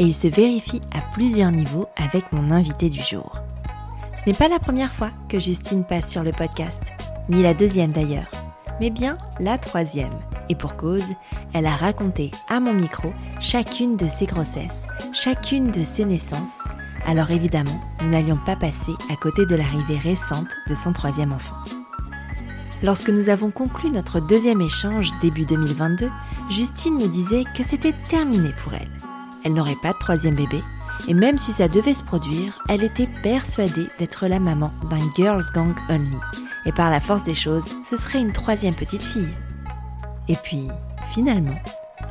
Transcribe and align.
et 0.00 0.04
il 0.04 0.14
se 0.14 0.28
vérifie 0.28 0.80
à 0.92 1.02
plusieurs 1.12 1.52
niveaux 1.52 1.86
avec 1.94 2.32
mon 2.32 2.50
invité 2.50 2.88
du 2.88 3.00
jour. 3.00 3.32
Ce 4.18 4.26
n'est 4.26 4.36
pas 4.36 4.48
la 4.48 4.58
première 4.58 4.92
fois 4.92 5.10
que 5.28 5.38
Justine 5.38 5.84
passe 5.84 6.10
sur 6.10 6.22
le 6.22 6.30
podcast, 6.30 6.82
ni 7.28 7.42
la 7.42 7.52
deuxième 7.52 7.92
d'ailleurs, 7.92 8.30
mais 8.80 8.88
bien 8.88 9.18
la 9.40 9.58
troisième. 9.58 10.14
Et 10.48 10.54
pour 10.54 10.76
cause, 10.76 11.04
elle 11.52 11.66
a 11.66 11.76
raconté 11.76 12.30
à 12.48 12.60
mon 12.60 12.72
micro 12.72 13.12
chacune 13.42 13.98
de 13.98 14.08
ses 14.08 14.24
grossesses, 14.24 14.86
chacune 15.12 15.70
de 15.70 15.84
ses 15.84 16.06
naissances. 16.06 16.64
Alors 17.06 17.30
évidemment, 17.30 17.78
nous 18.00 18.08
n'allions 18.08 18.38
pas 18.46 18.56
passer 18.56 18.92
à 19.12 19.16
côté 19.16 19.44
de 19.44 19.54
l'arrivée 19.54 19.98
récente 19.98 20.48
de 20.66 20.74
son 20.74 20.94
troisième 20.94 21.32
enfant. 21.32 21.56
Lorsque 22.82 23.10
nous 23.10 23.28
avons 23.28 23.50
conclu 23.50 23.90
notre 23.90 24.20
deuxième 24.20 24.62
échange 24.62 25.10
début 25.20 25.44
2022, 25.44 26.08
Justine 26.48 26.94
me 26.94 27.06
disait 27.06 27.44
que 27.54 27.64
c'était 27.64 27.92
terminé 28.08 28.48
pour 28.64 28.72
elle. 28.72 28.99
Elle 29.44 29.54
n'aurait 29.54 29.76
pas 29.82 29.92
de 29.92 29.98
troisième 29.98 30.34
bébé, 30.34 30.62
et 31.08 31.14
même 31.14 31.38
si 31.38 31.52
ça 31.52 31.68
devait 31.68 31.94
se 31.94 32.04
produire, 32.04 32.58
elle 32.68 32.84
était 32.84 33.08
persuadée 33.22 33.88
d'être 33.98 34.26
la 34.26 34.38
maman 34.38 34.72
d'un 34.90 34.98
Girls 35.16 35.44
Gang 35.54 35.74
Only. 35.88 36.18
Et 36.66 36.72
par 36.72 36.90
la 36.90 37.00
force 37.00 37.24
des 37.24 37.34
choses, 37.34 37.74
ce 37.84 37.96
serait 37.96 38.20
une 38.20 38.32
troisième 38.32 38.74
petite 38.74 39.02
fille. 39.02 39.32
Et 40.28 40.36
puis, 40.36 40.68
finalement, 41.10 41.58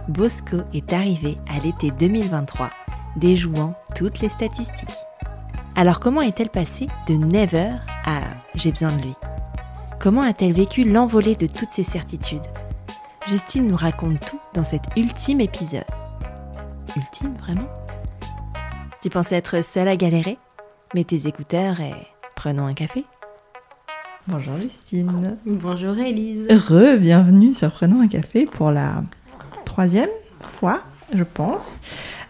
Bosco 0.08 0.58
est 0.74 0.92
arrivé 0.92 1.38
à 1.48 1.60
l'été 1.60 1.92
2023, 1.92 2.72
déjouant 3.16 3.76
toutes 3.96 4.20
les 4.20 4.30
statistiques. 4.30 4.90
Alors 5.76 6.00
comment 6.00 6.22
est-elle 6.22 6.50
passée 6.50 6.88
de 7.08 7.14
never 7.14 7.72
à 8.06 8.22
j'ai 8.56 8.72
besoin 8.72 8.92
de 8.92 9.02
lui? 9.04 9.16
Comment 10.00 10.22
a-t-elle 10.22 10.54
vécu 10.54 10.84
l'envolée 10.84 11.36
de 11.36 11.48
toutes 11.48 11.72
ces 11.72 11.84
certitudes? 11.84 12.46
Justine 13.28 13.68
nous 13.68 13.76
raconte 13.76 14.20
tout 14.20 14.40
dans 14.54 14.64
cet 14.64 14.82
ultime 14.98 15.42
épisode. 15.42 15.84
Ultime, 16.95 17.36
vraiment 17.40 17.68
Tu 19.02 19.09
pensais 19.09 19.36
être 19.36 19.64
seule 19.64 19.88
à 19.88 19.95
galérer 19.95 20.38
Mets 20.95 21.04
tes 21.04 21.28
écouteurs 21.28 21.80
et 21.82 21.94
prenons 22.36 22.66
un 22.66 22.73
café. 22.73 23.06
Bonjour 24.28 24.56
Justine. 24.58 25.38
Bonjour 25.45 25.98
Elise. 26.00 26.48
Heureux, 26.50 26.98
bienvenue 26.98 27.54
sur 27.54 27.72
Prenons 27.72 28.02
un 28.02 28.08
café 28.08 28.45
pour 28.45 28.72
la 28.72 29.04
troisième 29.66 30.10
fois, 30.40 30.82
je 31.14 31.23
pense. 31.23 31.82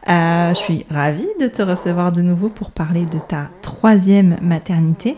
Euh, 0.09 0.49
je 0.49 0.59
suis 0.59 0.85
ravie 0.89 1.27
de 1.39 1.47
te 1.47 1.61
recevoir 1.61 2.11
de 2.11 2.21
nouveau 2.21 2.49
pour 2.49 2.71
parler 2.71 3.05
de 3.05 3.19
ta 3.19 3.49
troisième 3.61 4.37
maternité. 4.41 5.15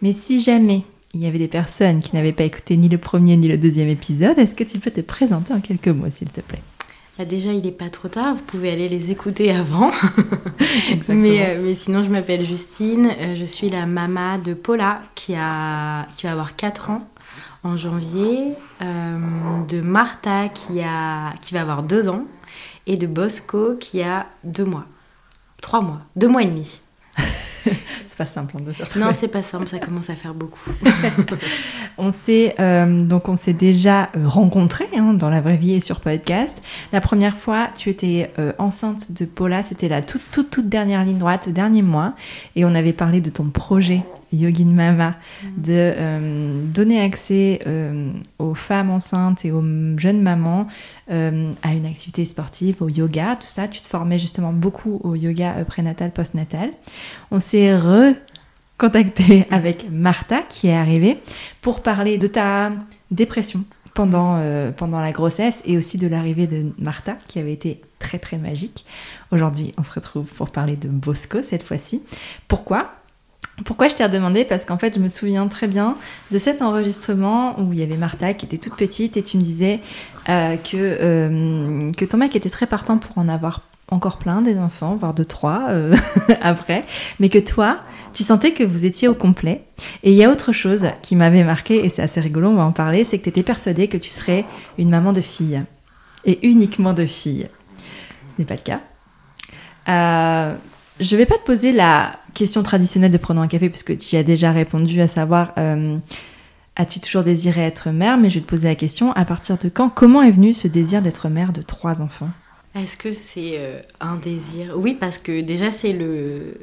Mais 0.00 0.12
si 0.12 0.40
jamais 0.40 0.84
il 1.12 1.20
y 1.20 1.26
avait 1.26 1.38
des 1.38 1.48
personnes 1.48 2.00
qui 2.00 2.14
n'avaient 2.16 2.32
pas 2.32 2.44
écouté 2.44 2.76
ni 2.76 2.88
le 2.88 2.98
premier 2.98 3.36
ni 3.36 3.48
le 3.48 3.58
deuxième 3.58 3.88
épisode, 3.88 4.38
est-ce 4.38 4.54
que 4.54 4.64
tu 4.64 4.78
peux 4.78 4.90
te 4.90 5.00
présenter 5.02 5.52
en 5.52 5.60
quelques 5.60 5.88
mots, 5.88 6.08
s'il 6.10 6.30
te 6.30 6.40
plaît? 6.40 6.62
Bah 7.18 7.24
déjà, 7.24 7.52
il 7.52 7.64
n'est 7.64 7.72
pas 7.72 7.88
trop 7.88 8.06
tard, 8.06 8.36
vous 8.36 8.42
pouvez 8.42 8.70
aller 8.70 8.88
les 8.88 9.10
écouter 9.10 9.50
avant. 9.50 9.90
mais, 11.08 11.44
euh, 11.44 11.60
mais, 11.64 11.74
sinon, 11.74 11.98
je 11.98 12.08
m'appelle 12.10 12.46
Justine, 12.46 13.10
euh, 13.18 13.34
je 13.34 13.44
suis 13.44 13.68
la 13.68 13.86
maman 13.86 14.38
de 14.38 14.54
Paula 14.54 14.98
qui, 15.16 15.34
a, 15.34 16.06
qui 16.16 16.26
va 16.26 16.32
avoir 16.32 16.54
4 16.54 16.90
ans 16.90 17.08
en 17.64 17.76
janvier, 17.76 18.54
euh, 18.82 19.18
de 19.68 19.80
Martha 19.80 20.48
qui, 20.48 20.80
a, 20.80 21.34
qui 21.42 21.54
va 21.54 21.62
avoir 21.62 21.82
2 21.82 22.08
ans, 22.08 22.22
et 22.86 22.96
de 22.96 23.08
Bosco 23.08 23.74
qui 23.74 24.00
a 24.00 24.26
2 24.44 24.64
mois. 24.64 24.84
3 25.60 25.80
mois, 25.80 25.98
2 26.14 26.28
mois 26.28 26.42
et 26.42 26.46
demi. 26.46 26.80
pas 28.18 28.26
simple 28.26 28.56
hein, 28.58 28.62
de 28.66 28.72
se 28.72 28.98
Non, 28.98 29.12
c'est 29.12 29.28
pas 29.28 29.42
simple, 29.42 29.68
ça 29.68 29.78
commence 29.78 30.10
à 30.10 30.16
faire 30.16 30.34
beaucoup. 30.34 30.70
on 31.98 32.10
s'est 32.10 32.56
euh, 32.58 33.04
donc 33.04 33.28
on 33.28 33.36
s'est 33.36 33.52
déjà 33.52 34.10
euh, 34.16 34.26
rencontrés 34.26 34.88
hein, 34.96 35.14
dans 35.14 35.30
la 35.30 35.40
vraie 35.40 35.56
vie 35.56 35.74
et 35.74 35.80
sur 35.80 36.00
podcast. 36.00 36.60
La 36.92 37.00
première 37.00 37.36
fois, 37.36 37.68
tu 37.76 37.90
étais 37.90 38.32
euh, 38.38 38.52
enceinte 38.58 39.12
de 39.12 39.24
Paula, 39.24 39.62
c'était 39.62 39.88
la 39.88 40.02
toute 40.02 40.22
toute 40.32 40.50
toute 40.50 40.68
dernière 40.68 41.04
ligne 41.04 41.18
droite, 41.18 41.48
dernier 41.48 41.82
mois, 41.82 42.14
et 42.56 42.64
on 42.64 42.74
avait 42.74 42.92
parlé 42.92 43.20
de 43.20 43.30
ton 43.30 43.44
projet 43.44 44.02
Yogin 44.32 44.66
Mama, 44.66 45.14
de 45.56 45.94
donner 46.72 47.00
accès 47.00 47.60
aux 48.38 48.54
femmes 48.54 48.90
enceintes 48.90 49.44
et 49.44 49.52
aux 49.52 49.64
jeunes 49.96 50.22
mamans 50.22 50.66
à 51.08 51.72
une 51.74 51.86
activité 51.86 52.24
sportive, 52.24 52.82
au 52.82 52.88
yoga, 52.88 53.36
tout 53.36 53.46
ça. 53.46 53.68
Tu 53.68 53.80
te 53.80 53.86
formais 53.86 54.18
justement 54.18 54.52
beaucoup 54.52 55.00
au 55.04 55.14
yoga 55.14 55.52
prénatal, 55.64 56.10
postnatal. 56.12 56.70
On 57.30 57.40
s'est 57.40 57.76
recontacté 57.76 59.46
avec 59.50 59.90
Martha 59.90 60.42
qui 60.42 60.68
est 60.68 60.76
arrivée 60.76 61.18
pour 61.60 61.82
parler 61.82 62.18
de 62.18 62.26
ta 62.26 62.72
dépression 63.10 63.64
pendant, 63.94 64.36
euh, 64.36 64.70
pendant 64.70 65.00
la 65.00 65.10
grossesse 65.12 65.62
et 65.66 65.76
aussi 65.76 65.98
de 65.98 66.06
l'arrivée 66.06 66.46
de 66.46 66.72
Martha 66.78 67.16
qui 67.26 67.38
avait 67.38 67.52
été 67.52 67.80
très 67.98 68.18
très 68.18 68.38
magique. 68.38 68.84
Aujourd'hui, 69.32 69.74
on 69.76 69.82
se 69.82 69.92
retrouve 69.92 70.26
pour 70.26 70.50
parler 70.50 70.76
de 70.76 70.88
Bosco 70.88 71.42
cette 71.42 71.64
fois-ci. 71.64 72.02
Pourquoi? 72.46 72.92
Pourquoi 73.64 73.88
je 73.88 73.94
t'ai 73.94 74.04
redemandé? 74.04 74.44
Parce 74.44 74.64
qu'en 74.64 74.78
fait, 74.78 74.94
je 74.94 75.00
me 75.00 75.08
souviens 75.08 75.48
très 75.48 75.66
bien 75.66 75.96
de 76.30 76.38
cet 76.38 76.62
enregistrement 76.62 77.58
où 77.60 77.72
il 77.72 77.78
y 77.78 77.82
avait 77.82 77.96
Martha 77.96 78.34
qui 78.34 78.46
était 78.46 78.58
toute 78.58 78.76
petite 78.76 79.16
et 79.16 79.22
tu 79.22 79.36
me 79.36 79.42
disais 79.42 79.80
euh, 80.28 80.56
que, 80.56 80.76
euh, 80.76 81.90
que 81.96 82.04
ton 82.04 82.18
mec 82.18 82.36
était 82.36 82.50
très 82.50 82.66
partant 82.66 82.98
pour 82.98 83.16
en 83.18 83.28
avoir 83.28 83.62
encore 83.90 84.18
plein 84.18 84.42
des 84.42 84.58
enfants, 84.58 84.96
voire 84.96 85.14
deux, 85.14 85.24
trois 85.24 85.66
euh, 85.70 85.96
après, 86.42 86.84
mais 87.20 87.30
que 87.30 87.38
toi, 87.38 87.78
tu 88.12 88.22
sentais 88.22 88.52
que 88.52 88.62
vous 88.62 88.84
étiez 88.84 89.08
au 89.08 89.14
complet. 89.14 89.64
Et 90.02 90.10
il 90.10 90.16
y 90.16 90.24
a 90.24 90.30
autre 90.30 90.52
chose 90.52 90.88
qui 91.02 91.16
m'avait 91.16 91.44
marqué, 91.44 91.84
et 91.84 91.88
c'est 91.88 92.02
assez 92.02 92.20
rigolo, 92.20 92.48
on 92.48 92.56
va 92.56 92.64
en 92.64 92.72
parler, 92.72 93.04
c'est 93.04 93.18
que 93.18 93.24
tu 93.24 93.30
étais 93.30 93.42
persuadée 93.42 93.88
que 93.88 93.96
tu 93.96 94.10
serais 94.10 94.44
une 94.76 94.90
maman 94.90 95.12
de 95.12 95.22
fille, 95.22 95.62
et 96.26 96.46
uniquement 96.46 96.92
de 96.92 97.06
fille. 97.06 97.48
Ce 98.28 98.34
n'est 98.38 98.44
pas 98.44 98.56
le 98.56 98.60
cas. 98.60 98.80
Je 101.00 101.14
ne 101.14 101.18
vais 101.18 101.26
pas 101.26 101.36
te 101.36 101.44
poser 101.44 101.70
la 101.70 102.18
question 102.34 102.62
traditionnelle 102.64 103.12
de 103.12 103.18
prenons 103.18 103.40
un 103.40 103.46
café, 103.46 103.68
puisque 103.68 103.96
tu 103.98 104.16
y 104.16 104.18
as 104.18 104.24
déjà 104.24 104.50
répondu, 104.50 105.00
à 105.00 105.06
savoir, 105.06 105.52
euh, 105.56 105.96
as-tu 106.74 106.98
toujours 106.98 107.22
désiré 107.22 107.60
être 107.60 107.90
mère? 107.90 108.18
Mais 108.18 108.30
je 108.30 108.36
vais 108.36 108.40
te 108.40 108.48
poser 108.48 108.66
la 108.66 108.74
question, 108.74 109.12
à 109.12 109.24
partir 109.24 109.58
de 109.58 109.68
quand? 109.68 109.90
Comment 109.90 110.22
est 110.22 110.32
venu 110.32 110.52
ce 110.52 110.66
désir 110.66 111.00
d'être 111.00 111.28
mère 111.28 111.52
de 111.52 111.62
trois 111.62 112.02
enfants? 112.02 112.30
Est-ce 112.74 112.96
que 112.96 113.12
c'est 113.12 113.58
euh, 113.58 113.80
un 114.00 114.16
désir? 114.16 114.74
Oui, 114.76 114.96
parce 114.98 115.18
que 115.18 115.40
déjà, 115.40 115.70
c'est 115.70 115.92
le, 115.92 116.58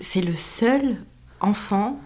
c'est 0.00 0.22
le 0.22 0.34
seul 0.34 0.96
enfant 1.40 1.98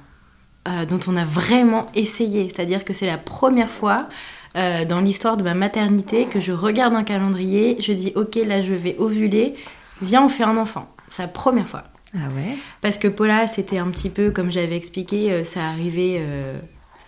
euh, 0.66 0.84
dont 0.84 1.00
on 1.06 1.16
a 1.16 1.24
vraiment 1.24 1.86
essayé. 1.94 2.48
C'est-à-dire 2.48 2.84
que 2.84 2.92
c'est 2.92 3.06
la 3.06 3.18
première 3.18 3.70
fois 3.70 4.08
dans 4.52 5.00
l'histoire 5.00 5.36
de 5.36 5.44
ma 5.44 5.54
maternité 5.54 6.24
que 6.24 6.40
je 6.40 6.50
regarde 6.50 6.92
un 6.94 7.04
calendrier, 7.04 7.76
je 7.78 7.92
dis 7.92 8.10
ok, 8.16 8.34
là 8.34 8.60
je 8.60 8.74
vais 8.74 8.96
ovuler, 8.98 9.54
viens, 10.02 10.24
on 10.24 10.28
fait 10.28 10.42
un 10.42 10.56
enfant. 10.56 10.88
La 11.18 11.28
première 11.28 11.68
fois. 11.68 11.84
Ah 12.14 12.28
ouais? 12.34 12.56
Parce 12.80 12.98
que 12.98 13.08
Paula, 13.08 13.46
c'était 13.46 13.78
un 13.78 13.90
petit 13.90 14.10
peu, 14.10 14.30
comme 14.30 14.50
j'avais 14.50 14.76
expliqué, 14.76 15.44
ça 15.44 15.68
arrivait 15.68 16.20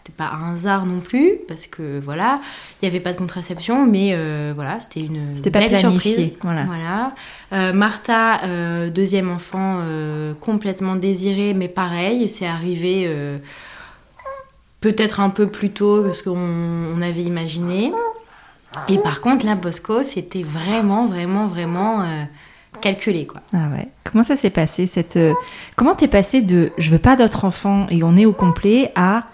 c'était 0.03 0.17
pas 0.17 0.33
un 0.35 0.55
hasard 0.55 0.85
non 0.85 1.01
plus, 1.01 1.35
parce 1.47 1.67
que 1.67 2.01
voilà, 2.01 2.41
il 2.81 2.85
n'y 2.85 2.89
avait 2.89 3.03
pas 3.03 3.13
de 3.13 3.19
contraception, 3.19 3.87
mais 3.87 4.11
euh, 4.13 4.53
voilà, 4.55 4.81
c'était 4.81 5.01
une 5.01 5.29
belle 5.51 5.71
pas 5.71 5.77
surprise. 5.77 6.31
Voilà. 6.43 6.65
voilà. 6.65 7.15
Euh, 7.53 7.73
Martha, 7.73 8.43
euh, 8.45 8.91
deuxième 8.91 9.31
enfant 9.31 9.81
complètement 10.41 10.97
désiré, 10.97 11.55
mais 11.55 11.69
pareil, 11.69 12.29
c'est 12.29 12.47
arrivé 12.47 13.09
peut-être 14.81 15.21
un 15.21 15.31
peu 15.31 15.47
plus 15.47 15.71
tôt 15.71 16.03
que 16.03 16.13
ce 16.13 16.25
qu'on 16.25 17.01
avait 17.03 17.23
imaginé. 17.23 17.93
Et 18.89 18.99
par 18.99 19.21
contre, 19.21 19.45
la 19.45 19.55
Bosco, 19.55 20.03
c'était 20.03 20.43
vraiment, 20.43 21.07
vraiment, 21.07 21.47
vraiment 21.47 22.27
calculé 22.83 23.27
quoi. 23.27 23.41
Ah 23.55 23.69
ouais. 23.75 23.89
Comment 24.05 24.25
ça 24.25 24.37
s'est 24.37 24.51
passé 24.51 24.87
cette 24.87 25.19
comment 25.77 25.95
t'es 25.95 26.09
passé 26.09 26.43
de 26.43 26.73
je 26.77 26.91
veux 26.91 26.99
pas 26.99 27.17
d'autres 27.17 27.47
enfants 27.47 27.87
et 27.89 28.03
on 28.03 28.17
est 28.17 28.27
au 28.27 28.33
complet 28.33 28.93
à 28.95 29.25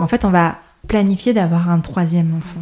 en 0.00 0.08
fait, 0.08 0.24
on 0.24 0.30
va 0.30 0.58
planifier 0.88 1.32
d'avoir 1.32 1.70
un 1.70 1.80
troisième 1.80 2.34
enfant. 2.36 2.60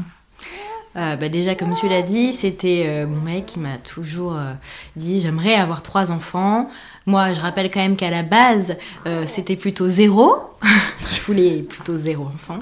Euh, 0.96 1.16
bah 1.16 1.30
déjà, 1.30 1.54
comme 1.54 1.74
tu 1.74 1.88
l'as 1.88 2.02
dit, 2.02 2.34
c'était 2.34 2.84
euh, 2.86 3.06
mon 3.06 3.20
mec 3.22 3.46
qui 3.46 3.58
m'a 3.58 3.78
toujours 3.78 4.36
euh, 4.36 4.52
dit 4.96 5.20
j'aimerais 5.20 5.54
avoir 5.54 5.80
trois 5.80 6.10
enfants. 6.10 6.68
Moi, 7.06 7.32
je 7.32 7.40
rappelle 7.40 7.70
quand 7.70 7.80
même 7.80 7.96
qu'à 7.96 8.10
la 8.10 8.22
base, 8.22 8.76
euh, 9.06 9.24
c'était 9.26 9.56
plutôt 9.56 9.88
zéro. 9.88 10.34
je 11.12 11.20
voulais 11.22 11.62
plutôt 11.62 11.96
zéro 11.96 12.24
enfant. 12.24 12.58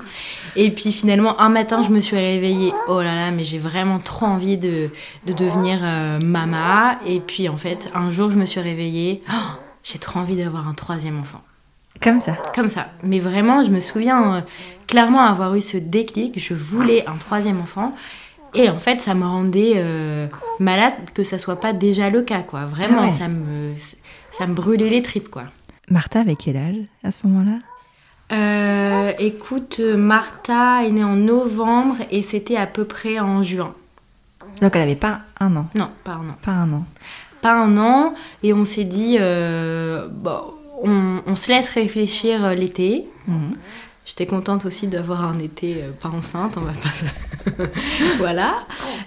Et 0.57 0.71
puis 0.71 0.93
finalement, 0.93 1.41
un 1.41 1.49
matin, 1.49 1.83
je 1.83 1.91
me 1.91 2.01
suis 2.01 2.17
réveillée. 2.17 2.73
Oh 2.89 3.03
là 3.03 3.15
là, 3.15 3.31
mais 3.31 3.45
j'ai 3.45 3.59
vraiment 3.59 3.99
trop 3.99 4.27
envie 4.27 4.57
de, 4.57 4.91
de 5.27 5.33
devenir 5.33 5.81
euh, 5.83 6.19
maman. 6.21 6.97
Et 7.07 7.21
puis 7.21 7.49
en 7.49 7.57
fait, 7.57 7.91
un 7.95 8.11
jour, 8.11 8.31
je 8.31 8.37
me 8.37 8.45
suis 8.45 8.61
réveillée. 8.61 9.23
Oh, 9.31 9.59
j'ai 9.83 9.99
trop 9.99 10.21
envie 10.21 10.37
d'avoir 10.37 10.69
un 10.69 10.75
troisième 10.75 11.19
enfant. 11.21 11.41
Comme 12.03 12.21
ça 12.21 12.33
Comme 12.55 12.71
ça. 12.71 12.89
Mais 13.03 13.19
vraiment, 13.19 13.63
je 13.63 13.71
me 13.71 13.81
souviens 13.81 14.35
euh, 14.35 14.41
clairement 14.87 15.21
avoir 15.21 15.55
eu 15.55 15.61
ce 15.61 15.77
déclic. 15.77 16.39
Je 16.39 16.55
voulais 16.55 17.07
un 17.07 17.17
troisième 17.17 17.61
enfant. 17.61 17.95
Et 18.55 18.69
en 18.69 18.79
fait, 18.79 19.01
ça 19.01 19.15
me 19.15 19.25
rendait 19.25 19.75
euh, 19.77 20.27
malade 20.59 20.95
que 21.15 21.23
ça 21.23 21.39
soit 21.39 21.61
pas 21.61 21.73
déjà 21.73 22.11
le 22.11 22.23
cas, 22.23 22.43
quoi. 22.43 22.65
Vraiment, 22.65 23.03
ah 23.05 23.11
ça, 23.11 23.29
me, 23.29 23.75
ça 24.41 24.47
me 24.47 24.55
brûlait 24.55 24.89
les 24.89 25.03
tripes, 25.03 25.29
quoi. 25.29 25.45
Martha 25.91 26.21
avait 26.21 26.35
quel 26.35 26.57
âge 26.57 26.77
à 27.05 27.11
ce 27.11 27.27
moment-là? 27.27 27.59
Euh, 28.33 29.13
Écoute, 29.19 29.81
Martha 29.81 30.83
est 30.87 30.91
née 30.91 31.05
en 31.05 31.17
novembre 31.17 31.97
et 32.11 32.23
c'était 32.23 32.57
à 32.57 32.67
peu 32.67 32.87
près 32.87 33.21
en 33.21 33.43
juin. 33.43 33.75
Donc 34.63 34.75
elle 34.77 34.83
avait 34.83 34.95
pas 34.95 35.21
un 35.41 35.55
an? 35.57 35.67
Non, 35.75 35.91
pas 36.05 36.13
un 36.13 36.31
an. 36.31 36.37
Pas 36.43 36.53
un 36.53 36.73
an. 36.73 36.87
Pas 37.43 37.53
un 37.53 37.77
an. 37.77 38.15
Et 38.43 38.55
on 38.55 38.65
s'est 38.65 38.85
dit, 38.85 39.19
euh, 39.21 40.09
bon, 40.11 40.41
on, 40.83 41.37
se 41.37 41.53
laisse 41.53 41.69
réfléchir 41.69 42.55
l'été. 42.55 43.07
Mhm. 43.29 43.57
J'étais 44.11 44.27
contente 44.27 44.67
aussi 44.67 44.89
d'avoir 44.89 45.25
un 45.25 45.39
été 45.39 45.85
pas 46.01 46.09
enceinte, 46.09 46.57
on 46.57 46.63
va 46.63 46.73
pas 46.73 46.91
voilà. 48.19 48.55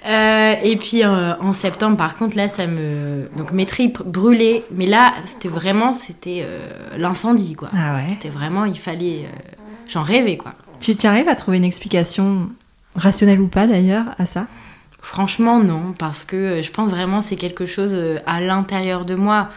Euh, 0.05 0.55
et 0.63 0.75
puis 0.77 1.03
euh, 1.03 1.35
en 1.39 1.53
septembre, 1.53 1.97
par 1.97 2.15
contre, 2.15 2.37
là, 2.37 2.47
ça 2.47 2.67
me. 2.67 3.29
Donc 3.37 3.51
mes 3.51 3.65
tripes 3.65 4.01
brûlaient. 4.01 4.63
Mais 4.71 4.85
là, 4.85 5.13
c'était 5.25 5.49
vraiment 5.49 5.93
c'était 5.93 6.43
euh, 6.45 6.67
l'incendie, 6.97 7.55
quoi. 7.55 7.69
Ah 7.73 7.95
ouais. 7.95 8.07
C'était 8.09 8.29
vraiment, 8.29 8.65
il 8.65 8.77
fallait. 8.77 9.25
J'en 9.87 10.03
rêvais, 10.03 10.37
quoi. 10.37 10.53
Tu, 10.79 10.95
tu 10.95 11.07
arrives 11.07 11.27
à 11.27 11.35
trouver 11.35 11.57
une 11.57 11.65
explication 11.65 12.49
rationnelle 12.95 13.41
ou 13.41 13.47
pas 13.47 13.67
d'ailleurs 13.67 14.05
à 14.17 14.25
ça? 14.25 14.47
Franchement, 15.01 15.59
non. 15.59 15.93
Parce 15.97 16.23
que 16.23 16.61
je 16.61 16.71
pense 16.71 16.89
vraiment 16.89 17.21
c'est 17.21 17.35
quelque 17.35 17.65
chose 17.65 17.97
à 18.25 18.41
l'intérieur 18.41 19.05
de 19.05 19.15
moi. 19.15 19.49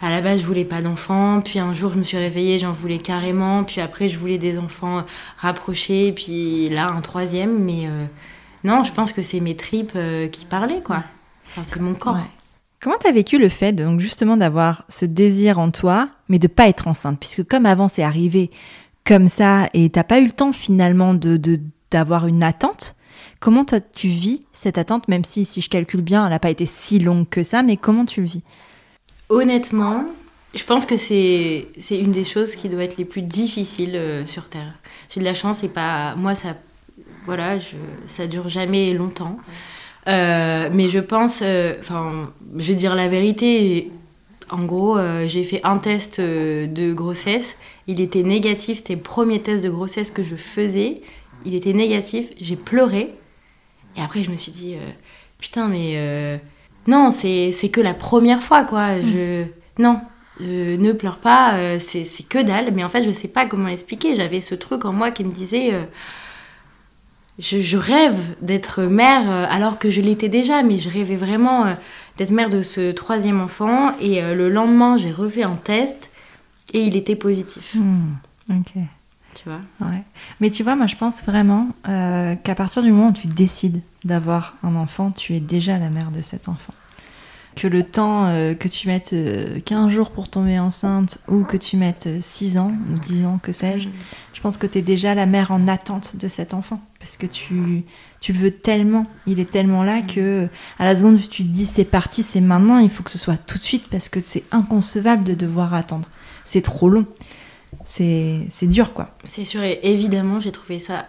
À 0.00 0.10
la 0.10 0.20
base, 0.20 0.40
je 0.40 0.46
voulais 0.46 0.64
pas 0.64 0.80
d'enfants, 0.80 1.40
puis 1.44 1.58
un 1.58 1.72
jour, 1.72 1.92
je 1.92 1.98
me 1.98 2.04
suis 2.04 2.16
réveillée, 2.16 2.58
j'en 2.60 2.72
voulais 2.72 2.98
carrément, 2.98 3.64
puis 3.64 3.80
après, 3.80 4.08
je 4.08 4.16
voulais 4.18 4.38
des 4.38 4.56
enfants 4.58 5.04
rapprochés, 5.38 6.12
puis 6.12 6.68
là, 6.68 6.88
un 6.88 7.00
troisième, 7.00 7.58
mais 7.64 7.86
euh, 7.86 8.04
non, 8.62 8.84
je 8.84 8.92
pense 8.92 9.12
que 9.12 9.22
c'est 9.22 9.40
mes 9.40 9.56
tripes 9.56 9.92
euh, 9.96 10.28
qui 10.28 10.44
parlaient, 10.44 10.82
quoi. 10.82 11.02
c'est 11.62 11.80
mon 11.80 11.94
corps. 11.94 12.18
Comment 12.80 12.96
tu 13.00 13.08
as 13.08 13.12
vécu 13.12 13.40
le 13.40 13.48
fait, 13.48 13.72
donc 13.72 13.98
justement, 13.98 14.36
d'avoir 14.36 14.84
ce 14.88 15.04
désir 15.04 15.58
en 15.58 15.72
toi, 15.72 16.08
mais 16.28 16.38
de 16.38 16.46
pas 16.46 16.68
être 16.68 16.86
enceinte? 16.86 17.18
Puisque 17.18 17.42
comme 17.42 17.66
avant, 17.66 17.88
c'est 17.88 18.04
arrivé 18.04 18.52
comme 19.04 19.26
ça, 19.26 19.68
et 19.74 19.90
t'as 19.90 20.04
pas 20.04 20.20
eu 20.20 20.26
le 20.26 20.32
temps 20.32 20.52
finalement 20.52 21.12
de 21.14 21.40
d'avoir 21.90 22.26
une 22.26 22.42
attente. 22.44 22.94
Comment 23.40 23.64
toi, 23.64 23.80
tu 23.80 24.08
vis 24.08 24.44
cette 24.52 24.78
attente, 24.78 25.08
même 25.08 25.24
si, 25.24 25.44
si 25.44 25.60
je 25.60 25.70
calcule 25.70 26.02
bien, 26.02 26.24
elle 26.24 26.30
n'a 26.30 26.38
pas 26.38 26.50
été 26.50 26.66
si 26.66 26.98
longue 26.98 27.28
que 27.28 27.42
ça, 27.42 27.62
mais 27.62 27.76
comment 27.76 28.04
tu 28.04 28.20
le 28.20 28.26
vis? 28.26 28.42
Honnêtement, 29.28 30.06
je 30.54 30.64
pense 30.64 30.86
que 30.86 30.96
c'est 30.96 31.66
une 31.90 32.12
des 32.12 32.24
choses 32.24 32.54
qui 32.54 32.68
doit 32.68 32.82
être 32.82 32.96
les 32.96 33.04
plus 33.04 33.22
difficiles 33.22 33.96
euh, 33.96 34.26
sur 34.26 34.48
Terre. 34.48 34.72
J'ai 35.10 35.20
de 35.20 35.24
la 35.24 35.34
chance 35.34 35.62
et 35.62 35.68
pas. 35.68 36.14
Moi, 36.16 36.34
ça. 36.34 36.56
Voilà, 37.26 37.58
ça 38.06 38.26
dure 38.26 38.48
jamais 38.48 38.94
longtemps. 38.94 39.38
Euh, 40.06 40.70
mais 40.72 40.88
je 40.88 40.98
pense. 40.98 41.40
Euh, 41.42 41.76
enfin, 41.80 42.32
je 42.56 42.68
vais 42.68 42.74
dire 42.74 42.94
la 42.94 43.08
vérité. 43.08 43.90
En 44.50 44.64
gros, 44.64 44.98
j'ai 45.26 45.44
fait 45.44 45.60
un 45.62 45.76
test 45.76 46.22
de 46.22 46.94
grossesse. 46.94 47.56
Il 47.86 48.00
était 48.00 48.22
négatif. 48.22 48.78
C'était 48.78 48.94
le 48.94 49.02
premier 49.02 49.42
test 49.42 49.62
de 49.62 49.68
grossesse 49.68 50.10
que 50.10 50.22
je 50.22 50.36
faisais. 50.36 51.02
Il 51.44 51.54
était 51.54 51.74
négatif. 51.74 52.28
J'ai 52.40 52.56
pleuré. 52.56 53.14
Et 53.94 54.00
après, 54.00 54.22
je 54.22 54.30
me 54.30 54.36
suis 54.36 54.52
dit 54.52 54.76
Putain, 55.38 55.68
mais 55.68 56.40
non, 56.86 57.10
c'est 57.10 57.70
que 57.70 57.80
la 57.80 57.94
première 57.94 58.42
fois, 58.42 58.64
quoi. 58.64 58.98
Mm. 58.98 59.02
Je, 59.02 59.44
non, 59.78 60.00
ne 60.40 60.92
pleure 60.92 61.18
pas, 61.18 61.54
euh, 61.54 61.78
c'est 61.78 62.28
que 62.28 62.42
dalle. 62.42 62.72
Mais 62.74 62.84
en 62.84 62.88
fait, 62.88 63.04
je 63.04 63.12
sais 63.12 63.28
pas 63.28 63.46
comment 63.46 63.68
l'expliquer. 63.68 64.14
J'avais 64.14 64.40
ce 64.40 64.54
truc 64.54 64.84
en 64.84 64.92
moi 64.92 65.10
qui 65.10 65.24
me 65.24 65.32
disait. 65.32 65.74
Euh, 65.74 65.84
je, 67.38 67.76
rêve 67.76 68.18
d'être 68.42 68.82
mère 68.82 69.30
euh, 69.30 69.46
alors 69.48 69.78
que 69.78 69.90
je 69.90 70.00
l'étais 70.00 70.28
déjà, 70.28 70.64
mais 70.64 70.76
je 70.76 70.90
rêvais 70.90 71.14
vraiment 71.14 71.72
d'être 72.16 72.32
mère 72.32 72.50
de 72.50 72.62
ce 72.62 72.90
troisième 72.90 73.40
enfant. 73.40 73.96
Et 74.00 74.20
le 74.20 74.48
lendemain, 74.48 74.96
j'ai 74.96 75.12
refait 75.12 75.44
un 75.44 75.54
test 75.54 76.10
et 76.74 76.82
il 76.82 76.96
était 76.96 77.14
positif. 77.14 77.76
Mm. 77.76 78.14
ok. 78.50 78.82
Tu 79.34 79.44
vois? 79.44 79.60
Ouais. 79.80 80.02
Mais 80.40 80.50
tu 80.50 80.64
vois, 80.64 80.74
moi 80.74 80.88
je 80.88 80.96
pense 80.96 81.22
vraiment 81.22 81.68
qu'à 81.84 82.54
partir 82.56 82.82
du 82.82 82.90
moment 82.90 83.10
où 83.10 83.12
tu 83.12 83.28
décides 83.28 83.82
d'avoir 84.04 84.54
un 84.62 84.74
enfant, 84.76 85.10
tu 85.10 85.34
es 85.34 85.40
déjà 85.40 85.78
la 85.78 85.90
mère 85.90 86.10
de 86.10 86.22
cet 86.22 86.48
enfant 86.48 86.74
que 87.58 87.66
le 87.66 87.82
temps 87.82 88.26
euh, 88.26 88.54
que 88.54 88.68
tu 88.68 88.86
mettes 88.86 89.10
15 89.10 89.16
euh, 89.16 89.88
jours 89.88 90.10
pour 90.10 90.28
tomber 90.28 90.58
enceinte 90.60 91.18
ou 91.26 91.42
que 91.42 91.56
tu 91.56 91.76
mettes 91.76 92.08
6 92.20 92.56
euh, 92.56 92.60
ans 92.60 92.72
ou 92.92 92.98
10 92.98 93.26
ans, 93.26 93.40
que 93.42 93.52
sais-je, 93.52 93.88
je 94.32 94.40
pense 94.40 94.56
que 94.56 94.66
tu 94.66 94.78
es 94.78 94.82
déjà 94.82 95.14
la 95.14 95.26
mère 95.26 95.50
en 95.50 95.66
attente 95.66 96.16
de 96.16 96.28
cet 96.28 96.54
enfant. 96.54 96.80
Parce 97.00 97.16
que 97.16 97.26
tu, 97.26 97.84
tu 98.20 98.32
le 98.32 98.38
veux 98.38 98.50
tellement, 98.52 99.06
il 99.26 99.40
est 99.40 99.50
tellement 99.50 99.82
là 99.82 100.02
que 100.02 100.48
à 100.78 100.84
la 100.84 100.94
seconde 100.94 101.16
où 101.16 101.18
tu 101.18 101.42
te 101.42 101.48
dis 101.48 101.66
c'est 101.66 101.84
parti, 101.84 102.22
c'est 102.22 102.40
maintenant, 102.40 102.78
il 102.78 102.90
faut 102.90 103.02
que 103.02 103.10
ce 103.10 103.18
soit 103.18 103.36
tout 103.36 103.58
de 103.58 103.62
suite 103.62 103.88
parce 103.88 104.08
que 104.08 104.20
c'est 104.22 104.44
inconcevable 104.52 105.24
de 105.24 105.34
devoir 105.34 105.74
attendre. 105.74 106.08
C'est 106.44 106.62
trop 106.62 106.88
long. 106.88 107.06
C'est 107.84 108.48
dur 108.62 108.94
quoi. 108.94 109.16
C'est 109.24 109.44
sûr, 109.44 109.62
et 109.62 109.80
évidemment, 109.82 110.40
j'ai 110.40 110.52
trouvé 110.52 110.78
ça 110.78 111.06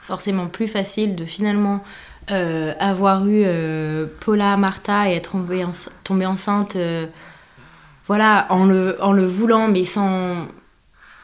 forcément 0.00 0.46
plus 0.46 0.68
facile 0.68 1.16
de 1.16 1.24
finalement 1.24 1.82
euh, 2.30 2.74
avoir 2.78 3.26
eu 3.26 3.42
euh, 3.46 4.06
Paula, 4.20 4.56
Martha 4.58 5.10
et 5.10 5.14
être 5.14 5.34
tombée, 6.04 6.26
enceinte, 6.26 6.76
euh, 6.76 7.06
voilà, 8.06 8.46
en 8.50 8.66
le, 8.66 9.02
en 9.02 9.12
le 9.12 9.26
voulant, 9.26 9.68
mais 9.68 9.84
sans, 9.84 10.46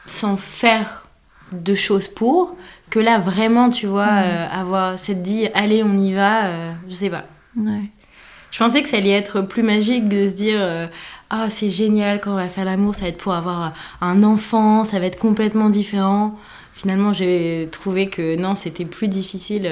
sans 0.07 0.35
faire 0.37 1.05
de 1.51 1.75
choses 1.75 2.07
pour, 2.07 2.55
que 2.89 2.99
là, 2.99 3.19
vraiment, 3.19 3.69
tu 3.69 3.85
vois, 3.85 4.05
avoir 4.05 4.97
cette 4.97 5.21
dit, 5.21 5.47
allez, 5.53 5.83
on 5.83 5.95
y 5.95 6.13
va, 6.13 6.73
je 6.87 6.93
sais 6.93 7.09
pas. 7.09 7.25
Je 7.55 8.57
pensais 8.57 8.81
que 8.81 8.89
ça 8.89 8.97
allait 8.97 9.11
être 9.11 9.41
plus 9.41 9.63
magique 9.63 10.09
de 10.09 10.27
se 10.27 10.33
dire, 10.33 10.89
ah, 11.29 11.47
c'est 11.49 11.69
génial, 11.69 12.19
quand 12.19 12.31
on 12.31 12.35
va 12.35 12.49
faire 12.49 12.65
l'amour, 12.65 12.95
ça 12.95 13.01
va 13.01 13.07
être 13.09 13.17
pour 13.17 13.33
avoir 13.33 13.73
un 14.01 14.23
enfant, 14.23 14.83
ça 14.83 14.99
va 14.99 15.05
être 15.05 15.19
complètement 15.19 15.69
différent. 15.69 16.35
Finalement, 16.73 17.13
j'ai 17.13 17.69
trouvé 17.71 18.09
que 18.09 18.35
non, 18.37 18.55
c'était 18.55 18.85
plus 18.85 19.07
difficile 19.07 19.69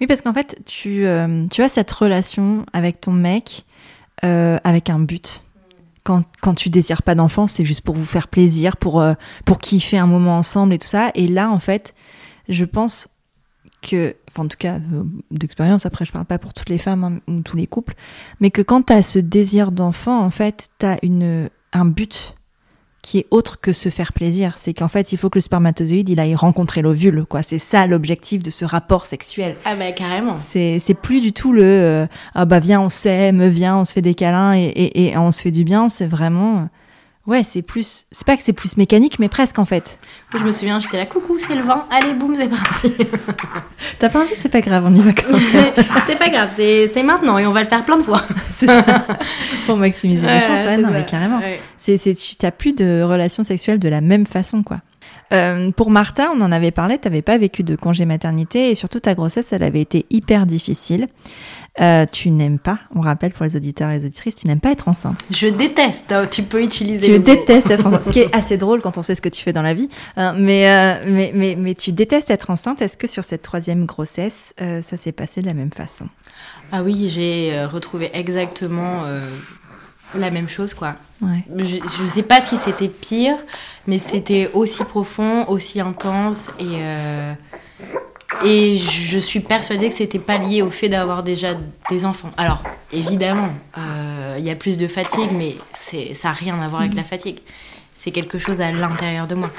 oui, 0.00 0.06
parce 0.06 0.22
qu'en 0.22 0.32
fait, 0.32 0.60
tu, 0.66 1.04
euh, 1.04 1.46
tu 1.48 1.62
as 1.62 1.68
cette 1.68 1.90
relation 1.90 2.66
avec 2.72 3.00
ton 3.00 3.12
mec 3.12 3.64
euh, 4.24 4.58
avec 4.64 4.90
un 4.90 5.00
but. 5.00 5.44
Quand, 6.04 6.24
quand 6.40 6.54
tu 6.54 6.68
désires 6.68 7.02
pas 7.02 7.14
d'enfant, 7.14 7.46
c'est 7.46 7.64
juste 7.64 7.82
pour 7.82 7.94
vous 7.94 8.04
faire 8.04 8.28
plaisir, 8.28 8.76
pour, 8.76 9.00
euh, 9.00 9.14
pour 9.44 9.58
kiffer 9.58 9.98
un 9.98 10.06
moment 10.06 10.36
ensemble 10.36 10.74
et 10.74 10.78
tout 10.78 10.86
ça. 10.86 11.10
Et 11.14 11.28
là, 11.28 11.50
en 11.50 11.60
fait, 11.60 11.94
je 12.48 12.64
pense 12.64 13.08
que, 13.82 14.16
enfin, 14.28 14.44
en 14.44 14.48
tout 14.48 14.56
cas, 14.58 14.78
d'expérience, 15.30 15.86
après, 15.86 16.04
je 16.04 16.12
parle 16.12 16.24
pas 16.24 16.38
pour 16.38 16.54
toutes 16.54 16.68
les 16.68 16.78
femmes 16.78 17.04
hein, 17.04 17.20
ou 17.28 17.42
tous 17.42 17.56
les 17.56 17.66
couples, 17.66 17.94
mais 18.40 18.50
que 18.50 18.62
quand 18.62 18.86
tu 18.86 18.92
as 18.92 19.02
ce 19.02 19.18
désir 19.18 19.70
d'enfant, 19.70 20.20
en 20.20 20.30
fait, 20.30 20.70
tu 20.78 20.86
as 20.86 20.98
une, 21.04 21.48
un 21.72 21.84
but 21.84 22.36
qui 23.02 23.18
est 23.18 23.26
autre 23.30 23.60
que 23.60 23.72
se 23.72 23.88
faire 23.88 24.12
plaisir. 24.12 24.54
C'est 24.56 24.72
qu'en 24.72 24.88
fait, 24.88 25.12
il 25.12 25.18
faut 25.18 25.28
que 25.28 25.38
le 25.38 25.42
spermatozoïde, 25.42 26.08
il 26.08 26.20
aille 26.20 26.36
rencontrer 26.36 26.82
l'ovule, 26.82 27.24
quoi. 27.28 27.42
C'est 27.42 27.58
ça 27.58 27.86
l'objectif 27.86 28.42
de 28.42 28.50
ce 28.50 28.64
rapport 28.64 29.06
sexuel. 29.06 29.56
Ah 29.64 29.74
bah 29.74 29.90
carrément. 29.92 30.38
C'est, 30.40 30.78
c'est 30.78 30.94
plus 30.94 31.20
du 31.20 31.32
tout 31.32 31.52
le 31.52 31.62
euh, 31.62 32.06
ah 32.34 32.44
bah 32.44 32.60
viens 32.60 32.80
on 32.80 32.88
s'aime, 32.88 33.46
viens 33.48 33.76
on 33.78 33.84
se 33.84 33.92
fait 33.92 34.02
des 34.02 34.14
câlins 34.14 34.54
et, 34.54 34.62
et, 34.62 35.10
et 35.10 35.18
on 35.18 35.32
se 35.32 35.42
fait 35.42 35.50
du 35.50 35.64
bien. 35.64 35.88
C'est 35.88 36.06
vraiment 36.06 36.68
Ouais, 37.24 37.44
c'est 37.44 37.62
plus. 37.62 38.06
C'est 38.10 38.26
pas 38.26 38.36
que 38.36 38.42
c'est 38.42 38.52
plus 38.52 38.76
mécanique, 38.76 39.20
mais 39.20 39.28
presque 39.28 39.60
en 39.60 39.64
fait. 39.64 40.00
Je 40.34 40.42
me 40.42 40.50
souviens, 40.50 40.80
j'étais 40.80 40.96
là, 40.96 41.06
coucou, 41.06 41.38
c'est 41.38 41.54
le 41.54 41.62
vent, 41.62 41.84
allez, 41.88 42.14
boum, 42.14 42.34
c'est 42.34 42.48
parti. 42.48 42.92
T'as 44.00 44.08
pas 44.08 44.22
envie, 44.22 44.34
c'est 44.34 44.48
pas 44.48 44.60
grave, 44.60 44.84
on 44.88 44.92
y 44.94 45.00
va 45.00 45.12
quand 45.12 45.30
même. 45.30 45.72
c'est 46.06 46.18
pas 46.18 46.28
grave, 46.30 46.50
c'est 46.56 47.02
maintenant 47.04 47.38
et 47.38 47.46
on 47.46 47.52
va 47.52 47.62
le 47.62 47.68
faire 47.68 47.84
plein 47.84 47.96
de 47.96 48.02
fois. 48.02 48.22
C'est 48.66 48.82
ça. 48.82 49.06
Pour 49.66 49.76
maximiser 49.76 50.26
les 50.26 50.40
chances, 50.40 50.64
ouais, 50.64 50.76
non, 50.76 50.90
mais 50.90 51.04
carrément. 51.04 51.40
C'est, 51.76 51.98
tu 52.14 52.36
t'as 52.36 52.50
plus 52.50 52.72
de 52.72 53.02
relations 53.02 53.44
sexuelles 53.44 53.78
de 53.78 53.88
la 53.88 54.00
même 54.00 54.26
façon, 54.26 54.62
quoi. 54.62 54.78
Euh, 55.32 55.70
pour 55.70 55.90
Martha, 55.90 56.30
on 56.34 56.40
en 56.42 56.52
avait 56.52 56.70
parlé, 56.70 56.98
t'avais 56.98 57.22
pas 57.22 57.38
vécu 57.38 57.62
de 57.62 57.74
congé 57.74 58.04
maternité 58.04 58.70
et 58.70 58.74
surtout 58.74 59.00
ta 59.00 59.14
grossesse, 59.14 59.52
elle 59.52 59.62
avait 59.62 59.80
été 59.80 60.04
hyper 60.10 60.46
difficile. 60.46 61.08
Euh, 61.80 62.04
tu 62.10 62.30
n'aimes 62.30 62.58
pas, 62.58 62.80
on 62.94 63.00
rappelle 63.00 63.32
pour 63.32 63.44
les 63.44 63.56
auditeurs 63.56 63.88
et 63.88 63.98
les 63.98 64.04
auditrices, 64.04 64.34
tu 64.34 64.46
n'aimes 64.46 64.60
pas 64.60 64.72
être 64.72 64.88
enceinte. 64.88 65.24
Je 65.30 65.48
déteste, 65.48 66.12
hein, 66.12 66.26
tu 66.30 66.42
peux 66.42 66.62
utiliser. 66.62 67.06
Tu 67.06 67.18
détestes 67.18 67.70
être 67.70 67.86
enceinte, 67.86 68.04
ce 68.04 68.10
qui 68.10 68.20
est 68.20 68.34
assez 68.36 68.58
drôle 68.58 68.82
quand 68.82 68.98
on 68.98 69.02
sait 69.02 69.14
ce 69.14 69.22
que 69.22 69.30
tu 69.30 69.42
fais 69.42 69.54
dans 69.54 69.62
la 69.62 69.72
vie. 69.72 69.88
Hein, 70.16 70.34
mais, 70.36 70.68
euh, 70.68 71.04
mais, 71.06 71.32
mais, 71.34 71.56
mais, 71.58 71.74
tu 71.74 71.92
détestes 71.92 72.30
être 72.30 72.50
enceinte. 72.50 72.82
Est-ce 72.82 72.98
que 72.98 73.06
sur 73.06 73.24
cette 73.24 73.42
troisième 73.42 73.86
grossesse, 73.86 74.54
ça 74.58 74.96
s'est 74.98 75.12
passé 75.12 75.40
de 75.40 75.46
la 75.46 75.54
même 75.54 75.72
façon? 75.72 76.08
Ah 76.70 76.82
oui, 76.82 77.08
j'ai 77.08 77.64
retrouvé 77.66 78.10
exactement 78.14 79.04
la 80.14 80.30
même 80.30 80.48
chose, 80.48 80.74
quoi. 80.74 80.94
Je, 81.56 81.76
je 81.76 82.06
sais 82.06 82.22
pas 82.22 82.40
si 82.40 82.56
c'était 82.56 82.88
pire, 82.88 83.36
mais 83.86 83.98
c'était 83.98 84.50
aussi 84.54 84.84
profond, 84.84 85.46
aussi 85.48 85.80
intense 85.80 86.50
et. 86.58 86.66
Euh, 86.70 87.34
et 88.44 88.78
je 88.78 89.18
suis 89.18 89.40
persuadée 89.40 89.88
que 89.88 89.94
c'était 89.94 90.18
pas 90.18 90.38
lié 90.38 90.62
au 90.62 90.70
fait 90.70 90.88
d'avoir 90.88 91.22
déjà 91.22 91.50
des 91.90 92.04
enfants. 92.04 92.30
Alors, 92.36 92.62
évidemment, 92.90 93.50
euh, 93.78 94.36
il 94.38 94.44
y 94.44 94.50
a 94.50 94.56
plus 94.56 94.78
de 94.78 94.88
fatigue, 94.88 95.30
mais 95.36 95.50
ça 95.72 96.28
n'a 96.28 96.32
rien 96.32 96.58
à 96.60 96.66
voir 96.66 96.80
avec 96.80 96.94
la 96.94 97.04
fatigue. 97.04 97.38
C'est 97.94 98.10
quelque 98.10 98.38
chose 98.38 98.60
à 98.60 98.72
l'intérieur 98.72 99.26
de 99.26 99.34
moi. 99.34 99.50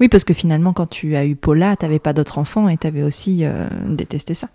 Oui, 0.00 0.08
parce 0.08 0.24
que 0.24 0.34
finalement, 0.34 0.72
quand 0.72 0.88
tu 0.88 1.14
as 1.14 1.26
eu 1.26 1.36
Paula, 1.36 1.76
tu 1.76 1.84
n'avais 1.84 1.98
pas 1.98 2.14
d'autres 2.14 2.38
enfants 2.38 2.68
et 2.68 2.78
tu 2.78 2.86
avais 2.86 3.02
aussi 3.02 3.44
euh, 3.44 3.68
détesté 3.86 4.34
ça. 4.34 4.48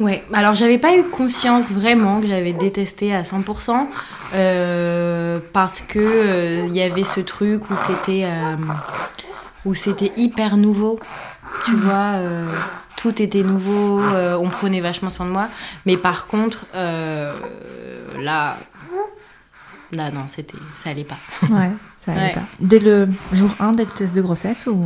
Ouais, 0.00 0.24
alors 0.32 0.54
j'avais 0.54 0.78
pas 0.78 0.96
eu 0.96 1.04
conscience 1.04 1.70
vraiment 1.70 2.20
que 2.20 2.26
j'avais 2.26 2.52
détesté 2.52 3.14
à 3.14 3.22
100% 3.22 3.86
euh, 4.34 5.38
parce 5.52 5.80
que 5.82 6.66
il 6.66 6.76
y 6.76 6.82
avait 6.82 7.04
ce 7.04 7.20
truc 7.20 7.70
où 7.70 7.74
c'était 7.76 8.26
où 9.64 9.74
c'était 9.74 10.12
hyper 10.16 10.56
nouveau 10.56 10.98
tu 11.64 11.74
vois, 11.76 12.14
euh, 12.16 12.46
tout 12.96 13.20
était 13.22 13.42
nouveau, 13.42 14.00
euh, 14.00 14.36
on 14.36 14.48
prenait 14.48 14.80
vachement 14.80 15.10
soin 15.10 15.26
de 15.26 15.30
moi. 15.30 15.48
Mais 15.86 15.96
par 15.96 16.26
contre, 16.26 16.66
euh, 16.74 17.32
là, 18.20 18.56
là, 19.92 20.10
non, 20.10 20.24
c'était, 20.28 20.58
ça 20.74 20.90
allait 20.90 21.04
pas. 21.04 21.18
Ouais, 21.50 21.70
ça 22.04 22.12
allait 22.12 22.34
pas. 22.34 22.42
Dès 22.60 22.78
le 22.78 23.08
jour 23.32 23.50
1, 23.60 23.72
dès 23.72 23.84
le 23.84 23.90
test 23.90 24.14
de 24.14 24.22
grossesse 24.22 24.66
ou? 24.66 24.84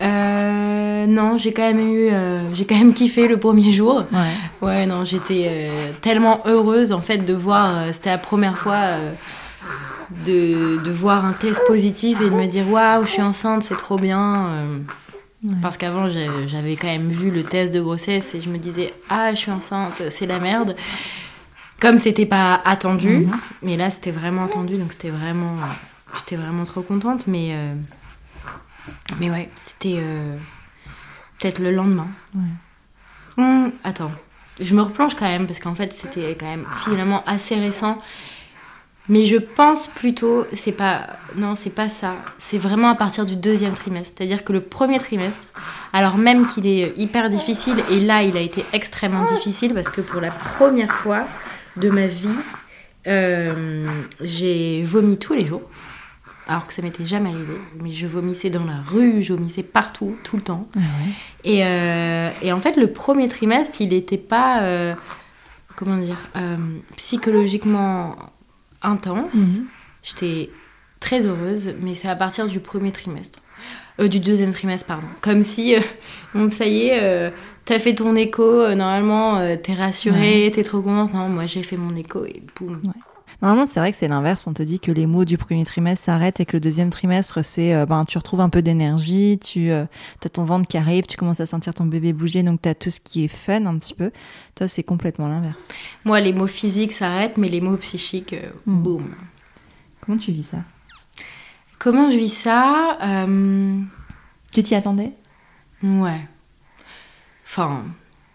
Non, 0.00 1.36
j'ai 1.36 1.52
quand 1.52 1.62
même 1.62 1.80
eu, 1.80 2.10
j'ai 2.54 2.64
quand 2.64 2.76
même 2.76 2.94
kiffé 3.00 3.28
le 3.28 3.38
premier 3.38 3.70
jour. 3.70 4.04
Ouais. 4.12 4.66
Ouais, 4.66 4.86
non, 4.86 5.04
j'étais 5.04 5.70
tellement 6.00 6.46
heureuse 6.46 6.92
en 6.92 7.00
fait 7.00 7.18
de 7.18 7.34
voir. 7.34 7.92
c'était 7.92 8.10
la 8.10 8.18
première 8.18 8.58
fois 8.58 8.98
de, 10.24 10.82
de, 10.82 10.90
voir 10.90 11.24
un 11.24 11.32
test 11.32 11.62
positif 11.66 12.20
et 12.20 12.30
de 12.30 12.34
me 12.34 12.46
dire 12.46 12.68
waouh, 12.70 13.04
je 13.06 13.10
suis 13.10 13.22
enceinte, 13.22 13.62
c'est 13.62 13.76
trop 13.76 13.96
bien. 13.96 14.50
Parce 15.62 15.76
qu'avant, 15.76 16.08
j'avais 16.08 16.76
quand 16.76 16.88
même 16.88 17.10
vu 17.10 17.30
le 17.30 17.44
test 17.44 17.72
de 17.72 17.80
grossesse 17.80 18.34
et 18.34 18.40
je 18.40 18.48
me 18.48 18.58
disais, 18.58 18.92
ah, 19.08 19.32
je 19.32 19.38
suis 19.38 19.50
enceinte, 19.50 20.02
c'est 20.10 20.26
la 20.26 20.38
merde. 20.38 20.74
Comme 21.80 21.98
c'était 21.98 22.26
pas 22.26 22.60
attendu, 22.64 23.18
mhm. 23.18 23.36
mais 23.62 23.76
là, 23.76 23.90
c'était 23.90 24.10
vraiment 24.10 24.44
attendu, 24.44 24.78
donc 24.78 24.92
c'était 24.92 25.10
vraiment. 25.10 25.56
J'étais 26.16 26.36
vraiment 26.36 26.64
trop 26.64 26.80
contente, 26.80 27.26
mais. 27.26 27.54
Mais 29.20 29.30
ouais, 29.30 29.48
c'était. 29.56 29.98
Euh, 29.98 30.36
peut-être 31.38 31.60
le 31.60 31.70
lendemain. 31.70 32.08
Hum, 33.38 33.72
attends, 33.84 34.12
je 34.60 34.74
me 34.74 34.82
replonge 34.82 35.14
quand 35.14 35.28
même, 35.28 35.46
parce 35.46 35.60
qu'en 35.60 35.74
fait, 35.74 35.92
c'était 35.92 36.34
quand 36.38 36.46
même 36.46 36.66
finalement 36.82 37.22
assez 37.26 37.54
récent. 37.56 37.98
Mais 39.08 39.26
je 39.26 39.36
pense 39.36 39.86
plutôt, 39.86 40.46
c'est 40.54 40.72
pas, 40.72 41.06
non, 41.36 41.54
c'est 41.54 41.70
pas 41.70 41.88
ça. 41.88 42.14
C'est 42.38 42.58
vraiment 42.58 42.88
à 42.88 42.96
partir 42.96 43.24
du 43.24 43.36
deuxième 43.36 43.74
trimestre. 43.74 44.14
C'est-à-dire 44.16 44.42
que 44.42 44.52
le 44.52 44.60
premier 44.60 44.98
trimestre, 44.98 45.46
alors 45.92 46.16
même 46.16 46.46
qu'il 46.48 46.66
est 46.66 46.92
hyper 46.96 47.28
difficile, 47.28 47.76
et 47.90 48.00
là, 48.00 48.24
il 48.24 48.36
a 48.36 48.40
été 48.40 48.64
extrêmement 48.72 49.24
difficile 49.26 49.74
parce 49.74 49.90
que 49.90 50.00
pour 50.00 50.20
la 50.20 50.30
première 50.30 50.92
fois 50.92 51.24
de 51.76 51.88
ma 51.88 52.06
vie, 52.06 52.28
euh, 53.06 53.86
j'ai 54.20 54.82
vomi 54.82 55.18
tous 55.18 55.34
les 55.34 55.46
jours. 55.46 55.62
Alors 56.48 56.66
que 56.66 56.72
ça 56.72 56.82
m'était 56.82 57.04
jamais 57.04 57.30
arrivé. 57.30 57.54
Mais 57.82 57.90
je 57.90 58.06
vomissais 58.06 58.50
dans 58.50 58.64
la 58.64 58.80
rue, 58.80 59.22
je 59.22 59.32
vomissais 59.34 59.62
partout, 59.62 60.16
tout 60.22 60.36
le 60.36 60.42
temps. 60.42 60.68
Ah 60.76 60.80
et, 61.44 61.64
euh, 61.64 62.30
et, 62.42 62.52
en 62.52 62.60
fait, 62.60 62.76
le 62.76 62.92
premier 62.92 63.28
trimestre, 63.28 63.80
il 63.80 63.88
n'était 63.88 64.18
pas, 64.18 64.62
euh, 64.62 64.94
comment 65.74 65.96
dire, 65.96 66.18
psychologiquement 66.96 68.16
intense. 68.82 69.34
Mhm. 69.34 69.66
J'étais 70.02 70.50
très 71.00 71.26
heureuse, 71.26 71.74
mais 71.80 71.94
c'est 71.94 72.08
à 72.08 72.16
partir 72.16 72.46
du 72.46 72.60
premier 72.60 72.92
trimestre. 72.92 73.40
Euh, 73.98 74.08
du 74.08 74.20
deuxième 74.20 74.52
trimestre, 74.52 74.86
pardon. 74.86 75.06
Comme 75.20 75.42
si, 75.42 75.74
euh, 75.74 75.80
bon, 76.34 76.50
ça 76.50 76.66
y 76.66 76.88
est, 76.88 77.02
euh, 77.02 77.30
t'as 77.64 77.78
fait 77.78 77.94
ton 77.94 78.14
écho, 78.14 78.74
normalement, 78.74 79.56
t'es 79.56 79.74
rassurée, 79.74 80.50
t'es 80.54 80.62
trop 80.62 80.80
contente. 80.80 81.14
Non, 81.14 81.28
moi, 81.28 81.46
j'ai 81.46 81.62
fait 81.62 81.76
mon 81.76 81.96
écho 81.96 82.24
et 82.24 82.42
boum. 82.58 82.80
Normalement, 83.42 83.66
c'est 83.66 83.80
vrai 83.80 83.92
que 83.92 83.98
c'est 83.98 84.08
l'inverse. 84.08 84.46
On 84.46 84.52
te 84.52 84.62
dit 84.62 84.80
que 84.80 84.90
les 84.90 85.06
mots 85.06 85.24
du 85.24 85.36
premier 85.36 85.64
trimestre 85.64 86.04
s'arrêtent 86.04 86.40
et 86.40 86.46
que 86.46 86.56
le 86.56 86.60
deuxième 86.60 86.90
trimestre, 86.90 87.44
c'est 87.44 87.86
ben, 87.86 88.02
tu 88.04 88.18
retrouves 88.18 88.40
un 88.40 88.48
peu 88.48 88.62
d'énergie, 88.62 89.38
tu 89.38 89.70
as 89.70 89.88
ton 90.32 90.44
ventre 90.44 90.66
qui 90.66 90.78
arrive, 90.78 91.04
tu 91.06 91.16
commences 91.16 91.40
à 91.40 91.46
sentir 91.46 91.74
ton 91.74 91.84
bébé 91.84 92.12
bouger, 92.12 92.42
donc 92.42 92.62
tu 92.62 92.68
as 92.68 92.74
tout 92.74 92.90
ce 92.90 93.00
qui 93.00 93.24
est 93.24 93.28
fun 93.28 93.66
un 93.66 93.78
petit 93.78 93.94
peu. 93.94 94.10
Toi, 94.54 94.68
c'est 94.68 94.82
complètement 94.82 95.28
l'inverse. 95.28 95.68
Moi, 96.04 96.20
les 96.20 96.32
mots 96.32 96.46
physiques 96.46 96.92
s'arrêtent, 96.92 97.36
mais 97.36 97.48
les 97.48 97.60
mots 97.60 97.76
psychiques, 97.76 98.34
hmm. 98.66 98.82
boum. 98.82 99.14
Comment 100.00 100.18
tu 100.18 100.32
vis 100.32 100.44
ça? 100.44 100.58
Comment 101.78 102.10
je 102.10 102.16
vis 102.16 102.32
ça 102.32 102.98
euh, 103.02 103.80
Tu 104.52 104.62
t'y 104.62 104.74
attendais? 104.74 105.12
Ouais. 105.82 106.20
Enfin, 107.44 107.84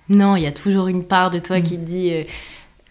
non, 0.09 0.35
il 0.35 0.43
y 0.43 0.47
a 0.47 0.51
toujours 0.51 0.87
une 0.87 1.03
part 1.03 1.31
de 1.31 1.39
toi 1.39 1.59
mm. 1.59 1.63
qui 1.63 1.77
te 1.77 1.83
dit. 1.83 2.25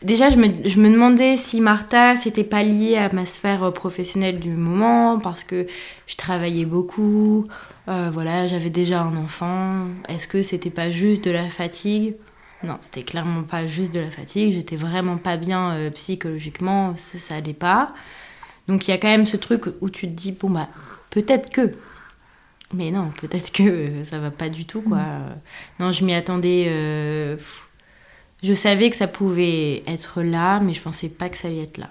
Euh, 0.03 0.07
déjà, 0.07 0.31
je 0.31 0.37
me, 0.37 0.49
je 0.65 0.81
me, 0.81 0.91
demandais 0.91 1.37
si 1.37 1.61
Martha, 1.61 2.17
c'était 2.17 2.45
pas 2.45 2.63
lié 2.63 2.97
à 2.97 3.13
ma 3.13 3.27
sphère 3.27 3.73
professionnelle 3.73 4.39
du 4.41 4.51
moment, 4.51 5.19
parce 5.19 5.45
que 5.45 5.67
je 6.07 6.17
travaillais 6.17 6.65
beaucoup, 6.65 7.47
euh, 7.89 8.11
voilà, 8.13 8.47
j'avais 8.47 8.71
déjà 8.71 9.03
un 9.03 9.17
enfant. 9.17 9.87
Est-ce 10.09 10.27
que 10.27 10.43
c'était 10.43 10.71
pas 10.71 10.91
juste 10.91 11.25
de 11.25 11.31
la 11.31 11.49
fatigue? 11.49 12.17
Non, 12.63 12.77
c'était 12.83 13.03
clairement 13.03 13.43
pas 13.43 13.67
juste 13.67 13.95
de 13.95 14.01
la 14.01 14.11
fatigue. 14.11 14.53
J'étais 14.53 14.77
vraiment 14.77 15.17
pas 15.17 15.39
bien 15.39 15.91
psychologiquement, 15.95 16.95
ça, 16.97 17.19
ça 17.19 17.37
allait 17.37 17.55
pas. 17.55 17.95
Donc 18.69 18.87
il 18.87 18.93
y 18.93 18.95
a 18.95 18.99
quand 18.99 19.09
même 19.09 19.27
ce 19.27 19.37
truc 19.37 19.65
où 19.81 19.91
tu 19.91 20.07
te 20.07 20.13
dis, 20.13 20.33
bon, 20.33 20.51
bah, 20.51 20.69
peut-être 21.11 21.51
que. 21.51 21.73
Mais 22.73 22.93
non, 22.93 23.11
peut-être 23.21 23.51
que 23.51 24.05
ça 24.05 24.19
va 24.21 24.31
pas 24.31 24.49
du 24.49 24.65
tout, 24.65 24.81
quoi. 24.81 24.99
Mm. 24.99 25.41
Non, 25.81 25.93
je 25.93 26.05
m'y 26.05 26.15
attendais. 26.15 26.67
Euh, 26.69 27.37
je 28.43 28.55
savais 28.55 28.91
que 28.91 28.97
ça 28.97 29.09
pouvait 29.09 29.83
être 29.87 30.23
là, 30.23 30.61
mais 30.61 30.73
je 30.73 30.83
pensais 30.83 31.09
pas 31.09 31.29
que 31.29 31.37
ça 31.37 31.49
allait 31.49 31.63
être 31.63 31.79
là. 31.79 31.91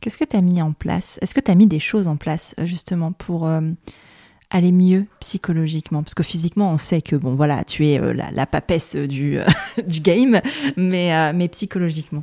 Qu'est-ce 0.00 0.18
que 0.18 0.24
tu 0.24 0.36
as 0.36 0.40
mis 0.40 0.60
en 0.62 0.72
place? 0.72 1.18
Est-ce 1.22 1.34
que 1.34 1.40
tu 1.40 1.50
as 1.50 1.54
mis 1.54 1.66
des 1.66 1.80
choses 1.80 2.08
en 2.08 2.16
place, 2.16 2.54
euh, 2.58 2.66
justement, 2.66 3.12
pour. 3.12 3.46
Euh, 3.46 3.60
aller 4.48 4.70
mieux 4.70 5.06
psychologiquement? 5.18 6.04
Parce 6.04 6.14
que 6.14 6.22
physiquement, 6.22 6.72
on 6.72 6.78
sait 6.78 7.02
que, 7.02 7.16
bon, 7.16 7.34
voilà, 7.34 7.64
tu 7.64 7.84
es 7.84 7.98
la, 8.14 8.46
papesse 8.46 8.94
du, 8.94 9.40
du 9.88 10.00
game, 10.00 10.40
mais, 10.76 11.32
mais 11.32 11.48
psychologiquement 11.48 12.22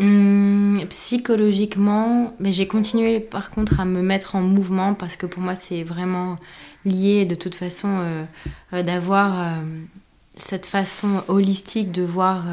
Hum, 0.00 0.78
psychologiquement, 0.88 2.32
mais 2.40 2.52
j'ai 2.52 2.66
continué 2.66 3.20
par 3.20 3.50
contre 3.50 3.80
à 3.80 3.84
me 3.84 4.00
mettre 4.00 4.34
en 4.34 4.40
mouvement 4.40 4.94
parce 4.94 5.14
que 5.14 5.26
pour 5.26 5.42
moi 5.42 5.56
c'est 5.56 5.82
vraiment 5.82 6.38
lié 6.86 7.26
de 7.26 7.34
toute 7.34 7.54
façon 7.54 7.88
euh, 8.00 8.24
euh, 8.72 8.82
d'avoir 8.82 9.38
euh, 9.38 9.62
cette 10.40 10.66
façon 10.66 11.22
holistique 11.28 11.92
de 11.92 12.02
voir 12.02 12.44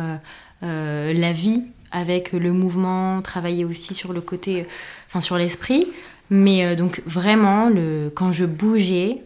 la 0.61 1.33
vie 1.33 1.63
avec 1.91 2.31
le 2.33 2.51
mouvement, 2.51 3.21
travailler 3.21 3.65
aussi 3.65 3.93
sur 3.93 4.13
le 4.13 4.21
côté, 4.21 4.65
enfin 5.07 5.21
sur 5.21 5.37
l'esprit. 5.37 5.87
Mais 6.29 6.75
donc 6.75 7.01
vraiment, 7.05 7.69
le, 7.69 8.11
quand 8.13 8.31
je 8.31 8.45
bougeais, 8.45 9.23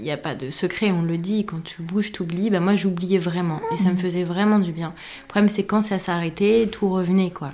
il 0.00 0.04
n'y 0.04 0.10
a 0.10 0.16
pas 0.16 0.34
de 0.34 0.48
secret, 0.48 0.90
on 0.90 1.02
le 1.02 1.18
dit, 1.18 1.44
quand 1.44 1.62
tu 1.62 1.82
bouges, 1.82 2.10
tu 2.10 2.22
oublies. 2.22 2.48
Ben 2.48 2.60
moi, 2.60 2.74
j'oubliais 2.74 3.18
vraiment. 3.18 3.60
Et 3.72 3.76
ça 3.76 3.90
me 3.90 3.92
mm. 3.92 3.98
faisait 3.98 4.24
vraiment 4.24 4.58
du 4.58 4.72
bien. 4.72 4.94
Le 5.22 5.28
problème, 5.28 5.48
c'est 5.50 5.64
quand 5.64 5.82
ça 5.82 5.98
s'arrêtait, 5.98 6.68
tout 6.72 6.88
revenait, 6.88 7.30
quoi. 7.30 7.52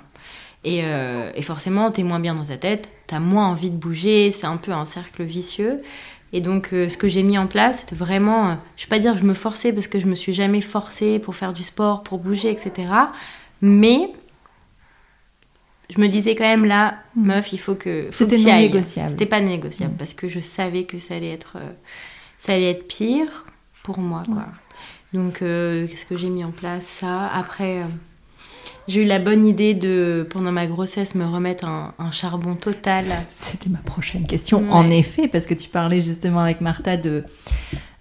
Et, 0.62 0.82
euh, 0.84 1.30
et 1.34 1.42
forcément, 1.42 1.92
es 1.92 2.02
moins 2.04 2.20
bien 2.20 2.34
dans 2.34 2.44
ta 2.44 2.56
tête, 2.56 2.88
tu 3.08 3.14
as 3.14 3.20
moins 3.20 3.48
envie 3.48 3.70
de 3.70 3.76
bouger, 3.76 4.30
c'est 4.30 4.46
un 4.46 4.56
peu 4.56 4.72
un 4.72 4.86
cercle 4.86 5.22
vicieux. 5.24 5.82
Et 6.32 6.40
donc, 6.40 6.72
euh, 6.72 6.88
ce 6.88 6.96
que 6.96 7.08
j'ai 7.08 7.22
mis 7.22 7.38
en 7.38 7.46
place, 7.46 7.80
c'était 7.80 7.94
vraiment, 7.94 8.50
euh, 8.50 8.54
je 8.76 8.82
ne 8.82 8.86
vais 8.86 8.90
pas 8.90 8.98
dire 8.98 9.14
que 9.14 9.20
je 9.20 9.24
me 9.24 9.34
forçais, 9.34 9.72
parce 9.72 9.86
que 9.86 10.00
je 10.00 10.06
me 10.06 10.14
suis 10.14 10.32
jamais 10.32 10.60
forcée 10.60 11.18
pour 11.18 11.34
faire 11.36 11.52
du 11.52 11.62
sport, 11.62 12.02
pour 12.02 12.18
bouger, 12.18 12.50
etc. 12.50 12.88
Mais 13.62 14.10
je 15.94 16.00
me 16.00 16.08
disais 16.08 16.34
quand 16.34 16.44
même 16.44 16.64
là, 16.64 16.96
mm. 17.14 17.26
meuf, 17.26 17.52
il 17.52 17.58
faut 17.58 17.74
que. 17.76 18.08
C'était 18.10 18.36
non 18.38 18.56
négociable. 18.56 19.10
C'était 19.10 19.26
pas 19.26 19.40
négociable, 19.40 19.94
mm. 19.94 19.98
parce 19.98 20.14
que 20.14 20.28
je 20.28 20.40
savais 20.40 20.84
que 20.84 20.98
ça 20.98 21.14
allait 21.14 21.32
être 21.32 21.58
ça 22.38 22.52
allait 22.52 22.70
être 22.70 22.86
pire 22.86 23.46
pour 23.82 23.98
moi, 23.98 24.22
quoi. 24.26 24.46
Donc, 25.12 25.42
euh, 25.42 25.86
qu'est-ce 25.86 26.06
que 26.06 26.16
j'ai 26.16 26.28
mis 26.28 26.44
en 26.44 26.50
place? 26.50 26.84
Ça. 26.84 27.26
Après, 27.28 27.78
euh, 27.78 27.86
j'ai 28.88 29.02
eu 29.02 29.04
la 29.04 29.18
bonne 29.18 29.46
idée 29.46 29.74
de, 29.74 30.26
pendant 30.30 30.52
ma 30.52 30.66
grossesse, 30.66 31.14
me 31.14 31.24
remettre 31.24 31.66
un, 31.66 31.92
charbon 32.12 32.54
total. 32.54 33.04
C'était 33.28 33.68
ma 33.68 33.78
prochaine 33.78 34.26
question. 34.26 34.70
En 34.70 34.90
effet, 34.90 35.28
parce 35.28 35.46
que 35.46 35.54
tu 35.54 35.68
parlais 35.68 36.02
justement 36.02 36.40
avec 36.40 36.60
Martha 36.60 36.96
de, 36.96 37.24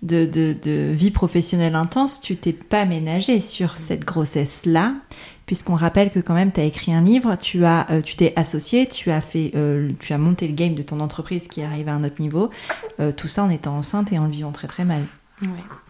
de, 0.02 0.26
de 0.26 0.92
vie 0.92 1.12
professionnelle 1.12 1.76
intense, 1.76 2.22
tu 2.22 2.36
t'es 2.36 2.54
pas 2.54 2.86
ménagée 2.86 3.40
sur 3.40 3.78
cette 3.78 4.06
grossesse-là 4.06 4.94
puisqu'on 5.46 5.76
rappelle 5.76 6.10
que 6.10 6.20
quand 6.20 6.34
même 6.34 6.52
tu 6.52 6.60
as 6.60 6.64
écrit 6.64 6.94
un 6.94 7.02
livre, 7.02 7.36
tu 7.36 7.66
as 7.66 7.90
euh, 7.92 8.02
tu 8.02 8.16
t'es 8.16 8.34
associé, 8.36 8.88
tu 8.88 9.12
as 9.12 9.22
fait 9.22 9.52
euh, 9.56 9.92
tu 10.00 10.14
as 10.14 10.18
monté 10.18 10.48
le 10.48 10.54
game 10.54 10.76
de 10.76 10.84
ton 10.84 11.00
entreprise 11.00 11.48
qui 11.48 11.62
arrive 11.62 11.88
à 11.90 11.94
un 11.94 12.04
autre 12.04 12.20
niveau, 12.20 12.50
euh, 13.00 13.12
tout 13.12 13.28
ça 13.28 13.44
en 13.44 13.50
étant 13.50 13.78
enceinte 13.78 14.12
et 14.12 14.20
en 14.20 14.26
le 14.26 14.32
vivant 14.32 14.52
très 14.52 14.68
très 14.68 14.86
mal. 14.86 15.04
Ouais. 15.42 15.48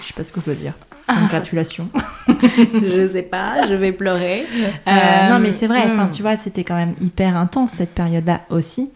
je 0.00 0.06
sais 0.06 0.14
pas 0.14 0.24
ce 0.24 0.32
que 0.32 0.40
je 0.44 0.52
dire. 0.52 0.74
Congratulations. 1.06 1.88
je 2.28 3.08
sais 3.12 3.22
pas, 3.22 3.66
je 3.68 3.74
vais 3.74 3.92
pleurer. 3.92 4.46
Euh, 4.86 5.28
non, 5.28 5.38
mais 5.38 5.52
c'est 5.52 5.66
vrai, 5.66 5.82
enfin, 5.84 6.06
hmm. 6.06 6.12
tu 6.12 6.22
vois, 6.22 6.36
c'était 6.36 6.64
quand 6.64 6.76
même 6.76 6.94
hyper 7.00 7.36
intense 7.36 7.72
cette 7.72 7.94
période-là 7.94 8.42
aussi. 8.50 8.90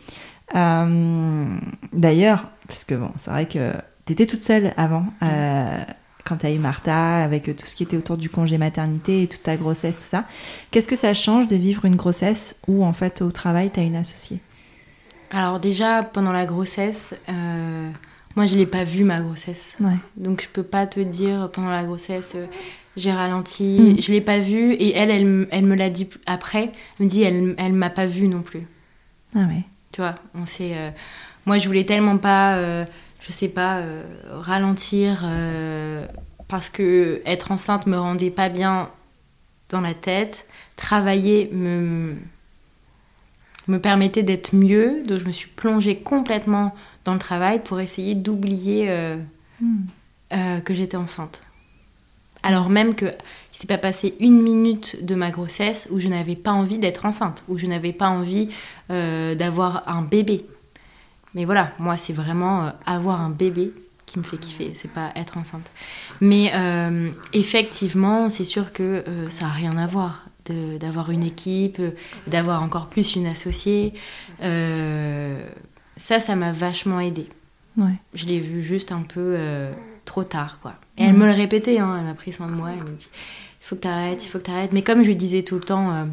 D'ailleurs, 0.53 2.49
parce 2.69 2.85
que 2.85 2.95
bon, 2.95 3.11
c'est 3.17 3.31
vrai 3.31 3.47
que 3.47 3.73
tu 4.07 4.13
étais 4.13 4.27
toute 4.27 4.43
seule 4.43 4.73
avant 4.77 5.05
quand 6.27 6.39
tu 6.39 6.47
as 6.47 6.51
eu 6.51 6.59
Martha, 6.59 7.23
avec 7.23 7.45
tout 7.57 7.65
ce 7.65 7.75
qui 7.75 7.85
était 7.85 7.97
autour 7.97 8.17
du 8.19 8.29
congé 8.29 8.59
maternité 8.59 9.23
et 9.23 9.29
toute 9.29 9.45
ta 9.45 9.57
grossesse, 9.57 9.97
tout 9.97 10.09
ça. 10.09 10.25
Qu'est-ce 10.71 10.89
que 10.89 10.97
ça 10.97 11.15
change 11.15 11.47
de 11.47 11.57
vivre 11.57 11.85
une 11.85 11.97
grossesse 11.97 12.61
où, 12.67 12.85
en 12.85 12.93
fait, 12.93 13.23
au 13.23 13.31
travail, 13.31 13.71
tu 13.73 13.81
as 13.81 13.85
une 13.85 13.97
associée? 13.97 14.41
Alors, 15.31 15.61
déjà, 15.61 16.03
pendant 16.03 16.33
la 16.33 16.45
grossesse, 16.45 17.15
euh, 17.29 17.91
moi, 18.37 18.47
je 18.47 18.57
l'ai 18.57 18.67
pas 18.67 18.85
vue, 18.85 19.05
ma 19.05 19.21
grossesse. 19.21 19.77
Donc, 20.17 20.43
je 20.43 20.49
peux 20.49 20.63
pas 20.63 20.87
te 20.87 21.01
dire, 21.01 21.51
pendant 21.53 21.71
la 21.71 21.85
grossesse, 21.85 22.35
euh, 22.37 22.47
j'ai 22.97 23.11
ralenti, 23.11 23.81
mm. 23.81 24.01
je 24.01 24.13
l'ai 24.13 24.21
pas 24.21 24.39
vue. 24.39 24.73
Et 24.75 24.95
elle, 24.95 25.11
elle, 25.11 25.49
elle 25.51 25.65
me 25.65 25.75
l'a 25.75 25.91
dit 25.91 26.09
après. 26.27 26.71
Elle 26.99 27.07
me 27.07 27.11
dit, 27.11 27.23
elle, 27.23 27.55
elle 27.59 27.73
m'a 27.73 27.91
pas 27.91 28.07
vue 28.07 28.29
non 28.29 28.43
plus. 28.43 28.67
Ah 29.35 29.41
ouais. 29.41 29.65
Tu 29.93 30.01
vois, 30.01 30.15
on 30.35 30.47
sait. 30.47 30.73
Euh, 30.77 30.91
moi, 31.47 31.59
je 31.59 31.67
voulais 31.67 31.85
tellement 31.85 32.19
pas 32.19 32.85
je 33.27 33.33
sais 33.33 33.49
pas, 33.49 33.79
euh, 33.79 34.03
ralentir 34.31 35.23
euh, 35.25 36.07
parce 36.49 36.71
que 36.71 37.23
être 37.27 37.51
enceinte 37.51 37.87
me 37.87 37.99
rendait 37.99 38.31
pas 38.31 38.49
bien 38.49 38.91
dans 39.69 39.81
la 39.81 39.95
tête. 39.95 40.47
Travailler 40.77 41.51
me, 41.53 42.15
me 43.67 43.81
permettait 43.81 44.23
d'être 44.23 44.55
mieux, 44.55 45.03
donc 45.05 45.19
je 45.19 45.25
me 45.25 45.33
suis 45.33 45.49
plongée 45.49 45.97
complètement 45.97 46.75
dans 47.07 47.15
le 47.15 47.19
travail 47.19 47.63
pour 47.63 47.81
essayer 47.81 48.15
d'oublier 48.15 48.91
euh, 48.91 49.17
hmm. 49.61 50.61
que 50.63 50.75
j'étais 50.75 50.99
enceinte. 50.99 51.41
Alors 52.43 52.69
même 52.69 52.95
que 52.95 53.07
il 53.07 53.59
s'est 53.59 53.67
pas 53.67 53.79
passé 53.79 54.15
une 54.21 54.43
minute 54.43 55.03
de 55.03 55.15
ma 55.15 55.31
grossesse 55.31 55.89
où 55.91 55.99
je 55.99 56.09
n'avais 56.09 56.37
pas 56.37 56.53
envie 56.53 56.79
d'être 56.79 57.07
enceinte, 57.07 57.43
où 57.49 57.57
je 57.57 57.67
n'avais 57.67 57.95
pas 57.95 58.09
envie 58.09 58.51
d'avoir 58.91 59.89
un 59.89 60.03
bébé. 60.03 60.45
Mais 61.37 61.45
voilà, 61.45 61.73
moi, 61.79 61.99
c'est 61.99 62.15
vraiment 62.15 62.65
euh, 62.65 62.71
avoir 62.87 63.21
un 63.21 63.29
bébé 63.29 63.73
qui 64.07 64.19
me 64.19 64.25
fait 64.25 64.39
kiffer, 64.39 64.71
c'est 64.75 64.91
pas 64.91 65.13
être 65.17 65.37
enceinte. 65.37 65.71
Mais 66.23 66.51
euh, 66.55 67.11
effectivement, 67.35 68.31
c'est 68.31 68.47
sûr 68.47 68.73
que 68.73 69.05
euh, 69.07 69.29
ça 69.29 69.45
n'a 69.47 69.53
rien 69.53 69.77
à 69.77 69.87
voir 69.87 70.25
d'avoir 70.49 71.11
une 71.11 71.25
équipe, 71.25 71.83
d'avoir 72.29 72.63
encore 72.63 72.87
plus 72.87 73.17
une 73.17 73.27
associée. 73.27 73.95
Ça, 75.97 76.21
ça 76.21 76.37
m'a 76.37 76.53
vachement 76.53 77.01
aidé. 77.01 77.29
Ouais. 77.77 77.95
Je 78.15 78.27
l'ai 78.27 78.39
vu 78.39 78.63
juste 78.63 78.93
un 78.93 79.03
peu 79.03 79.37
trop 80.05 80.25
tard, 80.25 80.59
quoi. 80.61 80.75
Et 80.99 81.05
elle 81.05 81.15
me 81.15 81.27
le 81.27 81.33
répétait, 81.33 81.79
hein, 81.79 81.97
elle 81.99 82.05
m'a 82.05 82.15
pris 82.15 82.33
soin 82.33 82.47
de 82.47 82.53
moi, 82.53 82.71
elle 82.73 82.83
me 82.83 82.97
dit, 82.97 83.09
il 83.13 83.67
faut 83.67 83.77
que 83.77 83.83
tu 83.83 83.89
arrêtes, 83.89 84.25
il 84.25 84.29
faut 84.29 84.39
que 84.39 84.45
tu 84.45 84.51
arrêtes. 84.51 84.73
Mais 84.73 84.83
comme 84.83 85.03
je 85.03 85.09
lui 85.09 85.17
disais 85.17 85.43
tout 85.43 85.57
le 85.57 85.61
temps 85.61 86.07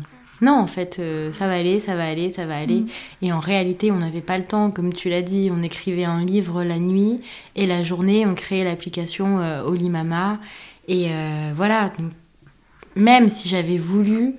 non, 0.44 0.60
en 0.60 0.68
fait, 0.68 0.98
euh, 1.00 1.32
ça 1.32 1.48
va 1.48 1.54
aller, 1.54 1.80
ça 1.80 1.96
va 1.96 2.06
aller, 2.06 2.30
ça 2.30 2.46
va 2.46 2.58
aller. 2.58 2.82
Mm. 2.82 2.88
Et 3.22 3.32
en 3.32 3.40
réalité, 3.40 3.92
on 3.92 3.98
n'avait 3.98 4.22
pas 4.22 4.38
le 4.38 4.44
temps, 4.44 4.72
comme 4.72 4.94
tu 4.94 5.10
l'as 5.10 5.22
dit, 5.22 5.50
on 5.52 5.63
écrivait 5.63 6.04
un 6.04 6.24
livre 6.24 6.63
la 6.63 6.80
nuit 6.80 7.22
et 7.56 7.66
la 7.66 7.82
journée, 7.82 8.25
on 8.25 8.36
créait 8.36 8.66
l'application 8.66 9.40
euh, 9.40 9.63
Olimama. 9.63 10.40
Et 10.90 11.08
euh, 11.10 11.54
voilà, 11.56 11.94
même 12.98 13.30
si 13.30 13.48
j'avais 13.48 13.78
voulu, 13.78 14.36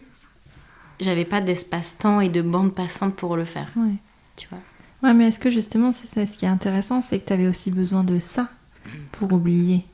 j'avais 1.01 1.25
pas 1.25 1.41
d'espace-temps 1.41 2.21
et 2.21 2.29
de 2.29 2.43
bande 2.43 2.75
passante 2.75 3.15
pour 3.15 3.37
le 3.37 3.47
faire. 3.47 3.71
Ouais. 3.75 3.95
Tu 4.37 4.47
vois 4.49 4.61
Ouais, 5.05 5.13
mais 5.13 5.29
est-ce 5.29 5.39
que 5.39 5.51
justement, 5.51 5.93
c'est 5.93 6.07
ça, 6.07 6.25
ce 6.25 6.39
qui 6.39 6.47
est 6.47 6.49
intéressant, 6.49 7.03
c'est 7.03 7.19
que 7.19 7.27
tu 7.27 7.33
avais 7.35 7.47
aussi 7.47 7.71
besoin 7.71 8.05
de 8.05 8.19
ça 8.19 8.49
pour 9.13 9.31
oublier 9.35 9.85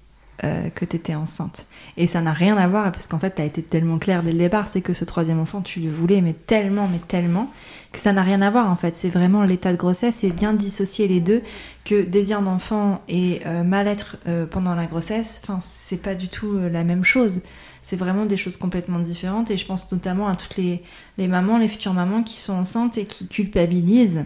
euh, 0.45 0.71
que 0.71 0.85
tu 0.85 0.95
étais 0.95 1.17
enceinte. 1.17 1.67
Et 1.97 2.07
ça 2.07 2.21
n'a 2.21 2.33
rien 2.33 2.57
à 2.57 2.69
voir, 2.69 2.93
parce 2.93 3.09
qu'en 3.09 3.19
fait, 3.19 3.35
tu 3.35 3.43
as 3.43 3.45
été 3.45 3.61
tellement 3.61 3.99
clair 3.99 4.23
dès 4.23 4.31
le 4.31 4.38
départ, 4.38 4.69
c'est 4.69 4.83
que 4.83 4.93
ce 4.93 5.05
troisième 5.05 5.40
enfant, 5.40 5.62
tu 5.62 5.81
le 5.81 5.90
voulais, 5.90 6.21
mais 6.21 6.33
tellement, 6.33 6.87
mais 6.87 7.00
tellement, 7.09 7.50
que 7.90 7.99
ça 7.99 8.12
n'a 8.12 8.23
rien 8.23 8.40
à 8.40 8.50
voir, 8.50 8.71
en 8.71 8.76
fait. 8.76 8.95
C'est 8.95 9.09
vraiment 9.09 9.43
l'état 9.43 9.73
de 9.73 9.76
grossesse 9.76 10.23
et 10.23 10.31
bien 10.31 10.52
dissocier 10.52 11.09
les 11.09 11.19
deux, 11.19 11.43
que 11.85 12.05
désir 12.05 12.40
d'enfant 12.40 13.02
et 13.09 13.40
euh, 13.47 13.64
mal-être 13.64 14.16
euh, 14.29 14.46
pendant 14.46 14.77
la 14.77 14.87
grossesse, 14.87 15.42
c'est 15.59 16.01
pas 16.01 16.14
du 16.14 16.29
tout 16.29 16.57
la 16.57 16.85
même 16.85 17.03
chose. 17.03 17.40
C'est 17.83 17.96
vraiment 17.96 18.27
des 18.27 18.37
choses 18.37 18.57
complètement 18.57 19.01
différentes, 19.01 19.51
et 19.51 19.57
je 19.57 19.66
pense 19.66 19.90
notamment 19.90 20.29
à 20.29 20.37
toutes 20.37 20.57
les, 20.57 20.85
les 21.18 21.27
mamans, 21.27 21.59
les 21.59 21.66
futures 21.66 21.94
mamans 21.94 22.23
qui 22.23 22.38
sont 22.38 22.53
enceintes 22.53 22.96
et 22.96 23.07
qui 23.07 23.27
culpabilisent 23.27 24.25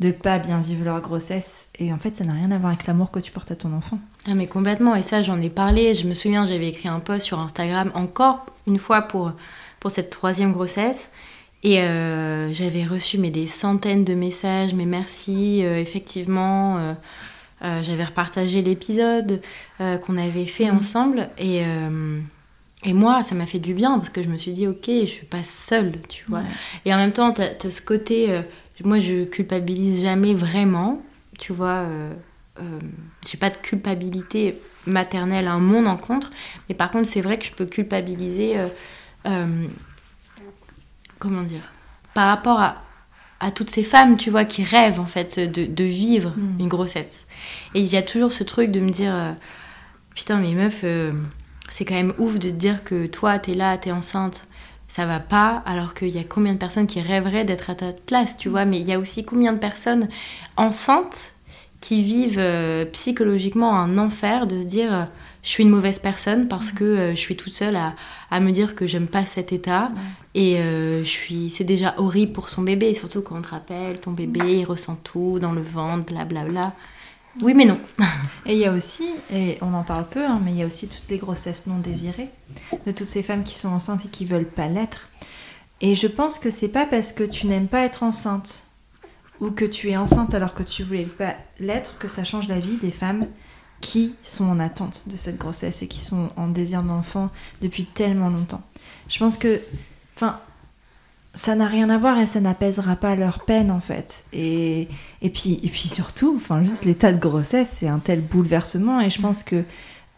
de 0.00 0.10
pas 0.10 0.38
bien 0.38 0.60
vivre 0.60 0.84
leur 0.84 1.00
grossesse. 1.00 1.68
Et 1.78 1.92
en 1.92 1.98
fait, 1.98 2.16
ça 2.16 2.24
n'a 2.24 2.32
rien 2.32 2.50
à 2.50 2.58
voir 2.58 2.72
avec 2.72 2.86
l'amour 2.86 3.10
que 3.10 3.20
tu 3.20 3.30
portes 3.30 3.50
à 3.50 3.56
ton 3.56 3.72
enfant. 3.72 3.98
Ah 4.26 4.34
mais 4.34 4.46
complètement, 4.46 4.94
et 4.94 5.02
ça 5.02 5.22
j'en 5.22 5.40
ai 5.40 5.48
parlé, 5.48 5.94
je 5.94 6.06
me 6.06 6.12
souviens 6.12 6.44
j'avais 6.44 6.68
écrit 6.68 6.88
un 6.90 7.00
post 7.00 7.24
sur 7.24 7.38
Instagram 7.38 7.90
encore 7.94 8.44
une 8.66 8.78
fois 8.78 9.00
pour, 9.00 9.32
pour 9.80 9.90
cette 9.90 10.10
troisième 10.10 10.52
grossesse, 10.52 11.08
et 11.62 11.80
euh, 11.80 12.52
j'avais 12.52 12.84
reçu 12.84 13.16
mais, 13.16 13.30
des 13.30 13.46
centaines 13.46 14.04
de 14.04 14.12
messages, 14.12 14.74
mais 14.74 14.84
merci, 14.84 15.64
euh, 15.64 15.80
effectivement, 15.80 16.78
euh, 17.62 17.82
j'avais 17.82 18.04
repartagé 18.04 18.60
l'épisode 18.60 19.40
qu'on 19.78 20.18
avait 20.18 20.46
fait 20.46 20.70
mmh. 20.70 20.76
ensemble, 20.76 21.28
et, 21.38 21.62
et 22.84 22.92
moi 22.92 23.22
ça 23.22 23.34
m'a 23.34 23.46
fait 23.46 23.58
du 23.58 23.72
bien, 23.72 23.96
parce 23.96 24.10
que 24.10 24.22
je 24.22 24.28
me 24.28 24.36
suis 24.36 24.52
dit 24.52 24.66
ok, 24.66 24.84
je 24.86 25.06
suis 25.06 25.26
pas 25.26 25.42
seule, 25.42 25.92
tu 26.10 26.26
vois, 26.28 26.42
et 26.84 26.92
en 26.92 26.98
même 26.98 27.12
temps 27.12 27.32
tu 27.32 27.40
as, 27.40 27.70
ce 27.70 27.80
côté, 27.80 28.38
moi 28.84 28.98
je 28.98 29.24
culpabilise 29.24 30.02
jamais 30.02 30.34
vraiment, 30.34 31.02
tu 31.38 31.52
vois 31.52 31.86
euh, 32.60 32.78
j'ai 33.28 33.38
pas 33.38 33.50
de 33.50 33.56
culpabilité 33.56 34.60
maternelle 34.86 35.48
à 35.48 35.58
mon 35.58 35.86
encontre, 35.86 36.30
mais 36.68 36.74
par 36.74 36.90
contre, 36.90 37.08
c'est 37.08 37.20
vrai 37.20 37.38
que 37.38 37.44
je 37.44 37.52
peux 37.52 37.66
culpabiliser. 37.66 38.58
Euh, 38.58 38.68
euh, 39.26 39.66
comment 41.18 41.42
dire 41.42 41.70
Par 42.14 42.28
rapport 42.28 42.60
à, 42.60 42.82
à, 43.40 43.50
toutes 43.50 43.70
ces 43.70 43.82
femmes, 43.82 44.16
tu 44.16 44.30
vois, 44.30 44.44
qui 44.44 44.64
rêvent 44.64 45.00
en 45.00 45.06
fait 45.06 45.38
de, 45.38 45.66
de 45.66 45.84
vivre 45.84 46.30
mm. 46.36 46.60
une 46.60 46.68
grossesse. 46.68 47.26
Et 47.74 47.80
il 47.80 47.86
y 47.86 47.96
a 47.96 48.02
toujours 48.02 48.32
ce 48.32 48.42
truc 48.42 48.70
de 48.70 48.80
me 48.80 48.90
dire 48.90 49.36
Putain, 50.14 50.38
mais 50.38 50.52
meuf, 50.52 50.84
c'est 51.68 51.84
quand 51.84 51.94
même 51.94 52.14
ouf 52.18 52.38
de 52.38 52.50
te 52.50 52.54
dire 52.54 52.84
que 52.84 53.06
toi, 53.06 53.38
t'es 53.38 53.54
là, 53.54 53.78
t'es 53.78 53.92
enceinte 53.92 54.46
ça 54.90 55.06
va 55.06 55.20
pas, 55.20 55.62
alors 55.66 55.94
qu'il 55.94 56.08
y 56.08 56.18
a 56.18 56.24
combien 56.24 56.52
de 56.52 56.58
personnes 56.58 56.88
qui 56.88 57.00
rêveraient 57.00 57.44
d'être 57.44 57.70
à 57.70 57.76
ta 57.76 57.92
place, 57.92 58.36
tu 58.36 58.48
vois, 58.48 58.64
mais 58.64 58.80
il 58.80 58.88
y 58.88 58.92
a 58.92 58.98
aussi 58.98 59.24
combien 59.24 59.52
de 59.52 59.58
personnes 59.58 60.08
enceintes 60.56 61.32
qui 61.80 62.02
vivent 62.02 62.40
euh, 62.40 62.84
psychologiquement 62.86 63.78
un 63.78 63.98
enfer 63.98 64.48
de 64.48 64.58
se 64.58 64.64
dire 64.64 64.92
euh, 64.92 65.04
je 65.44 65.48
suis 65.48 65.62
une 65.62 65.70
mauvaise 65.70 66.00
personne 66.00 66.48
parce 66.48 66.72
que 66.72 66.84
euh, 66.84 67.10
je 67.12 67.20
suis 67.20 67.36
toute 67.36 67.54
seule 67.54 67.76
à, 67.76 67.94
à 68.32 68.40
me 68.40 68.50
dire 68.50 68.74
que 68.74 68.88
j'aime 68.88 69.06
pas 69.06 69.24
cet 69.24 69.52
état. 69.52 69.92
Et 70.34 70.58
je 70.58 71.08
suis 71.08 71.50
c'est 71.50 71.64
déjà 71.64 71.94
horrible 71.96 72.32
pour 72.32 72.50
son 72.50 72.62
bébé 72.62 72.94
surtout 72.94 73.20
quand 73.20 73.36
on 73.36 73.42
te 73.42 73.48
rappelle 73.48 73.98
ton 73.98 74.12
bébé 74.12 74.58
il 74.58 74.64
ressent 74.64 74.94
tout 74.94 75.40
dans 75.40 75.50
le 75.50 75.60
ventre 75.60 76.04
blablabla. 76.04 76.44
bla, 76.44 76.52
bla. 76.52 76.74
Oui 77.42 77.54
mais 77.54 77.64
non 77.64 77.80
et 78.46 78.54
il 78.54 78.58
y 78.58 78.66
a 78.66 78.72
aussi 78.72 79.08
et 79.32 79.58
on 79.60 79.72
en 79.74 79.82
parle 79.82 80.08
peu 80.08 80.24
hein, 80.24 80.40
mais 80.44 80.52
il 80.52 80.58
y 80.58 80.62
a 80.62 80.66
aussi 80.66 80.88
toutes 80.88 81.08
les 81.08 81.18
grossesses 81.18 81.66
non 81.66 81.78
désirées 81.78 82.30
de 82.86 82.92
toutes 82.92 83.06
ces 83.06 83.22
femmes 83.22 83.44
qui 83.44 83.54
sont 83.54 83.68
enceintes 83.68 84.04
et 84.04 84.08
qui 84.08 84.24
veulent 84.24 84.44
pas 84.44 84.66
l'être 84.66 85.08
et 85.80 85.94
je 85.94 86.06
pense 86.06 86.38
que 86.38 86.50
c'est 86.50 86.68
pas 86.68 86.86
parce 86.86 87.12
que 87.12 87.24
tu 87.24 87.46
n'aimes 87.46 87.68
pas 87.68 87.82
être 87.82 88.02
enceinte 88.02 88.66
ou 89.40 89.50
que 89.50 89.64
tu 89.64 89.90
es 89.90 89.96
enceinte 89.96 90.34
alors 90.34 90.54
que 90.54 90.62
tu 90.62 90.84
voulais 90.84 91.06
pas 91.06 91.34
l'être, 91.58 91.98
que 91.98 92.08
ça 92.08 92.24
change 92.24 92.48
la 92.48 92.60
vie 92.60 92.76
des 92.76 92.90
femmes 92.90 93.26
qui 93.80 94.14
sont 94.22 94.44
en 94.44 94.60
attente 94.60 95.04
de 95.08 95.16
cette 95.16 95.38
grossesse 95.38 95.82
et 95.82 95.88
qui 95.88 96.00
sont 96.00 96.28
en 96.36 96.48
désir 96.48 96.82
d'enfant 96.82 97.30
depuis 97.62 97.86
tellement 97.86 98.28
longtemps. 98.28 98.62
Je 99.08 99.18
pense 99.18 99.38
que, 99.38 99.58
enfin, 100.14 100.38
ça 101.34 101.54
n'a 101.54 101.66
rien 101.66 101.90
à 101.90 101.98
voir 101.98 102.18
et 102.18 102.26
ça 102.26 102.40
n'apaisera 102.40 102.96
pas 102.96 103.14
leur 103.14 103.44
peine 103.44 103.70
en 103.70 103.80
fait. 103.80 104.24
Et, 104.32 104.88
et, 105.22 105.30
puis, 105.30 105.60
et 105.62 105.68
puis 105.68 105.88
surtout, 105.88 106.34
enfin, 106.36 106.62
juste 106.64 106.84
l'état 106.84 107.12
de 107.12 107.20
grossesse, 107.20 107.70
c'est 107.74 107.88
un 107.88 107.98
tel 108.00 108.20
bouleversement 108.20 109.00
et 109.00 109.10
je 109.10 109.20
pense 109.20 109.44
que 109.44 109.64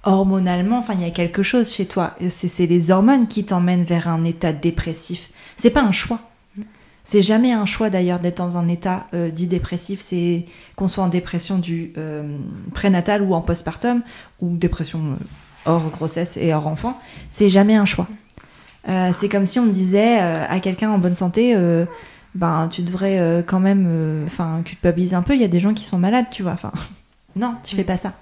hormonalement, 0.05 0.79
enfin, 0.79 0.95
il 0.95 1.03
y 1.03 1.05
a 1.05 1.11
quelque 1.11 1.43
chose 1.43 1.73
chez 1.73 1.87
toi. 1.87 2.17
C'est 2.29 2.67
les 2.67 2.91
hormones 2.91 3.29
qui 3.29 3.45
t'emmènent 3.45 3.85
vers 3.85 4.09
un 4.09 4.25
état 4.25 4.53
dépressif. 4.53 5.31
C'est 5.57 5.71
pas 5.71 5.83
un 5.83 5.93
choix. 5.93 6.21
C'est 7.05 7.23
jamais 7.23 7.53
un 7.53 7.67
choix 7.67 7.91
d'ailleurs 7.91 8.21
d'être 8.21 8.39
dans 8.39 8.57
un 8.57 8.69
état 8.69 9.07
euh, 9.13 9.31
dit 9.31 9.49
dépressif, 9.49 10.01
c'est 10.01 10.47
qu'on 10.77 10.87
soit 10.87 11.03
en 11.03 11.09
dépression 11.09 11.59
du 11.59 11.93
euh, 11.99 12.39
prénatal 12.75 13.23
ou 13.23 13.35
en 13.35 13.41
postpartum, 13.41 14.03
ou 14.41 14.57
dépression 14.57 15.01
euh, 15.01 15.25
hors 15.67 15.91
grossesse 15.91 16.37
et 16.37 16.55
hors 16.55 16.69
enfant, 16.69 16.99
c'est 17.29 17.49
jamais 17.49 17.75
un 17.75 17.85
choix. 17.85 18.07
C'est 18.87 19.29
comme 19.29 19.47
si 19.47 19.59
on 19.59 19.67
disait 19.67 20.19
à 20.19 20.59
quelqu'un 20.61 20.91
en 20.91 20.99
bonne 20.99 21.15
santé, 21.15 21.57
ben 22.35 22.69
tu 22.69 22.83
devrais 22.83 23.45
quand 23.47 23.61
même, 23.61 24.25
enfin 24.27 24.63
culpabiliser 24.65 25.15
un 25.15 25.23
peu. 25.23 25.35
Il 25.35 25.41
y 25.41 25.45
a 25.45 25.49
des 25.49 25.61
gens 25.61 25.75
qui 25.75 25.85
sont 25.85 25.99
malades, 25.99 26.27
tu 26.31 26.43
vois. 26.43 26.53
Enfin, 26.53 26.73
non, 27.37 27.57
tu 27.63 27.77
fais 27.77 27.85
pas 27.85 27.97
ça. 27.97 28.15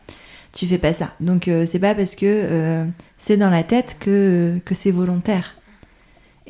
Tu 0.52 0.66
fais 0.66 0.78
pas 0.78 0.92
ça. 0.92 1.12
Donc 1.20 1.48
c'est 1.66 1.78
pas 1.78 1.94
parce 1.94 2.14
que 2.14 2.84
c'est 3.18 3.36
dans 3.36 3.50
la 3.50 3.62
tête 3.62 3.96
que 3.98 4.60
que 4.64 4.74
c'est 4.74 4.90
volontaire. 4.90 5.54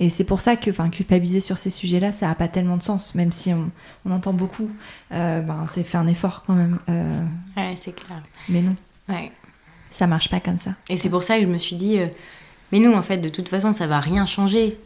Et 0.01 0.09
c'est 0.09 0.25
pour 0.25 0.40
ça 0.40 0.57
que 0.57 0.70
culpabiliser 0.88 1.40
sur 1.40 1.59
ces 1.59 1.68
sujets-là, 1.68 2.11
ça 2.11 2.27
n'a 2.27 2.35
pas 2.35 2.49
tellement 2.49 2.79
de 2.79 2.83
sens, 2.83 3.14
même 3.14 3.33
si 3.33 3.53
on, 3.53 3.70
on 4.07 4.12
entend 4.12 4.33
beaucoup. 4.33 4.70
Euh, 5.12 5.42
ben, 5.42 5.66
c'est 5.68 5.85
faire 5.85 6.01
un 6.01 6.07
effort 6.07 6.42
quand 6.46 6.55
même. 6.55 6.79
Euh. 6.88 7.23
Ouais, 7.55 7.75
c'est 7.77 7.94
clair. 7.94 8.23
Mais 8.49 8.62
non. 8.62 8.75
Ouais. 9.11 9.31
Ça 9.90 10.07
marche 10.07 10.31
pas 10.31 10.40
comme 10.40 10.57
ça. 10.57 10.70
Et 10.88 10.96
c'est 10.96 11.11
pour 11.11 11.23
ça 11.23 11.37
que 11.37 11.42
je 11.42 11.49
me 11.49 11.59
suis 11.59 11.77
dit, 11.77 12.01
mais 12.72 12.78
nous, 12.78 12.92
en 12.92 13.02
fait, 13.02 13.18
de 13.18 13.28
toute 13.28 13.48
façon, 13.48 13.72
ça 13.72 13.87
va 13.87 14.00
rien 14.00 14.26
changer. 14.26 14.78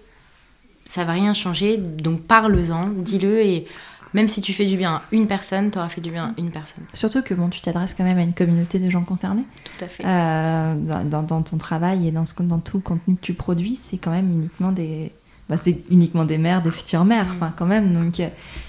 Ça 0.86 1.04
va 1.04 1.12
rien 1.12 1.32
changer, 1.32 1.78
donc 1.78 2.22
parle-en, 2.22 2.88
dis-le 2.88 3.40
et 3.40 3.66
même 4.12 4.28
si 4.28 4.40
tu 4.42 4.52
fais 4.52 4.66
du 4.66 4.76
bien 4.76 4.96
à 4.96 5.02
une 5.12 5.26
personne, 5.26 5.70
tu 5.70 5.78
auras 5.78 5.88
fait 5.88 6.00
du 6.00 6.10
bien 6.10 6.34
à 6.36 6.40
une 6.40 6.50
personne. 6.50 6.84
Surtout 6.92 7.22
que 7.22 7.34
bon, 7.34 7.48
tu 7.48 7.60
t'adresses 7.60 7.94
quand 7.94 8.04
même 8.04 8.18
à 8.18 8.22
une 8.22 8.34
communauté 8.34 8.78
de 8.78 8.88
gens 8.90 9.02
concernés. 9.02 9.44
Tout 9.64 9.84
à 9.84 9.88
fait. 9.88 10.04
Euh, 10.06 10.74
dans, 11.04 11.22
dans, 11.22 11.42
ton 11.42 11.58
travail 11.58 12.06
et 12.06 12.12
dans, 12.12 12.26
ce, 12.26 12.40
dans 12.42 12.60
tout 12.60 12.76
le 12.76 12.82
contenu 12.82 13.16
que 13.16 13.20
tu 13.20 13.34
produis, 13.34 13.74
c'est 13.74 13.96
quand 13.96 14.12
même 14.12 14.30
uniquement 14.30 14.72
des, 14.72 15.10
bah, 15.48 15.56
c'est 15.60 15.78
uniquement 15.90 16.24
des 16.24 16.38
mères, 16.38 16.62
des 16.62 16.70
futures 16.70 17.04
mères, 17.04 17.26
enfin 17.30 17.52
quand 17.54 17.66
même. 17.66 17.92
Donc, 17.92 18.18
euh, 18.18 18.28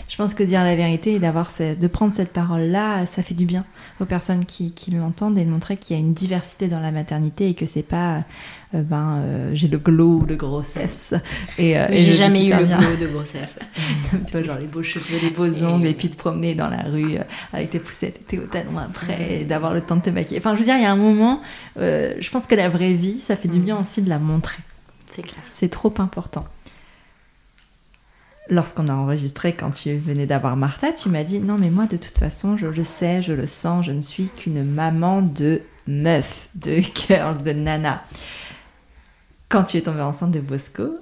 je 0.09 0.17
pense 0.17 0.33
que 0.33 0.43
dire 0.43 0.61
la 0.63 0.75
vérité 0.75 1.13
et 1.13 1.19
d'avoir, 1.19 1.49
de 1.57 1.87
prendre 1.87 2.13
cette 2.13 2.33
parole-là, 2.33 3.05
ça 3.05 3.23
fait 3.23 3.33
du 3.33 3.45
bien 3.45 3.63
aux 4.01 4.05
personnes 4.05 4.43
qui, 4.43 4.73
qui 4.73 4.91
l'entendent 4.91 5.37
et 5.37 5.45
de 5.45 5.49
montrer 5.49 5.77
qu'il 5.77 5.95
y 5.95 5.99
a 5.99 6.01
une 6.01 6.13
diversité 6.13 6.67
dans 6.67 6.81
la 6.81 6.91
maternité 6.91 7.47
et 7.47 7.53
que 7.53 7.65
c'est 7.65 7.81
pas, 7.81 8.25
euh, 8.73 8.81
ben, 8.81 9.19
euh, 9.19 9.51
j'ai 9.53 9.69
le 9.69 9.77
glow 9.77 10.25
de 10.25 10.35
grossesse. 10.35 11.13
Et, 11.57 11.75
j'ai 11.91 12.11
jamais 12.11 12.45
eu 12.45 12.49
le 12.49 12.65
glow 12.65 12.97
de 12.99 13.07
grossesse. 13.07 13.57
tu 14.11 14.31
vois, 14.33 14.43
genre 14.43 14.59
les 14.59 14.67
beaux 14.67 14.83
cheveux, 14.83 15.17
les 15.21 15.29
beaux 15.29 15.63
ongles, 15.63 15.87
et 15.87 15.93
puis 15.93 16.09
de 16.09 16.15
promener 16.15 16.55
dans 16.55 16.67
la 16.67 16.83
rue 16.83 17.15
avec 17.53 17.69
tes 17.69 17.79
poussettes 17.79 18.17
et 18.19 18.23
tes 18.25 18.37
au 18.37 18.47
talon 18.47 18.77
après, 18.77 19.39
et 19.39 19.45
d'avoir 19.45 19.73
le 19.73 19.79
temps 19.79 19.95
de 19.95 20.01
te 20.01 20.09
maquiller. 20.09 20.41
Enfin, 20.41 20.55
je 20.55 20.59
veux 20.59 20.65
dire, 20.65 20.75
il 20.75 20.83
y 20.83 20.85
a 20.85 20.91
un 20.91 20.97
moment, 20.97 21.41
je 21.77 22.29
pense 22.29 22.47
que 22.47 22.55
la 22.55 22.67
vraie 22.67 22.93
vie, 22.93 23.19
ça 23.19 23.37
fait 23.37 23.47
du 23.47 23.59
mm. 23.59 23.63
bien 23.63 23.79
aussi 23.79 24.01
de 24.01 24.09
la 24.09 24.19
montrer. 24.19 24.61
C'est 25.05 25.21
clair. 25.21 25.41
C'est 25.49 25.69
trop 25.69 25.93
important 25.99 26.43
lorsqu'on 28.49 28.87
a 28.87 28.93
enregistré, 28.93 29.53
quand 29.53 29.71
tu 29.71 29.95
venais 29.97 30.25
d'avoir 30.25 30.55
Martha, 30.57 30.91
tu 30.91 31.09
m'as 31.09 31.23
dit 31.23 31.39
non 31.39 31.57
mais 31.57 31.69
moi 31.69 31.85
de 31.85 31.97
toute 31.97 32.17
façon 32.17 32.57
je 32.57 32.67
le 32.67 32.83
sais, 32.83 33.21
je 33.21 33.33
le 33.33 33.47
sens, 33.47 33.85
je 33.85 33.91
ne 33.91 34.01
suis 34.01 34.29
qu'une 34.29 34.63
maman 34.63 35.21
de 35.21 35.61
meuf, 35.87 36.49
de 36.55 36.77
girls, 36.95 37.43
de 37.43 37.51
nana. 37.51 38.03
Quand 39.49 39.63
tu 39.63 39.77
es 39.77 39.81
tombée 39.81 40.01
enceinte 40.01 40.31
de 40.31 40.39
Bosco, 40.39 40.95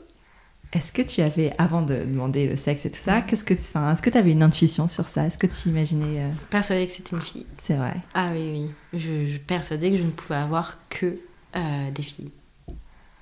est-ce 0.73 0.91
que 0.91 1.03
tu 1.03 1.21
avais, 1.21 1.53
avant 1.60 1.84
de 1.84 1.95
demander 1.99 2.47
le 2.47 2.56
sexe 2.56 2.86
et 2.86 2.91
tout 2.91 2.97
ça, 2.97 3.21
qu'est-ce 3.21 3.43
que, 3.43 3.53
est-ce 3.53 4.01
que 4.01 4.10
tu 4.10 4.17
avais 4.17 4.32
une 4.32 4.41
intuition 4.41 4.88
sur 4.88 5.08
ça? 5.08 5.25
Est-ce 5.27 5.38
que 5.38 5.45
tu 5.45 5.69
imaginais 5.69 6.23
euh... 6.23 6.29
Persuadée 6.49 6.88
que 6.88 6.93
c'était 6.93 7.15
une 7.15 7.21
fille. 7.21 7.45
C'est 7.60 7.75
vrai. 7.75 7.93
Ah 8.15 8.32
oui, 8.34 8.71
oui. 8.91 8.99
Je, 8.99 9.27
je 9.27 9.38
persuadais 9.38 9.91
que 9.91 9.97
je 9.97 10.03
ne 10.03 10.10
pouvais 10.10 10.36
avoir 10.36 10.79
que 10.89 11.19
euh, 11.56 11.91
des 11.91 12.01
filles. 12.01 12.32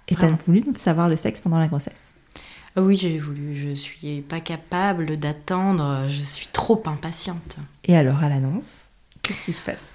Et 0.07 0.15
tu 0.15 0.23
as 0.23 0.38
voulu 0.45 0.63
savoir 0.77 1.10
le 1.10 1.17
sexe 1.17 1.41
pendant 1.41 1.60
la 1.60 1.67
grossesse? 1.67 2.12
Oui, 2.77 2.97
j'ai 2.97 3.17
voulu. 3.17 3.55
Je 3.55 3.73
suis 3.73 4.21
pas 4.21 4.39
capable 4.39 5.17
d'attendre. 5.17 6.05
Je 6.07 6.21
suis 6.21 6.47
trop 6.47 6.81
impatiente. 6.86 7.57
Et 7.84 7.95
alors, 7.95 8.23
à 8.23 8.29
l'annonce, 8.29 8.88
qu'est-ce 9.21 9.43
qui 9.43 9.53
se 9.53 9.62
passe? 9.62 9.93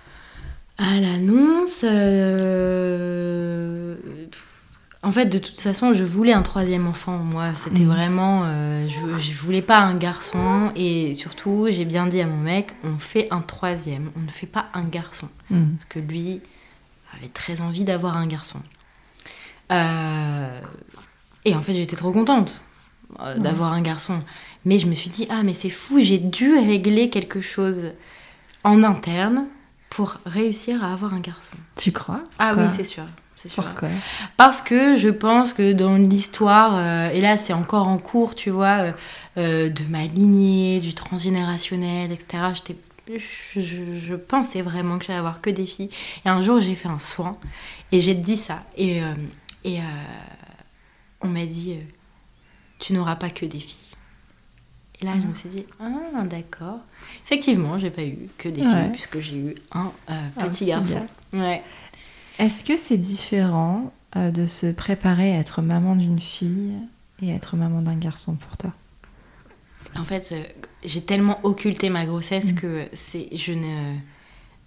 À 0.78 1.00
l'annonce, 1.00 1.84
euh, 1.84 3.96
en 5.02 5.10
fait, 5.10 5.24
de 5.24 5.38
toute 5.38 5.60
façon, 5.60 5.94
je 5.94 6.04
voulais 6.04 6.34
un 6.34 6.42
troisième 6.42 6.86
enfant. 6.86 7.18
Moi, 7.18 7.54
c'était 7.54 7.84
mm. 7.84 7.88
vraiment. 7.88 8.42
Euh, 8.44 8.86
je, 8.88 9.18
je 9.18 9.34
voulais 9.34 9.62
pas 9.62 9.78
un 9.78 9.96
garçon. 9.96 10.70
Et 10.76 11.14
surtout, 11.14 11.68
j'ai 11.70 11.86
bien 11.86 12.06
dit 12.06 12.20
à 12.20 12.26
mon 12.26 12.36
mec 12.36 12.74
on 12.84 12.98
fait 12.98 13.26
un 13.30 13.40
troisième. 13.40 14.10
On 14.16 14.20
ne 14.20 14.30
fait 14.30 14.46
pas 14.46 14.66
un 14.74 14.84
garçon. 14.84 15.28
Mm. 15.48 15.76
Parce 15.76 15.86
que 15.86 15.98
lui 15.98 16.42
avait 17.16 17.28
très 17.28 17.62
envie 17.62 17.84
d'avoir 17.84 18.18
un 18.18 18.26
garçon. 18.26 18.60
Euh, 19.72 20.60
et 21.46 21.54
en 21.54 21.62
fait, 21.62 21.74
j'étais 21.74 21.96
trop 21.96 22.12
contente. 22.12 22.60
Euh, 23.20 23.38
d'avoir 23.38 23.72
un 23.72 23.80
garçon. 23.80 24.20
Mais 24.66 24.76
je 24.76 24.86
me 24.86 24.94
suis 24.94 25.08
dit, 25.08 25.26
ah, 25.30 25.42
mais 25.42 25.54
c'est 25.54 25.70
fou, 25.70 26.00
j'ai 26.00 26.18
dû 26.18 26.54
régler 26.58 27.08
quelque 27.08 27.40
chose 27.40 27.92
en 28.62 28.82
interne 28.82 29.46
pour 29.88 30.18
réussir 30.26 30.84
à 30.84 30.92
avoir 30.92 31.14
un 31.14 31.20
garçon. 31.20 31.56
Tu 31.76 31.92
crois? 31.92 32.22
Ah 32.38 32.54
oui, 32.56 32.64
c'est 32.76 32.84
sûr. 32.84 33.04
C'est 33.36 33.48
sûr. 33.48 33.62
Pourquoi? 33.62 33.88
Parce 34.36 34.60
que 34.60 34.96
je 34.96 35.08
pense 35.08 35.54
que 35.54 35.72
dans 35.72 35.96
l'histoire, 35.96 36.74
euh, 36.74 37.08
et 37.08 37.20
là 37.22 37.38
c'est 37.38 37.52
encore 37.54 37.88
en 37.88 37.96
cours, 37.96 38.34
tu 38.34 38.50
vois, 38.50 38.92
euh, 39.38 39.70
de 39.70 39.84
ma 39.88 40.04
lignée, 40.04 40.80
du 40.80 40.92
transgénérationnel, 40.92 42.12
etc., 42.12 42.42
je, 43.08 43.60
je, 43.60 44.14
pensais 44.14 44.62
vraiment 44.62 44.98
que 44.98 45.04
j'allais 45.04 45.20
avoir 45.20 45.40
que 45.40 45.48
des 45.48 45.64
filles. 45.64 45.90
Et 46.24 46.28
un 46.28 46.42
jour, 46.42 46.58
j'ai 46.58 46.74
fait 46.74 46.88
un 46.88 46.98
soin 46.98 47.38
et 47.92 48.00
j'ai 48.00 48.14
dit 48.14 48.36
ça. 48.36 48.64
Et, 48.76 49.00
et 49.64 49.78
on 51.20 51.28
m'a 51.28 51.46
dit 51.46 51.78
tu 52.78 52.92
n'auras 52.92 53.16
pas 53.16 53.30
que 53.30 53.46
des 53.46 53.60
filles. 53.60 53.96
Et 55.00 55.04
là, 55.04 55.12
je 55.20 55.26
me 55.26 55.34
suis 55.34 55.48
dit, 55.48 55.66
ah, 55.78 56.22
d'accord. 56.24 56.80
Effectivement, 57.24 57.78
j'ai 57.78 57.90
pas 57.90 58.04
eu 58.04 58.28
que 58.38 58.48
des 58.48 58.62
filles, 58.62 58.90
puisque 58.92 59.18
j'ai 59.20 59.36
eu 59.36 59.54
un 59.72 59.92
euh, 60.10 60.28
petit 60.38 60.64
garçon. 60.64 61.06
Ouais. 61.32 61.62
Est-ce 62.38 62.64
que 62.64 62.76
c'est 62.76 62.96
différent 62.96 63.92
euh, 64.16 64.30
de 64.30 64.46
se 64.46 64.66
préparer 64.66 65.36
à 65.36 65.38
être 65.38 65.60
maman 65.60 65.96
d'une 65.96 66.18
fille 66.18 66.72
et 67.20 67.30
être 67.30 67.56
maman 67.56 67.82
d'un 67.82 67.96
garçon 67.96 68.36
pour 68.36 68.56
toi? 68.56 68.72
En 69.96 70.04
fait, 70.04 70.30
euh, 70.32 70.42
j'ai 70.84 71.02
tellement 71.02 71.40
occulté 71.44 71.90
ma 71.90 72.06
grossesse 72.06 72.52
mm. 72.52 72.54
que 72.54 72.86
c'est, 72.92 73.28
je 73.36 73.52
ne 73.52 73.96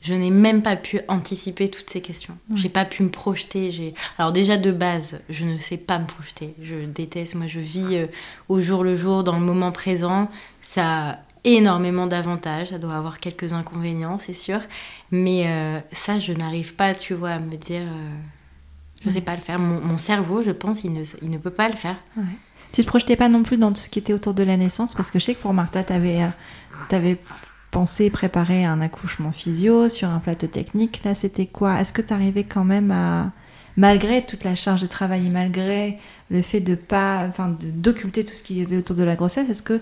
je 0.01 0.13
n'ai 0.13 0.31
même 0.31 0.61
pas 0.61 0.77
pu 0.77 1.01
anticiper 1.09 1.69
toutes 1.69 1.89
ces 1.89 2.01
questions. 2.01 2.37
J'ai 2.55 2.69
pas 2.69 2.85
pu 2.85 3.03
me 3.03 3.09
projeter. 3.09 3.69
J'ai 3.69 3.93
alors 4.17 4.31
déjà 4.31 4.57
de 4.57 4.71
base, 4.71 5.19
je 5.29 5.43
ne 5.43 5.59
sais 5.59 5.75
pas 5.75 5.99
me 5.99 6.05
projeter. 6.05 6.53
Je 6.61 6.85
déteste. 6.85 7.35
Moi, 7.35 7.47
je 7.47 7.59
vis 7.59 7.97
euh, 7.97 8.07
au 8.47 8.61
jour 8.61 8.83
le 8.83 8.95
jour, 8.95 9.25
dans 9.25 9.37
le 9.37 9.45
moment 9.45 9.73
présent. 9.73 10.29
Ça 10.61 11.09
a 11.09 11.17
énormément 11.43 12.07
d'avantages. 12.07 12.69
Ça 12.69 12.77
doit 12.77 12.95
avoir 12.95 13.19
quelques 13.19 13.51
inconvénients, 13.51 14.17
c'est 14.17 14.33
sûr. 14.33 14.61
Mais 15.11 15.47
euh, 15.47 15.79
ça, 15.91 16.17
je 16.17 16.31
n'arrive 16.31 16.75
pas, 16.75 16.95
tu 16.95 17.13
vois, 17.13 17.31
à 17.31 17.39
me 17.39 17.57
dire. 17.57 17.81
Euh, 17.81 18.09
je 19.01 19.07
ne 19.07 19.13
sais 19.13 19.21
pas 19.21 19.35
le 19.35 19.41
faire. 19.41 19.59
Mon, 19.59 19.97
cerveau, 19.97 20.41
je 20.41 20.51
pense, 20.51 20.83
il 20.83 20.93
ne, 20.93 21.03
il 21.21 21.29
ne 21.29 21.37
peut 21.37 21.51
pas 21.51 21.67
le 21.67 21.75
faire. 21.75 21.95
Ouais. 22.15 22.23
Tu 22.71 22.83
te 22.83 22.87
projetais 22.87 23.15
pas 23.15 23.29
non 23.29 23.43
plus 23.43 23.57
dans 23.57 23.71
tout 23.73 23.81
ce 23.81 23.89
qui 23.89 23.99
était 23.99 24.13
autour 24.13 24.33
de 24.33 24.43
la 24.43 24.55
naissance? 24.55 24.93
Parce 24.93 25.11
que 25.11 25.19
je 25.19 25.25
sais 25.25 25.35
que 25.35 25.41
pour 25.41 25.53
Martha, 25.53 25.83
tu 25.83 25.93
avais, 25.93 26.19
avais 26.91 27.17
penser 27.71 28.09
préparer 28.09 28.65
un 28.65 28.81
accouchement 28.81 29.31
physio 29.31 29.89
sur 29.89 30.09
un 30.09 30.19
plateau 30.19 30.47
technique. 30.47 31.01
Là, 31.03 31.13
c'était 31.13 31.45
quoi? 31.45 31.79
Est-ce 31.79 31.93
que 31.93 32.01
tu 32.01 32.13
arrivais 32.13 32.43
quand 32.43 32.63
même 32.63 32.91
à, 32.91 33.31
malgré 33.77 34.25
toute 34.25 34.43
la 34.43 34.55
charge 34.55 34.81
de 34.81 34.87
travail 34.87 35.27
et 35.27 35.29
malgré 35.29 35.99
le 36.29 36.41
fait 36.41 36.59
de 36.61 36.75
pas, 36.75 37.25
enfin, 37.27 37.55
d'occulter 37.61 38.25
tout 38.25 38.33
ce 38.33 38.43
qui 38.43 38.55
y 38.55 38.61
avait 38.61 38.77
autour 38.77 38.95
de 38.95 39.03
la 39.03 39.15
grossesse, 39.15 39.49
est-ce 39.49 39.63
que, 39.63 39.81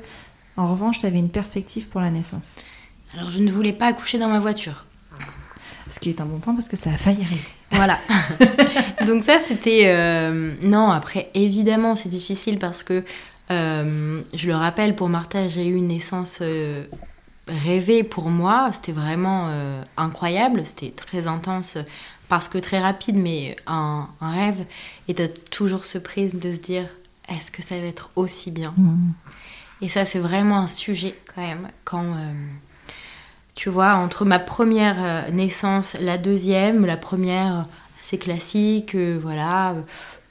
en 0.55 0.67
revanche, 0.67 0.99
tu 0.99 1.05
avais 1.05 1.19
une 1.19 1.29
perspective 1.29 1.87
pour 1.87 2.01
la 2.01 2.11
naissance? 2.11 2.57
Alors, 3.13 3.31
je 3.31 3.39
ne 3.39 3.51
voulais 3.51 3.73
pas 3.73 3.87
accoucher 3.87 4.17
dans 4.17 4.29
ma 4.29 4.39
voiture. 4.39 4.85
Ce 5.89 5.99
qui 5.99 6.09
est 6.09 6.19
un 6.19 6.25
bon 6.25 6.39
point 6.39 6.53
parce 6.53 6.67
que 6.67 6.75
ça 6.75 6.89
a 6.89 6.97
failli 6.97 7.23
arriver. 7.23 7.47
Voilà. 7.71 7.97
Donc 9.05 9.23
ça, 9.23 9.39
c'était... 9.39 9.83
Euh, 9.85 10.53
non, 10.61 10.89
après, 10.89 11.29
évidemment, 11.33 11.95
c'est 11.95 12.09
difficile 12.09 12.59
parce 12.59 12.83
que, 12.83 13.05
euh, 13.51 14.21
je 14.33 14.47
le 14.47 14.55
rappelle, 14.55 14.95
pour 14.95 15.07
Martha, 15.07 15.47
j'ai 15.47 15.65
eu 15.65 15.75
une 15.75 15.87
naissance 15.87 16.39
euh, 16.41 16.83
rêver 17.47 18.03
pour 18.03 18.29
moi, 18.29 18.69
c'était 18.73 18.91
vraiment 18.91 19.47
euh, 19.49 19.81
incroyable, 19.95 20.61
c'était 20.65 20.91
très 20.91 21.27
intense 21.27 21.77
parce 22.29 22.49
que 22.49 22.57
très 22.57 22.79
rapide, 22.79 23.15
mais 23.15 23.55
un, 23.67 24.09
rêve. 24.21 24.65
Et 25.07 25.15
tu 25.15 25.27
toujours 25.51 25.85
ce 25.85 25.97
prisme 25.97 26.39
de 26.39 26.53
se 26.53 26.59
dire 26.59 26.87
est-ce 27.29 27.51
que 27.51 27.61
ça 27.61 27.77
va 27.79 27.85
être 27.85 28.09
aussi 28.15 28.51
bien? 28.51 28.73
Mmh. 28.77 29.11
Et 29.81 29.89
ça, 29.89 30.05
c'est 30.05 30.19
vraiment 30.19 30.59
un 30.59 30.67
sujet 30.67 31.15
quand 31.33 31.41
même. 31.41 31.69
Quand, 31.83 32.03
euh, 32.03 32.33
tu 33.55 33.69
vois, 33.69 33.93
entre 33.95 34.25
ma 34.25 34.39
première 34.39 34.97
euh, 34.99 35.31
naissance, 35.31 35.95
la 35.99 36.17
deuxième, 36.17 36.85
la 36.85 36.97
première, 36.97 37.65
c'est 38.01 38.17
classique, 38.17 38.95
voilà, 38.95 39.75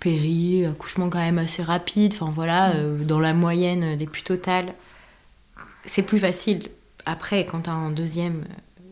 péri, 0.01 0.67
accouchement 0.67 1.09
quand 1.09 1.19
même 1.19 1.39
assez 1.39 1.63
rapide, 1.63 2.15
enfin 2.15 2.33
voilà, 2.35 2.75
mmh. 2.75 3.05
dans 3.05 3.21
la 3.21 3.33
moyenne 3.33 3.97
des 3.97 4.07
plus 4.07 4.23
totales. 4.23 4.75
C'est 5.85 6.03
plus 6.03 6.19
facile 6.19 6.69
après, 7.07 7.47
quand 7.47 7.63
tu 7.63 7.71
as 7.71 7.75
un 7.75 7.91
deuxième, 7.91 8.45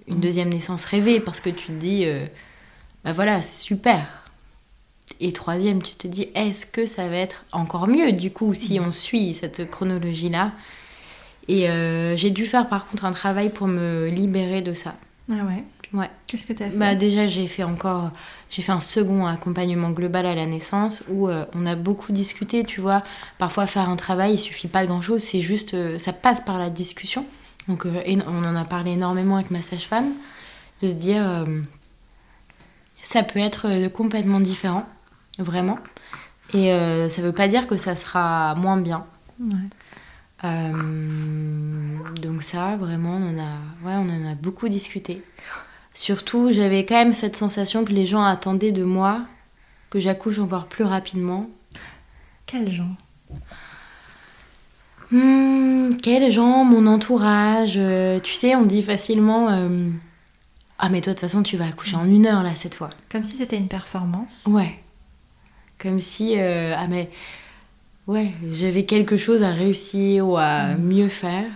une 0.07 0.21
deuxième 0.21 0.49
naissance 0.49 0.85
rêvée, 0.85 1.21
parce 1.21 1.41
que 1.41 1.51
tu 1.51 1.67
te 1.67 1.73
dis, 1.73 2.05
euh, 2.07 2.27
bah 3.05 3.13
voilà, 3.13 3.43
super. 3.43 4.07
Et 5.21 5.33
troisième, 5.33 5.83
tu 5.83 5.95
te 5.97 6.07
dis, 6.07 6.29
est-ce 6.35 6.65
que 6.65 6.87
ça 6.87 7.09
va 7.09 7.17
être 7.17 7.45
encore 7.53 7.89
mieux, 7.89 8.13
du 8.13 8.31
coup, 8.31 8.55
si 8.55 8.79
mm. 8.79 8.85
on 8.85 8.91
suit 8.93 9.35
cette 9.35 9.71
chronologie-là? 9.71 10.53
Et 11.49 11.69
euh, 11.69 12.17
j'ai 12.17 12.31
dû 12.31 12.47
faire, 12.47 12.69
par 12.69 12.87
contre, 12.87 13.05
un 13.05 13.13
travail 13.13 13.51
pour 13.51 13.67
me 13.67 14.09
libérer 14.09 14.63
de 14.63 14.73
ça. 14.73 14.95
Ah 15.31 15.45
ouais? 15.45 15.65
Ouais. 15.93 16.11
Qu'est-ce 16.27 16.47
que 16.47 16.53
tu 16.53 16.63
as 16.63 16.71
fait? 16.71 16.77
Bah 16.77 16.95
Déjà, 16.95 17.27
j'ai 17.27 17.47
fait 17.47 17.63
encore 17.63 18.11
j'ai 18.51 18.63
fait 18.63 18.73
un 18.73 18.81
second 18.81 19.27
accompagnement 19.27 19.91
global 19.91 20.27
à 20.27 20.35
la 20.35 20.47
naissance 20.47 21.05
où 21.09 21.29
euh, 21.29 21.45
on 21.55 21.67
a 21.67 21.75
beaucoup 21.75 22.13
discuté, 22.13 22.65
tu 22.65 22.81
vois. 22.81 23.03
Parfois, 23.39 23.67
faire 23.67 23.89
un 23.89 23.97
travail, 23.97 24.35
il 24.35 24.39
suffit 24.39 24.69
pas 24.69 24.83
de 24.83 24.87
grand-chose, 24.87 25.23
c'est 25.23 25.41
juste, 25.41 25.99
ça 25.99 26.13
passe 26.13 26.41
par 26.41 26.59
la 26.59 26.71
discussion. 26.71 27.27
Donc 27.69 27.87
euh, 27.87 28.03
on 28.27 28.45
en 28.45 28.57
a 28.57 28.65
parlé 28.65 28.93
énormément 28.93 29.37
avec 29.37 29.51
ma 29.51 29.63
sage-femme, 29.63 30.13
de 30.83 30.89
se 30.89 30.95
dire 30.95 31.27
euh, 31.27 31.61
ça 33.01 33.23
peut 33.23 33.39
être 33.39 33.69
euh, 33.69 33.89
complètement 33.89 34.41
différent, 34.41 34.87
vraiment. 35.39 35.79
Et 36.53 36.69
ça 37.09 37.23
ne 37.23 37.27
veut 37.27 37.33
pas 37.33 37.49
dire 37.49 37.67
que 37.67 37.77
ça 37.79 37.97
sera 37.97 38.55
moins 38.55 38.77
bien. 38.77 39.07
donc 42.23 42.43
ça, 42.43 42.77
vraiment, 42.77 43.17
on 43.17 43.35
en, 43.35 43.39
a, 43.39 43.57
ouais, 43.85 43.95
on 43.97 44.09
en 44.09 44.31
a 44.31 44.35
beaucoup 44.35 44.69
discuté. 44.69 45.23
Surtout, 45.95 46.53
j'avais 46.53 46.85
quand 46.85 46.97
même 46.97 47.15
cette 47.15 47.35
sensation 47.35 47.85
que 47.85 47.93
les 47.93 48.07
gens 48.07 48.23
attendaient 48.23 48.73
de 48.73 48.85
moi 48.85 49.23
que 49.91 49.99
j'accouche 49.99 50.39
encore 50.39 50.67
plus 50.67 50.85
rapidement. 50.85 51.49
Quels 52.47 52.71
gens 52.71 52.95
hmm, 55.17 55.97
Quels 56.03 56.31
gens 56.31 56.65
Mon 56.65 56.87
entourage. 56.87 57.75
Euh, 57.77 58.19
tu 58.21 58.35
sais, 58.35 58.55
on 58.57 58.65
dit 58.65 58.83
facilement 58.83 59.51
euh, 59.51 59.89
Ah, 60.79 60.89
mais 60.89 61.01
toi, 61.01 61.13
de 61.13 61.19
toute 61.19 61.21
façon, 61.21 61.43
tu 61.43 61.57
vas 61.57 61.67
accoucher 61.67 61.97
en 61.97 62.07
une 62.07 62.27
heure, 62.27 62.43
là, 62.43 62.55
cette 62.55 62.75
fois. 62.75 62.91
Comme 63.11 63.25
si 63.25 63.37
c'était 63.37 63.57
une 63.57 63.69
performance 63.69 64.45
Ouais. 64.47 64.79
Comme 65.79 66.01
si. 66.01 66.39
Euh, 66.39 66.75
ah, 66.77 66.87
mais. 66.89 67.11
Ouais, 68.07 68.33
j'avais 68.53 68.85
quelque 68.85 69.17
chose 69.17 69.43
à 69.43 69.51
réussir 69.51 70.29
ou 70.29 70.37
à 70.37 70.75
mm. 70.75 70.83
mieux 70.83 71.09
faire. 71.09 71.51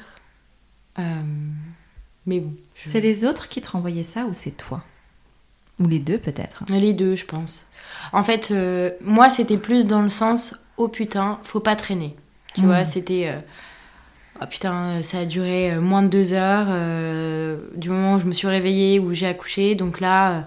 mais 2.27 2.41
bon. 2.41 2.53
C'est 2.75 3.01
les 3.01 3.25
autres 3.25 3.49
qui 3.49 3.61
te 3.61 3.71
renvoyaient 3.71 4.05
ça 4.05 4.25
ou 4.25 4.33
c'est 4.33 4.57
toi? 4.57 4.83
Ou 5.79 5.87
les 5.87 5.99
deux 5.99 6.19
peut-être? 6.19 6.65
Les 6.71 6.95
deux, 6.95 7.17
je 7.17 7.27
pense. 7.27 7.67
En 8.13 8.23
fait, 8.23 8.53
moi, 9.03 9.29
c'était 9.29 9.59
plus 9.59 9.87
dans 9.87 10.01
le 10.01 10.09
sens 10.09 10.55
oh 10.79 10.89
putain, 10.89 11.39
faut 11.43 11.61
pas 11.61 11.77
traîner. 11.77 12.17
Tu 12.55 12.63
vois, 12.63 12.83
hmm. 12.83 12.87
c'était 12.87 13.29
euh, 13.29 13.41
oh 14.43 14.47
putain, 14.49 15.03
ça 15.03 15.21
a 15.21 15.25
duré 15.25 15.73
euh, 15.73 15.81
moins 15.81 16.03
de 16.03 16.09
deux 16.09 16.33
heures 16.33 16.67
du 17.75 17.91
moment 17.91 18.15
où 18.15 18.21
je 18.21 18.27
me 18.27 18.33
suis 18.33 18.49
réveillée, 18.49 18.99
où 18.99 19.13
j'ai 19.13 19.27
accouché. 19.27 19.75
Donc 19.75 20.01
là, 20.01 20.45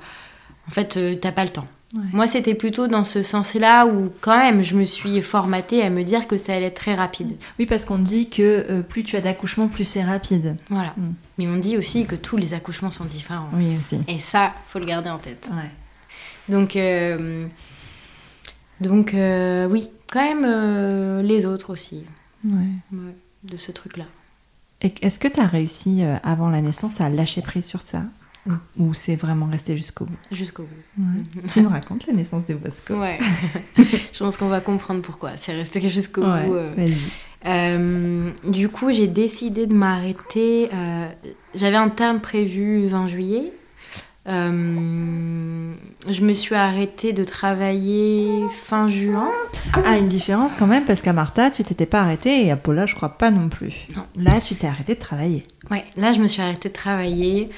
en 0.68 0.72
fait, 0.72 1.20
t'as 1.20 1.32
pas 1.32 1.44
le 1.44 1.50
temps. 1.50 1.68
Moi, 2.14 2.26
c'était 2.26 2.56
plutôt 2.56 2.88
dans 2.88 3.04
ce 3.04 3.22
sens-là 3.22 3.86
où, 3.86 4.14
quand 4.22 4.38
même, 4.38 4.64
je 4.64 4.76
me 4.76 4.86
suis 4.86 5.22
formatée 5.22 5.84
à 5.84 5.90
me 5.90 6.04
dire 6.04 6.26
que 6.26 6.38
ça 6.38 6.54
allait 6.54 6.68
être 6.68 6.80
très 6.80 6.96
rapide. 6.96 7.36
Oui, 7.60 7.66
parce 7.66 7.84
qu'on 7.84 7.98
dit 7.98 8.30
que 8.30 8.80
plus 8.82 9.04
tu 9.04 9.18
as 9.18 9.22
d'accouchements, 9.22 9.68
plus 9.68 9.84
c'est 9.84 10.04
rapide. 10.04 10.56
Voilà. 10.70 10.94
Hmm. 10.96 11.12
Mais 11.38 11.48
on 11.48 11.58
dit 11.58 11.78
aussi 11.78 12.06
que 12.06 12.16
tous 12.16 12.38
les 12.38 12.54
accouchements 12.54 12.92
sont 12.92 13.04
différents. 13.04 13.50
Oui, 13.54 13.76
aussi. 13.78 14.00
Et 14.08 14.20
ça, 14.20 14.54
faut 14.70 14.80
le 14.80 14.86
garder 14.86 15.10
en 15.10 15.18
tête. 15.18 15.50
Ouais. 15.52 15.70
Donc, 16.50 16.76
euh, 16.76 17.48
donc 18.82 19.14
euh, 19.14 19.68
oui, 19.68 19.90
quand 20.12 20.22
même 20.22 20.46
euh, 20.46 21.22
les 21.22 21.46
autres 21.46 21.72
aussi. 21.72 22.04
de 22.44 23.58
ce 23.58 23.72
truc-là. 23.72 24.06
Est-ce 24.82 25.20
que 25.20 25.28
tu 25.28 25.40
as 25.40 25.46
réussi 25.46 26.02
avant 26.24 26.50
la 26.50 26.62
naissance 26.62 27.02
à 27.02 27.10
lâcher 27.10 27.42
prise 27.42 27.66
sur 27.66 27.82
ça? 27.82 28.04
Ou 28.78 28.96
c'est 28.96 29.16
vraiment 29.16 29.46
resté 29.46 29.78
jusqu'au 29.78 30.06
bout? 30.06 30.18
Jusqu'au 30.32 30.64
bout. 30.64 31.48
tu 31.54 31.62
nous 31.62 31.70
racontes 31.70 32.08
la 32.08 32.14
naissance 32.14 32.46
des 32.48 32.56
Bosco 32.56 32.96
Ouais. 32.96 33.20
Je 33.78 34.18
pense 34.18 34.38
qu'on 34.38 34.48
va 34.48 34.62
comprendre 34.62 35.04
pourquoi. 35.04 35.38
C'est 35.38 35.54
resté 35.54 35.80
jusqu'au 35.82 36.24
bout. 36.24 36.56
du 38.52 38.70
coup, 38.70 38.92
j'ai 38.92 39.08
décidé 39.08 39.68
de 39.68 39.76
m'arrêter. 39.76 40.70
J'avais 41.54 41.78
un 41.78 41.90
terme 41.90 42.20
prévu 42.20 42.88
20 42.88 43.06
juillet. 43.08 43.54
Euh, 44.28 45.74
je 46.08 46.22
me 46.22 46.34
suis 46.34 46.54
arrêtée 46.54 47.12
de 47.12 47.24
travailler 47.24 48.46
fin 48.52 48.88
juin. 48.88 49.32
Ah, 49.74 49.98
une 49.98 50.08
différence 50.08 50.56
quand 50.56 50.68
même, 50.68 50.86
parce 50.86 51.02
qu'à 51.02 51.14
Martha, 51.14 51.50
tu 51.50 51.64
t'étais 51.64 51.88
pas 51.88 52.02
arrêtée 52.02 52.46
et 52.46 52.52
à 52.52 52.58
Paula, 52.58 52.86
je 52.86 52.96
crois 52.96 53.18
pas 53.18 53.32
non 53.32 53.50
plus. 53.50 53.88
Non. 53.96 54.04
Là, 54.18 54.40
tu 54.40 54.56
t'es 54.56 54.68
arrêtée 54.68 54.94
de 54.94 55.00
travailler. 55.00 55.44
Ouais, 55.72 55.84
là, 55.98 56.12
je 56.12 56.20
me 56.20 56.28
suis 56.28 56.42
arrêtée 56.42 56.70
de 56.70 56.74
travailler. 56.74 57.50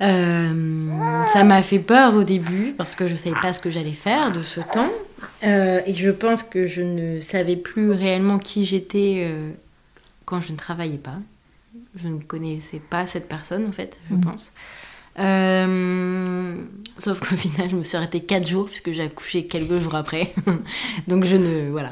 Euh, 0.00 0.86
ça 1.32 1.42
m'a 1.42 1.62
fait 1.62 1.78
peur 1.78 2.14
au 2.14 2.22
début 2.22 2.74
parce 2.76 2.94
que 2.94 3.08
je 3.08 3.16
savais 3.16 3.40
pas 3.40 3.54
ce 3.54 3.60
que 3.60 3.70
j'allais 3.70 3.92
faire 3.92 4.30
de 4.30 4.42
ce 4.42 4.60
temps. 4.60 4.90
Euh, 5.42 5.80
et 5.86 5.94
je 5.94 6.10
pense 6.10 6.42
que 6.42 6.66
je 6.66 6.82
ne 6.82 7.20
savais 7.20 7.56
plus 7.56 7.90
réellement 7.90 8.38
qui 8.38 8.64
j'étais 8.64 9.32
quand 10.24 10.40
je 10.40 10.52
ne 10.52 10.56
travaillais 10.56 10.98
pas. 10.98 11.18
Je 11.94 12.08
ne 12.08 12.18
connaissais 12.18 12.78
pas 12.78 13.06
cette 13.06 13.26
personne 13.26 13.66
en 13.66 13.72
fait, 13.72 13.98
je 14.10 14.14
mhm. 14.14 14.20
pense. 14.20 14.52
Euh, 15.18 16.54
sauf 16.98 17.20
qu'au 17.20 17.36
final, 17.36 17.70
je 17.70 17.76
me 17.76 17.82
suis 17.82 17.96
arrêtée 17.96 18.20
4 18.20 18.46
jours 18.46 18.66
puisque 18.66 18.92
j'ai 18.92 19.02
accouché 19.02 19.46
quelques 19.46 19.78
jours 19.78 19.94
après. 19.94 20.34
Donc 21.08 21.24
je 21.24 21.36
ne. 21.36 21.70
Voilà. 21.70 21.90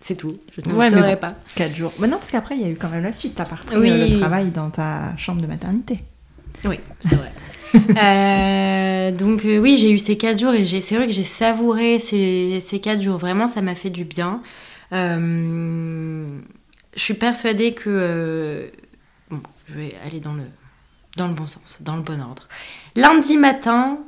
C'est 0.00 0.16
tout. 0.16 0.38
Je 0.56 0.68
ne 0.68 0.74
ouais, 0.74 0.90
saurais 0.90 1.18
pas. 1.18 1.34
4 1.54 1.74
jours. 1.74 1.92
Mais 1.98 2.06
non, 2.06 2.18
parce 2.18 2.30
qu'après, 2.30 2.56
il 2.56 2.62
y 2.62 2.64
a 2.64 2.68
eu 2.68 2.76
quand 2.76 2.88
même 2.88 3.02
la 3.02 3.12
suite. 3.12 3.34
Tu 3.34 3.42
as 3.42 3.46
parti 3.46 3.68
le 3.74 4.18
travail 4.18 4.50
dans 4.50 4.70
ta 4.70 5.16
chambre 5.16 5.40
de 5.40 5.46
maternité. 5.46 6.00
Oui, 6.64 6.78
c'est 7.00 7.14
vrai. 7.14 7.32
Euh, 7.74 9.10
donc 9.12 9.44
euh, 9.44 9.58
oui, 9.58 9.76
j'ai 9.76 9.90
eu 9.90 9.98
ces 9.98 10.16
4 10.16 10.38
jours 10.38 10.54
et 10.54 10.64
c'est 10.64 10.96
vrai 10.96 11.06
que 11.06 11.12
j'ai 11.12 11.24
savouré 11.24 11.98
ces, 11.98 12.60
ces 12.60 12.80
4 12.80 13.02
jours. 13.02 13.18
Vraiment, 13.18 13.48
ça 13.48 13.60
m'a 13.60 13.74
fait 13.74 13.90
du 13.90 14.04
bien. 14.04 14.40
je 14.90 16.30
suis 16.94 17.14
persuadée 17.14 17.74
que... 17.74 18.70
bon, 19.30 19.40
je 19.68 19.74
vais 19.74 19.94
aller 20.06 20.20
dans 20.20 20.32
le 20.32 20.44
dans 21.16 21.28
le 21.28 21.34
bon 21.34 21.46
sens, 21.46 21.78
dans 21.80 21.96
le 21.96 22.02
bon 22.02 22.20
ordre. 22.20 22.48
Lundi 22.94 23.36
matin, 23.36 23.98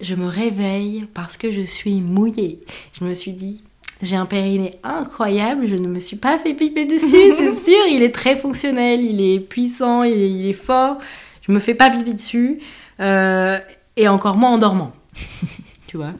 je 0.00 0.14
me 0.14 0.26
réveille 0.26 1.06
parce 1.14 1.36
que 1.36 1.50
je 1.50 1.62
suis 1.62 2.00
mouillée. 2.00 2.60
Je 2.98 3.04
me 3.04 3.14
suis 3.14 3.32
dit, 3.32 3.62
j'ai 4.02 4.16
un 4.16 4.26
périnée 4.26 4.74
incroyable, 4.82 5.66
je 5.66 5.76
ne 5.76 5.88
me 5.88 6.00
suis 6.00 6.16
pas 6.16 6.38
fait 6.38 6.54
piper 6.54 6.84
dessus, 6.84 7.32
c'est 7.36 7.54
sûr, 7.54 7.86
il 7.90 8.02
est 8.02 8.14
très 8.14 8.36
fonctionnel, 8.36 9.04
il 9.04 9.20
est 9.20 9.40
puissant, 9.40 10.02
il 10.02 10.46
est, 10.46 10.52
fort. 10.52 10.98
Je 11.42 11.52
me 11.52 11.58
fais 11.58 11.74
pas 11.74 11.90
piper 11.90 12.12
dessus, 12.12 12.60
euh, 13.00 13.58
et 13.96 14.08
encore 14.08 14.36
moins 14.36 14.52
en 14.52 14.58
dormant, 14.58 14.92
tu 15.86 15.96
vois? 15.96 16.12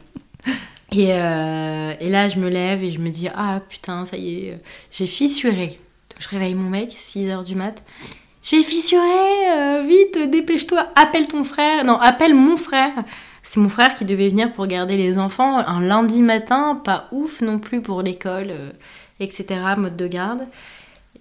Et, 0.91 1.13
euh, 1.13 1.93
et, 1.99 2.09
là, 2.09 2.29
je 2.29 2.39
me 2.39 2.49
lève 2.49 2.83
et 2.83 2.91
je 2.91 2.99
me 2.99 3.09
dis, 3.09 3.27
ah 3.35 3.61
putain, 3.69 4.05
ça 4.05 4.17
y 4.17 4.47
est, 4.47 4.61
j'ai 4.91 5.05
fissuré. 5.05 5.79
Donc 6.09 6.19
je 6.19 6.27
réveille 6.27 6.55
mon 6.55 6.69
mec, 6.69 6.89
6h 6.91 7.45
du 7.45 7.55
mat. 7.55 7.83
J'ai 8.49 8.63
fissuré, 8.63 9.51
euh, 9.51 9.83
vite, 9.87 10.17
dépêche-toi, 10.31 10.87
appelle 10.95 11.27
ton 11.27 11.43
frère. 11.43 11.85
Non, 11.85 11.99
appelle 11.99 12.33
mon 12.33 12.57
frère. 12.57 12.93
C'est 13.43 13.59
mon 13.59 13.69
frère 13.69 13.93
qui 13.93 14.05
devait 14.05 14.29
venir 14.29 14.51
pour 14.51 14.65
garder 14.65 14.97
les 14.97 15.19
enfants 15.19 15.59
un 15.59 15.81
lundi 15.81 16.23
matin, 16.23 16.81
pas 16.83 17.07
ouf 17.11 17.41
non 17.41 17.59
plus 17.59 17.83
pour 17.83 18.01
l'école, 18.01 18.47
euh, 18.49 18.71
etc., 19.19 19.59
mode 19.77 19.95
de 19.95 20.07
garde. 20.07 20.47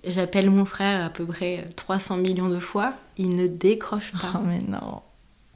J'appelle 0.05 0.51
mon 0.51 0.64
frère 0.64 1.05
à 1.05 1.11
peu 1.11 1.27
près 1.27 1.67
300 1.77 2.17
millions 2.17 2.49
de 2.49 2.61
fois, 2.61 2.95
il 3.19 3.37
ne 3.37 3.47
décroche 3.47 4.12
pas. 4.12 4.33
Oh 4.37 4.47
mais 4.47 4.61
non. 4.61 5.03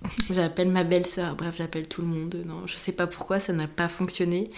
J'appelle 0.30 0.68
ma 0.68 0.84
belle-sœur, 0.84 1.36
bref, 1.36 1.54
j'appelle 1.56 1.88
tout 1.88 2.02
le 2.02 2.08
monde. 2.08 2.36
Non, 2.46 2.66
je 2.66 2.76
sais 2.76 2.92
pas 2.92 3.06
pourquoi 3.06 3.40
ça 3.40 3.54
n'a 3.54 3.66
pas 3.66 3.88
fonctionné. 3.88 4.50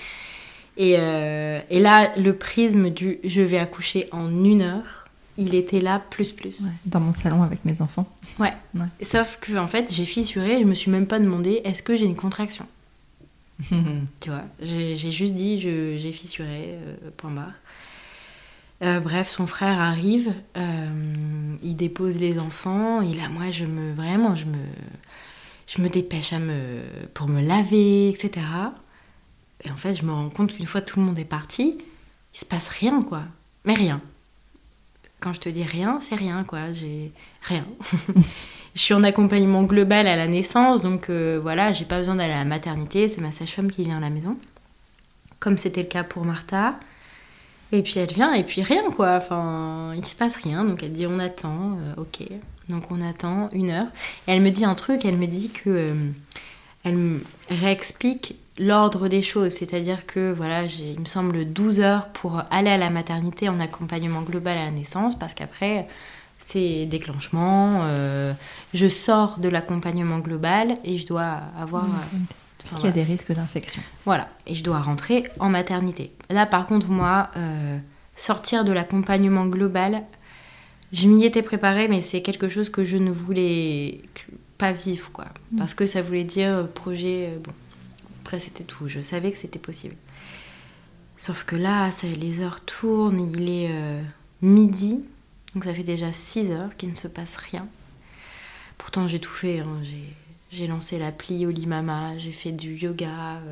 Et, 0.77 0.97
euh, 0.99 1.61
et 1.71 1.79
là, 1.79 2.11
le 2.17 2.37
prisme 2.37 2.91
du 2.91 3.21
je 3.23 3.41
vais 3.41 3.59
accoucher 3.59 4.09
en 4.11 4.29
une 4.45 4.63
heure, 4.63 5.04
il 5.37 5.55
était 5.55 5.81
là 5.81 6.01
plus 6.11 6.33
plus. 6.33 6.65
dans 6.87 7.01
mon 7.01 7.13
salon 7.13 7.43
avec 7.43 7.65
mes 7.65 7.83
enfants. 7.83 8.07
Ouais. 8.39 8.53
Sauf 9.03 9.39
que 9.41 9.57
en 9.57 9.69
fait, 9.69 9.93
j'ai 9.93 10.05
fissuré, 10.05 10.61
je 10.61 10.65
me 10.65 10.75
suis 10.75 10.91
même 10.91 11.07
pas 11.07 11.21
demandé 11.21 11.61
est-ce 11.65 11.83
que 11.83 11.95
j'ai 11.97 12.07
une 12.07 12.17
contraction? 12.17 12.67
tu 14.21 14.31
vois, 14.31 14.43
j'ai 14.61 14.97
juste 14.97 15.35
dit 15.35 15.61
j'ai 15.61 16.13
fissuré, 16.13 16.75
euh, 16.75 16.97
point 17.17 17.31
barre. 17.31 17.53
Euh, 18.83 19.01
bref, 19.01 19.29
son 19.29 19.47
frère 19.47 19.81
arrive, 19.81 20.35
euh, 20.57 21.57
il 21.63 21.77
dépose 21.77 22.19
les 22.19 22.39
enfants, 22.39 23.01
et 23.01 23.15
là, 23.15 23.29
moi, 23.29 23.51
je 23.51 23.65
me 23.65 23.95
vraiment, 23.95 24.35
je 24.35 24.47
me, 24.47 24.59
je 25.69 25.81
me 25.81 25.89
dépêche 25.89 26.33
à 26.33 26.39
me, 26.41 26.83
pour 27.15 27.29
me 27.29 27.41
laver, 27.41 28.09
etc. 28.09 28.45
Et 29.63 29.71
en 29.71 29.77
fait, 29.77 29.95
je 29.95 30.05
me 30.05 30.13
rends 30.13 30.29
compte 30.29 30.55
qu'une 30.55 30.67
fois 30.67 30.81
tout 30.81 30.99
le 30.99 31.07
monde 31.07 31.19
est 31.19 31.25
parti, 31.25 31.79
il 32.35 32.39
se 32.39 32.45
passe 32.45 32.69
rien, 32.69 33.01
quoi. 33.03 33.23
Mais 33.65 33.75
rien. 33.75 34.03
Quand 35.25 35.33
je 35.33 35.41
te 35.41 35.49
dis 35.49 35.65
rien, 35.65 36.01
c'est 36.03 36.17
rien, 36.17 36.45
quoi. 36.45 36.73
J'ai 36.73 37.11
rien. 37.41 37.65
je 38.75 38.79
suis 38.79 38.93
en 38.93 39.03
accompagnement 39.03 39.63
global 39.63 40.07
à 40.07 40.17
la 40.17 40.29
naissance, 40.29 40.83
donc 40.83 41.09
euh, 41.09 41.41
voilà, 41.43 41.73
j'ai 41.73 41.87
pas 41.87 41.97
besoin 41.97 42.17
d'aller 42.17 42.35
à 42.35 42.41
la 42.41 42.45
maternité, 42.45 43.09
c'est 43.09 43.23
ma 43.23 43.33
sage-femme 43.33 43.71
qui 43.71 43.85
vient 43.85 43.97
à 43.97 44.01
la 44.01 44.11
maison, 44.11 44.37
comme 45.41 45.57
c'était 45.57 45.81
le 45.81 45.89
cas 45.89 46.05
pour 46.05 46.27
Martha. 46.27 46.79
Et 47.73 47.81
puis 47.81 47.95
elle 47.97 48.13
vient, 48.13 48.35
et 48.35 48.43
puis 48.43 48.63
rien, 48.63 48.91
quoi. 48.91 49.13
Enfin, 49.13 49.95
il 49.97 50.05
se 50.05 50.15
passe 50.15 50.37
rien, 50.37 50.63
donc 50.63 50.83
elle 50.83 50.93
dit 50.93 51.07
on 51.07 51.19
attend, 51.19 51.79
euh, 51.81 52.03
ok. 52.03 52.29
Donc 52.69 52.91
on 52.91 53.01
attend 53.01 53.49
une 53.55 53.71
heure. 53.71 53.89
Et 54.29 54.33
elle 54.33 54.43
me 54.43 54.51
dit 54.51 54.67
un 54.67 54.75
truc, 54.75 55.07
elle 55.07 55.17
me 55.17 55.27
dit 55.27 55.49
que. 55.49 55.71
Euh, 55.71 56.11
elle 56.85 56.97
me 56.97 57.21
réexplique 57.49 58.37
l'ordre 58.59 59.09
des 59.09 59.23
choses, 59.23 59.53
c'est-à-dire 59.53 60.07
que 60.07 60.33
voilà, 60.33 60.67
j'ai, 60.67 60.93
il 60.93 61.01
me 61.01 61.05
semble 61.05 61.45
12 61.45 61.81
heures 61.81 62.09
pour 62.09 62.43
aller 62.51 62.71
à 62.71 62.77
la 62.77 62.91
maternité 62.91 63.49
en 63.49 63.59
accompagnement 63.61 64.23
global 64.23 64.59
à 64.59 64.65
la 64.65 64.71
naissance, 64.71 65.19
parce 65.19 65.35
qu'après 65.35 65.89
c'est 66.39 66.87
déclenchement, 66.87 67.81
euh, 67.85 68.33
je 68.75 68.87
sors 68.87 69.39
de 69.39 69.49
l'accompagnement 69.49 70.19
global 70.19 70.77
et 70.85 70.99
je 70.99 71.07
dois 71.07 71.41
avoir... 71.59 71.87
parce 72.63 72.77
qu'il 72.77 72.85
y 72.85 72.93
a 72.93 72.93
des 72.93 73.03
risques 73.03 73.33
d'infection. 73.33 73.83
Voilà, 74.05 74.29
et 74.47 74.55
je 74.55 74.63
dois 74.63 74.81
rentrer 74.81 75.25
en 75.39 75.49
maternité. 75.49 76.13
Là 76.29 76.47
par 76.47 76.67
contre, 76.67 76.89
moi, 76.89 77.31
euh, 77.37 77.79
sortir 78.15 78.65
de 78.65 78.73
l'accompagnement 78.73 79.47
global, 79.47 80.03
je 80.93 81.09
m'y 81.09 81.25
étais 81.25 81.43
préparée, 81.43 81.89
mais 81.89 82.03
c'est 82.03 82.21
quelque 82.21 82.49
chose 82.49 82.69
que 82.69 82.85
je 82.85 82.99
ne 82.99 83.11
voulais 83.11 84.03
pas 84.59 84.71
vivre, 84.71 85.11
quoi. 85.13 85.27
Mm. 85.51 85.59
Parce 85.59 85.75
que 85.75 85.87
ça 85.87 86.03
voulait 86.03 86.25
dire 86.25 86.69
projet... 86.73 87.31
Euh, 87.33 87.39
bon, 87.43 87.53
après, 88.25 88.41
c'était 88.41 88.65
tout. 88.65 88.89
Je 88.89 89.01
savais 89.01 89.31
que 89.33 89.37
c'était 89.37 89.59
possible. 89.59 89.97
Sauf 91.19 91.45
que 91.45 91.57
là, 91.57 91.91
les 92.19 92.41
heures 92.41 92.63
tournent, 92.63 93.21
il 93.21 93.51
est 93.51 93.69
euh, 93.71 94.01
midi, 94.41 95.05
donc 95.55 95.65
ça 95.65 95.75
fait 95.75 95.83
déjà 95.83 96.11
6 96.11 96.51
heures 96.51 96.75
qu'il 96.79 96.89
ne 96.89 96.95
se 96.95 97.07
passe 97.07 97.37
rien. 97.37 97.69
Pourtant, 98.79 99.09
j'ai 99.09 99.21
tout 99.21 99.31
fait. 99.31 99.59
Hein. 99.59 99.83
J'ai 100.51 100.67
lancé 100.67 100.99
l'appli 100.99 101.45
Olimama, 101.45 102.17
j'ai 102.17 102.33
fait 102.33 102.51
du 102.51 102.77
yoga. 102.77 103.43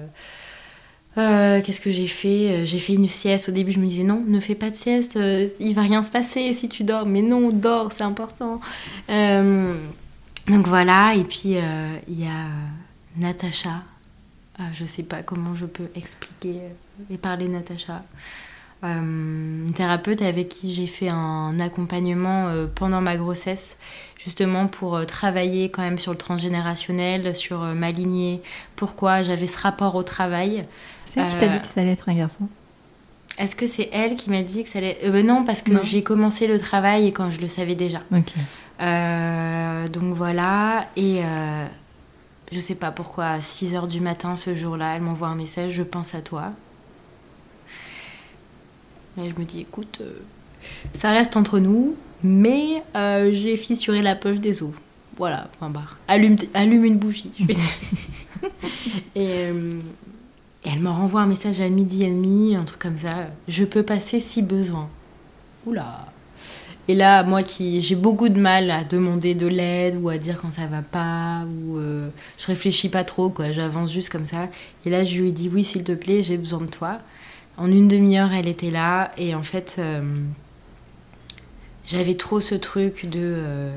Euh, 1.18 1.60
qu'est-ce 1.60 1.82
que 1.82 1.92
j'ai 1.92 2.06
fait? 2.06 2.64
J'ai 2.64 2.78
fait 2.78 2.94
une 2.94 3.08
sieste. 3.08 3.50
Au 3.50 3.52
début, 3.52 3.72
je 3.72 3.78
me 3.78 3.86
disais 3.86 4.04
non, 4.04 4.24
ne 4.26 4.40
fais 4.40 4.54
pas 4.54 4.70
de 4.70 4.76
sieste, 4.76 5.18
il 5.60 5.74
va 5.74 5.82
rien 5.82 6.02
se 6.02 6.10
passer 6.10 6.50
si 6.54 6.70
tu 6.70 6.82
dors. 6.82 7.04
Mais 7.04 7.20
non, 7.20 7.50
dors, 7.50 7.92
c'est 7.92 8.04
important. 8.04 8.58
donc 9.08 10.66
voilà, 10.66 11.14
et 11.14 11.24
puis 11.24 11.58
il 12.08 12.20
y 12.20 12.24
a 12.24 12.46
Natacha. 13.18 13.82
Je 14.72 14.84
sais 14.84 15.02
pas 15.02 15.22
comment 15.22 15.54
je 15.54 15.66
peux 15.66 15.88
expliquer 15.94 16.60
et 17.10 17.18
parler 17.18 17.48
Natacha. 17.48 18.02
Euh, 18.84 19.66
une 19.68 19.72
thérapeute 19.74 20.22
avec 20.22 20.48
qui 20.48 20.72
j'ai 20.74 20.88
fait 20.88 21.08
un 21.08 21.60
accompagnement 21.60 22.48
euh, 22.48 22.66
pendant 22.66 23.00
ma 23.00 23.16
grossesse, 23.16 23.76
justement 24.18 24.66
pour 24.66 24.96
euh, 24.96 25.04
travailler 25.04 25.70
quand 25.70 25.82
même 25.82 26.00
sur 26.00 26.10
le 26.10 26.18
transgénérationnel, 26.18 27.36
sur 27.36 27.60
ma 27.60 27.92
lignée, 27.92 28.42
pourquoi 28.74 29.22
j'avais 29.22 29.46
ce 29.46 29.56
rapport 29.56 29.94
au 29.94 30.02
travail. 30.02 30.64
C'est 31.04 31.20
elle 31.20 31.28
qui 31.28 31.36
t'a 31.36 31.48
dit 31.48 31.60
que 31.60 31.66
ça 31.68 31.80
allait 31.80 31.92
être 31.92 32.08
un 32.08 32.14
garçon? 32.14 32.48
Est-ce 33.38 33.54
que 33.54 33.68
c'est 33.68 33.88
elle 33.92 34.16
qui 34.16 34.30
m'a 34.30 34.42
dit 34.42 34.64
que 34.64 34.68
ça 34.68 34.78
allait... 34.78 34.98
Ben 35.04 35.24
non, 35.24 35.44
parce 35.44 35.62
que 35.62 35.72
j'ai 35.84 36.02
commencé 36.02 36.48
le 36.48 36.58
travail 36.58 37.06
et 37.06 37.12
quand 37.12 37.30
je 37.30 37.40
le 37.40 37.46
savais 37.46 37.76
déjà. 37.76 38.00
donc 38.80 40.16
voilà, 40.16 40.88
et 40.96 41.20
je 42.52 42.60
sais 42.60 42.74
pas 42.74 42.92
pourquoi, 42.92 43.24
à 43.26 43.38
6h 43.40 43.88
du 43.88 44.00
matin 44.00 44.36
ce 44.36 44.54
jour-là, 44.54 44.96
elle 44.96 45.02
m'envoie 45.02 45.28
un 45.28 45.34
message, 45.34 45.72
je 45.72 45.82
pense 45.82 46.14
à 46.14 46.20
toi. 46.20 46.52
Et 49.18 49.28
je 49.28 49.34
me 49.38 49.44
dis, 49.44 49.60
écoute, 49.60 49.98
euh, 50.00 50.20
ça 50.92 51.12
reste 51.12 51.36
entre 51.36 51.58
nous, 51.58 51.96
mais 52.22 52.82
euh, 52.94 53.30
j'ai 53.32 53.56
fissuré 53.56 54.02
la 54.02 54.14
poche 54.14 54.38
des 54.38 54.62
os. 54.62 54.72
Voilà, 55.16 55.48
point 55.58 55.70
barre. 55.70 55.98
Allume, 56.08 56.36
allume 56.54 56.84
une 56.84 56.98
bougie. 56.98 57.32
Euh, 59.16 59.78
et, 60.64 60.68
elle 60.68 60.80
me 60.80 60.88
renvoie 60.88 61.20
un 61.20 61.26
message 61.26 61.60
à 61.60 61.68
midi 61.68 62.02
et 62.02 62.10
demi, 62.10 62.56
un 62.56 62.64
truc 62.64 62.80
comme 62.80 62.98
ça. 62.98 63.28
Je 63.46 63.64
peux 63.64 63.84
passer 63.84 64.18
si 64.18 64.42
besoin. 64.42 64.88
Oula. 65.64 66.06
Et 66.88 66.94
là, 66.94 67.22
moi 67.22 67.42
qui 67.42 67.80
j'ai 67.80 67.94
beaucoup 67.94 68.28
de 68.28 68.40
mal 68.40 68.70
à 68.70 68.84
demander 68.84 69.34
de 69.34 69.46
l'aide 69.46 69.98
ou 70.02 70.08
à 70.08 70.18
dire 70.18 70.40
quand 70.40 70.52
ça 70.52 70.66
va 70.66 70.82
pas, 70.82 71.44
ou 71.44 71.78
je 72.38 72.46
réfléchis 72.46 72.88
pas 72.88 73.04
trop, 73.04 73.30
quoi, 73.30 73.52
j'avance 73.52 73.92
juste 73.92 74.10
comme 74.10 74.26
ça. 74.26 74.48
Et 74.84 74.90
là, 74.90 75.04
je 75.04 75.20
lui 75.20 75.28
ai 75.28 75.32
dit 75.32 75.48
oui, 75.52 75.64
s'il 75.64 75.84
te 75.84 75.92
plaît, 75.92 76.22
j'ai 76.22 76.36
besoin 76.36 76.60
de 76.60 76.70
toi. 76.70 76.98
En 77.56 77.70
une 77.70 77.88
demi-heure, 77.88 78.32
elle 78.32 78.48
était 78.48 78.70
là. 78.70 79.12
Et 79.16 79.34
en 79.34 79.42
fait, 79.42 79.76
euh, 79.78 80.00
j'avais 81.86 82.14
trop 82.14 82.40
ce 82.40 82.54
truc 82.54 83.08
de. 83.08 83.20
Euh, 83.20 83.76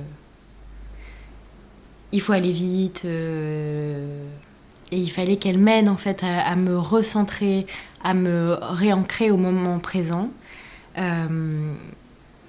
il 2.12 2.22
faut 2.22 2.34
aller 2.34 2.52
vite. 2.52 3.04
Euh, 3.06 4.26
et 4.92 4.98
il 4.98 5.10
fallait 5.10 5.38
qu'elle 5.38 5.58
m'aide 5.58 5.90
en 5.90 5.98
fait 5.98 6.24
à, 6.24 6.56
me 6.56 6.78
recentrer, 6.78 7.66
à 8.04 8.14
me 8.14 8.58
réancrer 8.62 9.32
au 9.32 9.38
moment 9.38 9.80
présent. 9.80 10.30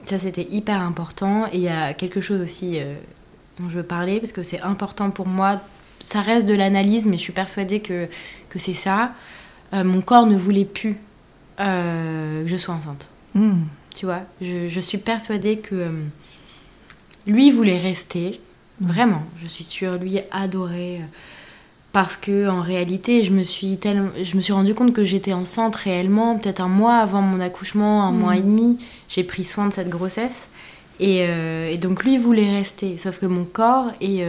Ça, 0.06 0.18
c'était 0.18 0.46
hyper 0.50 0.80
important. 0.80 1.46
Et 1.46 1.56
il 1.56 1.62
y 1.62 1.68
a 1.68 1.94
quelque 1.94 2.20
chose 2.20 2.40
aussi 2.40 2.80
dont 3.58 3.68
je 3.68 3.78
veux 3.78 3.82
parler 3.82 4.20
parce 4.20 4.32
que 4.32 4.42
c'est 4.42 4.60
important 4.60 5.10
pour 5.10 5.26
moi. 5.26 5.60
Ça 6.00 6.20
reste 6.20 6.48
de 6.48 6.54
l'analyse, 6.54 7.06
mais 7.06 7.16
je 7.16 7.22
suis 7.22 7.32
persuadée 7.32 7.80
que, 7.80 8.08
que 8.48 8.58
c'est 8.58 8.74
ça. 8.74 9.12
mon 9.72 10.00
corps 10.00 10.26
ne 10.26 10.36
voulait 10.36 10.64
plus 10.64 10.96
euh, 11.60 12.42
que 12.42 12.48
je 12.48 12.56
sois 12.56 12.74
enceinte. 12.74 13.08
Hmm. 13.34 13.62
Tu 13.94 14.04
vois, 14.04 14.22
je, 14.42 14.80
suis 14.80 14.98
persuadée 14.98 15.58
que 15.58 15.74
euh, 15.74 15.90
lui 17.26 17.50
voulait 17.50 17.78
rester, 17.78 18.40
vraiment, 18.78 19.22
je 19.40 19.46
suis 19.46 19.64
sûre, 19.64 19.96
lui 19.96 20.20
adorait. 20.30 21.00
Euh, 21.96 22.02
parce 22.02 22.16
que 22.16 22.48
en 22.48 22.62
réalité, 22.62 23.22
je 23.22 23.32
me 23.32 23.42
suis 23.42 23.78
tellement, 23.78 24.10
je 24.22 24.36
me 24.36 24.40
suis 24.40 24.52
rendu 24.52 24.74
compte 24.74 24.92
que 24.92 25.04
j'étais 25.04 25.32
enceinte 25.32 25.76
réellement, 25.76 26.38
peut-être 26.38 26.60
un 26.60 26.68
mois 26.68 26.96
avant 26.96 27.22
mon 27.22 27.40
accouchement, 27.40 28.04
un 28.04 28.12
mois 28.12 28.36
et 28.36 28.40
hmm. 28.40 28.46
demi. 28.46 28.78
J'ai 29.08 29.24
pris 29.24 29.44
soin 29.44 29.66
de 29.66 29.72
cette 29.72 29.88
grossesse. 29.88 30.48
Et, 30.98 31.18
et, 31.18 31.76
donc 31.76 32.04
lui 32.04 32.16
voulait 32.16 32.50
rester, 32.50 32.96
sauf 32.96 33.18
que 33.18 33.26
mon 33.26 33.44
corps 33.44 33.90
et, 34.00 34.24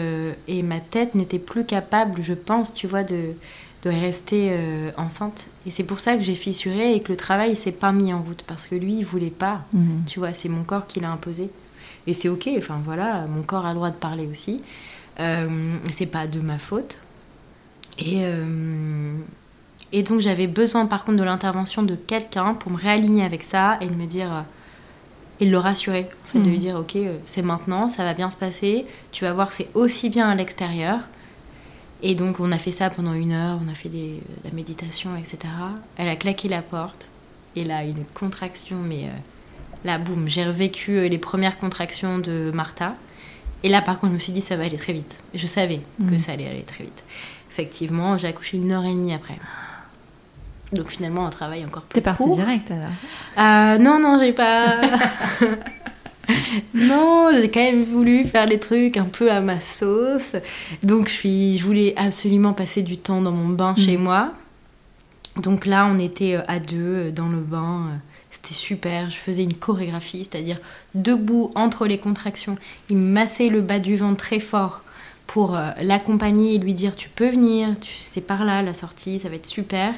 et 0.49 0.63
ma 0.63 0.82
tête 0.82 1.15
n'étaient 1.15 1.39
plus 1.39 1.63
capables, 1.63 2.21
je 2.21 2.34
pense, 2.34 2.73
tu 2.73 2.88
vois, 2.88 3.03
de, 3.03 3.36
de 3.84 3.89
rester 3.89 4.49
euh, 4.51 4.91
enceinte. 4.97 5.47
Et 5.65 5.71
c'est 5.71 5.84
pour 5.84 5.99
ça 5.99 6.15
que 6.15 6.23
j'ai 6.23 6.36
fissuré 6.36 6.95
et 6.95 7.01
que 7.01 7.12
le 7.12 7.17
travail 7.17 7.56
s'est 7.56 7.71
pas 7.71 7.91
mis 7.91 8.13
en 8.13 8.21
route 8.21 8.43
parce 8.47 8.67
que 8.67 8.75
lui, 8.75 8.97
il 8.97 9.06
voulait 9.06 9.30
pas. 9.30 9.62
Mhm. 9.73 10.03
Tu 10.08 10.19
vois, 10.19 10.34
c'est 10.34 10.49
mon 10.49 10.63
corps 10.63 10.88
qui 10.88 10.99
l'a 10.99 11.12
imposé. 11.12 11.49
Et 12.08 12.13
c'est 12.13 12.30
ok, 12.30 12.49
enfin 12.58 12.80
voilà, 12.84 13.25
mon 13.27 13.43
corps 13.43 13.65
a 13.65 13.69
le 13.69 13.75
droit 13.75 13.89
de 13.89 13.95
parler 13.95 14.27
aussi. 14.32 14.62
Euh, 15.19 15.77
c'est 15.91 16.06
pas 16.06 16.27
de 16.27 16.39
ma 16.39 16.58
faute. 16.58 16.95
Et, 17.99 18.19
euh, 18.21 19.17
et 19.91 20.03
donc 20.03 20.19
j'avais 20.19 20.47
besoin 20.47 20.86
par 20.86 21.05
contre 21.05 21.17
de 21.17 21.23
l'intervention 21.23 21.83
de 21.83 21.95
quelqu'un 21.95 22.53
pour 22.53 22.71
me 22.71 22.77
réaligner 22.77 23.23
avec 23.23 23.43
ça 23.43 23.77
et 23.81 23.88
de 23.88 23.95
me 23.95 24.05
dire 24.05 24.33
euh, 24.33 24.41
et 25.39 25.45
de 25.45 25.51
le 25.51 25.60
rassurer, 25.60 26.10
en 26.23 26.27
fait, 26.27 26.39
de 26.39 26.45
lui 26.45 26.55
mhm. 26.55 26.60
dire 26.60 26.75
ok, 26.75 26.97
c'est 27.25 27.43
maintenant, 27.43 27.89
ça 27.89 28.03
va 28.03 28.15
bien 28.15 28.31
se 28.31 28.38
passer, 28.38 28.86
tu 29.12 29.23
vas 29.23 29.33
voir, 29.33 29.53
c'est 29.53 29.67
aussi 29.75 30.10
bien 30.10 30.27
à 30.27 30.36
l'extérieur 30.36 30.99
et 32.03 32.15
donc 32.15 32.39
on 32.39 32.51
a 32.51 32.57
fait 32.57 32.71
ça 32.71 32.89
pendant 32.89 33.13
une 33.13 33.31
heure, 33.31 33.60
on 33.65 33.71
a 33.71 33.75
fait 33.75 33.89
des, 33.89 34.21
la 34.43 34.51
méditation, 34.51 35.15
etc. 35.15 35.38
Elle 35.97 36.10
a 36.10 36.15
claqué 36.15 36.47
la 36.47 36.62
porte 36.62 37.07
et 37.55 37.63
là 37.63 37.83
une 37.83 38.05
contraction, 38.13 38.77
mais 38.77 39.05
euh, 39.05 39.17
là 39.83 39.97
boum, 39.97 40.27
j'ai 40.27 40.45
revécu 40.45 40.91
euh, 40.91 41.07
les 41.07 41.17
premières 41.17 41.57
contractions 41.57 42.19
de 42.19 42.51
Martha. 42.53 42.95
Et 43.63 43.69
là 43.69 43.81
par 43.81 43.99
contre 43.99 44.12
je 44.12 44.15
me 44.15 44.19
suis 44.19 44.31
dit 44.31 44.41
ça 44.41 44.55
va 44.55 44.65
aller 44.65 44.77
très 44.77 44.93
vite. 44.93 45.23
Je 45.33 45.47
savais 45.47 45.81
que 45.99 46.13
mm. 46.13 46.19
ça 46.19 46.33
allait 46.33 46.47
aller 46.47 46.62
très 46.62 46.83
vite. 46.83 47.03
Effectivement, 47.58 48.20
j'ai 48.20 48.28
accouché 48.28 48.58
une 48.58 48.72
heure 48.72 48.86
et 48.86 48.93
demie 48.93 49.15
après. 49.15 49.39
Donc 50.74 50.89
finalement 50.89 51.26
un 51.26 51.32
travail 51.32 51.65
encore 51.65 51.82
plus 51.82 51.96
T'es 51.96 52.02
partie 52.02 52.30
direct 52.30 52.70
alors 52.70 52.86
euh, 53.39 53.80
Non, 53.80 54.00
non, 54.00 54.20
j'ai 54.20 54.32
pas... 54.32 54.76
non, 56.76 57.32
j'ai 57.34 57.50
quand 57.50 57.63
même 57.63 57.82
voulu 57.82 58.26
faire 58.26 58.46
les 58.46 58.60
trucs 58.60 58.96
un 58.98 59.06
peu 59.06 59.32
à 59.32 59.41
ma 59.41 59.60
sauce. 59.60 60.34
Donc 60.84 61.08
je, 61.08 61.13
suis, 61.13 61.58
je 61.58 61.65
voulais 61.65 61.96
absolument 61.98 62.54
passer 62.54 62.84
du 62.84 62.96
temps 62.96 63.22
dans 63.22 63.32
mon 63.32 63.50
bain 63.50 63.74
chez 63.76 63.98
mm. 63.98 64.02
moi. 64.02 64.34
Donc 65.38 65.65
là, 65.65 65.89
on 65.91 65.98
était 65.98 66.36
euh, 66.36 66.41
à 66.48 66.60
deux 66.60 67.08
euh, 67.08 67.12
dans 67.12 67.28
le 67.28 67.39
bain. 67.39 67.86
C'était 68.30 68.54
super. 68.54 69.10
Je 69.10 69.15
faisais 69.15 69.41
une 69.41 69.56
chorégraphie, 69.56 70.28
c'est-à-dire 70.30 70.60
debout 70.93 71.52
entre 71.56 71.88
les 71.88 71.98
contractions. 71.98 72.56
Il 72.91 72.98
me 72.98 73.13
massait 73.13 73.50
le 73.50 73.62
bas 73.62 73.80
du 73.80 73.98
ventre 73.98 74.17
très 74.17 74.39
fort 74.39 74.84
pour 75.28 75.58
l'accompagner 75.82 76.56
et 76.56 76.58
lui 76.58 76.74
dire 76.74 76.96
tu 76.96 77.10
peux 77.10 77.30
venir, 77.30 77.70
c'est 77.98 78.26
par 78.26 78.46
là 78.46 78.62
la 78.62 78.74
sortie, 78.74 79.20
ça 79.20 79.30
va 79.30 79.36
être 79.36 79.46
super. 79.46 79.94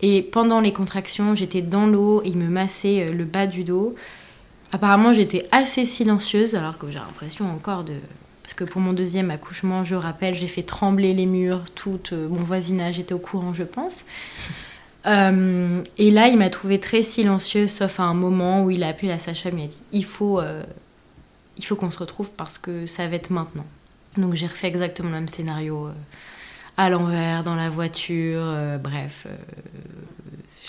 Et 0.00 0.22
pendant 0.22 0.60
les 0.60 0.72
contractions, 0.72 1.34
j'étais 1.34 1.62
dans 1.62 1.86
l'eau 1.86 2.22
et 2.24 2.28
il 2.28 2.38
me 2.38 2.48
massait 2.48 3.12
le 3.12 3.24
bas 3.24 3.46
du 3.46 3.64
dos. 3.64 3.94
Apparemment, 4.72 5.12
j'étais 5.12 5.46
assez 5.52 5.84
silencieuse, 5.84 6.54
alors 6.54 6.78
que 6.78 6.88
j'ai 6.88 6.98
l'impression 6.98 7.44
encore 7.50 7.84
de. 7.84 7.94
Parce 8.42 8.54
que 8.54 8.64
pour 8.64 8.80
mon 8.80 8.94
deuxième 8.94 9.30
accouchement, 9.30 9.84
je 9.84 9.94
rappelle, 9.94 10.34
j'ai 10.34 10.48
fait 10.48 10.62
trembler 10.62 11.14
les 11.14 11.26
murs, 11.26 11.64
tout 11.74 12.00
euh, 12.12 12.28
mon 12.28 12.42
voisinage 12.42 12.98
était 12.98 13.14
au 13.14 13.18
courant, 13.18 13.54
je 13.54 13.64
pense. 13.64 14.04
Euh, 15.04 15.82
et 15.98 16.12
là, 16.12 16.28
il 16.28 16.38
m'a 16.38 16.48
trouvé 16.48 16.78
très 16.78 17.02
silencieuse, 17.02 17.72
sauf 17.72 17.98
à 17.98 18.04
un 18.04 18.14
moment 18.14 18.62
où 18.62 18.70
il 18.70 18.84
a 18.84 18.86
appelé 18.86 19.08
la 19.08 19.18
sage-femme 19.18 19.58
et 19.58 19.64
a 19.64 19.66
dit 19.66 19.82
il 19.90 20.04
faut, 20.04 20.38
euh, 20.38 20.62
il 21.58 21.64
faut 21.64 21.74
qu'on 21.74 21.90
se 21.90 21.98
retrouve 21.98 22.30
parce 22.30 22.56
que 22.56 22.86
ça 22.86 23.08
va 23.08 23.16
être 23.16 23.30
maintenant. 23.30 23.66
Donc 24.16 24.34
j'ai 24.34 24.46
refait 24.46 24.68
exactement 24.68 25.08
le 25.08 25.14
même 25.14 25.28
scénario 25.28 25.88
à 26.76 26.88
l'envers, 26.88 27.44
dans 27.44 27.54
la 27.54 27.70
voiture, 27.70 28.42
bref 28.82 29.26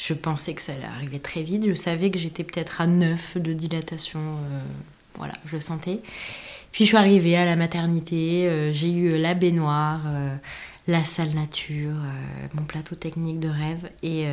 je 0.07 0.13
pensais 0.13 0.53
que 0.53 0.61
ça 0.61 0.73
allait 0.73 0.83
arriver 0.83 1.19
très 1.19 1.43
vite. 1.43 1.65
Je 1.65 1.73
savais 1.73 2.11
que 2.11 2.17
j'étais 2.17 2.43
peut-être 2.43 2.81
à 2.81 2.87
9 2.87 3.37
de 3.37 3.53
dilatation. 3.53 4.19
Euh, 4.19 4.59
voilà, 5.15 5.33
je 5.45 5.55
le 5.55 5.61
sentais. 5.61 5.99
Puis 6.71 6.85
je 6.85 6.89
suis 6.89 6.97
arrivée 6.97 7.37
à 7.37 7.45
la 7.45 7.55
maternité. 7.55 8.47
Euh, 8.47 8.71
j'ai 8.73 8.91
eu 8.91 9.17
la 9.17 9.33
baignoire, 9.33 10.01
euh, 10.07 10.35
la 10.87 11.05
salle 11.05 11.29
nature, 11.29 11.95
mon 12.53 12.63
plateau 12.63 12.95
technique 12.95 13.39
de 13.39 13.47
rêve. 13.47 13.89
Et, 14.01 14.25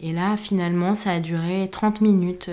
et, 0.00 0.12
là, 0.12 0.36
finalement, 0.36 0.94
ça 0.94 1.12
a 1.12 1.20
duré 1.20 1.68
30 1.72 2.02
minutes. 2.02 2.50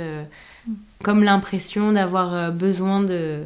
comme 1.04 1.22
l'impression 1.22 1.92
d'avoir 1.92 2.54
besoin 2.54 3.02
de 3.02 3.44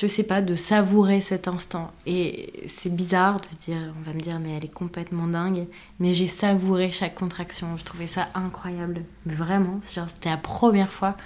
je 0.00 0.06
sais 0.06 0.22
pas, 0.22 0.40
de 0.40 0.54
savourer 0.54 1.20
cet 1.20 1.48
instant. 1.48 1.92
Et 2.06 2.64
c'est 2.66 2.94
bizarre 2.94 3.40
de 3.40 3.46
dire, 3.64 3.92
on 3.98 4.08
va 4.08 4.14
me 4.14 4.20
dire, 4.20 4.38
mais 4.40 4.56
elle 4.56 4.64
est 4.64 4.72
complètement 4.72 5.26
dingue. 5.26 5.66
Mais 6.00 6.14
j'ai 6.14 6.26
savouré 6.26 6.90
chaque 6.90 7.14
contraction. 7.14 7.76
Je 7.76 7.84
trouvais 7.84 8.06
ça 8.06 8.28
incroyable. 8.34 9.02
Vraiment, 9.26 9.80
c'était 9.82 10.30
la 10.30 10.38
première 10.38 10.90
fois 10.90 11.16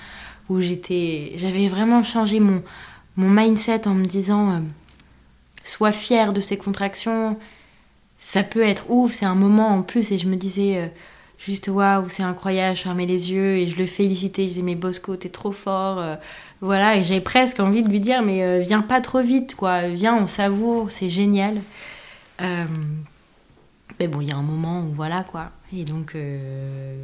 où 0.49 0.61
j'étais. 0.61 1.33
J'avais 1.37 1.69
vraiment 1.69 2.03
changé 2.03 2.41
mon, 2.41 2.63
mon 3.17 3.31
mindset 3.31 3.87
en 3.87 3.95
me 3.95 4.05
disant, 4.05 4.55
euh, 4.55 4.61
sois 5.63 5.93
fière 5.93 6.33
de 6.33 6.41
ces 6.41 6.57
contractions. 6.57 7.39
Ça 8.19 8.43
peut 8.43 8.63
être 8.63 8.91
ouf, 8.91 9.13
c'est 9.13 9.27
un 9.27 9.37
moment 9.37 9.69
en 9.69 9.83
plus. 9.83 10.11
Et 10.11 10.19
je 10.19 10.27
me 10.27 10.35
disais, 10.35 10.79
euh, 10.79 10.87
juste 11.39 11.69
waouh, 11.69 12.09
c'est 12.09 12.25
incroyable, 12.25 12.77
je 12.77 12.83
fermais 12.83 13.07
les 13.07 13.31
yeux 13.31 13.59
et 13.59 13.69
je 13.69 13.77
le 13.77 13.87
félicitais, 13.87 14.43
je 14.43 14.49
disais 14.49 14.63
mais 14.63 14.75
Bosco, 14.75 15.15
t'es 15.15 15.29
trop 15.29 15.53
fort. 15.53 16.19
Voilà, 16.61 16.97
et 16.97 17.05
j'avais 17.05 17.21
presque 17.21 17.61
envie 17.61 17.83
de 17.83 17.89
lui 17.89 18.01
dire 18.01 18.23
mais 18.23 18.43
euh, 18.43 18.61
viens 18.61 18.83
pas 18.83 19.01
trop 19.01 19.21
vite, 19.21 19.55
quoi, 19.55 19.89
viens, 19.89 20.17
on 20.17 20.27
savoure, 20.27 20.91
c'est 20.91 21.09
génial. 21.09 21.61
Euh, 22.41 22.65
mais 24.01 24.09
bon, 24.09 24.21
il 24.21 24.29
y 24.29 24.33
a 24.33 24.37
un 24.37 24.43
moment 24.43 24.83
où 24.83 24.93
voilà 24.93 25.23
quoi. 25.23 25.51
Et 25.77 25.85
donc, 25.85 26.15
euh, 26.15 26.97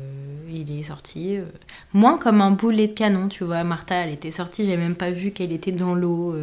il 0.48 0.78
est 0.78 0.84
sorti. 0.84 1.38
moins 1.92 2.16
comme 2.16 2.40
un 2.40 2.52
boulet 2.52 2.86
de 2.86 2.92
canon, 2.92 3.28
tu 3.28 3.44
vois. 3.44 3.64
Martha, 3.64 3.96
elle 3.96 4.12
était 4.12 4.30
sortie, 4.30 4.64
j'avais 4.64 4.76
même 4.76 4.94
pas 4.94 5.10
vu 5.10 5.32
qu'elle 5.32 5.52
était 5.52 5.72
dans 5.72 5.94
l'eau. 5.94 6.34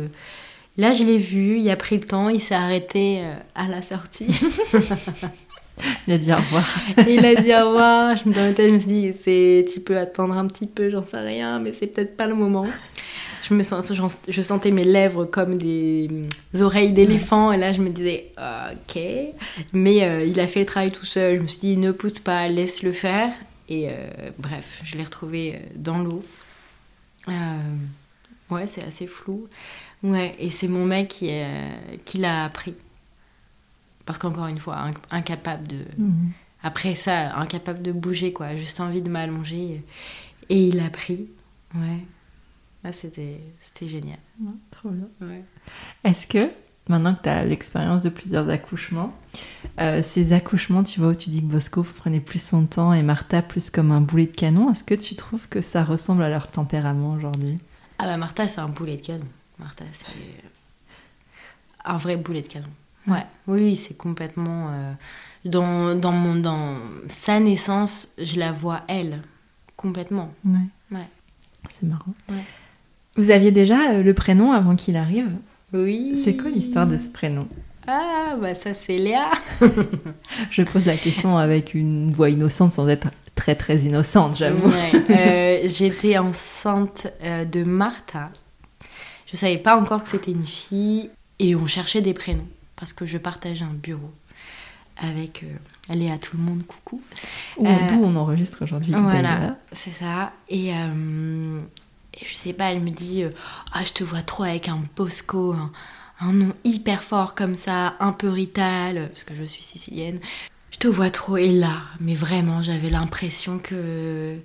Là, 0.77 0.91
je 0.91 1.03
l'ai 1.03 1.17
vu, 1.17 1.59
il 1.59 1.69
a 1.69 1.77
pris 1.77 1.97
le 1.97 2.05
temps, 2.05 2.29
il 2.29 2.41
s'est 2.41 2.55
arrêté 2.55 3.23
à 3.55 3.67
la 3.67 3.81
sortie. 3.81 4.27
Il 6.07 6.13
a 6.13 6.17
dit 6.17 6.31
au 6.31 6.35
revoir. 6.35 6.65
Il 7.07 7.25
a 7.25 7.35
dit 7.35 7.53
au 7.53 7.69
revoir. 7.69 8.15
Je 8.15 8.29
me, 8.29 8.79
suis 8.79 8.87
dit, 8.87 9.13
c'est, 9.19 9.65
tu 9.71 9.79
peux 9.79 9.97
attendre 9.97 10.35
un 10.35 10.47
petit 10.47 10.67
peu, 10.67 10.89
j'en 10.89 11.05
sais 11.05 11.19
rien, 11.19 11.59
mais 11.59 11.71
c'est 11.73 11.87
peut-être 11.87 12.17
pas 12.17 12.27
le 12.27 12.35
moment. 12.35 12.67
Je, 13.41 13.53
me 13.53 13.63
sens, 13.63 13.91
je 14.27 14.41
sentais 14.41 14.71
mes 14.71 14.83
lèvres 14.83 15.25
comme 15.25 15.57
des 15.57 16.09
mm, 16.09 16.61
oreilles 16.61 16.91
d'éléphant, 16.91 17.51
et 17.51 17.57
là 17.57 17.73
je 17.73 17.81
me 17.81 17.89
disais, 17.89 18.31
ok. 18.37 19.01
Mais 19.73 20.03
euh, 20.03 20.23
il 20.23 20.39
a 20.39 20.47
fait 20.47 20.59
le 20.59 20.65
travail 20.65 20.91
tout 20.91 21.05
seul. 21.05 21.37
Je 21.37 21.41
me 21.41 21.47
suis 21.47 21.59
dit, 21.59 21.77
ne 21.77 21.91
pousse 21.91 22.19
pas, 22.19 22.47
laisse-le 22.47 22.91
faire. 22.91 23.31
Et 23.69 23.87
euh, 23.89 23.93
bref, 24.37 24.79
je 24.83 24.97
l'ai 24.97 25.03
retrouvé 25.03 25.55
euh, 25.55 25.59
dans 25.75 25.99
l'eau. 25.99 26.23
Ouais, 28.49 28.65
c'est 28.65 28.83
assez 28.83 29.05
flou. 29.05 29.47
Ouais, 30.01 30.35
et 30.39 30.49
c'est 30.49 30.67
mon 30.67 30.85
mec 30.85 31.09
qui, 31.09 31.31
qui 32.03 32.17
l'a 32.17 32.45
appris. 32.45 32.73
Parce 34.09 34.17
qu'encore 34.17 34.47
une 34.47 34.57
fois, 34.57 34.75
inc- 34.87 34.95
incapable 35.11 35.67
de, 35.67 35.85
Mhm. 35.99 36.31
après 36.63 36.95
ça, 36.95 37.35
incapable 37.35 37.83
de 37.83 37.91
bouger, 37.91 38.33
quoi. 38.33 38.55
Juste 38.55 38.79
envie 38.79 39.03
de 39.03 39.09
m'allonger. 39.09 39.85
Et 40.49 40.65
il 40.69 40.79
a 40.79 40.89
pris. 40.89 41.27
Ouais. 41.75 41.99
Là, 42.83 42.91
c'était, 42.91 43.39
génial. 43.83 44.17
Trop 44.71 44.89
bien. 44.89 45.05
Ouais. 45.21 45.43
Est-ce 46.03 46.25
que, 46.25 46.49
maintenant 46.87 47.13
que 47.13 47.21
tu 47.21 47.29
as 47.29 47.45
l'expérience 47.45 48.01
de 48.01 48.09
plusieurs 48.09 48.49
accouchements, 48.49 49.13
euh, 49.79 50.01
ces 50.01 50.33
accouchements, 50.33 50.81
tu 50.81 50.99
vois, 51.01 51.09
où 51.09 51.15
tu 51.15 51.29
dis 51.29 51.41
que 51.41 51.45
Bosco 51.51 51.83
prenait 51.83 52.19
plus 52.19 52.41
son 52.41 52.65
temps 52.65 52.93
et 52.93 53.03
Martha 53.03 53.43
plus 53.43 53.69
comme 53.69 53.91
un 53.91 54.01
boulet 54.01 54.25
de 54.25 54.35
canon, 54.35 54.71
est-ce 54.71 54.83
que 54.83 54.95
tu 54.95 55.13
trouves 55.13 55.47
que 55.49 55.61
ça 55.61 55.83
ressemble 55.83 56.23
à 56.23 56.29
leur 56.29 56.49
tempérament 56.49 57.11
aujourd'hui? 57.13 57.59
Ah 57.99 58.05
bah 58.05 58.17
Martha, 58.17 58.47
c'est 58.47 58.59
un 58.61 58.69
boulet 58.69 58.95
de 58.95 59.05
canon. 59.05 59.27
Martha, 59.59 59.85
c'est 59.93 60.07
un 61.85 61.97
vrai 61.97 62.17
boulet 62.17 62.41
de 62.41 62.47
canon. 62.47 62.69
Ouais. 63.09 63.25
Oui, 63.47 63.61
oui, 63.63 63.75
c'est 63.75 63.97
complètement... 63.97 64.67
euh, 64.71 64.93
Dans, 65.45 65.95
dans, 65.95 66.11
mon, 66.11 66.35
dans 66.35 66.75
sa 67.07 67.39
naissance, 67.39 68.09
je 68.17 68.37
la 68.39 68.51
vois, 68.51 68.81
elle, 68.87 69.21
complètement. 69.77 70.33
Ouais. 70.45 70.59
Ouais. 70.97 71.07
C'est 71.69 71.85
marrant. 71.87 72.13
Ouais. 72.29 72.43
Vous 73.15 73.31
aviez 73.31 73.51
déjà 73.51 73.91
euh, 73.91 74.03
le 74.03 74.13
prénom 74.13 74.51
avant 74.51 74.75
qu'il 74.75 74.95
arrive? 74.97 75.29
Oui. 75.73 76.19
C'est 76.21 76.35
quoi 76.35 76.49
l'histoire 76.49 76.87
de 76.87 76.97
ce 76.97 77.09
prénom? 77.09 77.47
Ah, 77.87 78.35
bah 78.39 78.53
ça, 78.53 78.73
c'est 78.73 78.97
Léa. 78.97 79.31
Je 80.51 80.61
pose 80.63 80.85
la 80.85 80.95
question 80.97 81.37
avec 81.37 81.73
une 81.73 82.11
voix 82.11 82.29
innocente 82.29 82.73
sans 82.73 82.87
être 82.87 83.07
très 83.35 83.55
très 83.55 83.77
innocente, 83.79 84.37
j'avoue. 84.37 84.69
Ouais. 84.69 84.91
Euh, 85.09 85.67
J'étais 85.67 86.17
enceinte 86.17 87.07
euh, 87.23 87.45
de 87.45 87.63
Martha. 87.63 88.29
Je 89.31 89.37
savais 89.37 89.57
pas 89.57 89.79
encore 89.79 90.03
que 90.03 90.09
c'était 90.09 90.31
une 90.31 90.45
fille 90.47 91.09
et 91.39 91.55
on 91.55 91.65
cherchait 91.65 92.01
des 92.01 92.13
prénoms 92.13 92.47
parce 92.79 92.93
que 92.93 93.05
je 93.05 93.17
partageais 93.17 93.65
un 93.65 93.73
bureau 93.73 94.11
avec 94.97 95.43
euh, 95.43 95.93
Léa 95.95 96.17
tout 96.17 96.35
le 96.37 96.43
monde, 96.43 96.63
coucou. 96.65 97.01
Ou 97.57 97.67
Euh, 97.67 97.71
d'où 97.89 98.01
on 98.03 98.15
enregistre 98.15 98.63
aujourd'hui. 98.63 98.93
Voilà, 98.93 99.57
c'est 99.73 99.93
ça. 99.93 100.33
Et, 100.49 100.73
euh, 100.73 101.61
et 102.19 102.25
je 102.25 102.35
sais 102.35 102.53
pas, 102.53 102.71
elle 102.71 102.81
me 102.81 102.89
dit 102.89 103.23
euh, 103.23 103.29
Ah, 103.73 103.83
je 103.83 103.93
te 103.93 104.03
vois 104.03 104.21
trop 104.21 104.43
avec 104.43 104.67
un 104.67 104.81
Bosco, 104.95 105.53
un, 105.53 105.71
un 106.19 106.33
nom 106.33 106.53
hyper 106.65 107.01
fort 107.03 107.33
comme 107.35 107.55
ça, 107.55 107.95
un 107.99 108.11
peu 108.11 108.29
rital, 108.29 109.09
parce 109.09 109.23
que 109.23 109.35
je 109.35 109.43
suis 109.45 109.63
sicilienne. 109.63 110.19
Je 110.71 110.77
te 110.77 110.87
vois 110.87 111.09
trop. 111.11 111.37
Et 111.37 111.51
là, 111.51 111.81
mais 112.01 112.13
vraiment, 112.13 112.61
j'avais 112.61 112.89
l'impression 112.89 113.57
que 113.59 114.37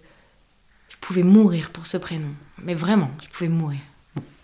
je 0.89 0.97
pouvais 1.01 1.24
mourir 1.24 1.70
pour 1.70 1.87
ce 1.87 1.97
prénom. 1.97 2.30
Mais 2.62 2.74
vraiment, 2.74 3.11
je 3.22 3.28
pouvais 3.28 3.49
mourir. 3.51 3.80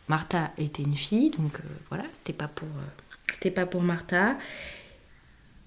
Martha 0.09 0.51
était 0.59 0.83
une 0.83 0.97
fille, 0.97 1.31
donc 1.31 1.55
euh, 1.55 1.69
voilà, 1.89 2.03
c'était 2.15 2.33
pas 2.33 2.49
pour, 2.49 2.67
c'était 3.35 3.51
pas 3.51 3.67
pour 3.67 3.83
Martha. 3.83 4.37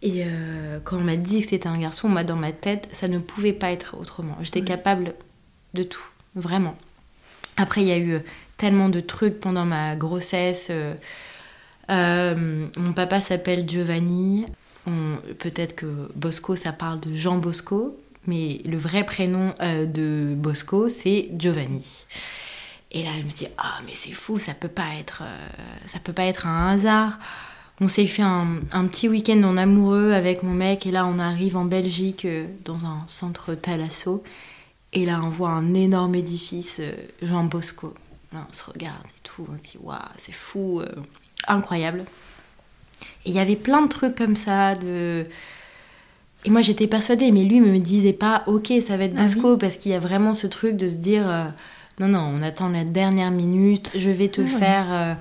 Et 0.02 0.24
euh, 0.26 0.80
quand 0.84 0.98
on 0.98 1.04
m'a 1.04 1.16
dit 1.16 1.42
que 1.42 1.50
c'était 1.50 1.68
un 1.68 1.80
garçon, 1.80 2.10
moi 2.10 2.26
dans 2.26 2.36
ma 2.36 2.52
tête, 2.52 2.90
ça 2.92 3.08
ne 3.08 3.20
pouvait 3.20 3.54
pas 3.54 3.72
être 3.72 3.96
autrement. 3.98 4.38
J'étais 4.42 4.62
capable 4.62 5.14
de 5.74 5.84
tout, 5.84 6.06
vraiment. 6.36 6.76
Après, 7.56 7.82
il 7.84 7.88
y 7.88 7.92
a 7.94 7.98
eu 7.98 8.16
euh, 8.16 8.20
tellement 8.58 8.90
de 8.90 9.00
trucs 9.00 9.40
pendant 9.40 9.64
ma 9.64 9.96
grossesse. 9.96 10.68
euh, 10.72 10.94
euh, 11.90 12.68
mon 12.78 12.94
papa 12.94 13.22
s'appelle 13.22 13.68
Giovanni. 13.68 14.46
Peut-être 15.40 15.76
que 15.78 16.12
Bosco, 16.16 16.58
ça 16.58 16.74
parle 16.74 17.00
de 17.00 17.14
Jean 17.16 17.38
Bosco, 17.38 17.98
mais 18.28 18.62
le 18.66 18.76
vrai 18.76 19.06
prénom 19.06 19.56
euh, 19.62 19.86
de 19.86 20.36
Bosco, 20.36 20.90
c'est 20.90 21.30
Giovanni. 21.38 22.06
Et 22.92 23.04
là, 23.04 23.12
je 23.18 23.24
me 23.24 23.30
dis 23.30 23.48
ah 23.58 23.80
mais 23.86 23.94
c'est 23.94 24.12
fou, 24.12 24.38
ça 24.38 24.54
peut 24.54 24.68
pas 24.68 24.96
être, 25.00 25.24
ça 25.86 26.00
peut 26.00 26.12
pas 26.12 26.26
être 26.26 26.46
un 26.46 26.74
hasard. 26.74 27.18
On 27.82 27.88
s'est 27.88 28.06
fait 28.06 28.22
un, 28.22 28.60
un 28.72 28.86
petit 28.86 29.10
week-end 29.10 29.42
en 29.44 29.58
amoureux 29.58 30.12
avec 30.12 30.44
mon 30.44 30.54
mec 30.54 30.86
et 30.86 30.92
là 30.92 31.08
on 31.08 31.18
arrive 31.18 31.58
en 31.58 31.66
Belgique 31.66 32.26
euh, 32.26 32.46
dans 32.64 32.86
un 32.86 33.04
centre 33.08 33.56
Thalasso 33.56 34.24
et 34.94 35.06
là 35.06 35.20
on 35.24 35.30
voit 35.30 35.50
un 35.50 35.74
énorme 35.74 36.14
édifice 36.14 36.80
euh, 36.82 36.92
Jean 37.24 37.46
Bosco. 37.46 37.96
Là 38.32 38.46
on 38.48 38.54
se 38.54 38.64
regarde 38.66 39.04
et 39.06 39.22
tout, 39.24 39.48
on 39.52 39.58
se 39.58 39.72
dit 39.72 39.78
waouh 39.82 39.98
c'est 40.18 40.34
fou, 40.34 40.82
euh, 40.82 40.88
incroyable. 41.48 42.06
Et 43.26 43.32
il 43.32 43.34
y 43.34 43.40
avait 43.40 43.56
plein 43.56 43.82
de 43.82 43.90
trucs 43.90 44.16
comme 44.16 44.36
ça 44.36 44.76
de 44.76 45.26
et 46.46 46.50
moi 46.52 46.62
j'étais 46.62 46.88
persuadée 46.88 47.32
mais 47.32 47.44
lui 47.44 47.60
me 47.60 47.80
disait 47.80 48.14
pas 48.14 48.44
ok 48.46 48.72
ça 48.86 48.98
va 48.98 49.06
être 49.06 49.16
Ah 49.18 49.24
Bosco 49.24 49.58
parce 49.58 49.78
qu'il 49.78 49.92
y 49.92 49.96
a 49.96 50.00
vraiment 50.00 50.36
ce 50.36 50.46
truc 50.46 50.78
de 50.78 50.88
se 50.88 50.96
dire 50.96 51.52
non 52.00 52.08
non 52.08 52.20
on 52.20 52.44
attend 52.44 52.70
la 52.70 52.84
dernière 52.84 53.32
minute, 53.32 53.90
je 53.96 54.12
vais 54.12 54.28
te 54.28 54.42
Ah 54.42 54.60
faire 54.60 55.18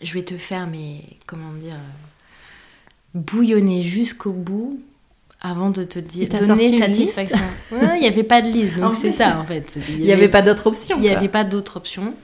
je 0.00 0.14
vais 0.14 0.22
te 0.22 0.36
faire, 0.36 0.66
mais 0.66 1.02
comment 1.26 1.52
dire, 1.52 1.78
bouillonner 3.14 3.82
jusqu'au 3.82 4.32
bout 4.32 4.80
avant 5.40 5.70
de 5.70 5.84
te 5.84 5.98
dire, 5.98 6.28
donner 6.28 6.78
satisfaction. 6.78 7.38
Ouais, 7.72 7.96
Il 7.96 8.00
n'y 8.00 8.06
avait 8.08 8.24
pas 8.24 8.42
de 8.42 8.48
liste, 8.48 8.76
donc 8.76 8.96
c'est 8.96 9.12
ça 9.12 9.38
en 9.38 9.44
fait. 9.44 9.78
Il 9.88 10.00
n'y 10.00 10.12
avait 10.12 10.28
pas 10.28 10.42
d'autre 10.42 10.66
option. 10.66 10.96
il 10.96 11.02
n'y 11.02 11.10
avait 11.10 11.28
pas 11.28 11.44
d'autre 11.44 11.76
option. 11.76 12.14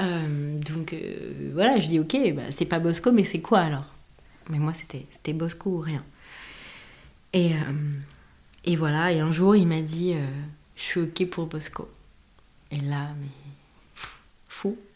Euh, 0.00 0.58
donc 0.60 0.92
euh, 0.92 1.50
voilà, 1.54 1.80
je 1.80 1.88
dis 1.88 1.98
ok, 1.98 2.16
bah, 2.34 2.42
c'est 2.50 2.64
pas 2.64 2.78
Bosco, 2.78 3.12
mais 3.12 3.24
c'est 3.24 3.40
quoi 3.40 3.60
alors? 3.60 3.86
Mais 4.48 4.58
moi 4.58 4.72
c'était 4.74 5.06
c'était 5.10 5.32
Bosco 5.32 5.70
ou 5.70 5.78
rien. 5.78 6.04
Et, 7.32 7.52
euh, 7.52 7.56
et 8.64 8.76
voilà, 8.76 9.12
et 9.12 9.20
un 9.20 9.32
jour 9.32 9.54
il 9.54 9.66
m'a 9.66 9.82
dit 9.82 10.14
je 10.76 10.82
suis 10.82 11.00
ok 11.00 11.26
pour 11.26 11.46
Bosco. 11.46 11.88
Et 12.70 12.80
là, 12.80 13.08
mais 13.20 13.28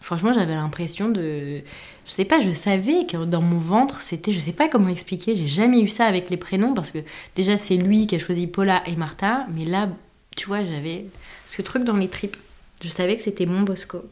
Franchement, 0.01 0.33
j'avais 0.33 0.55
l'impression 0.55 1.09
de. 1.09 1.63
Je 2.07 2.11
sais 2.11 2.25
pas, 2.25 2.41
je 2.41 2.51
savais 2.51 3.07
que 3.07 3.25
dans 3.25 3.43
mon 3.43 3.59
ventre, 3.59 4.01
c'était. 4.01 4.33
Je 4.33 4.41
sais 4.41 4.53
pas 4.53 4.69
comment 4.69 4.89
expliquer, 4.89 5.37
j'ai 5.37 5.47
jamais 5.47 5.81
eu 5.81 5.89
ça 5.89 6.07
avec 6.07 6.31
les 6.31 6.37
prénoms 6.37 6.75
parce 6.75 6.91
que 6.91 6.99
déjà, 7.37 7.57
c'est 7.57 7.77
lui 7.77 8.07
qui 8.07 8.17
a 8.17 8.19
choisi 8.19 8.47
Paula 8.47 8.83
et 8.87 8.97
Martha, 8.97 9.47
mais 9.55 9.65
là, 9.65 9.89
tu 10.37 10.47
vois, 10.47 10.65
j'avais 10.65 11.07
ce 11.47 11.63
truc 11.63 11.85
dans 11.85 11.97
les 11.97 12.09
tripes. 12.09 12.37
Je 12.83 12.89
savais 12.89 13.17
que 13.17 13.23
c'était 13.23 13.47
mon 13.47 13.63
Bosco. 13.63 14.05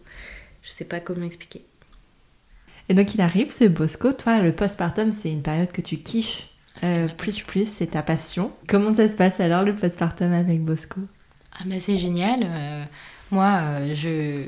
Je 0.63 0.71
sais 0.71 0.85
pas 0.85 1.01
comment 1.01 1.27
expliquer. 1.27 1.63
Et 2.89 2.95
donc 2.95 3.15
il 3.15 3.21
arrive 3.21 3.51
ce 3.51 3.65
Bosco, 3.65 4.13
toi 4.13 4.41
le 4.41 4.53
postpartum 4.53 5.13
c'est 5.13 5.31
une 5.31 5.43
période 5.43 5.71
que 5.71 5.81
tu 5.81 5.99
kiffes. 5.99 6.49
Euh, 6.83 7.09
plus 7.09 7.41
plus, 7.41 7.69
c'est 7.69 7.89
ta 7.89 8.03
passion. 8.03 8.53
Comment 8.69 8.95
ça 8.95 9.07
se 9.07 9.17
passe 9.17 9.39
alors 9.39 9.63
le 9.63 9.75
postpartum 9.75 10.33
avec 10.33 10.61
Bosco? 10.63 11.01
Ah 11.53 11.65
bah 11.67 11.77
c'est 11.79 11.99
génial. 11.99 12.41
Euh, 12.45 12.85
moi, 13.31 13.61
euh, 13.63 13.95
je 13.95 14.45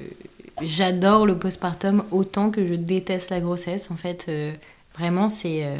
j'adore 0.60 1.26
le 1.26 1.38
postpartum 1.38 2.04
autant 2.10 2.50
que 2.50 2.64
je 2.66 2.74
déteste 2.74 3.30
la 3.30 3.40
grossesse. 3.40 3.90
En 3.90 3.96
fait, 3.96 4.26
euh, 4.28 4.52
vraiment, 4.98 5.28
c'est. 5.28 5.64
euh, 5.64 5.78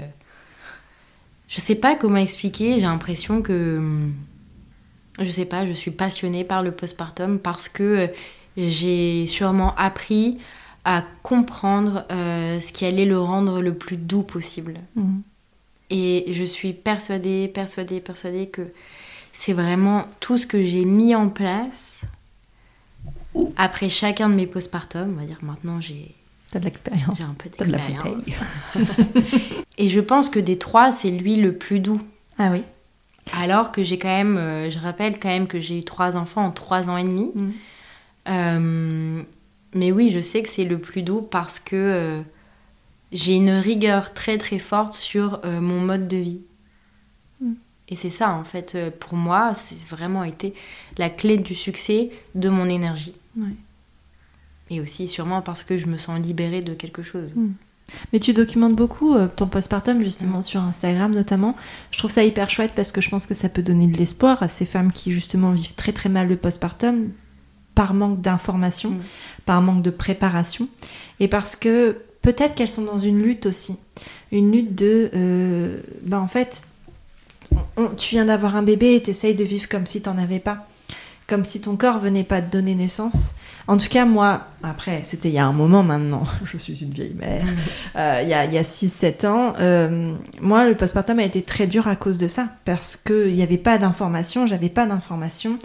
Je 1.49 1.61
sais 1.61 1.75
pas 1.75 1.95
comment 1.97 2.17
expliquer. 2.17 2.75
J'ai 2.77 2.87
l'impression 2.87 3.43
que. 3.43 3.81
Je 5.21 5.31
sais 5.31 5.45
pas, 5.45 5.67
je 5.67 5.73
suis 5.73 5.91
passionnée 5.91 6.43
par 6.45 6.63
le 6.63 6.73
postpartum 6.73 7.39
parce 7.39 7.69
que 7.69 7.83
euh, 7.83 8.07
j'ai 8.57 9.27
sûrement 9.27 9.75
appris 9.77 10.39
à 10.85 11.05
comprendre 11.23 12.05
euh, 12.11 12.59
ce 12.61 12.73
qui 12.73 12.85
allait 12.87 13.05
le 13.05 13.21
rendre 13.21 13.61
le 13.61 13.75
plus 13.75 13.97
doux 13.99 14.23
possible. 14.23 14.81
Et 15.91 16.33
je 16.33 16.45
suis 16.45 16.73
persuadée, 16.73 17.49
persuadée, 17.49 18.01
persuadée 18.01 18.47
que 18.49 18.63
c'est 19.33 19.53
vraiment 19.53 20.07
tout 20.21 20.39
ce 20.39 20.47
que 20.47 20.63
j'ai 20.63 20.85
mis 20.87 21.15
en 21.15 21.29
place 21.29 22.03
après 23.57 23.89
chacun 23.89 24.29
de 24.29 24.35
mes 24.35 24.47
postpartums. 24.47 25.15
On 25.17 25.21
va 25.21 25.27
dire 25.27 25.39
maintenant 25.43 25.81
j'ai 25.81 26.15
T'as 26.53 26.59
de 26.59 26.67
l'expérience. 26.67 27.17
j'ai 27.17 27.25
un 27.25 27.35
peu 27.35 27.49
d'expérience. 27.49 28.25
Et 29.79 29.89
je 29.89 30.01
pense 30.01 30.29
que 30.29 30.39
des 30.39 30.59
trois, 30.59 30.93
c'est 30.93 31.11
lui 31.11 31.37
le 31.37 31.57
plus 31.57 31.81
doux. 31.81 32.01
Ah 32.39 32.51
oui 32.53 32.63
Alors 33.33 33.73
que 33.73 33.83
j'ai 33.83 33.99
quand 33.99 34.09
même, 34.09 34.37
euh, 34.37 34.69
je 34.69 34.79
rappelle 34.79 35.19
quand 35.19 35.31
même 35.31 35.47
que 35.47 35.61
j'ai 35.61 35.79
eu 35.79 35.83
trois 35.83 36.15
enfants 36.15 36.45
en 36.45 36.51
trois 36.51 36.91
ans 36.91 36.99
et 36.99 37.05
demi. 37.05 37.31
Mm. 37.35 37.51
Euh, 38.29 39.23
mais 39.75 39.93
oui, 39.93 40.11
je 40.11 40.21
sais 40.21 40.43
que 40.43 40.49
c'est 40.51 40.65
le 40.65 40.79
plus 40.79 41.03
doux 41.03 41.23
parce 41.23 41.59
que 41.59 41.75
euh, 41.75 42.21
j'ai 43.13 43.35
une 43.35 43.53
rigueur 43.53 44.13
très 44.13 44.37
très 44.37 44.59
forte 44.59 44.93
sur 44.93 45.41
mon 45.47 45.81
mode 45.81 46.07
de 46.07 46.19
vie. 46.19 46.43
Mm. 47.41 47.53
Et 47.89 47.97
c'est 47.97 48.11
ça, 48.11 48.31
en 48.31 48.45
fait, 48.45 48.77
pour 49.01 49.15
moi, 49.15 49.55
c'est 49.55 49.87
vraiment 49.89 50.23
été 50.23 50.53
la 50.99 51.09
clé 51.09 51.39
du 51.39 51.55
succès 51.55 52.11
de 52.35 52.51
mon 52.51 52.69
énergie. 52.69 53.15
Ouais. 53.37 53.55
Et 54.71 54.81
aussi 54.81 55.09
sûrement 55.09 55.43
parce 55.43 55.65
que 55.65 55.77
je 55.77 55.87
me 55.87 55.99
sens 55.99 56.21
libérée 56.21 56.61
de 56.61 56.75
quelque 56.75 57.03
chose. 57.03 57.35
Mm. 57.35 57.51
Mais 58.13 58.21
tu 58.21 58.33
documentes 58.33 58.75
beaucoup 58.77 59.15
euh, 59.15 59.29
ton 59.35 59.47
postpartum, 59.49 60.03
justement, 60.03 60.39
Mm. 60.39 60.43
sur 60.43 60.61
Instagram 60.63 61.13
notamment. 61.15 61.57
Je 61.91 61.99
trouve 61.99 62.11
ça 62.11 62.25
hyper 62.25 62.49
chouette 62.49 62.73
parce 62.75 62.93
que 62.93 63.01
je 63.01 63.11
pense 63.11 63.27
que 63.27 63.35
ça 63.35 63.49
peut 63.49 63.63
donner 63.63 63.87
de 63.89 63.97
l'espoir 63.99 64.43
à 64.43 64.49
ces 64.49 64.65
femmes 64.65 64.93
qui, 64.93 65.13
justement, 65.13 65.51
vivent 65.51 65.75
très 65.75 65.93
très 65.93 66.09
mal 66.09 66.29
le 66.29 66.37
postpartum 66.37 67.11
par 67.75 67.93
manque 67.95 68.21
d'information, 68.21 68.91
Mm. 68.91 69.01
par 69.47 69.61
manque 69.63 69.83
de 69.83 69.91
préparation. 69.91 70.69
Et 71.21 71.29
parce 71.29 71.57
que 71.57 71.99
peut-être 72.23 72.55
qu'elles 72.55 72.69
sont 72.69 72.83
dans 72.85 72.99
une 72.99 73.21
lutte 73.23 73.47
aussi. 73.47 73.77
Une 74.31 74.53
lutte 74.53 74.75
de. 74.75 75.11
euh, 75.15 75.81
ben 76.03 76.19
en 76.21 76.29
fait, 76.29 76.63
on- 77.77 77.89
tu 77.89 78.15
viens 78.15 78.25
d'avoir 78.27 78.57
un 78.57 78.63
bébé 78.63 78.95
et 78.95 79.03
t'essayes 79.03 79.35
de 79.35 79.45
vivre 79.45 79.69
comme 79.69 79.87
si 79.87 80.01
t'en 80.01 80.17
avais 80.19 80.39
pas. 80.39 80.67
Comme 81.33 81.47
si 81.47 81.63
ton 81.63 81.77
corps 81.77 81.99
venait 81.99 82.25
pas 82.25 82.43
te 82.43 82.53
donner 82.53 82.75
naissance. 82.75 83.37
En 83.67 83.79
tout 83.79 83.89
cas, 83.89 84.05
moi, 84.05 84.49
après, 84.63 85.01
c'était 85.03 85.31
il 85.31 85.35
y 85.35 85.39
a 85.39 85.47
un 85.47 85.55
moment 85.55 85.83
maintenant, 85.83 86.25
je 86.45 86.59
suis 86.59 86.83
une 86.83 86.91
vieille 86.91 87.15
mère, 87.19 87.47
euh, 87.97 88.21
il 88.23 88.29
y 88.29 88.35
a, 88.35 88.41
a 88.41 88.63
6-7 88.63 89.27
ans, 89.27 89.55
euh, 89.59 90.15
moi, 90.43 90.67
le 90.67 90.75
postpartum 90.75 91.19
a 91.21 91.25
été 91.25 91.41
très 91.41 91.67
dur 91.67 91.89
à 91.89 91.97
cause 91.97 92.19
de 92.19 92.29
ça, 92.29 92.49
parce 92.67 92.97
qu'il 92.97 93.33
n'y 93.33 93.43
avait 93.43 93.57
pas 93.57 93.79
d'informations, 93.79 94.47
j'avais 94.47 94.69
pas 94.69 94.85
d'informations, 94.85 95.59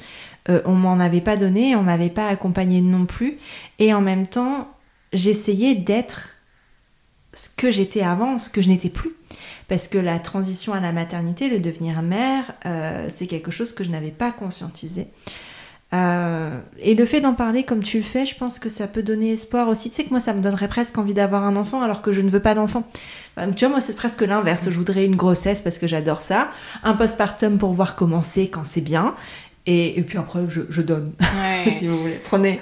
euh, 0.47 0.61
on 0.63 0.71
m'en 0.71 1.01
avait 1.01 1.19
pas 1.19 1.35
donné, 1.35 1.75
on 1.75 1.83
m'avait 1.83 2.11
pas 2.11 2.29
accompagnée 2.29 2.79
non 2.79 3.05
plus, 3.05 3.37
et 3.77 3.93
en 3.93 3.99
même 3.99 4.25
temps, 4.25 4.69
j'essayais 5.11 5.75
d'être 5.75 6.29
ce 7.33 7.49
que 7.49 7.71
j'étais 7.71 8.03
avant, 8.03 8.37
ce 8.37 8.49
que 8.49 8.61
je 8.61 8.69
n'étais 8.69 8.89
plus. 8.89 9.11
Parce 9.67 9.87
que 9.87 9.97
la 9.97 10.19
transition 10.19 10.73
à 10.73 10.79
la 10.79 10.93
maternité, 10.93 11.49
le 11.49 11.59
devenir 11.59 12.01
mère, 12.01 12.53
euh, 12.65 13.07
c'est 13.09 13.27
quelque 13.27 13.51
chose 13.51 13.73
que 13.73 13.83
je 13.83 13.91
n'avais 13.91 14.11
pas 14.11 14.31
conscientisé. 14.31 15.07
Euh, 15.93 16.59
et 16.79 16.95
le 16.95 17.05
fait 17.05 17.21
d'en 17.21 17.33
parler 17.33 17.63
comme 17.63 17.81
tu 17.81 17.97
le 17.97 18.03
fais, 18.03 18.25
je 18.25 18.35
pense 18.35 18.59
que 18.59 18.67
ça 18.67 18.87
peut 18.87 19.03
donner 19.03 19.31
espoir 19.31 19.69
aussi. 19.69 19.89
Tu 19.89 19.95
sais 19.95 20.03
que 20.03 20.09
moi, 20.09 20.19
ça 20.19 20.33
me 20.33 20.41
donnerait 20.41 20.67
presque 20.67 20.97
envie 20.97 21.13
d'avoir 21.13 21.43
un 21.43 21.55
enfant 21.55 21.81
alors 21.81 22.01
que 22.01 22.11
je 22.11 22.21
ne 22.21 22.29
veux 22.29 22.41
pas 22.41 22.55
d'enfant. 22.55 22.83
Enfin, 23.35 23.51
tu 23.51 23.65
vois, 23.65 23.69
moi, 23.75 23.81
c'est 23.81 23.95
presque 23.95 24.21
l'inverse. 24.21 24.69
Je 24.69 24.77
voudrais 24.77 25.05
une 25.05 25.15
grossesse 25.15 25.61
parce 25.61 25.77
que 25.77 25.87
j'adore 25.87 26.21
ça. 26.21 26.51
Un 26.83 26.93
postpartum 26.93 27.57
pour 27.57 27.71
voir 27.71 27.95
comment 27.95 28.21
c'est 28.21 28.49
quand 28.49 28.65
c'est 28.65 28.81
bien. 28.81 29.15
Et, 29.65 29.97
et 29.99 30.03
puis 30.03 30.17
après, 30.17 30.41
je, 30.49 30.61
je 30.69 30.81
donne, 30.81 31.13
si 31.79 31.87
vous 31.87 31.97
voulez. 31.97 32.19
Prenez. 32.25 32.61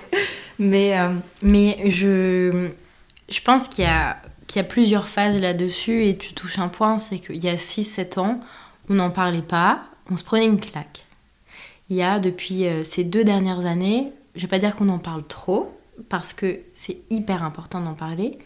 Mais 0.60 0.98
euh, 0.98 1.10
Mais 1.42 1.90
je, 1.90 2.70
je 3.30 3.42
pense 3.42 3.68
qu'il 3.68 3.84
y 3.84 3.88
a, 3.88 4.18
qu'il 4.48 4.62
y 4.62 4.66
a 4.66 4.68
plusieurs 4.68 5.10
phases 5.10 5.42
là-dessus 5.42 6.06
et 6.06 6.18
tu 6.18 6.34
touches 6.34 6.60
un 6.60 6.68
point, 6.68 6.98
c'est 6.98 7.20
qu'il 7.20 7.44
y 7.44 7.50
a 7.50 7.56
6-7 7.56 8.20
ans, 8.20 8.40
on 8.90 8.96
n'en 8.96 9.10
parlait 9.10 9.42
pas, 9.42 9.82
on 10.10 10.18
se 10.18 10.24
prenait 10.24 10.46
une 10.46 10.60
claque. 10.60 11.05
Il 11.90 11.96
y 11.96 12.02
a 12.02 12.20
depuis 12.20 12.66
euh, 12.66 12.84
ces 12.84 13.04
deux 13.04 13.24
dernières 13.24 13.66
années, 13.66 14.12
je 14.36 14.42
vais 14.42 14.48
pas 14.48 14.60
dire 14.60 14.76
qu'on 14.76 14.90
en 14.90 14.98
parle 14.98 15.24
trop, 15.26 15.72
parce 16.10 16.34
que 16.34 16.60
c'est 16.74 16.98
hyper 17.10 17.44
important 17.44 17.82
d'en 17.82 17.94
parler, 17.94 18.38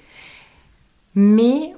mais 1.16 1.74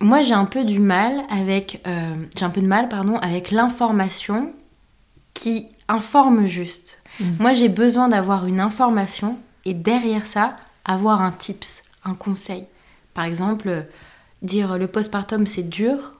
moi 0.00 0.22
j'ai 0.22 0.34
un 0.34 0.44
peu 0.44 0.64
du 0.64 0.80
mal 0.80 1.22
avec, 1.30 1.80
euh, 1.86 2.14
j'ai 2.36 2.44
un 2.44 2.50
peu 2.50 2.60
de 2.60 2.66
mal, 2.66 2.88
pardon, 2.88 3.16
avec 3.18 3.50
l'information 3.50 4.52
qui 5.32 5.66
informe 5.88 6.46
juste. 6.46 7.02
Mhm. 7.20 7.36
Moi 7.38 7.52
j'ai 7.52 7.68
besoin 7.68 8.08
d'avoir 8.08 8.46
une 8.46 8.60
information 8.60 9.38
et 9.64 9.72
derrière 9.72 10.26
ça, 10.26 10.56
avoir 10.84 11.22
un 11.22 11.32
tips, 11.32 11.82
un 12.04 12.14
conseil. 12.14 12.64
Par 13.14 13.24
exemple, 13.24 13.86
dire 14.42 14.76
le 14.76 14.88
postpartum 14.88 15.46
c'est 15.46 15.68
dur. 15.68 16.14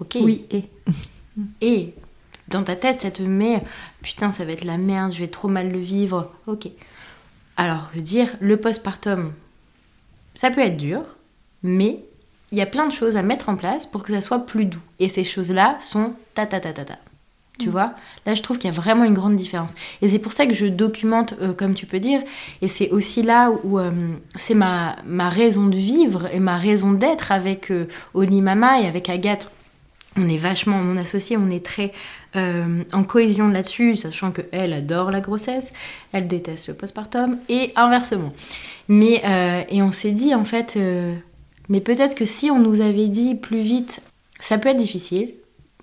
Ok. 0.00 0.18
oui, 0.20 0.44
et. 0.50 0.64
Et 1.60 1.94
dans 2.50 2.62
ta 2.62 2.76
tête, 2.76 3.00
ça 3.00 3.10
te 3.10 3.22
met 3.22 3.62
putain, 4.02 4.32
ça 4.32 4.44
va 4.44 4.52
être 4.52 4.64
la 4.64 4.78
merde, 4.78 5.12
je 5.12 5.20
vais 5.20 5.28
trop 5.28 5.48
mal 5.48 5.70
le 5.70 5.78
vivre. 5.78 6.32
Ok. 6.46 6.68
Alors 7.56 7.90
que 7.92 7.98
dire 7.98 8.28
le 8.40 8.56
postpartum, 8.56 9.32
ça 10.34 10.50
peut 10.50 10.60
être 10.60 10.76
dur, 10.76 11.02
mais 11.62 12.04
il 12.52 12.58
y 12.58 12.62
a 12.62 12.66
plein 12.66 12.86
de 12.86 12.92
choses 12.92 13.16
à 13.16 13.22
mettre 13.22 13.48
en 13.48 13.56
place 13.56 13.86
pour 13.86 14.02
que 14.02 14.12
ça 14.12 14.20
soit 14.20 14.46
plus 14.46 14.64
doux. 14.64 14.82
Et 14.98 15.08
ces 15.08 15.24
choses-là 15.24 15.76
sont 15.80 16.14
ta 16.34 16.46
ta 16.46 16.60
ta 16.60 16.72
ta 16.72 16.84
ta. 16.84 16.98
Tu 17.58 17.68
vois? 17.68 17.92
Là, 18.24 18.34
je 18.34 18.40
trouve 18.40 18.56
qu'il 18.56 18.70
y 18.70 18.74
a 18.74 18.76
vraiment 18.76 19.04
une 19.04 19.12
grande 19.12 19.36
différence. 19.36 19.74
Et 20.00 20.08
c'est 20.08 20.18
pour 20.18 20.32
ça 20.32 20.46
que 20.46 20.54
je 20.54 20.64
documente, 20.64 21.34
euh, 21.42 21.52
comme 21.52 21.74
tu 21.74 21.84
peux 21.84 22.00
dire. 22.00 22.22
Et 22.62 22.68
c'est 22.68 22.88
aussi 22.88 23.22
là 23.22 23.50
où 23.64 23.78
euh, 23.78 23.90
c'est 24.34 24.54
ma, 24.54 24.96
ma 25.04 25.28
raison 25.28 25.66
de 25.66 25.76
vivre 25.76 26.26
et 26.32 26.40
ma 26.40 26.56
raison 26.56 26.92
d'être 26.92 27.32
avec 27.32 27.70
euh, 27.70 27.86
Oli 28.14 28.40
Mama 28.40 28.80
et 28.80 28.86
avec 28.86 29.10
Agathe. 29.10 29.50
On 30.16 30.28
est 30.28 30.36
vachement, 30.36 30.78
mon 30.78 30.96
associé, 30.96 31.36
on 31.36 31.50
est 31.50 31.64
très 31.64 31.92
euh, 32.34 32.82
en 32.92 33.04
cohésion 33.04 33.48
là-dessus, 33.48 33.96
sachant 33.96 34.32
qu'elle 34.32 34.72
adore 34.72 35.10
la 35.10 35.20
grossesse, 35.20 35.70
elle 36.12 36.26
déteste 36.26 36.66
le 36.68 36.74
postpartum 36.74 37.38
et 37.48 37.72
inversement. 37.76 38.32
Mais, 38.88 39.22
euh, 39.24 39.62
et 39.68 39.82
on 39.82 39.92
s'est 39.92 40.10
dit 40.10 40.34
en 40.34 40.44
fait, 40.44 40.74
euh, 40.76 41.14
mais 41.68 41.80
peut-être 41.80 42.16
que 42.16 42.24
si 42.24 42.50
on 42.50 42.58
nous 42.58 42.80
avait 42.80 43.06
dit 43.06 43.36
plus 43.36 43.62
vite, 43.62 44.00
ça 44.40 44.58
peut 44.58 44.68
être 44.68 44.76
difficile, 44.76 45.32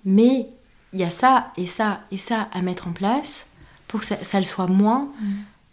mais 0.04 0.48
il 0.92 1.00
y 1.00 1.04
a 1.04 1.10
ça 1.10 1.52
et 1.56 1.66
ça 1.66 2.00
et 2.12 2.18
ça 2.18 2.48
à 2.52 2.60
mettre 2.60 2.86
en 2.88 2.92
place 2.92 3.46
pour 3.88 4.00
que 4.00 4.06
ça, 4.06 4.16
ça 4.22 4.38
le 4.38 4.44
soit 4.44 4.66
moins, 4.66 5.08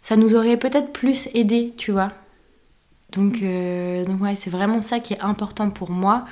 ça 0.00 0.16
nous 0.16 0.34
aurait 0.34 0.56
peut-être 0.56 0.92
plus 0.92 1.28
aidé, 1.34 1.74
tu 1.76 1.92
vois. 1.92 2.12
Donc, 3.12 3.40
donc 3.40 4.22
ouais, 4.22 4.36
c'est 4.36 4.50
vraiment 4.50 4.80
ça 4.80 5.00
qui 5.00 5.12
est 5.12 5.20
important 5.20 5.68
pour 5.70 5.90
moi, 5.90 6.24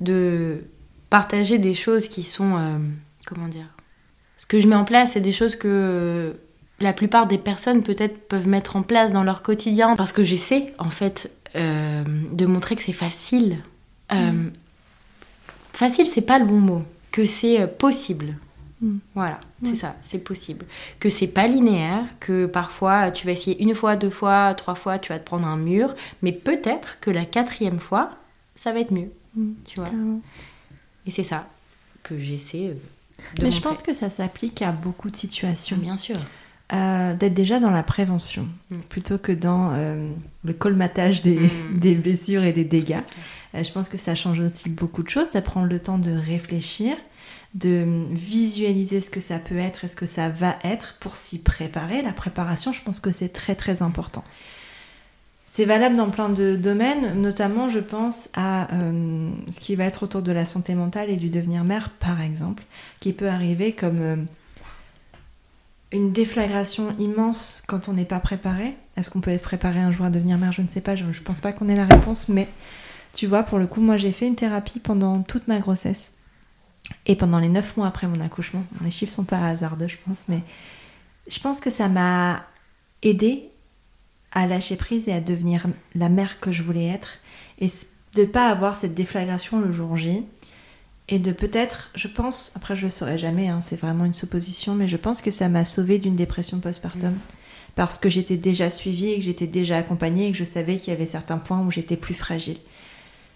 de 0.00 0.64
partager 1.10 1.58
des 1.58 1.74
choses 1.74 2.08
qui 2.08 2.22
sont, 2.22 2.56
euh, 2.56 2.78
comment 3.26 3.48
dire, 3.48 3.66
ce 4.36 4.46
que 4.46 4.60
je 4.60 4.68
mets 4.68 4.76
en 4.76 4.84
place, 4.84 5.12
c'est 5.12 5.20
des 5.20 5.32
choses 5.32 5.56
que 5.56 5.68
euh, 5.68 6.32
la 6.80 6.92
plupart 6.92 7.26
des 7.26 7.38
personnes 7.38 7.82
peut-être 7.82 8.28
peuvent 8.28 8.46
mettre 8.48 8.76
en 8.76 8.82
place 8.82 9.10
dans 9.12 9.24
leur 9.24 9.42
quotidien, 9.42 9.96
parce 9.96 10.12
que 10.12 10.22
j'essaie 10.22 10.74
en 10.78 10.90
fait 10.90 11.30
euh, 11.56 12.04
de 12.32 12.46
montrer 12.46 12.76
que 12.76 12.82
c'est 12.82 12.92
facile. 12.92 13.58
Euh, 14.12 14.48
Facile, 15.72 16.06
c'est 16.06 16.22
pas 16.22 16.40
le 16.40 16.44
bon 16.44 16.58
mot, 16.58 16.82
que 17.12 17.24
c'est 17.24 17.66
possible. 17.78 18.34
Mm. 18.80 18.96
Voilà, 19.14 19.38
c'est 19.62 19.76
ça, 19.76 19.94
c'est 20.00 20.18
possible. 20.18 20.66
Que 20.98 21.08
c'est 21.08 21.28
pas 21.28 21.46
linéaire, 21.46 22.04
que 22.18 22.46
parfois 22.46 23.12
tu 23.12 23.26
vas 23.26 23.32
essayer 23.32 23.62
une 23.62 23.74
fois, 23.76 23.94
deux 23.94 24.10
fois, 24.10 24.54
trois 24.54 24.74
fois, 24.74 24.98
tu 24.98 25.12
vas 25.12 25.18
te 25.20 25.24
prendre 25.24 25.46
un 25.46 25.56
mur, 25.56 25.94
mais 26.22 26.32
peut-être 26.32 26.98
que 27.00 27.10
la 27.10 27.24
quatrième 27.24 27.78
fois, 27.78 28.10
ça 28.56 28.72
va 28.72 28.80
être 28.80 28.92
mieux, 28.92 29.10
Mm. 29.36 29.52
tu 29.64 29.78
vois. 29.80 29.90
Et 31.08 31.10
c'est 31.10 31.24
ça 31.24 31.48
que 32.04 32.16
j'essaie 32.18 32.68
euh, 32.68 32.74
de 33.36 33.42
Mais 33.42 33.50
je 33.50 33.60
pense 33.60 33.82
que 33.82 33.92
ça 33.94 34.10
s'applique 34.10 34.62
à 34.62 34.70
beaucoup 34.70 35.10
de 35.10 35.16
situations. 35.16 35.76
Bien 35.78 35.96
sûr. 35.96 36.16
Euh, 36.72 37.14
D'être 37.14 37.32
déjà 37.34 37.58
dans 37.60 37.70
la 37.70 37.82
prévention 37.82 38.46
Mm. 38.70 38.76
plutôt 38.90 39.16
que 39.18 39.32
dans 39.32 39.70
euh, 39.72 40.10
le 40.44 40.52
colmatage 40.52 41.22
des, 41.22 41.38
Mm. 41.38 41.50
des 41.80 41.94
blessures 41.94 42.44
et 42.44 42.52
des 42.52 42.64
dégâts. 42.64 43.00
Euh, 43.54 43.64
je 43.64 43.72
pense 43.72 43.88
que 43.88 43.96
ça 43.96 44.14
change 44.14 44.38
aussi 44.40 44.68
beaucoup 44.68 45.02
de 45.02 45.08
choses, 45.08 45.30
d'apprendre 45.30 45.66
le 45.66 45.80
temps 45.80 45.96
de 45.98 46.12
réfléchir, 46.12 46.94
de 47.54 48.04
visualiser 48.10 49.00
ce 49.00 49.08
que 49.08 49.20
ça 49.20 49.38
peut 49.38 49.56
être 49.58 49.84
et 49.84 49.88
ce 49.88 49.96
que 49.96 50.04
ça 50.04 50.28
va 50.28 50.56
être 50.62 50.96
pour 51.00 51.16
s'y 51.16 51.42
préparer. 51.42 52.02
La 52.02 52.12
préparation, 52.12 52.72
je 52.72 52.82
pense 52.82 53.00
que 53.00 53.10
c'est 53.12 53.30
très 53.30 53.54
très 53.54 53.80
important. 53.80 54.22
C'est 55.50 55.64
valable 55.64 55.96
dans 55.96 56.10
plein 56.10 56.28
de 56.28 56.56
domaines, 56.56 57.18
notamment 57.22 57.70
je 57.70 57.78
pense 57.78 58.28
à 58.34 58.70
euh, 58.74 59.30
ce 59.48 59.58
qui 59.58 59.76
va 59.76 59.84
être 59.84 60.02
autour 60.02 60.20
de 60.20 60.30
la 60.30 60.44
santé 60.44 60.74
mentale 60.74 61.08
et 61.08 61.16
du 61.16 61.30
devenir 61.30 61.64
mère, 61.64 61.88
par 61.88 62.20
exemple, 62.20 62.64
qui 63.00 63.14
peut 63.14 63.30
arriver 63.30 63.72
comme 63.72 64.02
euh, 64.02 64.16
une 65.90 66.12
déflagration 66.12 66.94
immense 66.98 67.62
quand 67.66 67.88
on 67.88 67.94
n'est 67.94 68.04
pas 68.04 68.20
préparé. 68.20 68.76
Est-ce 68.98 69.08
qu'on 69.08 69.22
peut 69.22 69.30
être 69.30 69.42
préparé 69.42 69.80
un 69.80 69.90
jour 69.90 70.04
à 70.04 70.10
devenir 70.10 70.36
mère? 70.36 70.52
Je 70.52 70.60
ne 70.60 70.68
sais 70.68 70.82
pas, 70.82 70.96
je 70.96 71.04
ne 71.04 71.12
pense 71.14 71.40
pas 71.40 71.54
qu'on 71.54 71.70
ait 71.70 71.76
la 71.76 71.86
réponse, 71.86 72.28
mais 72.28 72.46
tu 73.14 73.26
vois, 73.26 73.42
pour 73.42 73.58
le 73.58 73.66
coup, 73.66 73.80
moi 73.80 73.96
j'ai 73.96 74.12
fait 74.12 74.26
une 74.26 74.36
thérapie 74.36 74.80
pendant 74.80 75.22
toute 75.22 75.48
ma 75.48 75.60
grossesse 75.60 76.12
et 77.06 77.16
pendant 77.16 77.38
les 77.38 77.48
neuf 77.48 77.74
mois 77.78 77.86
après 77.86 78.06
mon 78.06 78.20
accouchement. 78.20 78.64
Les 78.84 78.90
chiffres 78.90 79.14
sont 79.14 79.24
pas 79.24 79.46
hasardeux, 79.46 79.88
je 79.88 79.96
pense, 80.04 80.28
mais 80.28 80.42
je 81.26 81.40
pense 81.40 81.58
que 81.60 81.70
ça 81.70 81.88
m'a 81.88 82.44
aidé 83.02 83.48
à 84.32 84.46
lâcher 84.46 84.76
prise 84.76 85.08
et 85.08 85.12
à 85.12 85.20
devenir 85.20 85.66
la 85.94 86.08
mère 86.08 86.40
que 86.40 86.52
je 86.52 86.62
voulais 86.62 86.86
être 86.86 87.18
et 87.58 87.68
de 88.14 88.24
pas 88.24 88.48
avoir 88.48 88.76
cette 88.76 88.94
déflagration 88.94 89.60
le 89.60 89.72
jour 89.72 89.96
J 89.96 90.24
et 91.08 91.18
de 91.18 91.32
peut-être, 91.32 91.90
je 91.94 92.08
pense, 92.08 92.52
après 92.54 92.76
je 92.76 92.84
le 92.84 92.90
saurai 92.90 93.16
jamais, 93.16 93.48
hein, 93.48 93.60
c'est 93.62 93.80
vraiment 93.80 94.04
une 94.04 94.14
supposition, 94.14 94.74
mais 94.74 94.88
je 94.88 94.98
pense 94.98 95.22
que 95.22 95.30
ça 95.30 95.48
m'a 95.48 95.64
sauvée 95.64 95.98
d'une 95.98 96.16
dépression 96.16 96.60
postpartum 96.60 97.14
parce 97.74 97.98
que 97.98 98.10
j'étais 98.10 98.36
déjà 98.36 98.70
suivie 98.70 99.12
et 99.12 99.18
que 99.18 99.24
j'étais 99.24 99.46
déjà 99.46 99.78
accompagnée 99.78 100.28
et 100.28 100.32
que 100.32 100.38
je 100.38 100.44
savais 100.44 100.78
qu'il 100.78 100.92
y 100.92 100.96
avait 100.96 101.06
certains 101.06 101.38
points 101.38 101.60
où 101.60 101.70
j'étais 101.70 101.96
plus 101.96 102.14
fragile. 102.14 102.58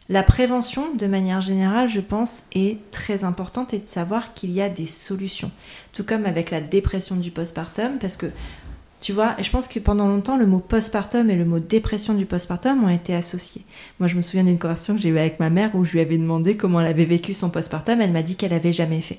La 0.09 0.25
prévention, 0.25 0.95
de 0.95 1.07
manière 1.07 1.41
générale, 1.41 1.89
je 1.89 2.01
pense, 2.01 2.43
est 2.53 2.91
très 2.91 3.23
importante 3.23 3.73
et 3.73 3.79
de 3.79 3.87
savoir 3.87 4.35
qu'il 4.35 4.51
y 4.51 4.61
a 4.61 4.69
des 4.69 4.89
solutions. 4.89 5.53
Tout 5.93 6.03
comme 6.03 6.27
avec 6.27 6.51
la 6.51 6.61
dépression 6.61 7.17
du 7.17 7.31
postpartum, 7.31 7.99
parce 8.01 8.17
que 8.17 8.27
tu 9.03 9.13
vois, 9.13 9.35
je 9.43 9.51
pense 9.51 9.67
que 9.69 9.81
pendant 9.81 10.07
longtemps, 10.07 10.37
le 10.37 10.47
mot 10.47 10.61
postpartum 10.61 11.29
et 11.29 11.37
le 11.37 11.45
mot 11.45 11.59
dépression 11.59 12.15
du 12.15 12.25
postpartum 12.25 12.85
ont 12.85 12.89
été 12.89 13.15
associés. 13.15 13.63
Moi, 13.99 14.07
je 14.07 14.15
me 14.17 14.23
souviens 14.23 14.45
d'une 14.45 14.59
conversation 14.59 14.95
que 14.95 15.01
j'ai 15.01 15.09
eue 15.09 15.19
avec 15.19 15.41
ma 15.41 15.51
mère 15.51 15.75
où 15.75 15.85
je 15.85 15.93
lui 15.93 16.01
avais 16.01 16.17
demandé 16.17 16.57
comment 16.57 16.81
elle 16.81 16.87
avait 16.87 17.05
vécu 17.05 17.35
son 17.35 17.51
postpartum. 17.51 18.01
Elle 18.01 18.13
m'a 18.13 18.23
dit 18.23 18.37
qu'elle 18.37 18.53
avait 18.55 18.73
jamais 18.73 19.01
fait. 19.01 19.19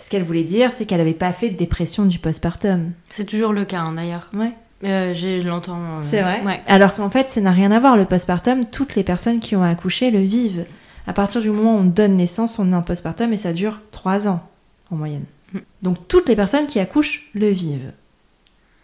Ce 0.00 0.08
qu'elle 0.08 0.22
voulait 0.22 0.44
dire, 0.44 0.70
c'est 0.70 0.86
qu'elle 0.86 0.98
n'avait 0.98 1.12
pas 1.14 1.32
fait 1.32 1.50
de 1.50 1.56
dépression 1.56 2.04
du 2.06 2.20
postpartum. 2.20 2.92
C'est 3.10 3.24
toujours 3.26 3.52
le 3.52 3.64
cas, 3.64 3.80
hein, 3.80 3.94
d'ailleurs. 3.94 4.30
Ouais. 4.32 4.52
Euh, 4.84 5.12
je 5.12 5.44
l'entends. 5.44 5.82
euh, 5.82 6.02
C'est 6.02 6.22
vrai? 6.22 6.40
Ouais. 6.44 6.60
Alors 6.68 6.94
qu'en 6.94 7.10
fait, 7.10 7.26
ça 7.28 7.40
n'a 7.40 7.50
rien 7.50 7.72
à 7.72 7.80
voir. 7.80 7.96
Le 7.96 8.04
postpartum, 8.04 8.64
toutes 8.66 8.94
les 8.94 9.02
personnes 9.02 9.40
qui 9.40 9.56
ont 9.56 9.62
accouché 9.64 10.12
le 10.12 10.20
vivent. 10.20 10.64
À 11.08 11.12
partir 11.12 11.40
du 11.40 11.50
moment 11.50 11.74
où 11.74 11.78
on 11.80 11.84
donne 11.84 12.14
naissance, 12.14 12.60
on 12.60 12.70
est 12.72 12.76
en 12.76 12.82
postpartum 12.82 13.32
et 13.32 13.36
ça 13.36 13.52
dure 13.52 13.80
3 13.90 14.28
ans 14.28 14.48
en 14.92 14.96
moyenne. 14.96 15.24
Mm. 15.52 15.58
Donc 15.82 16.06
toutes 16.06 16.28
les 16.28 16.36
personnes 16.36 16.66
qui 16.66 16.78
accouchent 16.78 17.30
le 17.34 17.48
vivent. 17.48 17.92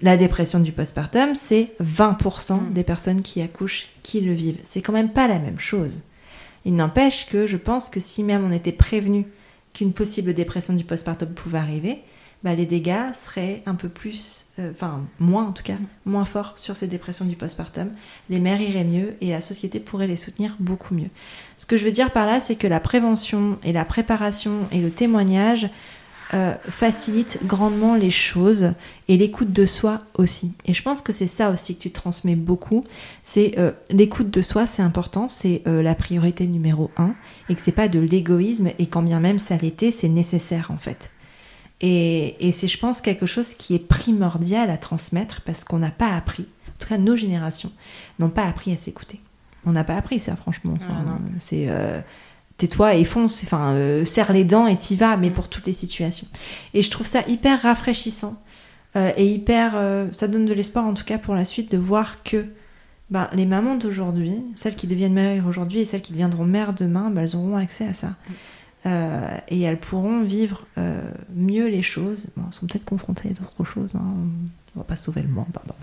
La 0.03 0.16
dépression 0.16 0.61
du 0.61 0.72
postpartum, 0.72 1.34
c'est 1.34 1.70
20% 1.80 2.61
Mm. 2.61 2.72
des 2.72 2.84
personnes 2.84 3.22
qui 3.22 3.40
accouchent 3.40 3.88
qui 4.03 4.20
le 4.20 4.32
vivent. 4.32 4.59
C'est 4.62 4.82
quand 4.82 4.92
même 4.92 5.12
pas 5.12 5.28
la 5.28 5.38
même 5.38 5.59
chose. 5.61 6.03
Il 6.64 6.74
n'empêche 6.74 7.26
que 7.26 7.47
je 7.47 7.57
pense 7.57 7.88
que 7.88 8.01
si 8.01 8.22
même 8.22 8.45
on 8.45 8.53
était 8.53 8.72
prévenu 8.72 9.26
qu'une 9.72 9.92
possible 9.92 10.34
dépression 10.34 10.74
du 10.74 10.84
postpartum 10.84 11.28
pouvait 11.28 11.59
arriver, 11.59 12.03
bah, 12.42 12.55
les 12.55 12.66
dégâts 12.66 13.12
seraient 13.14 13.62
un 13.64 13.74
peu 13.74 13.88
plus, 13.88 14.47
euh, 14.59 14.70
enfin 14.72 15.01
moins 15.18 15.47
en 15.47 15.53
tout 15.53 15.62
cas, 15.62 15.78
moins 16.05 16.26
forts 16.26 16.53
sur 16.57 16.76
ces 16.76 16.86
dépressions 16.86 17.24
du 17.24 17.36
postpartum. 17.36 17.90
Les 18.28 18.38
mères 18.38 18.61
iraient 18.61 18.84
mieux 18.84 19.14
et 19.22 19.30
la 19.30 19.40
société 19.40 19.80
pourrait 19.80 20.07
les 20.07 20.16
soutenir 20.16 20.57
beaucoup 20.61 20.95
mieux. 20.95 21.09
Ce 21.57 21.64
que 21.64 21.78
je 21.78 21.84
veux 21.84 21.90
dire 21.92 22.11
par 22.11 22.26
là, 22.26 22.40
c'est 22.40 22.57
que 22.57 22.66
la 22.66 22.80
prévention 22.80 23.59
et 23.64 23.72
la 23.72 23.86
préparation 23.86 24.68
et 24.72 24.80
le 24.80 24.90
témoignage 24.90 25.70
euh, 26.33 26.55
facilitent 26.68 27.41
grandement 27.45 27.95
les 27.95 28.11
choses 28.11 28.72
et 29.09 29.18
l'écoute 29.18 29.53
de 29.53 29.66
soi 29.66 29.99
aussi. 30.14 30.55
Et 30.64 30.72
je 30.72 30.83
pense 30.83 31.03
que 31.03 31.12
c'est 31.12 31.27
ça 31.27 31.51
aussi 31.51 31.77
que 31.77 31.83
tu 31.83 31.91
transmets 31.91 32.35
beaucoup. 32.35 32.83
C'est 33.22 33.59
euh, 33.59 33.72
l'écoute 33.91 34.31
de 34.31 34.41
soi, 34.41 34.66
c'est 34.66 34.83
important, 34.83 35.29
c'est 35.29 35.62
euh, 35.66 35.83
la 35.83 35.95
priorité 35.95 36.47
numéro 36.47 36.91
un 36.97 37.14
et 37.49 37.55
que 37.55 37.61
c'est 37.61 37.72
pas 37.72 37.89
de 37.89 37.99
l'égoïsme 37.99 38.70
et 38.79 38.87
quand 38.87 39.03
bien 39.03 39.20
même 39.20 39.39
ça 39.39 39.59
l'était, 39.59 39.93
c'est 39.93 40.09
nécessaire 40.09 40.70
en 40.70 40.79
fait. 40.79 41.11
Et, 41.83 42.49
et 42.49 42.53
c'est, 42.53 42.68
je 42.68 42.79
pense, 42.79 43.03
quelque 43.03 43.27
chose 43.27 43.53
qui 43.53 43.75
est 43.75 43.87
primordial 43.87 44.70
à 44.70 44.79
transmettre 44.79 45.43
parce 45.43 45.62
qu'on 45.62 45.79
n'a 45.79 45.91
pas 45.91 46.14
appris, 46.14 46.47
en 46.68 46.79
tout 46.79 46.89
cas 46.89 46.97
nos 46.99 47.16
générations, 47.16 47.70
n'ont 48.18 48.31
pas 48.31 48.45
appris 48.45 48.72
à 48.72 48.79
s'écouter. 48.79 49.20
On 49.66 49.72
n'a 49.72 49.85
pas 49.85 49.97
appris 49.97 50.18
ça, 50.20 50.37
franchement. 50.37 50.75
Enfin, 50.77 51.05
Ah, 51.07 51.18
c'est 51.39 51.68
tais-toi 52.57 52.94
et 52.94 53.05
fonce, 53.05 53.42
enfin, 53.44 53.72
euh, 53.72 54.05
serre 54.05 54.32
les 54.32 54.44
dents 54.44 54.66
et 54.66 54.76
t'y 54.76 54.96
vas, 54.96 55.16
mais 55.16 55.30
pour 55.30 55.48
toutes 55.48 55.66
les 55.66 55.72
situations. 55.72 56.26
Et 56.72 56.82
je 56.82 56.90
trouve 56.90 57.07
ça 57.07 57.22
hyper 57.26 57.62
rafraîchissant 57.62 58.40
euh, 58.96 59.12
et 59.16 59.26
hyper. 59.26 59.72
euh, 59.74 60.09
ça 60.12 60.28
donne 60.28 60.44
de 60.44 60.55
l'espoir, 60.55 60.86
en 60.86 60.94
tout 60.94 61.05
cas, 61.05 61.18
pour 61.18 61.34
la 61.34 61.44
suite, 61.44 61.70
de 61.70 61.78
voir 61.78 62.22
que 62.22 62.46
ben, 63.11 63.28
les 63.32 63.46
mamans 63.46 63.76
d'aujourd'hui, 63.76 64.42
celles 64.55 64.76
qui 64.76 64.86
deviennent 64.86 65.14
mères 65.14 65.46
aujourd'hui 65.46 65.80
et 65.80 65.84
celles 65.84 66.02
qui 66.02 66.12
deviendront 66.12 66.44
mères 66.44 66.72
demain, 66.72 67.11
ben, 67.11 67.22
elles 67.22 67.36
auront 67.36 67.57
accès 67.57 67.86
à 67.86 67.92
ça. 67.92 68.14
Euh, 68.86 69.36
et 69.48 69.62
elles 69.62 69.80
pourront 69.80 70.22
vivre 70.22 70.66
mieux 71.34 71.66
les 71.68 71.82
choses. 71.82 72.28
Bon, 72.36 72.44
elles 72.46 72.55
sont 72.55 72.66
peut-être 72.66 72.84
confrontées 72.84 73.30
à 73.30 73.32
d'autres 73.32 73.64
choses. 73.64 73.94
Hein. 73.94 74.14
On 74.77 74.81
va 74.81 74.85
pas 74.85 74.97
sauver 74.97 75.22
le 75.22 75.29
monde, 75.29 75.47
pardon. 75.53 75.75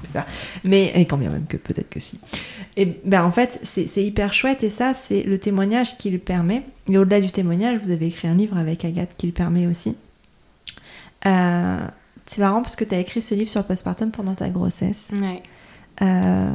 Mais, 0.65 0.91
et 0.95 1.05
quand 1.05 1.17
bien 1.17 1.29
même 1.29 1.45
que 1.47 1.55
peut-être 1.57 1.89
que 1.89 1.99
si. 2.01 2.19
Et 2.75 2.99
ben 3.05 3.23
en 3.23 3.31
fait, 3.31 3.59
c'est 3.63 3.87
c'est 3.87 4.03
hyper 4.03 4.33
chouette 4.33 4.63
et 4.63 4.69
ça, 4.69 4.93
c'est 4.93 5.23
le 5.23 5.37
témoignage 5.37 5.97
qui 5.97 6.09
le 6.09 6.17
permet. 6.17 6.63
Et 6.89 6.97
au-delà 6.97 7.21
du 7.21 7.31
témoignage, 7.31 7.79
vous 7.83 7.91
avez 7.91 8.07
écrit 8.07 8.27
un 8.27 8.35
livre 8.35 8.57
avec 8.57 8.83
Agathe 8.83 9.11
qui 9.17 9.27
le 9.27 9.33
permet 9.33 9.65
aussi. 9.67 9.95
Euh, 11.25 11.79
c'est 12.25 12.41
marrant 12.41 12.61
parce 12.61 12.75
que 12.75 12.83
tu 12.83 12.93
as 12.95 12.99
écrit 12.99 13.21
ce 13.21 13.33
livre 13.35 13.49
sur 13.49 13.61
le 13.61 13.67
postpartum 13.67 14.11
pendant 14.11 14.35
ta 14.35 14.49
grossesse. 14.49 15.11
Ouais. 15.13 15.41
Euh, 16.01 16.49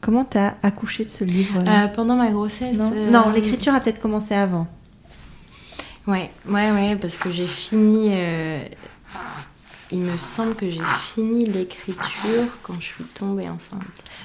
comment 0.00 0.24
tu 0.24 0.38
as 0.38 0.56
accouché 0.62 1.04
de 1.04 1.10
ce 1.10 1.24
livre 1.24 1.62
Euh, 1.66 1.86
pendant 1.88 2.16
ma 2.16 2.30
grossesse. 2.30 2.76
non, 2.78 2.92
euh, 2.94 3.10
Non, 3.10 3.30
l'écriture 3.30 3.74
a 3.74 3.80
peut-être 3.80 4.00
commencé 4.00 4.34
avant. 4.34 4.66
Ouais, 6.06 6.28
ouais, 6.48 6.70
ouais, 6.72 6.96
parce 6.96 7.16
que 7.16 7.30
j'ai 7.30 7.46
fini. 7.46 8.12
Il 9.92 10.00
me 10.00 10.16
semble 10.16 10.54
que 10.54 10.70
j'ai 10.70 10.80
fini 11.00 11.44
l'écriture 11.44 12.46
quand 12.62 12.74
je 12.80 12.86
suis 12.86 13.04
tombée 13.14 13.48
enceinte. 13.48 13.82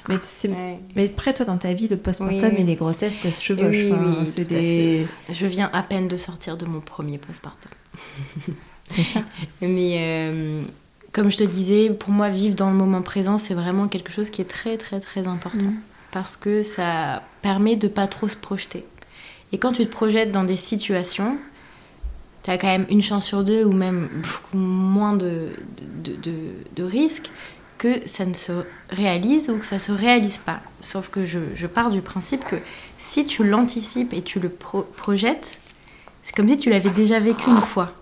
Mais, 0.08 0.16
c'est- 0.20 0.48
Ouais. 0.48 0.78
mais 0.96 1.08
près, 1.08 1.34
toi, 1.34 1.44
dans 1.44 1.58
ta 1.58 1.74
vie, 1.74 1.88
le 1.88 1.96
postpartum 1.98 2.38
Oui, 2.54 2.60
et 2.60 2.64
les 2.64 2.74
grossesses, 2.76 3.16
ça 3.18 3.30
se 3.30 3.42
chevauche. 3.42 3.66
Oui, 3.76 3.92
Enfin, 3.92 4.16
oui, 4.20 4.26
c'est 4.26 4.44
tout 4.46 4.54
à 4.54 4.58
des... 4.58 5.06
Je 5.30 5.46
viens 5.46 5.68
à 5.74 5.82
peine 5.82 6.08
de 6.08 6.16
sortir 6.16 6.56
de 6.56 6.64
mon 6.64 6.80
premier 6.80 7.18
postpartum. 7.18 7.70
C'est 8.90 9.02
ça. 9.02 9.20
Mais 9.60 9.96
euh, 9.98 10.62
comme 11.12 11.30
je 11.30 11.36
te 11.36 11.44
disais, 11.44 11.90
pour 11.90 12.10
moi, 12.10 12.30
vivre 12.30 12.54
dans 12.54 12.70
le 12.70 12.76
moment 12.76 13.02
présent, 13.02 13.36
c'est 13.36 13.54
vraiment 13.54 13.86
quelque 13.88 14.10
chose 14.10 14.30
qui 14.30 14.40
est 14.40 14.46
très, 14.46 14.78
très, 14.78 15.00
très 15.00 15.26
important. 15.26 15.66
Mm. 15.66 15.76
Parce 16.10 16.38
que 16.38 16.62
ça 16.62 17.22
permet 17.42 17.76
de 17.76 17.88
pas 17.88 18.06
trop 18.06 18.28
se 18.28 18.36
projeter. 18.36 18.84
Et 19.52 19.58
quand 19.58 19.72
tu 19.72 19.84
te 19.84 19.90
projettes 19.90 20.32
dans 20.32 20.44
des 20.44 20.56
situations, 20.56 21.36
tu 22.48 22.54
as 22.54 22.56
quand 22.56 22.68
même 22.68 22.86
une 22.88 23.02
chance 23.02 23.26
sur 23.26 23.44
deux 23.44 23.62
ou 23.62 23.72
même 23.72 24.08
moins 24.54 25.14
de, 25.14 25.48
de, 26.02 26.16
de, 26.74 26.82
risques 26.82 27.30
que 27.76 28.00
ça 28.06 28.24
ne 28.24 28.32
se 28.32 28.52
réalise 28.88 29.50
ou 29.50 29.58
que 29.58 29.66
ça 29.66 29.78
se 29.78 29.92
réalise 29.92 30.38
pas. 30.38 30.60
Sauf 30.80 31.10
que 31.10 31.26
je, 31.26 31.40
je 31.54 31.66
pars 31.66 31.90
du 31.90 32.00
principe 32.00 32.42
que 32.46 32.56
si 32.96 33.26
tu 33.26 33.44
l'anticipes 33.44 34.14
et 34.14 34.22
tu 34.22 34.40
le 34.40 34.48
pro- 34.48 34.88
projettes, 34.96 35.58
c'est 36.22 36.34
comme 36.34 36.48
si 36.48 36.56
tu 36.56 36.70
l'avais 36.70 36.88
déjà 36.88 37.20
vécu 37.20 37.50
une 37.50 37.60
fois. 37.60 37.92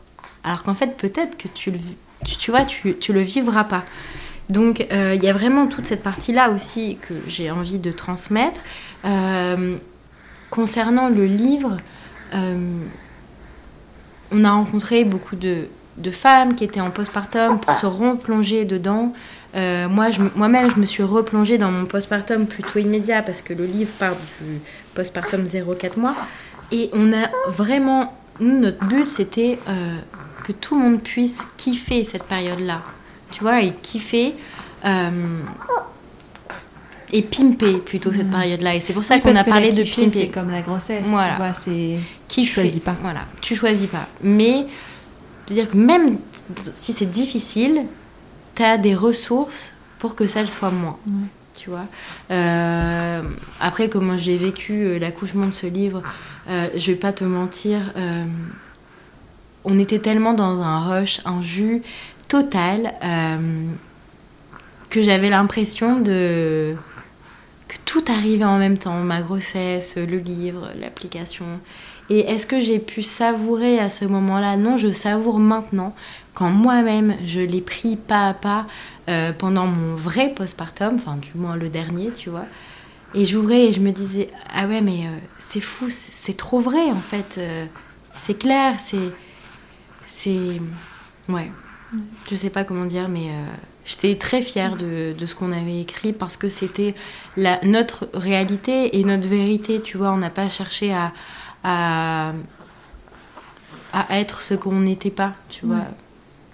Alors 0.44 0.62
qu'en 0.62 0.74
fait, 0.74 0.96
peut-être 0.96 1.36
que 1.36 1.48
tu 1.48 1.72
le, 1.72 1.78
tu 2.24 2.52
vois, 2.52 2.64
tu, 2.64 2.96
tu 2.96 3.12
le 3.12 3.22
vivras 3.22 3.64
pas. 3.64 3.82
Donc, 4.48 4.86
euh, 4.92 5.16
il 5.16 5.24
y 5.24 5.28
a 5.28 5.32
vraiment 5.32 5.66
toute 5.66 5.86
cette 5.86 6.04
partie-là 6.04 6.50
aussi 6.52 6.98
que 7.02 7.14
j'ai 7.26 7.50
envie 7.50 7.80
de 7.80 7.90
transmettre. 7.90 8.60
Euh, 9.04 9.76
concernant 10.50 11.08
le 11.08 11.26
livre, 11.26 11.78
euh, 12.32 12.78
on 14.32 14.44
a 14.44 14.50
rencontré 14.52 15.04
beaucoup 15.04 15.36
de, 15.36 15.68
de 15.96 16.10
femmes 16.10 16.54
qui 16.54 16.64
étaient 16.64 16.80
en 16.80 16.90
postpartum 16.90 17.58
pour 17.60 17.74
se 17.74 17.86
replonger 17.86 18.64
dedans. 18.64 19.12
Euh, 19.54 19.88
moi, 19.88 20.10
je- 20.10 20.20
moi-même, 20.34 20.70
je 20.74 20.80
me 20.80 20.86
suis 20.86 21.02
replongée 21.02 21.56
dans 21.58 21.70
mon 21.70 21.86
postpartum 21.86 22.46
plutôt 22.46 22.78
immédiat 22.78 23.22
parce 23.22 23.40
que 23.42 23.54
le 23.54 23.64
livre 23.64 23.90
parle 23.98 24.16
du 24.40 24.60
postpartum 24.94 25.44
0-4 25.44 25.98
mois. 25.98 26.14
Et 26.72 26.90
on 26.92 27.12
a 27.12 27.28
vraiment, 27.48 28.12
nous, 28.40 28.58
notre 28.60 28.84
but, 28.86 29.08
c'était 29.08 29.58
euh, 29.68 29.94
que 30.44 30.52
tout 30.52 30.74
le 30.76 30.82
monde 30.82 31.02
puisse 31.02 31.38
kiffer 31.56 32.04
cette 32.04 32.24
période-là. 32.24 32.82
Tu 33.32 33.42
vois, 33.42 33.62
et 33.62 33.72
kiffer. 33.72 34.34
euh, 34.84 35.10
et 37.12 37.22
pimper 37.22 37.80
plutôt 37.80 38.12
cette 38.12 38.30
période-là. 38.30 38.74
Et 38.74 38.80
c'est 38.80 38.92
pour 38.92 39.04
ça 39.04 39.16
Oui, 39.16 39.20
qu'on 39.20 39.36
a 39.36 39.44
parlé 39.44 39.72
de 39.72 39.82
pimper. 39.82 40.10
C'est 40.10 40.28
comme 40.28 40.50
la 40.50 40.62
grossesse. 40.62 41.06
Voilà. 41.06 41.32
Tu 41.32 41.36
vois, 41.36 41.54
c'est. 41.54 41.98
Qui 42.28 42.44
Tu 42.44 42.48
choisis 42.48 42.80
pas. 42.80 42.96
Voilà, 43.02 43.26
tu 43.40 43.54
choisis 43.54 43.88
pas. 43.88 44.08
Mais 44.22 44.66
de 45.46 45.54
dire 45.54 45.70
que 45.70 45.76
même 45.76 46.18
si 46.74 46.92
c'est 46.92 47.10
difficile, 47.10 47.82
tu 48.54 48.62
as 48.62 48.78
des 48.78 48.94
ressources 48.94 49.72
pour 49.98 50.14
que 50.14 50.26
ça 50.26 50.42
le 50.42 50.48
soit 50.48 50.70
moins. 50.70 50.98
Tu 51.54 51.70
vois? 51.70 51.86
Euh, 52.30 53.22
Après, 53.60 53.88
comment 53.88 54.18
j'ai 54.18 54.36
vécu 54.36 54.72
euh, 54.72 54.98
l'accouchement 54.98 55.46
de 55.46 55.50
ce 55.50 55.66
livre, 55.66 56.02
euh, 56.48 56.68
je 56.74 56.90
vais 56.90 56.98
pas 56.98 57.12
te 57.12 57.24
mentir, 57.24 57.80
euh, 57.96 58.24
on 59.64 59.78
était 59.78 59.98
tellement 59.98 60.34
dans 60.34 60.60
un 60.60 60.80
rush, 60.80 61.20
un 61.24 61.40
jus 61.42 61.82
total, 62.28 62.92
que 64.90 65.02
j'avais 65.02 65.30
l'impression 65.30 66.00
de 66.00 66.76
que 67.76 67.82
tout 67.84 68.04
arrivait 68.08 68.44
en 68.44 68.58
même 68.58 68.78
temps, 68.78 68.94
ma 69.00 69.22
grossesse, 69.22 69.96
le 69.96 70.18
livre, 70.18 70.70
l'application. 70.80 71.46
Et 72.08 72.20
est-ce 72.20 72.46
que 72.46 72.60
j'ai 72.60 72.78
pu 72.78 73.02
savourer 73.02 73.78
à 73.80 73.88
ce 73.88 74.04
moment-là? 74.04 74.56
Non, 74.56 74.76
je 74.76 74.92
savoure 74.92 75.38
maintenant, 75.38 75.94
quand 76.34 76.50
moi-même 76.50 77.16
je 77.24 77.40
l'ai 77.40 77.60
pris 77.60 77.96
pas 77.96 78.28
à 78.28 78.34
pas 78.34 78.66
euh, 79.08 79.32
pendant 79.32 79.66
mon 79.66 79.94
vrai 79.94 80.32
postpartum, 80.34 80.96
enfin 80.96 81.16
du 81.16 81.32
moins 81.34 81.56
le 81.56 81.68
dernier, 81.68 82.12
tu 82.12 82.30
vois. 82.30 82.44
Et 83.14 83.24
j'ouvrais 83.24 83.66
et 83.66 83.72
je 83.72 83.80
me 83.80 83.90
disais, 83.90 84.28
ah 84.52 84.66
ouais, 84.66 84.80
mais 84.80 85.06
euh, 85.06 85.18
c'est 85.38 85.60
fou, 85.60 85.86
c'est 85.88 86.36
trop 86.36 86.60
vrai 86.60 86.90
en 86.90 87.00
fait. 87.00 87.36
euh, 87.38 87.66
c'est 88.14 88.38
clair, 88.38 88.80
c'est. 88.80 89.10
C'est. 90.06 90.60
Ouais. 91.28 91.50
Je 92.30 92.36
sais 92.36 92.50
pas 92.50 92.64
comment 92.64 92.84
dire, 92.86 93.08
mais 93.08 93.30
j'étais 93.86 94.16
très 94.16 94.42
fière 94.42 94.76
de, 94.76 95.14
de 95.18 95.26
ce 95.26 95.34
qu'on 95.34 95.52
avait 95.52 95.80
écrit 95.80 96.12
parce 96.12 96.36
que 96.36 96.48
c'était 96.48 96.94
notre 97.62 98.08
réalité 98.12 98.98
et 98.98 99.04
notre 99.04 99.28
vérité, 99.28 99.80
tu 99.80 99.96
vois. 99.96 100.10
On 100.10 100.18
n'a 100.18 100.30
pas 100.30 100.48
cherché 100.48 100.92
à, 100.92 101.12
à, 101.64 102.32
à 103.92 104.20
être 104.20 104.42
ce 104.42 104.54
qu'on 104.54 104.80
n'était 104.80 105.10
pas, 105.10 105.34
tu 105.48 105.64
vois. 105.64 105.84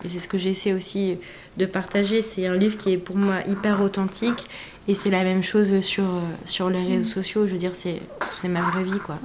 Et 0.05 0.09
c'est 0.09 0.18
ce 0.18 0.28
que 0.28 0.39
j'essaie 0.39 0.72
aussi 0.72 1.18
de 1.57 1.66
partager. 1.66 2.22
C'est 2.22 2.47
un 2.47 2.57
livre 2.57 2.76
qui 2.76 2.93
est 2.93 2.99
pour 2.99 3.16
moi 3.16 3.37
hyper 3.47 3.83
authentique. 3.83 4.47
Et 4.89 4.97
c'est 4.97 5.11
la 5.11 5.22
même 5.22 5.45
chose 5.45 5.78
sur, 5.80 6.05
sur 6.45 6.68
les 6.68 6.83
réseaux 6.83 7.09
mm. 7.09 7.22
sociaux. 7.22 7.47
Je 7.47 7.53
veux 7.53 7.59
dire, 7.59 7.76
c'est 7.76 8.01
ma 8.49 8.62
vraie 8.62 8.83
vie, 8.83 8.99
quoi. 8.99 9.18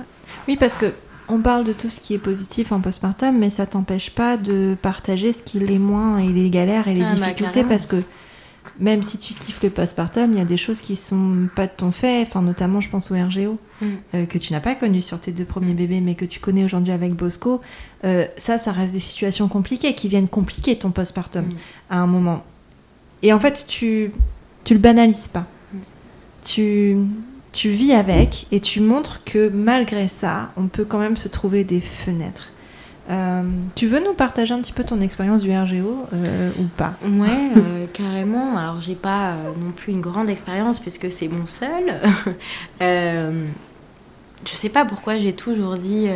Oui, 0.47 0.55
parce 0.55 0.75
que 0.75 0.93
on 1.29 1.39
parle 1.39 1.65
de 1.65 1.73
tout 1.73 1.89
ce 1.89 1.99
qui 1.99 2.13
est 2.13 2.19
positif 2.19 2.71
en 2.71 2.79
postpartum, 2.79 3.37
mais 3.37 3.49
ça 3.49 3.65
t'empêche 3.65 4.11
pas 4.11 4.37
de 4.37 4.77
partager 4.81 5.33
ce 5.33 5.41
qui 5.41 5.59
l'est 5.59 5.79
moins 5.79 6.17
et 6.19 6.29
les 6.29 6.49
galères 6.49 6.87
et 6.87 6.93
les 6.93 7.03
ah, 7.03 7.07
bah, 7.07 7.13
difficultés 7.15 7.63
parce 7.63 7.85
que 7.85 7.97
même 8.79 9.01
si 9.03 9.17
tu 9.17 9.33
kiffes 9.33 9.63
le 9.63 9.69
postpartum, 9.69 10.33
il 10.33 10.37
y 10.37 10.41
a 10.41 10.45
des 10.45 10.57
choses 10.57 10.81
qui 10.81 10.95
sont 10.95 11.47
pas 11.55 11.67
de 11.67 11.71
ton 11.75 11.91
fait, 11.91 12.21
enfin 12.21 12.41
notamment 12.41 12.81
je 12.81 12.89
pense 12.89 13.11
au 13.11 13.15
RGO 13.15 13.57
mm. 13.81 13.85
euh, 14.13 14.25
que 14.25 14.37
tu 14.37 14.53
n'as 14.53 14.59
pas 14.59 14.75
connu 14.75 15.01
sur 15.01 15.19
tes 15.19 15.31
deux 15.31 15.45
premiers 15.45 15.73
bébés, 15.73 16.01
mais 16.01 16.15
que 16.15 16.25
tu 16.25 16.39
connais 16.39 16.63
aujourd'hui 16.63 16.93
avec 16.93 17.13
Bosco. 17.13 17.61
Euh, 18.03 18.25
ça, 18.37 18.57
ça 18.57 18.71
reste 18.71 18.93
des 18.93 18.99
situations 18.99 19.47
compliquées 19.47 19.95
qui 19.95 20.07
viennent 20.07 20.27
compliquer 20.27 20.77
ton 20.77 20.91
postpartum 20.91 21.45
mm. 21.45 21.55
à 21.89 21.97
un 21.97 22.07
moment. 22.07 22.43
Et 23.23 23.33
en 23.33 23.39
fait, 23.39 23.65
tu 23.67 24.11
tu 24.63 24.73
le 24.73 24.79
banalises 24.79 25.27
pas. 25.27 25.45
Mm. 25.73 25.77
Tu 26.45 26.97
tu 27.53 27.69
vis 27.69 27.93
avec 27.93 28.47
et 28.51 28.59
tu 28.59 28.81
montres 28.81 29.23
que 29.23 29.49
malgré 29.49 30.07
ça, 30.07 30.51
on 30.57 30.67
peut 30.67 30.85
quand 30.85 30.99
même 30.99 31.17
se 31.17 31.27
trouver 31.27 31.63
des 31.63 31.81
fenêtres. 31.81 32.51
Euh, 33.09 33.43
tu 33.75 33.87
veux 33.87 34.03
nous 34.03 34.13
partager 34.13 34.53
un 34.53 34.59
petit 34.59 34.73
peu 34.73 34.83
ton 34.83 34.99
expérience 34.99 35.41
du 35.41 35.51
RGO 35.51 36.05
euh, 36.13 36.51
ou 36.59 36.65
pas? 36.65 36.95
Ouais, 37.03 37.51
euh, 37.55 37.85
carrément. 37.93 38.57
Alors, 38.57 38.81
j'ai 38.81 38.95
pas 38.95 39.33
non 39.59 39.71
plus 39.71 39.93
une 39.93 40.01
grande 40.01 40.29
expérience 40.29 40.79
puisque 40.79 41.09
c'est 41.09 41.29
mon 41.29 41.45
seul. 41.45 41.93
je 42.81 43.41
sais 44.45 44.69
pas 44.69 44.85
pourquoi 44.85 45.19
j'ai 45.19 45.33
toujours 45.33 45.75
dit 45.75 46.09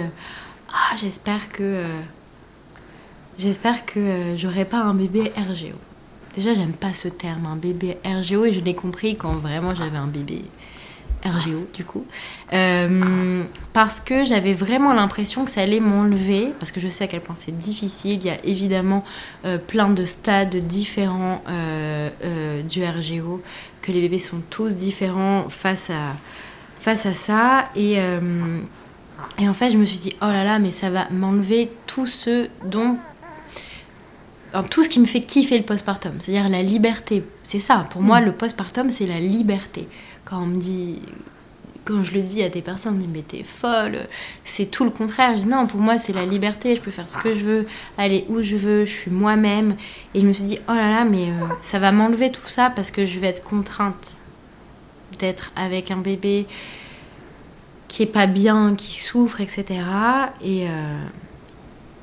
Ah, 0.70 0.96
j'espère 0.98 1.52
que. 1.52 1.84
j'espère 3.38 3.86
que 3.86 4.36
j'aurai 4.36 4.66
pas 4.66 4.80
un 4.80 4.94
bébé 4.94 5.32
RGO. 5.38 5.78
Déjà, 6.36 6.54
j'aime 6.54 6.74
pas 6.74 6.94
ce 6.94 7.08
terme, 7.10 7.46
un 7.46 7.58
bébé 7.58 7.98
RGO, 8.06 8.46
et 8.46 8.54
je 8.54 8.62
l'ai 8.62 8.74
compris 8.74 9.18
quand 9.18 9.34
vraiment 9.34 9.76
j'avais 9.76 9.98
un 9.98 10.08
bébé 10.08 10.44
RGO 11.24 11.68
du 11.74 11.86
coup, 11.86 12.06
euh, 12.54 13.44
parce 13.74 14.00
que 14.00 14.26
j'avais 14.26 14.54
vraiment 14.54 14.94
l'impression 14.94 15.46
que 15.46 15.52
ça 15.52 15.62
allait 15.62 15.80
m'enlever, 15.80 16.54
parce 16.60 16.72
que 16.72 16.80
je 16.80 16.88
sais 16.88 17.04
à 17.04 17.08
quel 17.08 17.22
point 17.22 17.36
c'est 17.36 17.58
difficile, 17.58 18.14
il 18.14 18.26
y 18.26 18.30
a 18.30 18.44
évidemment 18.44 19.04
euh, 19.46 19.58
plein 19.58 19.90
de 19.90 20.06
stades 20.06 20.56
différents 20.56 21.44
euh, 21.50 22.64
du 22.64 22.84
RGO, 22.84 23.42
que 23.82 23.92
les 23.92 24.02
bébés 24.02 24.20
sont 24.20 24.42
tous 24.50 24.76
différents 24.76 25.50
face 25.50 25.90
à, 25.90 26.16
face 26.80 27.06
à 27.06 27.14
ça, 27.14 27.66
et, 27.76 27.98
et 29.40 29.50
en 29.50 29.54
fait 29.54 29.72
je 29.72 29.78
me 29.78 29.86
suis 29.86 29.98
dit, 29.98 30.16
oh 30.22 30.26
là 30.26 30.44
là, 30.44 30.60
mais 30.60 30.72
ça 30.72 30.90
va 30.90 31.08
m'enlever 31.12 31.72
tout 31.88 32.08
ce 32.08 32.48
dont... 32.66 32.98
tout 34.70 34.84
ce 34.84 34.90
qui 34.90 35.00
me 35.00 35.06
fait 35.06 35.22
kiffer 35.22 35.58
le 35.58 35.64
postpartum, 35.64 36.14
c'est-à-dire 36.20 36.50
la 36.50 36.64
liberté. 36.64 37.24
C'est 37.44 37.60
ça, 37.60 37.86
pour 37.90 38.02
moi, 38.02 38.22
mm. 38.22 38.26
le 38.26 38.32
postpartum, 38.32 38.90
c'est 38.90 39.06
la 39.06 39.20
liberté 39.20 39.88
quand 40.32 40.42
on 40.42 40.46
me 40.46 40.62
dit 40.62 41.02
quand 41.84 42.04
je 42.04 42.14
le 42.14 42.22
dis 42.22 42.42
à 42.44 42.50
des 42.50 42.62
personnes, 42.62 42.94
on 42.94 42.96
me 42.96 43.02
dit 43.02 43.10
mais 43.12 43.24
t'es 43.24 43.44
folle, 43.44 44.08
c'est 44.46 44.68
tout 44.68 44.86
le 44.86 44.92
contraire. 44.92 45.36
Je 45.36 45.44
dis 45.44 45.50
non, 45.50 45.68
pour 45.68 45.80
moi 45.80 45.98
c'est 45.98 46.14
la 46.14 46.26
liberté, 46.26 46.76
je 46.76 46.82
peux 46.82 46.92
faire 46.92 47.08
ce 47.08 47.18
que 47.18 47.34
je 47.34 47.44
veux, 47.44 47.66
aller 47.98 48.26
où 48.30 48.42
je 48.42 48.56
veux, 48.56 48.86
je 48.86 48.92
suis 48.92 49.12
moi-même. 49.12 49.76
Et 50.14 50.22
je 50.22 50.26
me 50.26 50.32
suis 50.32 50.44
dit 50.44 50.60
oh 50.70 50.74
là 50.74 50.90
là, 50.90 51.06
mais 51.06 51.30
euh, 51.30 51.48
ça 51.62 51.80
va 51.80 51.92
m'enlever 51.92 52.32
tout 52.32 52.48
ça 52.48 52.70
parce 52.70 52.92
que 52.92 53.06
je 53.06 53.20
vais 53.20 53.28
être 53.28 53.44
contrainte 53.44 54.20
d'être 55.20 55.52
avec 55.56 55.92
un 55.92 55.98
bébé 55.98 56.48
qui 57.88 58.04
est 58.04 58.08
pas 58.08 58.28
bien, 58.28 58.76
qui 58.76 59.00
souffre, 59.02 59.42
etc. 59.42 59.82
Et, 60.44 60.68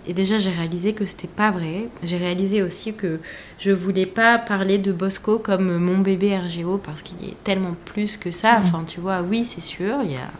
et 0.06 0.14
déjà, 0.14 0.38
j'ai 0.38 0.50
réalisé 0.50 0.92
que 0.94 1.04
c'était 1.04 1.28
pas 1.28 1.50
vrai. 1.50 1.88
J'ai 2.02 2.16
réalisé 2.16 2.62
aussi 2.62 2.94
que 2.94 3.20
je 3.58 3.70
voulais 3.70 4.06
pas 4.06 4.38
parler 4.38 4.78
de 4.78 4.92
Bosco 4.92 5.38
comme 5.38 5.76
mon 5.76 5.98
bébé 5.98 6.38
RGO 6.38 6.78
parce 6.78 7.02
qu'il 7.02 7.16
est 7.28 7.36
tellement 7.44 7.74
plus 7.84 8.16
que 8.16 8.30
ça. 8.30 8.58
Mm. 8.58 8.62
Enfin, 8.64 8.84
tu 8.86 9.00
vois, 9.00 9.20
oui, 9.22 9.44
c'est 9.44 9.60
sûr, 9.60 9.98
il 10.02 10.12
y 10.12 10.16
a, 10.16 10.30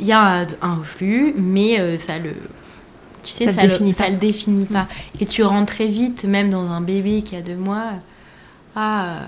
il 0.00 0.06
y 0.06 0.12
a 0.12 0.46
un 0.62 0.74
reflux, 0.76 1.34
mais 1.36 1.80
euh, 1.80 1.96
ça 1.96 2.18
le. 2.18 2.32
Tu 3.22 3.32
sais, 3.32 3.52
ça, 3.52 3.62
le, 3.64 3.68
définit 3.68 3.92
ça 3.92 4.08
le 4.08 4.16
définit 4.16 4.64
pas. 4.64 4.84
Mm. 4.84 5.20
Et 5.20 5.26
tu 5.26 5.42
rentres 5.42 5.74
très 5.74 5.88
vite, 5.88 6.24
même 6.24 6.48
dans 6.48 6.70
un 6.70 6.80
bébé 6.80 7.22
qui 7.22 7.36
a 7.36 7.42
deux 7.42 7.56
mois. 7.56 7.92
Ah, 8.74 9.26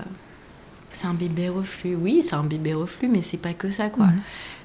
c'est 1.01 1.07
un 1.07 1.13
bébé 1.13 1.49
reflux. 1.49 1.95
Oui, 1.95 2.21
c'est 2.23 2.35
un 2.35 2.43
bébé 2.43 2.73
reflux, 2.73 3.07
mais 3.07 3.21
c'est 3.21 3.37
pas 3.37 3.53
que 3.53 3.71
ça, 3.71 3.89
quoi. 3.89 4.07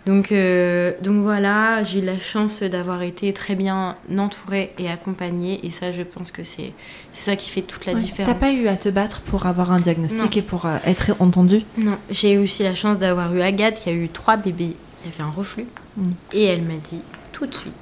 Donc, 0.04 0.30
euh, 0.30 0.92
donc 1.02 1.22
voilà, 1.22 1.82
j'ai 1.82 2.00
eu 2.00 2.04
la 2.04 2.20
chance 2.20 2.62
d'avoir 2.62 3.02
été 3.02 3.32
très 3.32 3.54
bien 3.54 3.96
entourée 4.16 4.72
et 4.78 4.88
accompagnée. 4.88 5.64
Et 5.66 5.70
ça, 5.70 5.92
je 5.92 6.02
pense 6.02 6.30
que 6.30 6.44
c'est 6.44 6.72
ça 7.12 7.36
qui 7.36 7.50
fait 7.50 7.62
toute 7.62 7.86
la 7.86 7.94
différence. 7.94 8.32
T'as 8.32 8.38
pas 8.38 8.52
eu 8.52 8.68
à 8.68 8.76
te 8.76 8.88
battre 8.88 9.20
pour 9.22 9.46
avoir 9.46 9.72
un 9.72 9.80
diagnostic 9.80 10.36
et 10.36 10.42
pour 10.42 10.66
euh, 10.66 10.76
être 10.84 11.16
entendue? 11.18 11.62
Non, 11.78 11.98
j'ai 12.10 12.34
eu 12.34 12.38
aussi 12.38 12.62
la 12.62 12.74
chance 12.74 12.98
d'avoir 12.98 13.34
eu 13.34 13.40
Agathe 13.40 13.80
qui 13.80 13.88
a 13.88 13.92
eu 13.92 14.08
trois 14.08 14.36
bébés 14.36 14.76
qui 14.96 15.08
avaient 15.08 15.28
un 15.28 15.32
reflux. 15.32 15.66
Mm. 15.96 16.10
Et 16.32 16.44
elle 16.44 16.62
m'a 16.62 16.76
dit 16.76 17.02
tout 17.32 17.46
de 17.46 17.54
suite. 17.54 17.74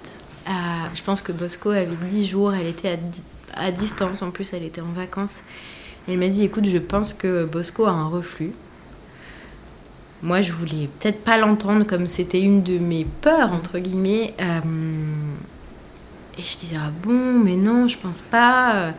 Euh, 0.47 0.51
je 0.95 1.03
pense 1.03 1.23
que 1.23 1.33
Bosco 1.33 1.71
avait 1.71 1.89
10 2.09 2.27
jours, 2.27 2.55
elle 2.55 2.67
était 2.67 2.99
à, 3.55 3.67
à 3.67 3.71
distance, 3.71 4.23
en 4.23 4.31
plus 4.31 4.53
elle 4.53 4.63
était 4.63 4.81
en 4.81 4.93
vacances. 4.95 5.41
Elle 6.09 6.19
m'a 6.19 6.29
dit 6.29 6.45
écoute, 6.45 6.67
je 6.67 6.79
pense 6.79 7.15
que 7.15 7.45
Bosco 7.45 7.87
a 7.87 7.91
un 7.91 8.09
reflux. 8.09 8.53
Moi, 10.23 10.41
je 10.41 10.53
voulais 10.53 10.89
peut-être 10.99 11.23
pas 11.23 11.37
l'entendre 11.37 11.85
comme 11.85 12.07
c'était 12.07 12.41
une 12.41 12.63
de 12.63 12.79
mes 12.79 13.07
peurs, 13.21 13.53
entre 13.53 13.79
guillemets. 13.79 14.35
Euh, 14.41 14.61
et 16.39 16.43
je 16.43 16.57
disais, 16.57 16.77
ah 16.79 16.91
bon, 17.03 17.39
mais 17.39 17.57
non, 17.57 17.89
je 17.89 17.99
pense 17.99 18.23
pas. 18.23 18.93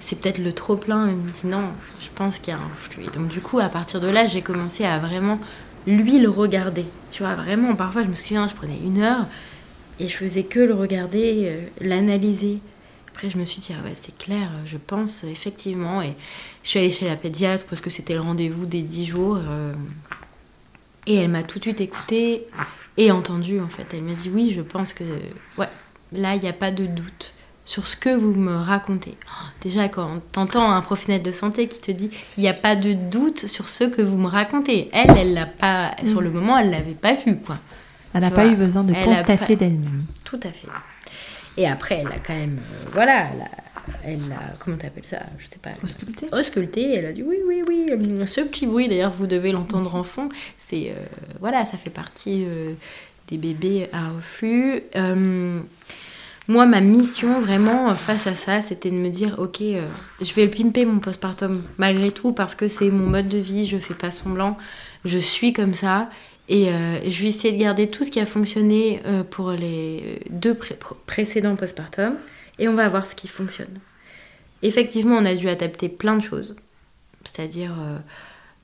C'est 0.00 0.18
peut-être 0.18 0.38
le 0.38 0.52
trop-plein. 0.52 1.08
Il 1.08 1.16
me 1.16 1.30
dit, 1.30 1.46
non, 1.46 1.70
je 2.00 2.08
pense 2.14 2.38
qu'il 2.38 2.52
y 2.52 2.56
a 2.56 2.60
un 2.60 2.74
flux. 2.74 3.04
donc, 3.14 3.28
du 3.28 3.40
coup, 3.40 3.60
à 3.60 3.68
partir 3.68 4.00
de 4.00 4.08
là, 4.08 4.26
j'ai 4.26 4.42
commencé 4.42 4.84
à 4.84 4.98
vraiment 4.98 5.38
lui 5.86 6.18
le 6.18 6.28
regarder. 6.28 6.84
Tu 7.10 7.22
vois, 7.22 7.34
vraiment, 7.34 7.74
parfois, 7.74 8.02
je 8.02 8.08
me 8.08 8.14
souviens, 8.14 8.46
je 8.46 8.54
prenais 8.54 8.78
une 8.84 9.00
heure 9.00 9.26
et 9.98 10.08
je 10.08 10.16
faisais 10.16 10.44
que 10.44 10.60
le 10.60 10.74
regarder, 10.74 11.44
euh, 11.46 11.66
l'analyser. 11.80 12.60
Après, 13.12 13.28
je 13.28 13.36
me 13.36 13.44
suis 13.44 13.60
dit, 13.60 13.74
ah 13.78 13.84
ouais, 13.84 13.92
c'est 13.94 14.16
clair, 14.16 14.50
je 14.64 14.78
pense 14.78 15.22
effectivement. 15.24 16.00
Et 16.00 16.14
je 16.62 16.68
suis 16.68 16.78
allée 16.78 16.90
chez 16.90 17.06
la 17.06 17.16
pédiatre 17.16 17.64
parce 17.68 17.82
que 17.82 17.90
c'était 17.90 18.14
le 18.14 18.20
rendez-vous 18.20 18.64
des 18.64 18.80
10 18.80 19.04
jours. 19.04 19.36
Euh, 19.38 19.74
et 21.06 21.16
elle 21.16 21.30
m'a 21.30 21.42
tout 21.42 21.58
de 21.58 21.64
suite 21.64 21.82
écoutée 21.82 22.46
et 22.96 23.10
entendue, 23.10 23.60
en 23.60 23.68
fait. 23.68 23.86
Elle 23.92 24.02
m'a 24.02 24.14
dit 24.14 24.30
oui, 24.32 24.52
je 24.56 24.62
pense 24.62 24.94
que 24.94 25.04
ouais, 25.58 25.68
là, 26.12 26.36
il 26.36 26.40
n'y 26.40 26.48
a 26.48 26.54
pas 26.54 26.70
de 26.70 26.86
doute 26.86 27.34
sur 27.64 27.86
ce 27.86 27.96
que 27.96 28.14
vous 28.14 28.34
me 28.34 28.56
racontez. 28.56 29.16
Oh, 29.26 29.46
déjà, 29.60 29.88
quand 29.88 30.20
t'entends 30.32 30.70
un 30.70 30.80
professionnel 30.80 31.22
de 31.22 31.32
santé 31.32 31.68
qui 31.68 31.80
te 31.80 31.92
dit 31.92 32.10
il 32.38 32.42
n'y 32.42 32.48
a 32.48 32.54
pas 32.54 32.76
de 32.76 32.94
doute 32.94 33.46
sur 33.46 33.68
ce 33.68 33.84
que 33.84 34.00
vous 34.00 34.16
me 34.16 34.28
racontez, 34.28 34.88
elle, 34.92 35.16
elle 35.18 35.34
l'a 35.34 35.46
pas, 35.46 35.94
sur 36.06 36.22
le 36.22 36.30
moment, 36.30 36.56
elle 36.56 36.70
l'avait 36.70 36.92
pas 36.92 37.12
vu, 37.12 37.36
quoi. 37.36 37.58
Elle 38.14 38.22
n'a 38.22 38.30
pas 38.30 38.46
eu 38.46 38.56
besoin 38.56 38.84
de 38.84 38.94
constater 39.04 39.56
d'elle-même. 39.56 40.04
Tout 40.24 40.40
à 40.42 40.52
fait. 40.52 40.68
Et 41.56 41.66
après, 41.66 41.98
elle 41.98 42.08
a 42.08 42.18
quand 42.18 42.34
même, 42.34 42.58
euh, 42.58 42.88
voilà, 42.92 43.26
elle 43.32 43.40
a, 43.42 43.50
elle 44.04 44.32
a, 44.32 44.54
comment 44.58 44.76
t'appelles 44.76 45.04
ça? 45.04 45.20
Je 45.38 45.46
sais 45.46 45.58
pas. 45.60 45.70
Ausculté 45.82 46.28
Ausculté, 46.32 46.94
elle 46.94 47.06
a 47.06 47.12
dit 47.12 47.22
oui, 47.22 47.36
oui, 47.46 47.62
oui. 47.66 48.26
Ce 48.26 48.40
petit 48.40 48.66
bruit, 48.66 48.88
d'ailleurs, 48.88 49.12
vous 49.12 49.26
devez 49.26 49.52
l'entendre 49.52 49.94
en 49.94 50.04
fond. 50.04 50.28
C'est, 50.58 50.90
euh, 50.90 51.04
voilà, 51.40 51.64
ça 51.64 51.76
fait 51.76 51.90
partie 51.90 52.44
euh, 52.46 52.72
des 53.28 53.36
bébés 53.36 53.88
à 53.92 54.10
reflux. 54.10 54.82
Moi, 56.48 56.66
ma 56.66 56.80
mission, 56.80 57.40
vraiment, 57.40 57.94
face 57.94 58.26
à 58.26 58.34
ça, 58.34 58.62
c'était 58.62 58.90
de 58.90 58.96
me 58.96 59.10
dire, 59.10 59.36
ok, 59.38 59.60
je 59.60 60.34
vais 60.34 60.44
le 60.44 60.50
pimper 60.50 60.84
mon 60.84 60.98
postpartum, 60.98 61.62
malgré 61.78 62.10
tout, 62.10 62.32
parce 62.32 62.56
que 62.56 62.66
c'est 62.66 62.90
mon 62.90 63.06
mode 63.06 63.28
de 63.28 63.38
vie, 63.38 63.68
je 63.68 63.78
fais 63.78 63.94
pas 63.94 64.10
semblant, 64.10 64.58
je 65.04 65.18
suis 65.18 65.52
comme 65.52 65.72
ça. 65.72 66.10
Et 66.48 66.66
je 66.66 67.22
vais 67.22 67.28
essayer 67.28 67.56
de 67.56 67.62
garder 67.62 67.88
tout 67.88 68.04
ce 68.04 68.10
qui 68.10 68.20
a 68.20 68.26
fonctionné 68.26 69.00
pour 69.30 69.52
les 69.52 70.20
deux 70.30 70.58
précédents 71.06 71.56
postpartum 71.56 72.16
et 72.58 72.68
on 72.68 72.74
va 72.74 72.88
voir 72.88 73.06
ce 73.06 73.14
qui 73.14 73.28
fonctionne. 73.28 73.78
Effectivement, 74.62 75.16
on 75.16 75.24
a 75.24 75.34
dû 75.34 75.48
adapter 75.48 75.88
plein 75.88 76.16
de 76.16 76.22
choses, 76.22 76.56
c'est-à-dire 77.24 77.74
euh, 77.80 77.98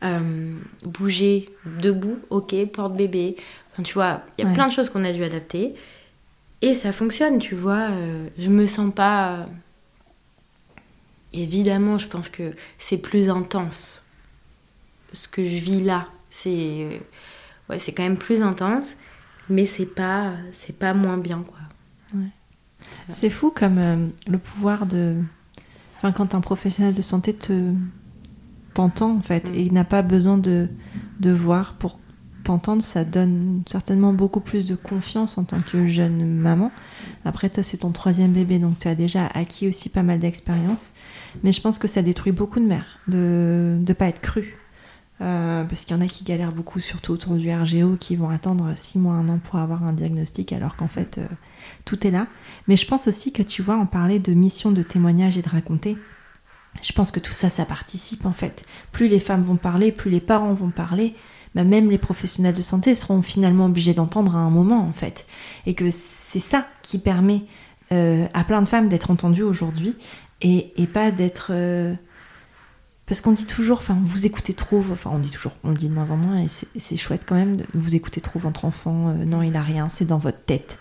euh, 0.05 0.55
bouger 0.85 1.49
debout, 1.65 2.19
ok, 2.31 2.55
porte-bébé, 2.67 3.37
enfin, 3.73 3.83
tu 3.83 3.95
vois, 3.95 4.23
il 4.37 4.45
y 4.45 4.49
a 4.49 4.53
plein 4.53 4.69
de 4.69 4.73
choses 4.73 4.91
qu'on 4.91 5.05
a 5.05 5.13
dû 5.13 5.25
adapter. 5.25 5.75
Et 6.63 6.75
ça 6.75 6.93
fonctionne, 6.93 7.39
tu 7.39 7.55
vois. 7.55 7.91
Euh, 7.91 8.29
je 8.39 8.49
me 8.49 8.67
sens 8.67 8.93
pas. 8.93 9.47
Évidemment, 11.33 11.99
je 11.99 12.09
pense 12.09 12.29
que 12.29 12.53
c'est 12.79 12.99
plus 12.99 13.31
intense. 13.31 14.05
Ce 15.13 15.29
que 15.29 15.43
je 15.43 15.57
vis 15.57 15.83
là, 15.83 16.09
c'est 16.31 16.89
ouais, 17.69 17.79
c'est 17.79 17.93
quand 17.93 18.03
même 18.03 18.17
plus 18.17 18.43
intense, 18.43 18.97
mais 19.49 19.67
c'est 19.67 19.87
pas 19.87 20.33
c'est 20.53 20.77
pas 20.77 20.95
moins 20.95 21.19
bien 21.19 21.45
quoi. 21.47 21.59
C'est 23.11 23.31
fou 23.31 23.51
comme 23.51 23.79
euh, 23.79 24.07
le 24.27 24.39
pouvoir 24.39 24.87
de. 24.87 25.17
Enfin, 25.97 26.13
quand 26.13 26.35
un 26.35 26.41
professionnel 26.41 26.95
de 26.95 27.03
santé 27.03 27.35
te 27.35 27.73
t'entend 28.75 29.17
en 29.17 29.23
fait, 29.23 29.51
mm. 29.51 29.55
et 29.55 29.63
il 29.63 29.73
n'a 29.73 29.85
pas 29.85 30.03
besoin 30.03 30.39
de, 30.39 30.69
de 31.21 31.31
voir 31.31 31.75
pour 31.75 31.99
t'entendre, 32.45 32.83
ça 32.83 33.05
donne 33.05 33.63
certainement 33.67 34.13
beaucoup 34.13 34.41
plus 34.41 34.67
de 34.67 34.75
confiance 34.75 35.37
en 35.37 35.45
tant 35.45 35.61
que 35.61 35.89
jeune 35.89 36.25
maman. 36.25 36.71
Après, 37.25 37.51
toi, 37.51 37.63
c'est 37.63 37.79
ton 37.79 37.91
troisième 37.91 38.33
bébé, 38.33 38.59
donc 38.59 38.79
tu 38.79 38.89
as 38.89 38.95
déjà 38.95 39.27
acquis 39.27 39.69
aussi 39.69 39.91
pas 39.91 40.03
mal 40.03 40.21
d'expérience. 40.21 40.93
Mais 41.43 41.53
je 41.53 41.61
pense 41.61 41.79
que 41.79 41.89
ça 41.89 42.01
détruit 42.01 42.33
beaucoup 42.33 42.61
de 42.61 42.65
mères 42.65 42.99
de 43.07 43.79
ne 43.87 43.93
pas 43.93 44.07
être 44.07 44.21
cru. 44.21 44.57
Euh, 45.21 45.65
parce 45.65 45.85
qu'il 45.85 45.97
y 45.97 45.99
en 45.99 46.03
a 46.03 46.07
qui 46.07 46.23
galèrent 46.23 46.53
beaucoup, 46.53 46.79
surtout 46.79 47.13
autour 47.13 47.35
du 47.35 47.53
RGO, 47.53 47.97
qui 47.97 48.15
vont 48.15 48.31
attendre 48.31 48.73
6 48.77 48.99
mois, 48.99 49.15
1 49.15 49.29
an 49.29 49.39
pour 49.39 49.59
avoir 49.59 49.83
un 49.83 49.93
diagnostic, 49.93 50.53
alors 50.53 50.77
qu'en 50.77 50.87
fait, 50.87 51.19
euh, 51.19 51.27
tout 51.85 52.07
est 52.07 52.11
là. 52.11 52.29
Mais 52.69 52.77
je 52.77 52.87
pense 52.87 53.09
aussi 53.09 53.33
que 53.33 53.43
tu 53.43 53.63
vois, 53.63 53.77
en 53.77 53.87
parler 53.87 54.21
de 54.21 54.33
mission 54.33 54.71
de 54.71 54.83
témoignage 54.83 55.37
et 55.37 55.43
de 55.43 55.49
raconter, 55.49 55.99
je 56.83 56.93
pense 56.93 57.11
que 57.11 57.19
tout 57.19 57.33
ça, 57.33 57.49
ça 57.49 57.65
participe 57.65 58.27
en 58.27 58.33
fait. 58.33 58.65
Plus 58.93 59.09
les 59.09 59.19
femmes 59.19 59.43
vont 59.43 59.57
parler, 59.57 59.91
plus 59.91 60.11
les 60.11 60.21
parents 60.21 60.55
vont 60.55 60.71
parler, 60.71 61.15
bah, 61.55 61.65
même 61.65 61.91
les 61.91 61.99
professionnels 61.99 62.55
de 62.55 62.63
santé 62.63 62.95
seront 62.95 63.23
finalement 63.23 63.67
obligés 63.67 63.95
d'entendre 63.95 64.37
à 64.37 64.41
un 64.41 64.51
moment 64.51 64.87
en 64.87 64.93
fait. 64.93 65.27
Et 65.67 65.75
que 65.75 65.91
c'est 65.91 66.41
ça 66.41 66.69
qui 66.83 66.99
permet 66.99 67.43
euh, 67.91 68.27
à 68.35 68.45
plein 68.45 68.63
de 68.63 68.69
femmes 68.69 68.89
d'être 68.89 69.11
entendues 69.11 69.43
aujourd'hui 69.43 69.97
et, 70.41 70.73
pas 70.93 71.11
d'être... 71.11 71.51
Parce 73.09 73.23
qu'on 73.23 73.33
dit 73.33 73.47
toujours, 73.47 73.79
enfin, 73.79 73.99
vous 74.03 74.27
écoutez 74.27 74.53
trop, 74.53 74.85
enfin, 74.93 75.11
on 75.13 75.19
dit 75.19 75.31
toujours, 75.31 75.53
on 75.65 75.71
le 75.71 75.77
dit 75.77 75.89
de 75.89 75.95
moins 75.95 76.11
en 76.11 76.19
moins, 76.19 76.43
et 76.43 76.49
c'est 76.49 76.97
chouette 76.99 77.23
quand 77.27 77.35
même, 77.35 77.57
de, 77.57 77.65
vous 77.73 77.95
écoutez 77.95 78.21
trop 78.21 78.39
votre 78.39 78.67
enfant, 78.67 79.09
euh, 79.09 79.25
non, 79.25 79.41
il 79.41 79.57
a 79.57 79.63
rien, 79.63 79.89
c'est 79.89 80.05
dans 80.05 80.19
votre 80.19 80.45
tête. 80.45 80.79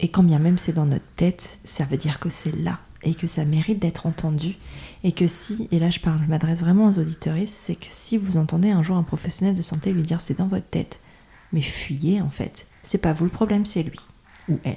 Et 0.00 0.08
quand 0.08 0.22
bien 0.22 0.38
même 0.38 0.58
c'est 0.58 0.72
dans 0.72 0.86
notre 0.86 1.04
tête, 1.16 1.58
ça 1.64 1.84
veut 1.84 1.96
dire 1.96 2.18
que 2.18 2.30
c'est 2.30 2.54
là 2.56 2.78
et 3.02 3.14
que 3.14 3.26
ça 3.26 3.44
mérite 3.44 3.78
d'être 3.78 4.06
entendu. 4.06 4.56
Et 5.04 5.12
que 5.12 5.26
si, 5.26 5.68
et 5.70 5.78
là 5.78 5.90
je 5.90 6.00
parle, 6.00 6.20
je 6.22 6.28
m'adresse 6.28 6.60
vraiment 6.60 6.86
aux 6.86 6.98
auditeuristes, 6.98 7.54
c'est 7.54 7.74
que 7.74 7.86
si 7.90 8.16
vous 8.16 8.36
entendez 8.36 8.70
un 8.70 8.82
jour 8.82 8.96
un 8.96 9.02
professionnel 9.02 9.54
de 9.54 9.62
santé 9.62 9.92
lui 9.92 10.02
dire 10.02 10.20
c'est 10.20 10.38
dans 10.38 10.46
votre 10.46 10.68
tête, 10.68 11.00
mais 11.52 11.60
fuyez 11.60 12.20
en 12.20 12.30
fait. 12.30 12.66
C'est 12.82 12.98
pas 12.98 13.12
vous 13.12 13.24
le 13.24 13.30
problème, 13.30 13.66
c'est 13.66 13.82
lui 13.82 14.00
ou 14.48 14.58
elle. 14.64 14.76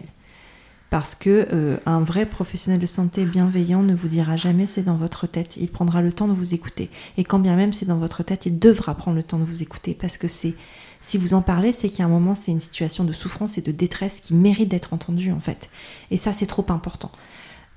Parce 0.91 1.15
que 1.15 1.47
euh, 1.53 1.77
un 1.85 2.01
vrai 2.01 2.25
professionnel 2.25 2.77
de 2.77 2.85
santé 2.85 3.23
bienveillant 3.23 3.81
ne 3.81 3.95
vous 3.95 4.09
dira 4.09 4.35
jamais 4.35 4.65
c'est 4.65 4.83
dans 4.83 4.97
votre 4.97 5.25
tête. 5.25 5.55
Il 5.55 5.69
prendra 5.69 6.01
le 6.01 6.11
temps 6.11 6.27
de 6.27 6.33
vous 6.33 6.53
écouter. 6.53 6.89
Et 7.15 7.23
quand 7.23 7.39
bien 7.39 7.55
même 7.55 7.71
c'est 7.71 7.85
dans 7.85 7.97
votre 7.97 8.23
tête, 8.23 8.45
il 8.45 8.59
devra 8.59 8.93
prendre 8.93 9.15
le 9.15 9.23
temps 9.23 9.39
de 9.39 9.45
vous 9.45 9.61
écouter. 9.61 9.97
Parce 9.99 10.17
que 10.17 10.27
c'est 10.27 10.53
si 10.99 11.17
vous 11.17 11.33
en 11.33 11.41
parlez, 11.41 11.71
c'est 11.71 11.87
qu'il 11.87 11.99
y 11.99 12.01
a 12.01 12.05
un 12.05 12.09
moment, 12.09 12.35
c'est 12.35 12.51
une 12.51 12.59
situation 12.59 13.05
de 13.05 13.13
souffrance 13.13 13.57
et 13.57 13.61
de 13.61 13.71
détresse 13.71 14.19
qui 14.19 14.33
mérite 14.33 14.67
d'être 14.67 14.93
entendue 14.93 15.31
en 15.31 15.39
fait. 15.39 15.69
Et 16.11 16.17
ça, 16.17 16.33
c'est 16.33 16.45
trop 16.45 16.65
important. 16.67 17.11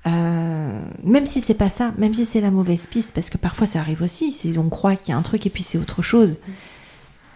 Euh, 0.07 0.81
même 1.01 1.25
si 1.25 1.39
c'est 1.39 1.53
pas 1.53 1.69
ça, 1.69 1.93
même 1.97 2.13
si 2.13 2.25
c'est 2.25 2.41
la 2.41 2.51
mauvaise 2.51 2.85
piste, 2.85 3.13
parce 3.13 3.29
que 3.29 3.37
parfois 3.37 3.65
ça 3.65 3.79
arrive 3.79 4.01
aussi, 4.01 4.33
si 4.33 4.57
on 4.57 4.69
croit 4.69 4.97
qu'il 4.97 5.09
y 5.09 5.11
a 5.13 5.17
un 5.17 5.21
truc 5.21 5.45
et 5.45 5.49
puis 5.49 5.63
c'est 5.63 5.77
autre 5.77 6.01
chose. 6.01 6.39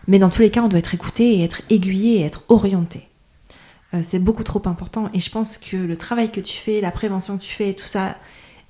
Mais 0.09 0.19
dans 0.19 0.29
tous 0.29 0.41
les 0.41 0.51
cas, 0.51 0.61
on 0.61 0.67
doit 0.67 0.79
être 0.79 0.93
écouté 0.93 1.37
et 1.37 1.43
être 1.45 1.61
aiguillé 1.69 2.17
et 2.17 2.23
être 2.23 2.43
orienté. 2.49 3.07
Euh, 3.93 4.01
c'est 4.03 4.19
beaucoup 4.19 4.43
trop 4.43 4.61
important 4.65 5.09
et 5.13 5.19
je 5.19 5.31
pense 5.31 5.57
que 5.57 5.77
le 5.77 5.97
travail 5.97 6.31
que 6.31 6.39
tu 6.39 6.57
fais, 6.57 6.81
la 6.81 6.91
prévention 6.91 7.37
que 7.37 7.43
tu 7.43 7.53
fais, 7.53 7.73
tout 7.73 7.85
ça 7.85 8.17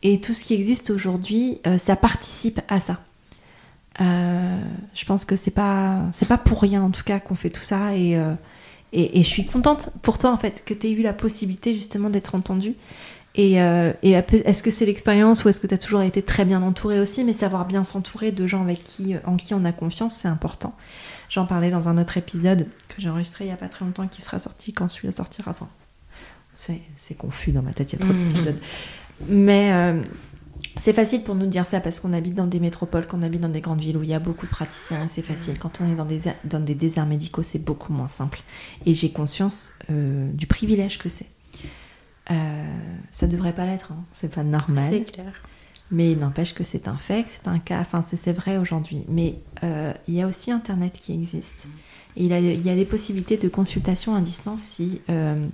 et 0.02 0.22
tout 0.22 0.34
ce 0.34 0.44
qui 0.44 0.54
existe 0.54 0.90
aujourd'hui, 0.92 1.60
euh, 1.68 1.78
ça 1.78 1.96
participe 1.96 2.62
à 2.70 2.80
ça. 2.80 3.00
je 4.00 5.06
pense 5.06 5.26
que 5.26 5.36
c'est 5.36 5.52
pas 5.52 6.00
c'est 6.14 6.28
pas 6.28 6.38
pour 6.38 6.62
rien 6.62 6.82
en 6.82 6.90
tout 6.90 7.04
cas 7.04 7.20
qu'on 7.20 7.36
fait 7.36 7.50
tout 7.50 7.64
ça 7.64 7.98
et, 7.98 8.18
et, 8.94 9.24
je 9.24 9.28
suis 9.28 9.46
contente 9.46 9.90
pour 10.02 10.18
toi 10.18 10.32
en 10.32 10.38
fait 10.38 10.64
que 10.66 10.74
tu 10.74 10.88
aies 10.88 10.92
eu 10.94 11.02
la 11.02 11.12
possibilité 11.12 11.76
justement 11.76 12.10
d'être 12.10 12.34
entendue 12.34 12.76
et, 13.36 13.62
euh, 13.62 13.94
est-ce 14.02 14.64
que 14.64 14.72
c'est 14.72 14.86
l'expérience 14.86 15.46
ou 15.46 15.50
est-ce 15.50 15.60
que 15.60 15.68
tu 15.68 15.74
as 15.74 15.78
toujours 15.78 16.02
été 16.02 16.22
très 16.22 16.46
bien 16.46 16.62
entouré 16.62 17.00
aussi? 17.00 17.24
Mais 17.24 17.34
savoir 17.34 17.66
bien 17.66 17.84
s'entourer 17.84 18.32
de 18.32 18.48
gens 18.48 18.62
avec 18.62 18.84
qui, 18.84 19.16
en 19.26 19.38
qui 19.38 19.54
on 19.54 19.64
a 19.66 19.72
confiance, 19.72 20.16
c'est 20.16 20.28
important. 20.28 20.76
J'en 21.30 21.46
parlais 21.46 21.70
dans 21.70 21.90
un 21.90 21.98
autre 21.98 22.18
épisode 22.18 22.68
que 22.88 22.96
j'ai 23.00 23.10
enregistré 23.10 23.46
il 23.46 23.48
n'y 23.48 23.54
a 23.54 23.58
pas 23.58 23.70
très 23.70 23.86
longtemps 23.86 24.08
qui 24.08 24.22
sera 24.22 24.40
sorti 24.40 24.74
quand 24.74 24.88
celui-là 24.90 25.12
sortira. 25.12 25.52
Enfin, 25.52 25.70
c'est 26.96 27.16
confus 27.16 27.52
dans 27.52 27.62
ma 27.62 27.72
tête, 27.72 27.94
il 27.94 28.00
y 28.00 28.02
a 28.02 28.06
trop 28.06 28.14
mhm. 28.14 28.30
d'épisodes. 28.30 28.60
Mais 29.28 29.72
euh, 29.74 30.02
c'est 30.76 30.94
facile 30.94 31.24
pour 31.24 31.36
nous 31.36 31.46
de 31.46 31.52
dire 31.52 31.66
ça 31.66 31.80
parce 31.80 32.00
qu'on 32.00 32.14
habite 32.14 32.36
dans 32.36 32.48
des 32.48 32.60
métropoles, 32.60 33.08
qu'on 33.08 33.22
habite 33.22 33.42
dans 33.42 33.50
des 33.50 33.62
grandes 33.62 33.80
villes 33.80 33.98
où 33.98 34.04
il 34.04 34.10
y 34.10 34.14
a 34.14 34.20
beaucoup 34.20 34.46
de 34.46 34.52
praticiens 34.52 35.08
c'est 35.08 35.22
facile. 35.22 35.60
Quand 35.60 35.82
on 35.82 35.92
est 35.92 35.96
dans 35.96 36.06
des, 36.06 36.22
dans 36.46 36.60
des 36.60 36.76
déserts 36.76 37.06
médicaux, 37.06 37.44
c'est 37.44 37.64
beaucoup 37.64 37.94
moins 37.94 38.08
simple. 38.08 38.42
Et 38.86 38.94
j'ai 38.94 39.12
conscience 39.12 39.74
euh, 39.92 40.32
du 40.34 40.48
privilège 40.48 40.98
que 40.98 41.10
c'est. 41.10 41.28
Euh, 42.32 42.78
ça 43.12 43.28
devrait 43.28 43.54
pas 43.54 43.66
l'être, 43.66 43.92
hein. 43.92 44.04
c'est 44.12 44.34
pas 44.34 44.44
normal. 44.44 44.90
C'est 44.92 45.12
clair. 45.12 45.34
Mais 45.92 46.12
il 46.12 46.20
n'empêche 46.20 46.54
que 46.54 46.64
c'est 46.64 46.88
un 46.88 46.98
fait, 46.98 47.26
c'est 47.28 47.48
un 47.48 47.60
cas, 47.60 47.80
enfin 47.80 48.02
c'est 48.02 48.32
vrai 48.32 48.58
aujourd'hui. 48.58 49.04
Mais 49.08 49.40
euh, 49.64 49.94
il 50.08 50.14
y 50.14 50.22
a 50.22 50.28
aussi 50.28 50.52
Internet 50.52 50.98
qui 51.00 51.14
existe. 51.14 51.68
Et 52.16 52.26
il, 52.26 52.66
y 52.66 52.70
a 52.70 52.76
des 52.76 52.86
possibilités 52.86 53.38
de 53.38 53.48
consultation 53.48 54.16
à 54.16 54.22
distance 54.22 54.62
si 54.62 55.02
euh, 55.10 55.48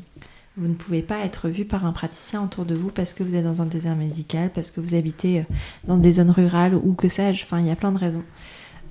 vous 0.57 0.67
ne 0.67 0.73
pouvez 0.73 1.01
pas 1.01 1.19
être 1.19 1.47
vu 1.47 1.63
par 1.63 1.85
un 1.85 1.91
praticien 1.91 2.43
autour 2.43 2.65
de 2.65 2.75
vous 2.75 2.89
parce 2.89 3.13
que 3.13 3.23
vous 3.23 3.35
êtes 3.35 3.43
dans 3.43 3.61
un 3.61 3.65
désert 3.65 3.95
médical, 3.95 4.51
parce 4.53 4.71
que 4.71 4.81
vous 4.81 4.95
habitez 4.95 5.45
dans 5.85 5.97
des 5.97 6.13
zones 6.13 6.31
rurales 6.31 6.75
ou 6.75 6.93
que 6.93 7.07
sais-je. 7.07 7.43
Enfin, 7.43 7.59
il 7.59 7.67
y 7.67 7.71
a 7.71 7.75
plein 7.75 7.91
de 7.91 7.97
raisons. 7.97 8.23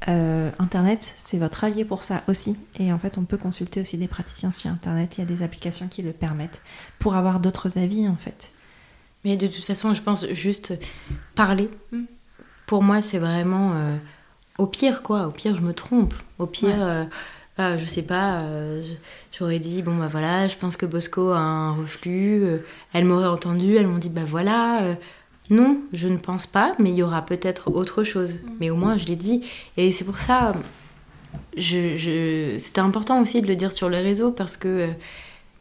Euh, 0.09 0.51
Internet, 0.59 1.13
c'est 1.17 1.39
votre 1.39 1.65
allié 1.65 1.85
pour 1.85 2.03
ça 2.03 2.23
aussi. 2.29 2.57
Et 2.79 2.93
en 2.93 2.99
fait, 2.99 3.19
on 3.19 3.25
peut 3.25 3.39
consulter 3.39 3.81
aussi 3.81 3.97
des 3.97 4.09
praticiens 4.09 4.51
sur 4.51 4.71
Internet. 4.71 5.17
Il 5.17 5.21
y 5.21 5.23
a 5.23 5.27
des 5.27 5.43
applications 5.43 5.89
qui 5.89 6.03
le 6.03 6.13
permettent 6.13 6.61
pour 6.99 7.15
avoir 7.17 7.41
d'autres 7.41 7.79
avis, 7.79 8.09
en 8.09 8.17
fait. 8.17 8.51
Mais 9.25 9.37
de 9.37 9.47
toute 9.47 9.65
façon, 9.65 9.95
je 9.95 10.03
pense 10.03 10.27
juste 10.33 10.75
parler. 11.35 11.69
Mm. 11.93 12.05
Pour 12.67 12.83
moi, 12.83 13.03
c'est 13.03 13.19
vraiment 13.19 13.73
euh, 13.75 13.97
au 14.59 14.67
pire, 14.67 15.03
quoi. 15.03 15.27
Au 15.27 15.31
pire, 15.31 15.55
je 15.55 15.61
me 15.61 15.73
trompe. 15.73 16.15
Au 16.39 16.47
pire, 16.47 16.77
euh, 17.59 17.79
je 17.79 17.87
sais 17.87 18.03
pas, 18.03 18.43
j'aurais 19.39 19.61
dit, 19.61 19.83
bon, 19.83 19.97
bah 19.97 20.09
voilà, 20.11 20.49
je 20.49 20.57
pense 20.57 20.77
que 20.77 20.87
Bosco 20.87 21.31
a 21.31 21.39
un 21.39 21.73
reflux. 21.73 22.45
elle 22.93 23.05
m'aurait 23.05 23.29
entendu, 23.29 23.77
elles 23.77 23.87
m'ont 23.87 23.99
dit, 23.99 24.09
bah 24.09 24.25
voilà 24.27 24.97
non, 25.51 25.83
je 25.93 26.09
ne 26.09 26.17
pense 26.17 26.47
pas, 26.47 26.75
mais 26.79 26.91
il 26.91 26.97
y 26.97 27.03
aura 27.03 27.25
peut-être 27.25 27.71
autre 27.71 28.03
chose. 28.03 28.37
Mais 28.61 28.71
au 28.71 28.77
moins, 28.77 28.97
je 28.97 29.05
l'ai 29.07 29.17
dit. 29.17 29.43
Et 29.77 29.93
c'est 29.93 30.05
pour 30.05 30.19
ça, 30.19 30.55
je, 31.57 32.57
c'était 32.59 32.81
important 32.81 33.21
aussi 33.21 33.43
de 33.43 33.47
le 33.47 33.57
dire 33.57 33.73
sur 33.73 33.89
le 33.89 33.97
réseau 33.97 34.31
parce 34.31 34.57
que 34.57 34.69
euh, 34.69 34.87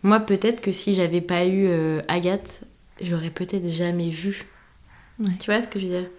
moi, 0.01 0.20
peut-être 0.20 0.61
que 0.61 0.72
si 0.72 0.93
j'avais 0.93 1.22
pas 1.22 1.45
eu 1.45 1.68
euh, 1.68 1.99
Agathe, 2.07 2.61
j'aurais 3.01 3.29
peut-être 3.29 3.67
jamais 3.67 4.09
vu. 4.09 4.45
Tu 5.39 5.51
vois 5.51 5.61
ce 5.61 5.67
que 5.67 5.79
je 5.79 5.87
veux 5.87 5.99
dire? 5.99 6.09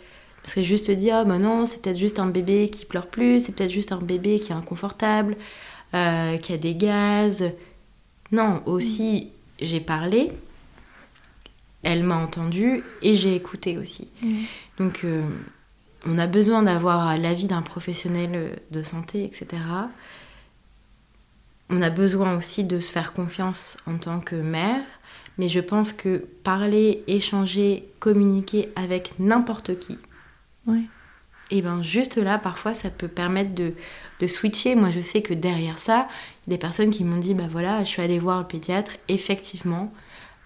Je 0.44 0.50
serais 0.50 0.62
juste 0.62 0.90
dit, 0.90 1.10
ah 1.10 1.24
ben 1.24 1.38
non, 1.38 1.66
c'est 1.66 1.82
peut-être 1.82 1.96
juste 1.96 2.18
un 2.18 2.26
bébé 2.26 2.68
qui 2.68 2.84
pleure 2.84 3.06
plus, 3.06 3.40
c'est 3.40 3.52
peut-être 3.52 3.70
juste 3.70 3.92
un 3.92 3.98
bébé 3.98 4.38
qui 4.38 4.52
est 4.52 4.54
inconfortable, 4.54 5.36
euh, 5.94 6.36
qui 6.36 6.52
a 6.52 6.58
des 6.58 6.74
gaz. 6.74 7.44
Non, 8.30 8.62
aussi, 8.66 9.30
j'ai 9.60 9.80
parlé, 9.80 10.32
elle 11.82 12.02
m'a 12.02 12.16
entendu 12.16 12.82
et 13.02 13.16
j'ai 13.16 13.34
écouté 13.34 13.78
aussi. 13.78 14.08
Mm. 14.22 14.42
Donc 14.78 15.04
euh, 15.04 15.22
on 16.06 16.18
a 16.18 16.26
besoin 16.26 16.62
d'avoir 16.62 17.16
l'avis 17.16 17.46
d'un 17.46 17.62
professionnel 17.62 18.58
de 18.70 18.82
santé, 18.82 19.24
etc. 19.24 19.62
On 21.70 21.80
a 21.80 21.90
besoin 21.90 22.36
aussi 22.36 22.64
de 22.64 22.80
se 22.80 22.92
faire 22.92 23.12
confiance 23.12 23.78
en 23.86 23.96
tant 23.96 24.20
que 24.20 24.36
mère, 24.36 24.82
mais 25.38 25.48
je 25.48 25.60
pense 25.60 25.92
que 25.92 26.24
parler, 26.42 27.02
échanger, 27.06 27.88
communiquer 28.00 28.70
avec 28.76 29.14
n'importe 29.18 29.78
qui, 29.78 29.98
et 31.50 31.60
bien 31.60 31.82
juste 31.82 32.16
là, 32.16 32.38
parfois, 32.38 32.74
ça 32.74 32.90
peut 32.90 33.08
permettre 33.08 33.54
de, 33.54 33.74
de, 34.20 34.26
switcher. 34.26 34.74
Moi, 34.74 34.90
je 34.90 35.00
sais 35.00 35.22
que 35.22 35.34
derrière 35.34 35.78
ça, 35.78 36.08
il 36.46 36.50
y 36.50 36.54
a 36.54 36.56
des 36.56 36.58
personnes 36.58 36.90
qui 36.90 37.04
m'ont 37.04 37.18
dit, 37.18 37.34
bah 37.34 37.44
voilà, 37.50 37.80
je 37.84 37.88
suis 37.88 38.02
allée 38.02 38.18
voir 38.18 38.40
le 38.40 38.46
pédiatre, 38.46 38.92
effectivement, 39.08 39.92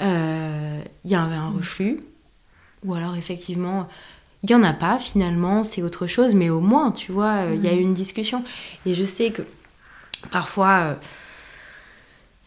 euh, 0.03 0.81
il 1.05 1.11
y 1.11 1.15
avait 1.15 1.35
un 1.35 1.51
reflux, 1.51 2.01
ou 2.85 2.95
alors 2.95 3.17
effectivement, 3.17 3.89
il 4.43 4.49
n'y 4.49 4.55
en 4.55 4.63
a 4.63 4.73
pas 4.73 4.99
finalement, 4.99 5.65
c'est 5.65 5.83
autre 5.83 6.07
chose, 6.07 6.35
mais 6.35 6.51
au 6.51 6.61
moins, 6.61 6.93
tu 6.93 7.13
vois, 7.13 7.45
euh, 7.45 7.55
il 7.55 7.63
y 7.63 7.69
a 7.69 7.75
eu 7.75 7.81
une 7.81 7.95
discussion. 7.95 8.45
Et 8.87 8.95
je 8.95 9.05
sais 9.05 9.31
que 9.31 9.43
parfois, 10.31 10.79
euh, 10.79 10.95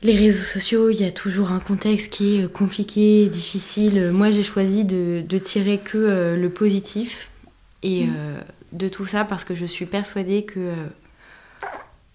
les 0.04 0.16
réseaux 0.16 0.44
sociaux, 0.44 0.90
il 0.90 1.00
y 1.00 1.04
a 1.04 1.12
toujours 1.12 1.52
un 1.52 1.60
contexte 1.60 2.12
qui 2.12 2.40
est 2.40 2.52
compliqué, 2.52 3.30
difficile. 3.30 4.12
Moi, 4.12 4.32
j'ai 4.32 4.44
choisi 4.44 4.84
de, 4.84 5.24
de, 5.28 5.38
tirer 5.38 5.78
que 5.78 6.36
le 6.36 6.50
positif 6.50 7.30
et 7.84 8.06
mm. 8.06 8.14
de 8.74 8.90
tout 8.90 9.06
ça 9.06 9.26
parce 9.26 9.44
que 9.44 9.54
je 9.54 9.66
suis 9.66 9.86
persuadée 9.86 10.44
que 10.44 10.74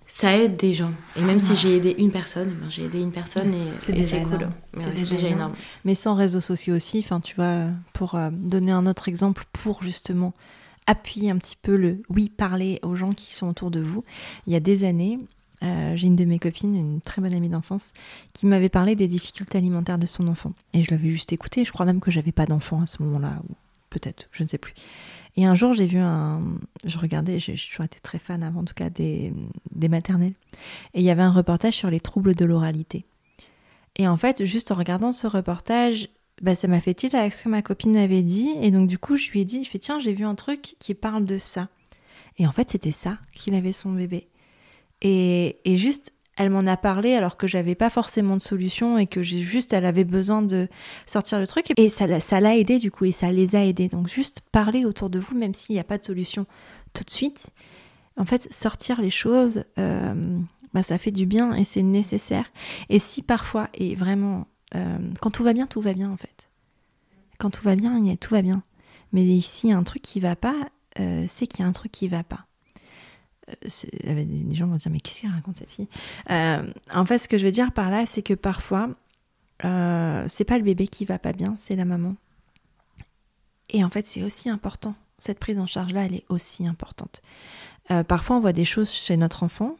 ça 0.06 0.36
aide 0.36 0.56
des 0.56 0.72
gens. 0.72 0.92
Et 1.16 1.20
même 1.20 1.40
si 1.40 1.56
j'ai 1.56 1.76
aidé 1.76 1.94
une 1.98 2.10
personne, 2.10 2.48
eh 2.52 2.60
ben, 2.62 2.70
j'ai 2.70 2.84
aidé 2.84 3.00
une 3.00 3.12
personne 3.12 3.52
et 3.52 3.66
c'est 3.80 3.92
déjà, 3.92 4.18
cool. 4.20 4.48
C'est 4.78 4.94
déjà, 4.94 5.28
énorme. 5.28 5.54
Mais 5.84 5.94
sans 5.94 6.14
réseaux 6.14 6.40
sociaux 6.40 6.76
aussi, 6.76 7.00
enfin 7.00 7.20
tu 7.20 7.34
vois, 7.34 7.66
pour 7.92 8.14
euh, 8.14 8.30
donner 8.32 8.72
un 8.72 8.86
autre 8.86 9.08
exemple, 9.08 9.44
pour 9.52 9.82
justement 9.82 10.32
appuyer 10.86 11.30
un 11.30 11.38
petit 11.38 11.56
peu 11.60 11.74
le 11.74 12.02
oui 12.08 12.28
parler 12.28 12.78
aux 12.82 12.94
gens 12.94 13.12
qui 13.12 13.34
sont 13.34 13.48
autour 13.48 13.72
de 13.72 13.80
vous. 13.80 14.04
Il 14.46 14.52
y 14.52 14.56
a 14.56 14.60
des 14.60 14.84
années, 14.84 15.18
euh, 15.62 15.96
j'ai 15.96 16.06
une 16.06 16.16
de 16.16 16.24
mes 16.24 16.38
copines, 16.38 16.74
une 16.74 17.00
très 17.00 17.22
bonne 17.22 17.34
amie 17.34 17.48
d'enfance, 17.48 17.92
qui 18.32 18.46
m'avait 18.46 18.68
parlé 18.68 18.94
des 18.94 19.08
difficultés 19.08 19.58
alimentaires 19.58 19.98
de 19.98 20.06
son 20.06 20.28
enfant. 20.28 20.52
Et 20.72 20.84
je 20.84 20.90
l'avais 20.90 21.10
juste 21.10 21.32
écouté. 21.32 21.64
Je 21.64 21.72
crois 21.72 21.86
même 21.86 22.00
que 22.00 22.10
j'avais 22.10 22.32
pas 22.32 22.46
d'enfant 22.46 22.82
à 22.82 22.86
ce 22.86 23.02
moment-là, 23.02 23.40
peut-être, 23.90 24.28
je 24.32 24.42
ne 24.42 24.48
sais 24.48 24.58
plus. 24.58 24.74
Et 25.36 25.44
un 25.44 25.54
jour, 25.54 25.74
j'ai 25.74 25.86
vu 25.86 25.98
un. 25.98 26.42
Je 26.84 26.98
regardais, 26.98 27.38
j'ai 27.38 27.54
toujours 27.54 27.84
été 27.84 28.00
très 28.00 28.18
fan 28.18 28.42
avant, 28.42 28.60
en 28.60 28.64
tout 28.64 28.74
cas, 28.74 28.88
des, 28.88 29.32
maternelles. 29.88 30.32
Et 30.94 31.00
il 31.00 31.04
y 31.04 31.10
avait 31.10 31.22
un 31.22 31.30
reportage 31.30 31.74
sur 31.74 31.90
les 31.90 32.00
troubles 32.00 32.34
de 32.34 32.44
l'oralité. 32.44 33.04
Et 33.96 34.08
en 34.08 34.16
fait, 34.16 34.44
juste 34.44 34.72
en 34.72 34.74
regardant 34.74 35.12
ce 35.12 35.26
reportage, 35.26 36.08
bah, 36.42 36.54
ça 36.54 36.68
m'a 36.68 36.80
fait 36.80 36.94
tilt 36.94 37.14
avec 37.14 37.34
ce 37.34 37.44
que 37.44 37.48
ma 37.48 37.62
copine 37.62 37.92
m'avait 37.92 38.22
dit. 38.22 38.50
Et 38.62 38.70
donc, 38.70 38.88
du 38.88 38.98
coup, 38.98 39.16
je 39.16 39.30
lui 39.30 39.40
ai 39.40 39.44
dit, 39.44 39.58
il 39.58 39.64
fait, 39.66 39.78
tiens, 39.78 39.98
j'ai 39.98 40.14
vu 40.14 40.24
un 40.24 40.34
truc 40.34 40.76
qui 40.78 40.94
parle 40.94 41.26
de 41.26 41.38
ça. 41.38 41.68
Et 42.38 42.46
en 42.46 42.52
fait, 42.52 42.70
c'était 42.70 42.92
ça 42.92 43.18
qu'il 43.32 43.54
avait 43.54 43.72
son 43.72 43.92
bébé. 43.92 44.28
Et, 45.02 45.58
juste, 45.64 46.12
elle 46.36 46.50
m'en 46.50 46.66
a 46.66 46.76
parlé 46.76 47.14
alors 47.14 47.36
que 47.36 47.46
j'avais 47.46 47.74
pas 47.74 47.90
forcément 47.90 48.36
de 48.36 48.42
solution 48.42 48.98
et 48.98 49.06
que 49.06 49.22
juste, 49.22 49.72
elle 49.72 49.86
avait 49.86 50.04
besoin 50.04 50.42
de 50.42 50.68
sortir 51.06 51.38
le 51.38 51.46
truc. 51.46 51.72
Et 51.76 51.88
ça, 51.88 52.20
ça 52.20 52.40
l'a 52.40 52.56
aidé 52.56 52.78
du 52.78 52.90
coup 52.90 53.04
et 53.04 53.12
ça 53.12 53.30
les 53.30 53.56
a 53.56 53.64
aidés. 53.64 53.88
Donc 53.88 54.08
juste 54.08 54.40
parler 54.52 54.84
autour 54.84 55.10
de 55.10 55.18
vous, 55.18 55.36
même 55.36 55.54
s'il 55.54 55.74
n'y 55.74 55.80
a 55.80 55.84
pas 55.84 55.98
de 55.98 56.04
solution 56.04 56.46
tout 56.92 57.04
de 57.04 57.10
suite. 57.10 57.50
En 58.18 58.24
fait, 58.24 58.52
sortir 58.52 59.00
les 59.00 59.10
choses, 59.10 59.64
euh, 59.78 60.38
bah, 60.72 60.82
ça 60.82 60.98
fait 60.98 61.10
du 61.10 61.26
bien 61.26 61.54
et 61.54 61.64
c'est 61.64 61.82
nécessaire. 61.82 62.50
Et 62.88 62.98
si 62.98 63.22
parfois, 63.22 63.68
et 63.74 63.94
vraiment, 63.94 64.46
euh, 64.74 64.98
quand 65.20 65.30
tout 65.30 65.42
va 65.42 65.52
bien, 65.52 65.66
tout 65.66 65.80
va 65.80 65.92
bien 65.92 66.10
en 66.10 66.16
fait. 66.16 66.48
Quand 67.38 67.50
tout 67.50 67.62
va 67.62 67.76
bien, 67.76 68.00
tout 68.16 68.34
va 68.34 68.42
bien. 68.42 68.62
Mais 69.12 69.24
ici, 69.24 69.72
un 69.72 69.82
truc 69.82 70.02
qui 70.02 70.20
va 70.20 70.36
pas, 70.36 70.68
euh, 70.98 71.24
c'est 71.28 71.46
qu'il 71.46 71.60
y 71.60 71.62
a 71.62 71.66
un 71.66 71.72
truc 71.72 71.92
qui 71.92 72.08
va 72.08 72.22
pas. 72.22 72.46
Euh, 73.48 73.54
les 74.04 74.54
gens 74.54 74.66
vont 74.66 74.76
dire 74.76 74.90
mais 74.90 75.00
qu'est-ce 75.00 75.22
qu'elle 75.22 75.30
raconte 75.30 75.58
cette 75.58 75.70
fille? 75.70 75.88
Euh, 76.30 76.62
En 76.92 77.04
fait, 77.04 77.18
ce 77.18 77.28
que 77.28 77.38
je 77.38 77.46
veux 77.46 77.52
dire 77.52 77.72
par 77.72 77.90
là, 77.90 78.06
c'est 78.06 78.22
que 78.22 78.34
parfois, 78.34 78.90
euh, 79.64 80.24
c'est 80.28 80.44
pas 80.44 80.58
le 80.58 80.64
bébé 80.64 80.88
qui 80.88 81.04
va 81.04 81.18
pas 81.18 81.32
bien, 81.32 81.54
c'est 81.56 81.76
la 81.76 81.84
maman. 81.84 82.16
Et 83.70 83.84
en 83.84 83.90
fait, 83.90 84.06
c'est 84.06 84.22
aussi 84.22 84.48
important. 84.48 84.94
Cette 85.18 85.38
prise 85.38 85.58
en 85.58 85.66
charge 85.66 85.92
là, 85.92 86.04
elle 86.04 86.14
est 86.14 86.24
aussi 86.28 86.66
importante. 86.66 87.22
parfois, 88.08 88.36
on 88.36 88.40
voit 88.40 88.52
des 88.52 88.64
choses 88.64 88.90
chez 88.90 89.16
notre 89.16 89.42
enfant 89.42 89.76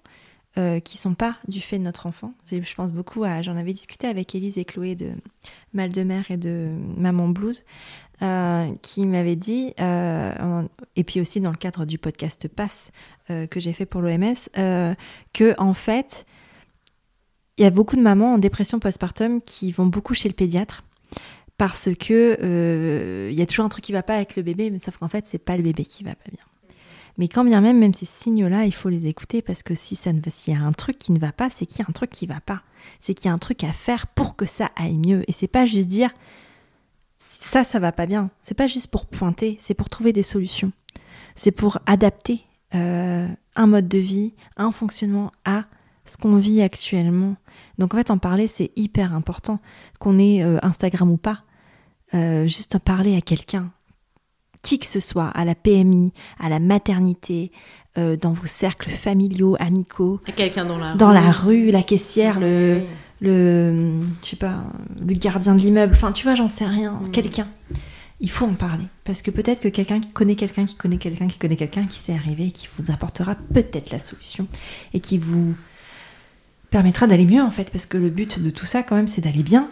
euh, 0.59 0.81
qui 0.81 0.97
sont 0.97 1.13
pas 1.13 1.37
du 1.49 1.61
fait 1.61 1.77
de 1.77 1.83
notre 1.83 2.07
enfant. 2.07 2.33
Je 2.51 2.75
pense 2.75 2.91
beaucoup 2.91 3.25
à. 3.25 3.43
J'en 3.43 3.59
avais 3.59 3.75
discuté 3.75 4.07
avec 4.07 4.35
Élise 4.35 4.57
et 4.57 4.65
Chloé 4.65 4.95
de 4.95 5.13
Mal 5.75 5.91
de 5.91 6.03
mer 6.03 6.31
et 6.31 6.39
de 6.39 6.71
Maman 6.97 7.29
Blues, 7.29 7.63
euh, 8.23 8.73
qui 8.83 9.07
m'avaient 9.07 9.37
dit, 9.37 9.75
euh, 9.81 10.63
et 10.97 11.05
puis 11.05 11.21
aussi 11.21 11.41
dans 11.41 11.51
le 11.51 11.57
cadre 11.57 11.85
du 11.85 11.99
podcast 11.99 12.49
Pass 12.49 12.91
que 13.29 13.59
j'ai 13.59 13.73
fait 13.73 13.87
pour 13.87 14.03
l'OMS, 14.03 14.37
que 15.33 15.55
en 15.59 15.75
fait, 15.75 16.27
il 17.59 17.65
y 17.65 17.67
a 17.67 17.71
beaucoup 17.71 17.97
de 17.97 18.03
mamans 18.03 18.35
en 18.35 18.39
dépression 18.39 18.79
postpartum 18.79 19.41
qui 19.41 19.73
vont 19.73 19.87
beaucoup 19.87 20.15
chez 20.15 20.29
le 20.29 20.35
pédiatre 20.35 20.85
parce 21.59 21.89
que 21.99 23.29
il 23.29 23.37
y 23.37 23.43
a 23.43 23.47
toujours 23.47 23.65
un 23.65 23.69
truc 23.69 23.83
qui 23.83 23.93
va 23.93 24.05
pas 24.05 24.15
avec 24.15 24.37
le 24.37 24.43
bébé, 24.43 24.73
sauf 24.79 24.99
qu'en 24.99 25.09
fait, 25.09 25.27
c'est 25.27 25.39
pas 25.39 25.57
le 25.57 25.65
bébé 25.65 25.85
qui 25.85 26.05
va 26.05 26.15
pas 26.15 26.31
bien. 26.31 26.45
Mais 27.19 27.29
quand 27.29 27.45
bien 27.45 27.61
même, 27.61 27.79
même 27.79 27.95
ces 27.95 28.07
signaux-là, 28.07 28.65
il 28.65 28.75
faut 28.75 28.89
les 28.89 29.07
écouter 29.07 29.41
parce 29.41 29.63
que 29.63 29.75
si 29.75 29.97
ça 29.97 30.13
ne 30.13 30.21
s'il 30.29 30.55
y 30.55 30.57
a 30.57 30.61
un 30.61 30.73
truc 30.73 30.99
qui 30.99 31.13
ne 31.13 31.19
va 31.19 31.33
pas, 31.33 31.49
c'est 31.51 31.67
qu'il 31.67 31.81
y 31.81 31.83
a 31.83 31.87
un 31.89 31.93
truc 31.93 32.11
qui 32.11 32.27
va 32.27 32.41
pas. 32.41 32.63
C'est 33.01 33.15
qu'il 33.15 33.27
y 33.27 33.31
a 33.31 33.33
un 33.33 33.39
truc 33.39 33.65
à 33.65 33.73
faire 33.73 34.07
pour 34.07 34.37
que 34.37 34.45
ça 34.45 34.71
aille 34.77 34.99
mieux. 34.99 35.25
Et 35.29 35.33
c'est 35.33 35.49
pas 35.49 35.65
juste 35.65 35.89
dire 35.89 36.11
ça, 37.17 37.65
ça 37.65 37.79
va 37.79 37.93
pas 37.93 38.07
bien. 38.07 38.31
C'est 38.43 38.55
pas 38.55 38.67
juste 38.67 38.89
pour 38.89 39.07
pointer, 39.07 39.57
c'est 39.59 39.75
pour 39.75 39.89
trouver 39.89 40.13
des 40.13 40.23
solutions. 40.23 40.73
C'est 41.35 41.51
pour 41.51 41.79
adapter 41.87 42.45
euh, 42.75 43.27
un 43.55 43.67
mode 43.67 43.89
de 43.89 43.99
vie, 43.99 44.35
un 44.57 44.71
fonctionnement 44.71 45.33
à 45.45 45.65
ce 46.05 46.19
qu'on 46.19 46.37
vit 46.37 46.63
actuellement. 46.63 47.37
Donc 47.79 47.95
en 47.95 47.97
fait, 47.97 48.11
en 48.11 48.19
parler, 48.19 48.47
c'est 48.47 48.71
hyper 48.77 49.15
important. 49.15 49.61
Qu'on 49.99 50.19
ait 50.19 50.43
euh, 50.43 50.59
Instagram 50.63 51.11
ou 51.11 51.17
pas, 51.17 51.43
euh, 52.15 52.47
juste 52.47 52.75
en 52.75 52.81
parler 52.81 53.17
à 53.17 53.23
quelqu'un, 53.23 53.73
qui 54.63 54.79
que 54.79 54.87
ce 54.87 55.01
soit, 55.01 55.29
à 55.29 55.45
la 55.45 55.55
PMI, 55.55 56.13
à 56.39 56.49
la 56.49 56.59
maternité, 56.59 57.51
dans 58.21 58.35
vos 58.35 58.45
cercles 58.45 58.91
familiaux, 58.91 59.57
amicaux. 59.59 60.21
Quelqu'un 60.37 60.67
dans 60.67 60.77
la 60.77 60.95
dans 60.97 61.09
rue. 61.09 61.15
la 61.15 61.31
rue, 61.31 61.71
la 61.71 61.83
caissière, 61.83 62.39
le, 62.39 62.83
le, 63.21 64.01
je 64.23 64.29
sais 64.29 64.37
pas, 64.37 64.65
le 65.07 65.15
gardien 65.15 65.55
de 65.55 65.61
l'immeuble. 65.61 65.95
Enfin, 65.95 66.13
tu 66.13 66.25
vois, 66.25 66.35
j'en 66.35 66.49
sais 66.49 66.67
rien. 66.67 66.93
Mm. 66.93 67.11
Quelqu'un. 67.11 67.49
Il 68.21 68.31
faut 68.31 68.47
en 68.47 68.55
parler 68.55 68.87
parce 69.05 69.21
que 69.21 69.31
peut-être 69.31 69.61
que 69.61 69.69
quelqu'un 69.69 70.01
qui 70.01 70.09
connaît 70.09 70.37
quelqu'un 70.37 70.65
qui 70.65 70.75
connaît 70.75 70.97
quelqu'un 70.97 71.27
qui 71.27 71.37
connaît 71.37 71.57
quelqu'un 71.57 71.87
qui 71.87 71.99
s'est 71.99 72.15
arrivé 72.15 72.47
et 72.47 72.51
qui 72.51 72.67
vous 72.79 72.91
apportera 72.91 73.35
peut-être 73.35 73.91
la 73.91 73.99
solution 73.99 74.47
et 74.95 75.01
qui 75.01 75.19
vous 75.19 75.55
permettra 76.71 77.07
d'aller 77.07 77.27
mieux 77.27 77.43
en 77.43 77.51
fait 77.51 77.71
parce 77.71 77.85
que 77.85 77.99
le 77.99 78.09
but 78.09 78.41
de 78.41 78.49
tout 78.49 78.65
ça 78.65 78.83
quand 78.83 78.97
même 78.97 79.07
c'est 79.07 79.21
d'aller 79.21 79.43
bien. 79.43 79.69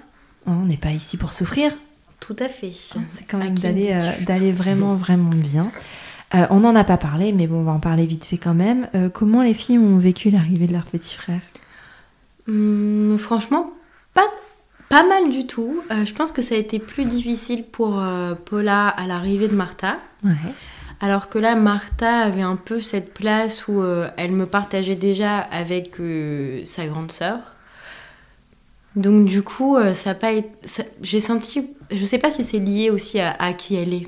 Hein, 0.47 0.59
on 0.61 0.67
n'est 0.67 0.77
pas 0.77 0.91
ici 0.91 1.17
pour 1.17 1.33
souffrir, 1.33 1.73
Tout 2.21 2.37
à 2.39 2.49
fait. 2.49 2.73
c'est 2.75 3.25
quand 3.27 3.39
même 3.39 3.59
d'aller 3.59 3.89
le 3.89 3.95
euh, 3.95 4.11
d'aller 4.27 4.53
vraiment 4.53 4.95
vraiment 4.95 5.31
bien. 5.31 5.65
Euh, 6.35 6.47
on 6.51 6.61
n'en 6.61 6.75
a 6.75 6.85
pas 6.85 6.97
parlé, 6.97 7.33
mais 7.33 7.47
bon, 7.47 7.61
on 7.61 7.65
va 7.65 7.73
en 7.73 7.81
parler 7.81 8.07
vite 8.07 8.25
fait 8.25 8.39
quand 8.39 8.55
même. 8.55 8.89
Euh, 8.95 9.09
comment 9.09 9.43
les 9.43 9.55
filles 9.55 9.79
ont 9.79 9.99
vécu 9.99 10.31
l'arrivée 10.31 10.67
de 10.67 10.73
leur 10.73 10.85
petit 10.85 11.15
frère? 11.15 11.41
Hum, 12.49 13.17
franchement, 13.19 13.71
pas, 14.13 14.27
pas 14.89 15.03
mal 15.03 15.31
du 15.31 15.47
tout. 15.47 15.83
Euh, 15.91 16.05
je 16.05 16.13
pense 16.15 16.31
que 16.33 16.43
ça 16.43 16.55
a 16.55 16.59
été 16.59 16.79
plus 16.79 17.05
difficile 17.05 17.65
pour 17.65 18.01
euh, 18.01 18.35
Paula 18.35 18.89
à 18.89 19.07
l'arrivée 19.07 19.49
de 19.49 19.55
Martha. 19.55 19.97
Ouais. 20.23 20.31
Alors 21.01 21.29
que 21.29 21.39
là, 21.39 21.55
Martha 21.55 22.19
avait 22.19 22.43
un 22.43 22.57
peu 22.57 22.81
cette 22.81 23.13
place 23.15 23.67
où 23.69 23.81
euh, 23.83 24.09
elle 24.17 24.33
me 24.33 24.47
partageait 24.47 24.95
déjà 24.97 25.39
avec 25.39 25.97
sa 26.65 26.87
grande 26.87 27.13
sœur. 27.13 27.39
Donc 28.97 29.25
du 29.27 29.43
coup, 29.43 29.77
ça 29.95 30.15
pas 30.15 30.31
été... 30.33 30.49
ça- 30.65 30.85
J'ai 31.03 31.19
senti... 31.21 31.69
Je 31.91 32.05
sais 32.05 32.19
pas 32.19 32.31
si 32.31 32.45
c'est 32.45 32.61
lié 32.61 32.91
aussi 32.91 33.19
à, 33.19 33.33
à 33.41 33.53
qui 33.53 33.75
elle 33.75 33.93
est, 33.93 34.07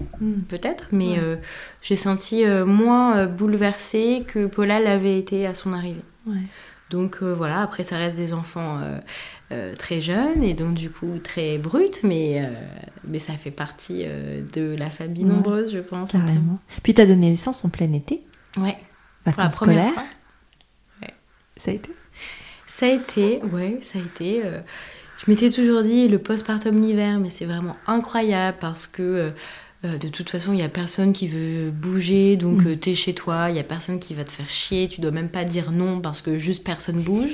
peut-être, 0.49 0.87
mais 0.93 1.09
Ouais. 1.14 1.18
euh, 1.18 1.37
j'ai 1.82 1.97
senti 1.97 2.45
euh, 2.45 2.64
moins 2.64 3.16
euh, 3.16 3.26
bouleversée 3.26 4.24
que 4.28 4.47
Paula 4.47 4.78
l'avait 4.78 5.18
été 5.18 5.45
à 5.47 5.55
son 5.55 5.72
arrivée. 5.72 6.05
Ouais. 6.26 6.37
Donc 6.91 7.18
euh, 7.22 7.34
voilà, 7.34 7.62
après 7.62 7.82
ça 7.82 7.97
reste 7.99 8.16
des 8.16 8.32
enfants 8.32 8.78
euh, 8.78 8.99
euh, 9.51 9.74
très 9.74 10.01
jeunes 10.01 10.45
et 10.45 10.55
donc 10.55 10.74
du 10.74 10.89
coup 10.89 11.18
très 11.22 11.59
bruts, 11.59 11.91
mais, 12.05 12.49
mais 13.05 13.18
ça 13.18 13.32
fait 13.34 13.51
partie 13.51 14.05
de 14.05 14.74
la 14.78 14.89
famille 14.91 15.24
Ouais. 15.24 15.30
nombreuse, 15.30 15.72
je 15.72 15.80
pense. 15.80 16.12
Carrément. 16.12 16.59
Puis 16.84 16.95
tu 16.95 17.01
as 17.01 17.07
donné 17.07 17.30
naissance 17.30 17.64
en 17.64 17.70
plein 17.70 17.93
été, 17.93 18.22
Ouais, 18.57 18.76
pour 19.24 19.26
la 19.26 19.32
vacances 19.32 19.57
première 19.57 19.89
scolaires. 19.89 19.93
fois. 19.95 20.05
Ça 21.59 21.70
a 21.70 21.74
été? 21.74 21.91
Ça 22.66 22.87
a 22.87 22.89
été, 22.91 23.41
ouais, 23.53 23.78
ça 23.80 23.99
a 23.99 24.03
été. 24.03 24.43
je 24.43 25.30
m'étais 25.30 25.51
toujours 25.51 25.82
dit 25.82 26.07
le 26.07 26.18
postpartum 26.18 26.80
l'hiver, 26.80 27.18
mais 27.18 27.30
c'est 27.30 27.47
vraiment 27.47 27.76
incroyable 27.87 28.59
parce 28.61 28.87
que 28.87 29.32
euh, 29.87 29.99
de 29.99 30.09
toute 30.09 30.28
façon, 30.30 30.53
il 30.53 30.57
n'y 30.57 30.62
a 30.62 30.68
personne 30.68 31.12
qui 31.12 31.28
veut 31.28 31.70
bouger, 31.70 32.37
donc 32.37 32.62
Mm. 32.62 32.66
euh, 32.68 32.76
t'es 32.76 32.95
chez 32.95 33.14
toi, 33.14 33.51
il 33.51 33.55
n'y 33.55 33.61
a 33.61 33.64
personne 33.64 33.99
qui 33.99 34.14
va 34.14 34.24
te 34.24 34.32
faire 34.32 34.49
chier, 34.49 34.89
tu 34.89 35.01
dois 35.01 35.11
même 35.12 35.28
pas 35.28 35.45
dire 35.45 35.70
non 35.72 36.01
parce 36.01 36.20
que 36.20 36.39
juste 36.39 36.64
personne 36.64 37.01
bouge. 37.01 37.30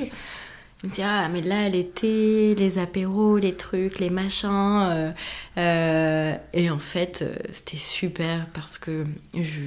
Je 0.82 0.88
me 0.88 0.92
dis, 0.92 1.02
ah, 1.02 1.28
mais 1.32 1.40
là, 1.42 1.68
l'été, 1.68 2.54
les 2.56 2.78
apéros, 2.78 3.38
les 3.38 3.54
trucs, 3.54 4.00
les 4.00 4.10
machins. 4.10 4.48
euh, 4.50 5.12
euh, 5.56 6.34
et 6.52 6.70
en 6.70 6.78
fait, 6.80 7.24
c'était 7.52 7.76
super 7.76 8.46
parce 8.52 8.78
que 8.78 9.04
je, 9.34 9.60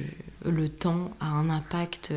le 0.44 0.68
temps 0.68 1.10
a 1.20 1.26
un 1.26 1.48
impact 1.48 2.12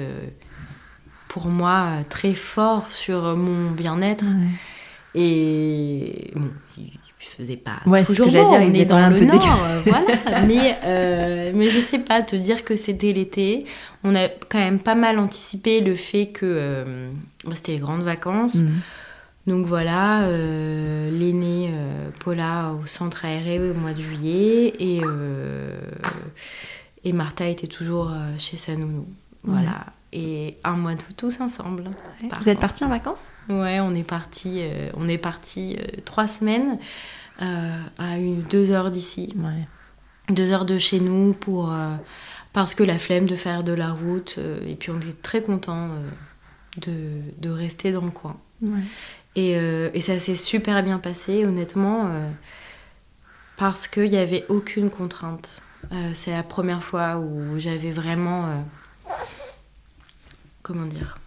pour 1.30 1.48
moi 1.48 2.04
très 2.10 2.34
fort 2.34 2.92
sur 2.92 3.38
mon 3.38 3.72
bien-être. 3.72 4.26
Ouais. 4.26 4.50
Et 5.16 6.32
bon, 6.36 6.52
faisait 7.40 7.58
pas 7.58 7.78
Ouais, 7.86 8.04
c'est 8.04 8.14
ce 8.14 8.22
toujours 8.22 8.28
que 8.28 8.32
j'allais 8.32 8.44
beau, 8.44 8.52
dire, 8.52 8.62
il 8.62 8.70
on 8.70 8.82
est 8.82 8.86
dans 8.86 9.10
le 9.10 9.26
nord, 9.26 9.60
euh, 9.64 9.82
voilà. 9.86 10.42
mais, 10.48 10.78
euh, 10.84 11.52
mais 11.56 11.70
je 11.70 11.80
sais 11.80 12.00
pas, 12.00 12.22
te 12.22 12.36
dire 12.36 12.64
que 12.64 12.76
c'était 12.76 13.14
l'été, 13.14 13.66
on 14.04 14.16
a 14.16 14.28
quand 14.28 14.60
même 14.60 14.80
pas 14.80 14.96
mal 14.96 15.20
anticipé 15.20 15.82
le 15.82 15.96
fait 15.96 16.28
que 16.28 16.46
euh, 16.46 17.10
c'était 17.54 17.74
les 17.74 17.80
grandes 17.80 18.04
vacances. 18.04 18.56
Mm. 18.56 18.70
Donc 19.48 19.66
voilà, 19.66 20.24
euh, 20.24 21.10
l'aînée 21.10 21.72
Paula 22.24 22.74
au 22.74 22.86
centre 22.86 23.26
aéré 23.26 23.60
au 23.60 23.74
mois 23.74 23.94
de 23.94 24.02
juillet 24.02 24.74
et, 24.80 25.02
et 27.04 27.14
Martha 27.14 27.48
était 27.48 27.68
toujours 27.68 28.12
chez 28.38 28.58
sa 28.58 28.76
nounou. 28.76 29.08
Voilà. 29.44 29.86
Et 30.12 30.56
un 30.64 30.72
mois 30.72 30.96
d'août 30.96 31.14
tous 31.16 31.40
ensemble. 31.40 31.84
Ouais. 32.24 32.30
Vous 32.40 32.50
êtes 32.50 32.60
partis 32.60 32.84
en 32.84 32.90
vacances? 32.90 33.28
Ouais, 33.48 33.80
on 33.80 33.94
est 33.94 34.04
parti, 34.04 34.60
euh, 34.62 34.90
on 34.98 35.08
est 35.08 35.20
parti 35.20 35.78
euh, 35.80 35.86
trois 36.04 36.28
semaines 36.28 36.80
à 37.40 38.18
une, 38.18 38.42
deux 38.44 38.72
heures 38.72 38.92
d'ici, 38.92 39.34
Ouais. 39.38 39.68
deux 40.34 40.52
heures 40.52 40.66
de 40.66 40.78
chez 40.78 41.00
nous 41.00 41.34
pour 41.34 41.72
euh, 41.72 41.96
parce 42.54 42.76
que 42.76 42.84
la 42.84 42.98
flemme 42.98 43.26
de 43.26 43.36
faire 43.36 43.64
de 43.64 43.72
la 43.74 43.92
route 43.92 44.36
euh, 44.38 44.60
et 44.68 44.76
puis 44.76 44.92
on 44.92 45.00
est 45.00 45.22
très 45.22 45.42
content 45.42 45.90
de, 46.78 47.22
de 47.38 47.50
rester 47.50 47.92
dans 47.92 48.02
le 48.06 48.12
coin. 48.12 48.38
Ouais. 48.62 48.82
Et, 49.36 49.56
euh, 49.58 49.90
et 49.94 50.02
ça 50.02 50.20
s'est 50.20 50.36
super 50.36 50.84
bien 50.84 50.98
passé, 50.98 51.46
honnêtement, 51.46 52.08
euh, 52.08 52.30
parce 53.58 53.88
qu'il 53.88 54.10
n'y 54.10 54.18
avait 54.18 54.46
aucune 54.50 54.90
contrainte. 54.90 55.62
Euh, 55.94 56.12
c'est 56.14 56.32
la 56.32 56.44
première 56.44 56.84
fois 56.84 57.18
où 57.20 57.58
j'avais 57.58 57.92
vraiment, 57.92 58.46
euh, 58.48 59.14
comment 60.62 60.86
dire, 60.86 61.18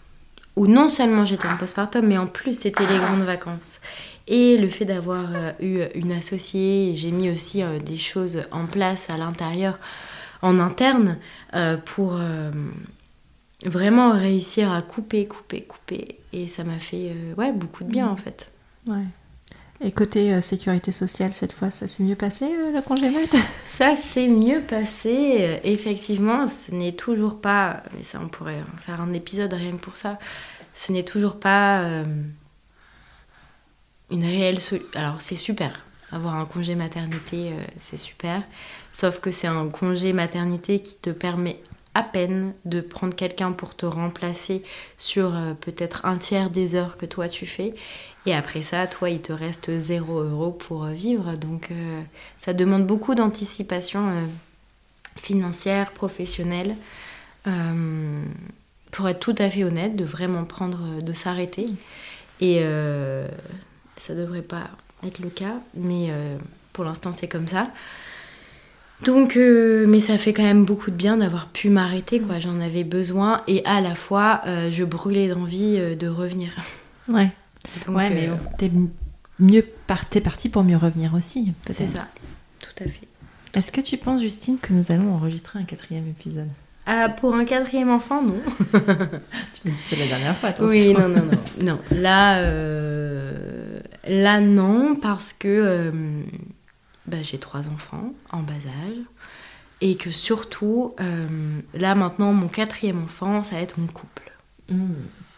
où 0.57 0.67
non 0.67 0.89
seulement 0.89 1.25
j'étais 1.25 1.49
en 1.49 1.57
postpartum, 1.57 2.07
mais 2.07 2.19
en 2.19 2.27
plus 2.27 2.59
c'était 2.59 2.87
les 2.87 2.99
grandes 2.99 3.23
vacances. 3.23 3.81
Et 4.29 4.57
le 4.57 4.69
fait 4.69 4.85
d'avoir 4.85 5.27
euh, 5.35 5.53
eu 5.61 5.83
une 5.95 6.13
associée, 6.13 6.95
j'ai 6.95 7.11
mis 7.11 7.31
aussi 7.31 7.63
euh, 7.63 7.79
des 7.79 7.99
choses 7.99 8.43
en 8.53 8.67
place 8.67 9.11
à 9.11 9.17
l'intérieur, 9.17 9.79
en 10.43 10.59
interne, 10.59 11.19
euh, 11.55 11.77
pour 11.77 12.19
vraiment 13.65 14.13
réussir 14.13 14.73
à 14.73 14.83
couper, 14.83 15.27
couper, 15.27 15.63
couper. 15.63 16.19
Et 16.33 16.49
ça 16.49 16.65
m'a 16.65 16.79
fait 16.79 17.13
ouais, 17.37 17.53
beaucoup 17.53 17.85
de 17.85 17.89
bien 17.91 18.09
en 18.09 18.17
fait. 18.17 18.51
Ouais. 18.89 19.05
Et 19.85 19.93
côté 19.93 20.41
sécurité 20.41 20.91
sociale, 20.91 21.33
cette 21.33 21.53
fois, 21.53 21.71
ça 21.71 21.87
s'est 21.87 22.03
mieux 22.03 22.17
passé, 22.17 22.47
le 22.47 22.81
congé 22.83 23.11
mat 23.11 23.37
Ça 23.65 23.95
s'est 23.95 24.29
mieux 24.29 24.61
passé. 24.61 25.61
effectivement, 25.63 26.49
ce 26.49 26.75
n'est 26.75 26.93
toujours 26.93 27.41
pas, 27.41 27.85
mais 27.97 28.03
ça 28.03 28.19
on 28.21 28.29
pourrait 28.29 28.63
faire 28.79 29.01
un 29.01 29.13
épisode 29.13 29.53
rien 29.53 29.73
que 29.73 29.83
pour 29.83 29.95
ça, 29.95 30.19
ce 30.75 30.91
n'est 30.91 31.05
toujours 31.05 31.39
pas 31.39 32.05
une 34.13 34.25
réelle 34.25 34.59
Alors 34.95 35.21
c'est 35.21 35.37
super, 35.37 35.81
avoir 36.13 36.37
un 36.37 36.45
congé 36.45 36.75
maternité, 36.75 37.49
euh, 37.49 37.65
c'est 37.83 37.97
super. 37.97 38.43
Sauf 38.93 39.19
que 39.21 39.31
c'est 39.31 39.47
un 39.47 39.69
congé 39.69 40.13
maternité 40.13 40.79
qui 40.81 40.95
te 40.97 41.11
permet 41.11 41.59
à 41.95 42.03
peine 42.03 42.53
de 42.65 42.81
prendre 42.81 43.15
quelqu'un 43.15 43.53
pour 43.53 43.75
te 43.75 43.87
remplacer 43.87 44.63
sur 44.99 45.35
euh, 45.35 45.55
peut-être 45.55 46.05
un 46.05 46.19
tiers 46.19 46.51
des 46.51 46.75
heures 46.75 46.99
que 46.99 47.07
toi 47.07 47.29
tu 47.29 47.47
fais. 47.47 47.75
Et 48.27 48.35
après 48.35 48.63
ça, 48.63 48.87
toi, 48.87 49.11
il 49.11 49.21
te 49.21 49.33
reste 49.33 49.77
0 49.77 50.21
euros 50.21 50.53
pour 50.53 50.85
euh, 50.85 50.93
vivre. 50.93 51.33
Donc 51.37 51.71
ça 52.41 52.53
demande 52.53 52.87
beaucoup 52.87 53.15
d'anticipation 53.15 54.13
financière, 55.17 55.93
professionnelle. 55.93 56.77
pour 58.91 59.09
être 59.09 59.21
tout 59.21 59.35
à 59.39 59.49
fait 59.49 59.65
honnête, 59.65 59.97
de 59.97 60.05
vraiment 60.05 60.45
prendre, 60.45 61.01
de 61.03 61.13
s'arrêter. 61.13 61.67
Et 62.41 62.63
ça 64.07 64.15
devrait 64.15 64.43
pas 64.43 64.71
être 65.07 65.21
le 65.21 65.31
cas, 65.31 65.55
mais 65.75 66.09
euh, 66.11 66.37
pour 66.73 66.85
l'instant 66.85 67.13
c'est 67.13 67.29
comme 67.29 67.49
ça. 67.49 67.71
Donc, 69.05 69.37
euh, 69.37 69.85
mais 69.89 70.01
ça 70.01 70.17
fait 70.17 70.33
quand 70.33 70.45
même 70.45 70.65
beaucoup 70.65 70.93
de 70.93 70.97
bien 70.97 71.17
d'avoir 71.17 71.49
pu 71.49 71.71
m'arrêter, 71.71 72.21
quoi. 72.21 72.39
J'en 72.39 72.61
avais 72.61 72.85
besoin 72.85 73.43
et 73.49 73.65
à 73.65 73.81
la 73.81 73.97
fois, 73.97 74.43
euh, 74.47 74.71
je 74.71 74.85
brûlais 74.85 75.29
d'envie 75.29 75.97
de 75.97 76.07
revenir. 76.09 76.55
Ouais. 77.09 77.33
ouais, 77.89 78.11
mais 78.11 78.31
t'es 78.59 78.71
mieux 79.41 79.67
t'es 80.09 80.21
parti 80.21 80.49
pour 80.49 80.63
mieux 80.63 80.77
revenir 80.77 81.15
aussi, 81.15 81.53
peut-être. 81.65 81.79
C'est 81.79 81.97
ça, 81.97 82.07
tout 82.61 82.85
à 82.85 82.87
fait. 82.87 83.09
Est-ce 83.55 83.73
que 83.73 83.81
tu 83.81 83.99
penses, 83.99 84.23
Justine, 84.23 84.57
que 84.59 84.73
nous 84.73 84.93
allons 84.93 85.13
enregistrer 85.13 85.59
un 85.59 85.65
quatrième 85.65 86.09
épisode? 86.09 86.51
Ah, 86.87 87.09
pour 87.09 87.35
un 87.35 87.45
quatrième 87.45 87.91
enfant, 87.91 88.23
non. 88.23 88.41
tu 88.73 89.69
me 89.69 89.73
dis 89.73 89.79
c'est 89.79 89.97
la 89.97 90.07
dernière 90.07 90.37
fois, 90.37 90.49
attention. 90.49 90.69
Oui, 90.69 90.93
non, 90.93 91.09
non, 91.09 91.25
non. 91.25 91.39
non. 91.61 91.79
Là, 91.93 92.41
euh, 92.41 93.81
là, 94.07 94.41
non, 94.41 94.97
parce 94.97 95.33
que 95.33 95.49
euh, 95.49 95.91
bah, 97.07 97.19
j'ai 97.23 97.39
trois 97.39 97.69
enfants 97.69 98.13
en 98.31 98.41
bas 98.41 98.55
âge. 98.55 98.99
Et 99.81 99.97
que 99.97 100.11
surtout, 100.11 100.95
euh, 101.01 101.27
là 101.75 101.95
maintenant, 101.95 102.33
mon 102.33 102.49
quatrième 102.49 103.03
enfant, 103.03 103.43
ça 103.43 103.57
va 103.57 103.63
être 103.63 103.79
mon 103.79 103.89
couple. 103.89 104.31
Hmm. 104.69 104.95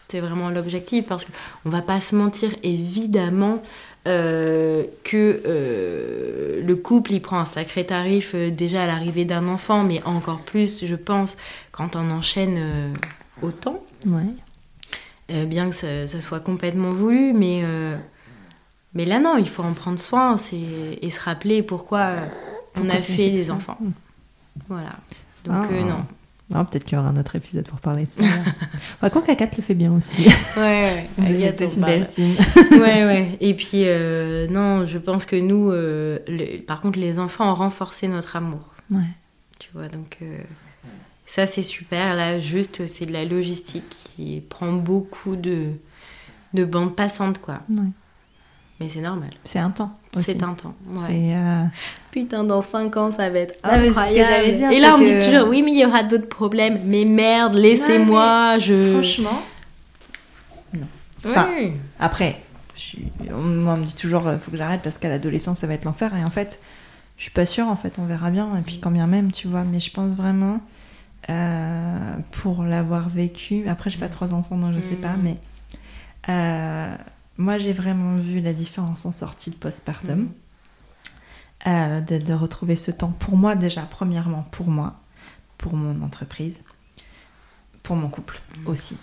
C'est 0.07 0.19
vraiment 0.19 0.49
l'objectif 0.49 1.05
parce 1.07 1.25
qu'on 1.25 1.69
va 1.69 1.81
pas 1.81 1.99
se 1.99 2.15
mentir, 2.15 2.51
évidemment, 2.61 3.63
euh, 4.07 4.83
que 5.03 5.41
euh, 5.47 6.61
le 6.63 6.75
couple 6.75 7.13
il 7.13 7.21
prend 7.21 7.39
un 7.39 7.45
sacré 7.45 7.83
tarif 7.83 8.33
euh, 8.35 8.51
déjà 8.51 8.83
à 8.83 8.87
l'arrivée 8.87 9.25
d'un 9.25 9.47
enfant, 9.47 9.83
mais 9.83 10.03
encore 10.03 10.41
plus, 10.41 10.85
je 10.85 10.95
pense, 10.95 11.37
quand 11.71 11.95
on 11.95 12.11
enchaîne 12.11 12.93
autant. 13.41 13.83
Ouais. 14.05 15.45
bien 15.45 15.71
que 15.71 15.75
ça, 15.75 16.21
soit 16.21 16.39
complètement 16.39 16.91
voulu, 16.91 17.33
mais, 17.33 17.63
mais 18.93 19.05
là 19.05 19.19
non, 19.19 19.37
il 19.37 19.49
faut 19.49 19.63
en 19.63 19.73
prendre 19.73 19.99
soin 19.99 20.35
et 21.01 21.09
se 21.09 21.19
rappeler 21.19 21.63
pourquoi 21.63 22.11
on 22.79 22.89
a 22.89 23.01
fait 23.01 23.31
des 23.31 23.49
enfants. 23.49 23.79
Voilà. 24.69 24.91
Donc 25.45 25.65
ah. 25.69 25.83
non, 25.83 26.05
ah, 26.53 26.63
peut-être 26.63 26.85
qu'il 26.85 26.95
y 26.95 26.99
aura 27.01 27.09
un 27.09 27.17
autre 27.17 27.35
épisode 27.35 27.67
pour 27.67 27.79
parler 27.79 28.03
de 28.03 28.09
ça. 28.09 28.23
Par 29.01 29.09
contre, 29.09 29.27
K4 29.31 29.57
le 29.57 29.63
fait 29.63 29.73
bien 29.73 29.91
aussi. 29.91 30.21
Ouais, 30.21 30.31
ouais. 30.57 31.09
Vous 31.17 31.33
êtes 31.33 31.57
peut-être 31.57 31.75
une 31.75 31.81
belle 31.85 32.07
team. 32.07 32.35
ouais, 32.71 32.79
ouais. 32.79 33.37
Et 33.41 33.55
puis, 33.55 33.83
euh, 33.85 34.47
non, 34.47 34.85
je 34.85 34.99
pense 34.99 35.25
que 35.25 35.35
nous, 35.35 35.71
euh, 35.71 36.19
par 36.67 36.81
contre, 36.81 36.99
les 36.99 37.17
enfants 37.17 37.51
ont 37.51 37.55
renforcé 37.55 38.07
notre 38.07 38.35
amour. 38.35 38.75
Ouais. 38.91 39.01
Tu 39.57 39.69
vois, 39.73 39.87
donc 39.87 40.19
euh, 40.21 40.37
ça, 41.25 41.47
c'est 41.47 41.63
super. 41.63 42.15
Là, 42.15 42.39
juste, 42.39 42.85
c'est 42.85 43.07
de 43.07 43.13
la 43.13 43.25
logistique 43.25 43.89
qui 43.89 44.43
prend 44.47 44.71
beaucoup 44.71 45.35
de, 45.35 45.71
de 46.53 46.63
bandes 46.63 46.95
passantes, 46.95 47.39
quoi. 47.41 47.59
Ouais. 47.69 47.89
Mais 48.79 48.89
c'est 48.89 48.99
normal. 48.99 49.29
C'est 49.43 49.59
un 49.59 49.69
temps. 49.69 49.97
C'est 50.21 50.43
un 50.43 50.53
temps. 50.53 50.75
Euh, 51.09 51.63
Putain, 52.11 52.43
dans 52.43 52.61
5 52.61 52.97
ans, 52.97 53.11
ça 53.11 53.29
va 53.29 53.39
être 53.39 53.55
incroyable. 53.63 54.53
dire, 54.53 54.71
Et 54.71 54.79
là, 54.79 54.95
on 54.95 54.97
me 54.97 55.05
dit 55.05 55.25
toujours, 55.25 55.47
oui, 55.47 55.61
mais 55.61 55.71
il 55.71 55.79
y 55.79 55.85
aura 55.85 56.03
d'autres 56.03 56.27
problèmes. 56.27 56.79
Mais 56.85 57.05
merde, 57.05 57.55
laissez-moi. 57.55 58.57
Je... 58.57 58.91
Franchement, 58.91 59.41
non. 60.73 60.87
oui. 61.57 61.73
Après, 61.99 62.41
je 62.75 62.97
moi, 63.31 63.73
on 63.73 63.77
me 63.77 63.85
dit 63.85 63.95
toujours, 63.95 64.23
il 64.23 64.29
euh, 64.29 64.39
faut 64.39 64.51
que 64.51 64.57
j'arrête 64.57 64.81
parce 64.81 64.97
qu'à 64.97 65.09
l'adolescence, 65.09 65.59
ça 65.59 65.67
va 65.67 65.73
être 65.73 65.85
l'enfer. 65.85 66.13
Et 66.15 66.23
en 66.23 66.29
fait, 66.29 66.59
je 67.17 67.23
suis 67.23 67.31
pas 67.31 67.45
sûre. 67.45 67.67
En 67.67 67.77
fait, 67.77 67.97
on 67.99 68.05
verra 68.05 68.29
bien. 68.29 68.49
Et 68.57 68.61
puis, 68.61 68.79
quand 68.79 68.91
bien 68.91 69.07
même, 69.07 69.31
tu 69.31 69.47
vois. 69.47 69.63
Mais 69.63 69.79
je 69.79 69.91
pense 69.91 70.15
vraiment, 70.15 70.59
euh, 71.29 72.15
pour 72.31 72.63
l'avoir 72.63 73.07
vécu. 73.07 73.67
Après, 73.69 73.89
j'ai 73.89 73.99
pas 73.99 74.09
trois 74.09 74.33
enfants, 74.33 74.57
donc 74.57 74.73
je 74.73 74.79
sais 74.79 74.95
pas. 74.95 75.13
Mm. 75.13 75.21
Mais 75.23 75.37
moi, 77.37 77.57
j'ai 77.57 77.73
vraiment 77.73 78.15
vu 78.15 78.39
la 78.39 78.53
différence 78.53 79.05
en 79.05 79.11
sortie 79.11 79.51
de 79.51 79.55
postpartum. 79.55 80.29
Euh, 81.67 81.99
de, 81.99 82.33
retrouver 82.33 82.75
ce 82.75 82.91
temps 82.91 83.11
pour 83.17 83.37
moi 83.37 83.55
déjà, 83.55 83.81
premièrement 83.81 84.45
pour 84.51 84.67
moi, 84.67 84.99
pour 85.57 85.73
mon 85.73 86.03
entreprise, 86.03 86.63
pour 87.81 87.95
mon 87.95 88.07
couple 88.07 88.39
mhm. 88.59 88.67
aussi. 88.67 88.97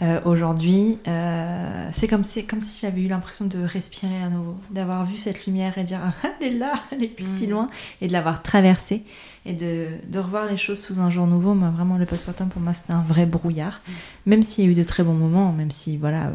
Euh, 0.00 0.18
aujourd'hui, 0.24 0.98
euh, 1.06 1.88
c'est 1.92 2.08
comme 2.08 2.24
si, 2.24 2.46
comme 2.46 2.62
si 2.62 2.80
j'avais 2.80 3.02
eu 3.02 3.08
l'impression 3.08 3.44
de 3.44 3.58
respirer 3.58 4.22
à 4.22 4.30
nouveau, 4.30 4.56
d'avoir 4.70 5.04
vu 5.04 5.18
cette 5.18 5.44
lumière 5.44 5.76
et 5.76 5.84
dire 5.84 6.00
ah, 6.02 6.28
elle 6.40 6.54
est 6.54 6.58
là, 6.58 6.72
elle 6.90 7.04
est 7.04 7.08
plus 7.08 7.26
si 7.26 7.44
mhm. 7.44 7.50
loin, 7.50 7.70
et 8.00 8.08
de 8.08 8.14
l'avoir 8.14 8.42
traversée 8.42 9.04
et 9.44 9.52
de, 9.52 9.88
de, 10.08 10.18
revoir 10.18 10.46
les 10.46 10.56
choses 10.56 10.80
sous 10.80 11.00
un 11.00 11.10
jour 11.10 11.26
nouveau. 11.26 11.52
Moi, 11.52 11.68
vraiment, 11.68 11.98
le 11.98 12.06
postpartum 12.06 12.48
pour 12.48 12.62
moi 12.62 12.72
c'était 12.72 12.94
un 12.94 13.02
vrai 13.02 13.26
brouillard, 13.26 13.82
même 14.24 14.42
s'il 14.42 14.64
y 14.64 14.68
a 14.68 14.70
eu 14.70 14.74
de 14.74 14.84
très 14.84 15.02
bons 15.02 15.12
moments, 15.12 15.52
même 15.52 15.70
si 15.70 15.98
voilà 15.98 16.30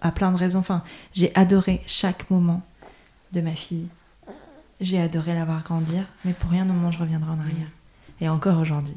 à 0.00 0.12
plein 0.12 0.32
de 0.32 0.36
raisons. 0.36 0.60
Enfin, 0.60 0.82
j'ai 1.14 1.32
adoré 1.34 1.82
chaque 1.86 2.30
moment 2.30 2.62
de 3.32 3.40
ma 3.40 3.54
fille. 3.54 3.88
J'ai 4.80 5.00
adoré 5.00 5.34
la 5.34 5.44
voir 5.44 5.62
grandir, 5.62 6.04
mais 6.24 6.32
pour 6.32 6.50
rien 6.50 6.68
au 6.68 6.72
monde 6.72 6.92
je 6.92 6.98
reviendrai 6.98 7.30
en 7.30 7.38
arrière. 7.38 7.68
Et 8.20 8.28
encore 8.28 8.58
aujourd'hui. 8.58 8.96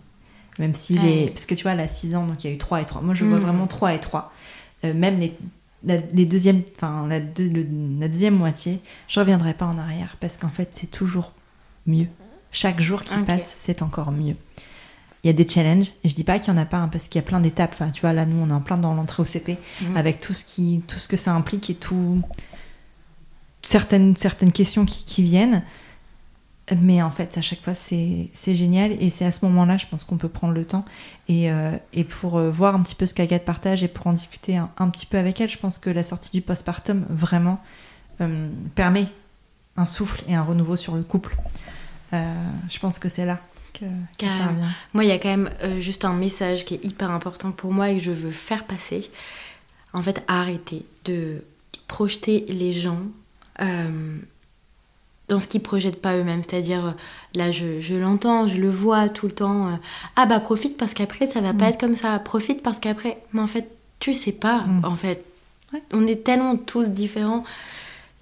Même 0.60 0.76
s'il 0.76 1.04
est. 1.06 1.28
Parce 1.28 1.45
que 1.45 1.56
tu 1.56 1.64
vois, 1.64 1.72
elle 1.72 1.80
a 1.80 1.88
6 1.88 2.16
ans, 2.16 2.26
donc 2.28 2.43
il 2.43 2.47
y 2.47 2.49
a 2.51 2.54
eu 2.54 2.60
3 2.60 2.82
et 2.82 2.86
3. 2.86 3.01
Moi, 3.01 3.16
je 3.16 3.26
vois 3.26 3.38
mm. 3.38 3.41
vraiment 3.41 3.68
3 3.68 3.93
et 3.93 3.99
3. 3.99 4.32
Euh, 4.86 4.93
même 4.93 5.20
les, 5.20 5.36
les 5.84 6.26
deuxièmes, 6.26 6.62
enfin, 6.76 7.08
la, 7.08 7.20
la, 7.20 8.08
deuxième 8.08 8.36
moitié, 8.36 8.80
je 9.08 9.20
reviendrai 9.20 9.54
pas 9.54 9.66
en 9.66 9.78
arrière 9.78 10.18
parce 10.20 10.38
qu'en 10.38 10.49
fait, 10.49 10.70
c'est 10.72 10.91
toujours 10.91 11.32
mieux. 11.88 12.08
Chaque 12.51 12.80
jour 12.82 13.01
qui 13.01 13.18
passe, 13.26 13.56
c'est 13.58 13.82
encore 13.82 14.12
mieux 14.12 14.36
il 15.24 15.28
y 15.28 15.30
a 15.30 15.34
des 15.34 15.47
challenges. 15.47 15.91
Je 16.03 16.13
dis 16.13 16.24
pas 16.24 16.39
qu'il 16.39 16.53
y 16.53 16.55
en 16.55 16.59
a 16.59 16.65
pas, 16.65 16.88
parce 16.91 17.07
qu'il 17.07 17.19
y 17.19 17.24
a 17.24 17.28
plein 17.28 17.39
d'étapes. 17.39 17.71
Enfin, 17.74 17.89
tu 17.91 18.01
vois, 18.01 18.13
là, 18.13 18.26
nous, 18.26 18.41
on 18.41 18.49
est 18.49 18.53
en 18.53 18.61
plein 18.61 18.78
dans 18.78 18.93
l'entrée 18.93 19.21
au 19.21 19.26
CP, 19.26 19.57
mhm. 19.82 19.97
avec 19.97 20.19
tout 20.19 20.34
ce, 20.34 20.43
qui, 20.43 20.82
tout 20.88 20.99
ce 20.99 21.07
que 21.07 21.17
ça 21.17 21.34
implique 21.34 21.69
et 21.69 21.76
tout. 21.76 22.21
Certaines, 23.61 24.17
certaines 24.17 24.51
questions 24.51 24.86
qui, 24.86 25.05
qui 25.05 25.24
viennent. 25.24 25.63
Mais 26.80 27.01
en 27.01 27.11
fait, 27.11 27.38
à 27.38 27.41
chaque 27.41 27.61
fois, 27.61 27.74
c'est 27.76 28.30
génial. 28.55 28.91
Et 29.01 29.09
c'est 29.09 29.26
à 29.26 29.32
ce 29.32 29.45
moment-là, 29.45 29.78
je 29.78 29.88
pense 29.88 30.03
qu'on 30.03 30.17
peut 30.17 30.30
prendre 30.30 30.53
le 30.53 30.65
temps. 30.65 30.84
Et, 31.30 31.51
euh, 31.51 31.71
et 31.93 32.03
pour 32.03 32.38
euh, 32.38 32.49
voir 32.49 32.76
un 32.76 32.82
petit 32.82 32.95
peu 32.95 33.05
ce 33.05 33.13
qu'Agathe 33.13 33.45
partage 33.45 33.84
et 33.84 33.88
pour 33.88 34.07
en 34.07 34.13
discuter 34.13 34.57
un, 34.57 34.89
petit 34.89 35.05
peu 35.05 35.17
avec 35.17 35.39
elle, 35.39 35.49
je 35.49 35.57
pense 35.57 35.78
que 35.80 35.89
la 35.89 36.03
sortie 36.03 36.32
du 36.32 36.41
postpartum, 36.41 37.05
vraiment, 37.09 37.62
euh, 38.21 38.50
permet 38.75 39.08
un 39.78 39.86
souffle 39.86 40.24
et 40.28 40.36
un 40.36 40.43
renouveau 40.43 40.75
sur 40.75 40.95
le 40.95 41.04
couple. 41.04 41.36
je 42.12 42.79
pense 42.79 43.00
que 43.00 43.09
c'est 43.09 43.25
là 43.25 43.39
moi, 44.93 45.04
il 45.04 45.08
y 45.09 45.12
a 45.12 45.20
quand 45.20 45.29
même 45.29 45.50
euh, 45.63 45.82
juste 45.82 46.05
un 46.05 46.13
message 46.13 46.66
qui 46.66 46.75
est 46.75 46.86
hyper 46.86 47.12
important 47.12 47.51
pour 47.51 47.71
moi 47.71 47.89
et 47.89 47.97
que 47.97 48.04
je 48.04 48.12
veux 48.12 48.32
faire 48.32 48.66
passer. 48.66 49.09
En 49.93 50.01
fait, 50.01 50.24
arrêter 50.28 50.86
de 51.05 51.43
projeter 51.87 52.45
les 52.50 52.74
gens 52.74 53.01
euh, 53.62 54.17
dans 55.28 55.39
ce 55.39 55.47
qu'ils 55.47 55.62
projettent 55.62 56.01
pas 56.01 56.16
eux-mêmes. 56.16 56.43
C'est-à-dire, 56.43 56.86
euh, 56.86 56.91
là, 57.36 57.51
je, 57.51 57.82
je 57.82 57.95
l'entends, 57.95 58.47
je 58.47 58.58
le 58.58 58.70
vois 58.70 59.09
tout 59.09 59.28
le 59.28 59.33
temps. 59.33 59.79
ah 60.16 60.25
bah 60.25 60.39
profite 60.39 60.78
parce 60.78 60.93
qu'après, 60.93 61.28
ça 61.28 61.41
va 61.41 61.54
pas 61.54 61.66
mm. 61.66 61.70
être 61.70 61.79
comme 61.79 61.95
ça. 61.95 62.17
Profite 62.20 62.62
parce 62.62 62.79
qu'après... 62.79 63.21
Mais 63.33 63.41
en 63.41 63.47
fait, 63.47 63.70
tu 64.00 64.13
sais 64.13 64.32
pas. 64.32 64.62
Mm. 64.62 64.86
En 64.86 64.95
fait, 64.95 65.25
on 65.91 66.05
est 66.08 66.24
tellement 66.24 66.58
tous 66.58 66.89
différents 66.89 67.43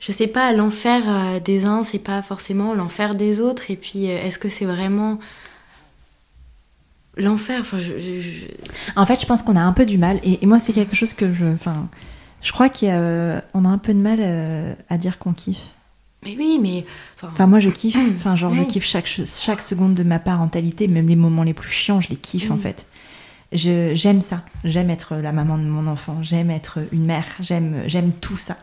je 0.01 0.11
sais 0.11 0.27
pas, 0.27 0.51
l'enfer 0.51 1.39
des 1.41 1.65
uns, 1.65 1.83
c'est 1.83 1.99
pas 1.99 2.21
forcément 2.23 2.73
l'enfer 2.73 3.13
des 3.13 3.39
autres. 3.39 3.69
Et 3.69 3.75
puis, 3.75 4.05
est-ce 4.05 4.39
que 4.39 4.49
c'est 4.49 4.65
vraiment 4.65 5.19
l'enfer? 7.15 7.59
Enfin, 7.61 7.77
je, 7.77 7.93
En 8.95 9.05
fait, 9.05 9.21
je 9.21 9.27
pense 9.27 9.43
qu'on 9.43 9.55
a 9.55 9.61
un 9.61 9.73
peu 9.73 9.85
du 9.85 9.99
mal. 9.99 10.19
Et, 10.23 10.43
moi, 10.47 10.59
c'est 10.59 10.73
quelque 10.73 10.95
chose 10.95 11.13
que 11.13 11.31
je. 11.31 11.45
Enfin, 11.45 11.87
je 12.41 12.51
crois 12.51 12.67
qu'on 12.67 12.87
a, 12.89 13.37
a 13.37 13.67
un 13.67 13.77
peu 13.77 13.93
de 13.93 13.99
mal 13.99 14.17
euh, 14.19 14.73
à 14.89 14.97
dire 14.97 15.19
qu'on 15.19 15.33
kiffe. 15.33 15.61
Mais 16.25 16.35
oui, 16.35 16.57
mais. 16.59 16.83
Enfin, 17.21 17.45
moi, 17.45 17.59
je 17.59 17.69
kiffe. 17.69 17.95
Enfin, 18.15 18.35
genre, 18.35 18.55
je 18.55 18.63
kiffe 18.63 18.85
chaque, 18.85 19.07
chaque 19.07 19.61
seconde 19.61 19.93
de 19.93 20.03
ma 20.03 20.17
parentalité, 20.17 20.87
même 20.87 21.07
les 21.07 21.15
moments 21.15 21.43
les 21.43 21.53
plus 21.53 21.71
chiants, 21.71 22.01
je 22.01 22.09
les 22.09 22.15
kiffe 22.15 22.49
en 22.49 22.57
fait. 22.57 22.87
J'aime 23.53 24.21
ça. 24.21 24.41
J'aime 24.63 24.89
être 24.89 25.15
la 25.15 25.31
maman 25.31 25.59
de 25.59 25.63
mon 25.63 25.85
enfant. 25.85 26.17
J'aime 26.23 26.49
être 26.49 26.79
une 26.91 27.05
mère. 27.05 27.25
J'aime 27.39 27.83
j'aime 27.85 28.11
tout 28.13 28.37
ça. 28.37 28.57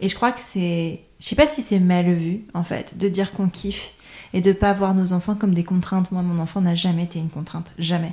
Et 0.00 0.08
je 0.08 0.14
crois 0.14 0.32
que 0.32 0.40
c'est. 0.40 1.00
Je 1.20 1.26
sais 1.26 1.36
pas 1.36 1.46
si 1.46 1.62
c'est 1.62 1.78
mal 1.78 2.10
vu, 2.12 2.40
en 2.54 2.64
fait, 2.64 2.98
de 2.98 3.08
dire 3.08 3.32
qu'on 3.32 3.48
kiffe 3.48 3.92
et 4.32 4.40
de 4.40 4.52
pas 4.52 4.72
voir 4.72 4.94
nos 4.94 5.12
enfants 5.12 5.34
comme 5.36 5.54
des 5.54 5.64
contraintes. 5.64 6.12
Moi, 6.12 6.22
mon 6.22 6.40
enfant 6.40 6.60
n'a 6.60 6.74
jamais 6.74 7.04
été 7.04 7.18
une 7.18 7.30
contrainte. 7.30 7.72
Jamais. 7.78 8.12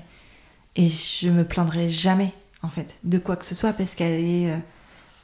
Et 0.75 0.87
je 0.87 1.29
me 1.29 1.43
plaindrai 1.43 1.89
jamais, 1.89 2.33
en 2.63 2.69
fait, 2.69 2.97
de 3.03 3.17
quoi 3.17 3.35
que 3.35 3.45
ce 3.45 3.55
soit 3.55 3.73
parce 3.73 3.95
qu'elle 3.95 4.19
est. 4.23 4.51
Euh, 4.51 4.57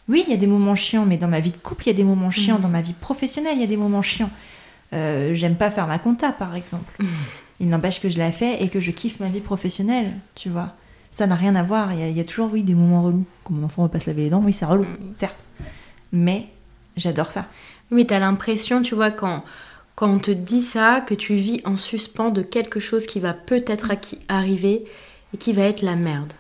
oui, 0.10 0.24
il 0.28 0.32
y 0.32 0.34
a 0.34 0.38
des 0.38 0.48
moments 0.48 0.76
chiants, 0.76 1.06
mais 1.06 1.18
dans 1.18 1.28
ma 1.28 1.40
vie 1.40 1.52
de 1.52 1.58
couple, 1.58 1.84
il 1.84 1.88
y 1.88 1.90
a 1.92 1.94
des 1.94 2.04
moments 2.04 2.32
chiants. 2.32 2.60
Mm. 2.60 2.62
Dans 2.62 2.70
ma 2.70 2.82
vie 2.82 2.94
professionnelle, 2.94 3.58
il 3.58 3.62
y 3.62 3.64
a 3.64 3.68
des 3.68 3.78
moments 3.78 4.02
chiants. 4.02 4.30
Euh, 4.94 5.36
j'aime 5.36 5.56
pas 5.56 5.70
faire 5.70 5.88
ma 5.88 6.00
compta, 6.00 6.32
par 6.32 6.56
exemple. 6.56 6.92
Mm. 7.02 7.08
Il 7.60 7.70
n'empêche 7.70 8.00
que 8.00 8.10
je 8.10 8.18
la 8.18 8.32
fais 8.32 8.64
et 8.64 8.70
que 8.70 8.80
je 8.80 8.92
kiffe 8.92 9.20
ma 9.20 9.30
vie 9.30 9.42
professionnelle, 9.42 10.14
tu 10.36 10.50
vois. 10.50 10.74
Ça 11.12 11.28
n'a 11.28 11.36
rien 11.36 11.56
à 11.56 11.64
voir. 11.64 11.94
Il 11.94 12.16
y, 12.16 12.20
a, 12.20 12.24
toujours, 12.24 12.52
oui, 12.52 12.64
des 12.64 12.76
moments 12.76 13.04
relous. 13.04 13.26
Comme 13.44 13.60
mon 13.60 13.66
enfant 13.66 13.84
ne 13.84 13.88
va 13.88 13.92
pas 13.92 14.00
se 14.00 14.10
laver 14.10 14.24
les 14.24 14.30
dents, 14.30 14.42
oui, 14.44 14.54
c'est 14.54 14.66
relou, 14.66 14.84
mm. 14.84 15.14
certes. 15.16 15.38
Mais 16.12 16.48
j'adore 16.96 17.32
ça. 17.32 17.46
Mais 17.92 18.06
tu 18.06 18.14
as 18.14 18.20
l'impression, 18.20 18.82
tu 18.82 18.96
vois, 18.96 19.12
quand, 19.12 19.44
quand 19.96 20.10
on 20.10 20.20
te 20.20 20.32
dit 20.32 20.62
ça, 20.62 21.02
que 21.02 21.14
tu 21.14 21.36
vis 21.36 21.62
en 21.66 21.78
suspens 21.78 22.30
de 22.30 22.42
quelque 22.42 22.80
chose 22.80 23.06
qui 23.06 23.20
va 23.20 23.34
peut-être 23.34 23.92
arriver 24.28 24.86
et 25.34 25.38
qui 25.38 25.54
va 25.54 25.64
être 25.64 25.82
la 25.82 25.96
merde. 25.96 26.34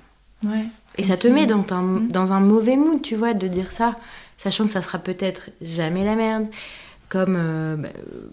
Ouais. 0.44 0.66
Et 0.98 1.04
ça 1.04 1.16
te 1.16 1.28
met 1.28 1.46
dans 1.46 1.66
un, 1.72 1.82
mm. 1.82 2.08
dans 2.10 2.34
un 2.34 2.40
mauvais 2.40 2.76
mood, 2.76 3.02
tu 3.02 3.16
vois, 3.16 3.34
de 3.34 3.48
dire 3.48 3.72
ça, 3.72 3.96
sachant 4.38 4.66
que 4.66 4.72
ça 4.72 4.82
sera 4.82 4.98
peut-être 4.98 5.50
jamais 5.62 6.04
la 6.04 6.16
merde. 6.16 6.48
Comme 7.10 7.36
euh, 7.38 7.78
bah, 7.78 7.90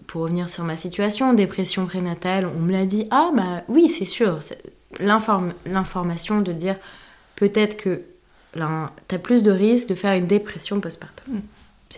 pour 0.07 0.23
revenir 0.23 0.49
sur 0.49 0.65
ma 0.65 0.75
situation, 0.75 1.33
dépression 1.33 1.85
prénatale, 1.85 2.45
on 2.45 2.59
me 2.59 2.73
l'a 2.73 2.85
dit, 2.85 3.07
ah 3.09 3.31
bah 3.33 3.63
oui, 3.69 3.87
c'est 3.87 4.05
sûr, 4.05 4.39
l'information 4.99 6.41
de 6.41 6.51
dire 6.51 6.75
peut-être 7.37 7.77
que 7.77 8.01
tu 8.55 9.15
as 9.15 9.19
plus 9.19 9.43
de 9.43 9.51
risques 9.51 9.89
de 9.89 9.95
faire 9.95 10.13
une 10.13 10.25
dépression 10.25 10.79
postpartum. 10.79 11.35
Mm. 11.35 11.41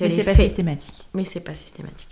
Mais 0.02 0.10
c'est 0.10 0.24
pas 0.24 0.36
systématique. 0.36 1.08
Mais 1.14 1.26
c'est 1.26 1.40
pas 1.40 1.54
systématique. 1.54 2.10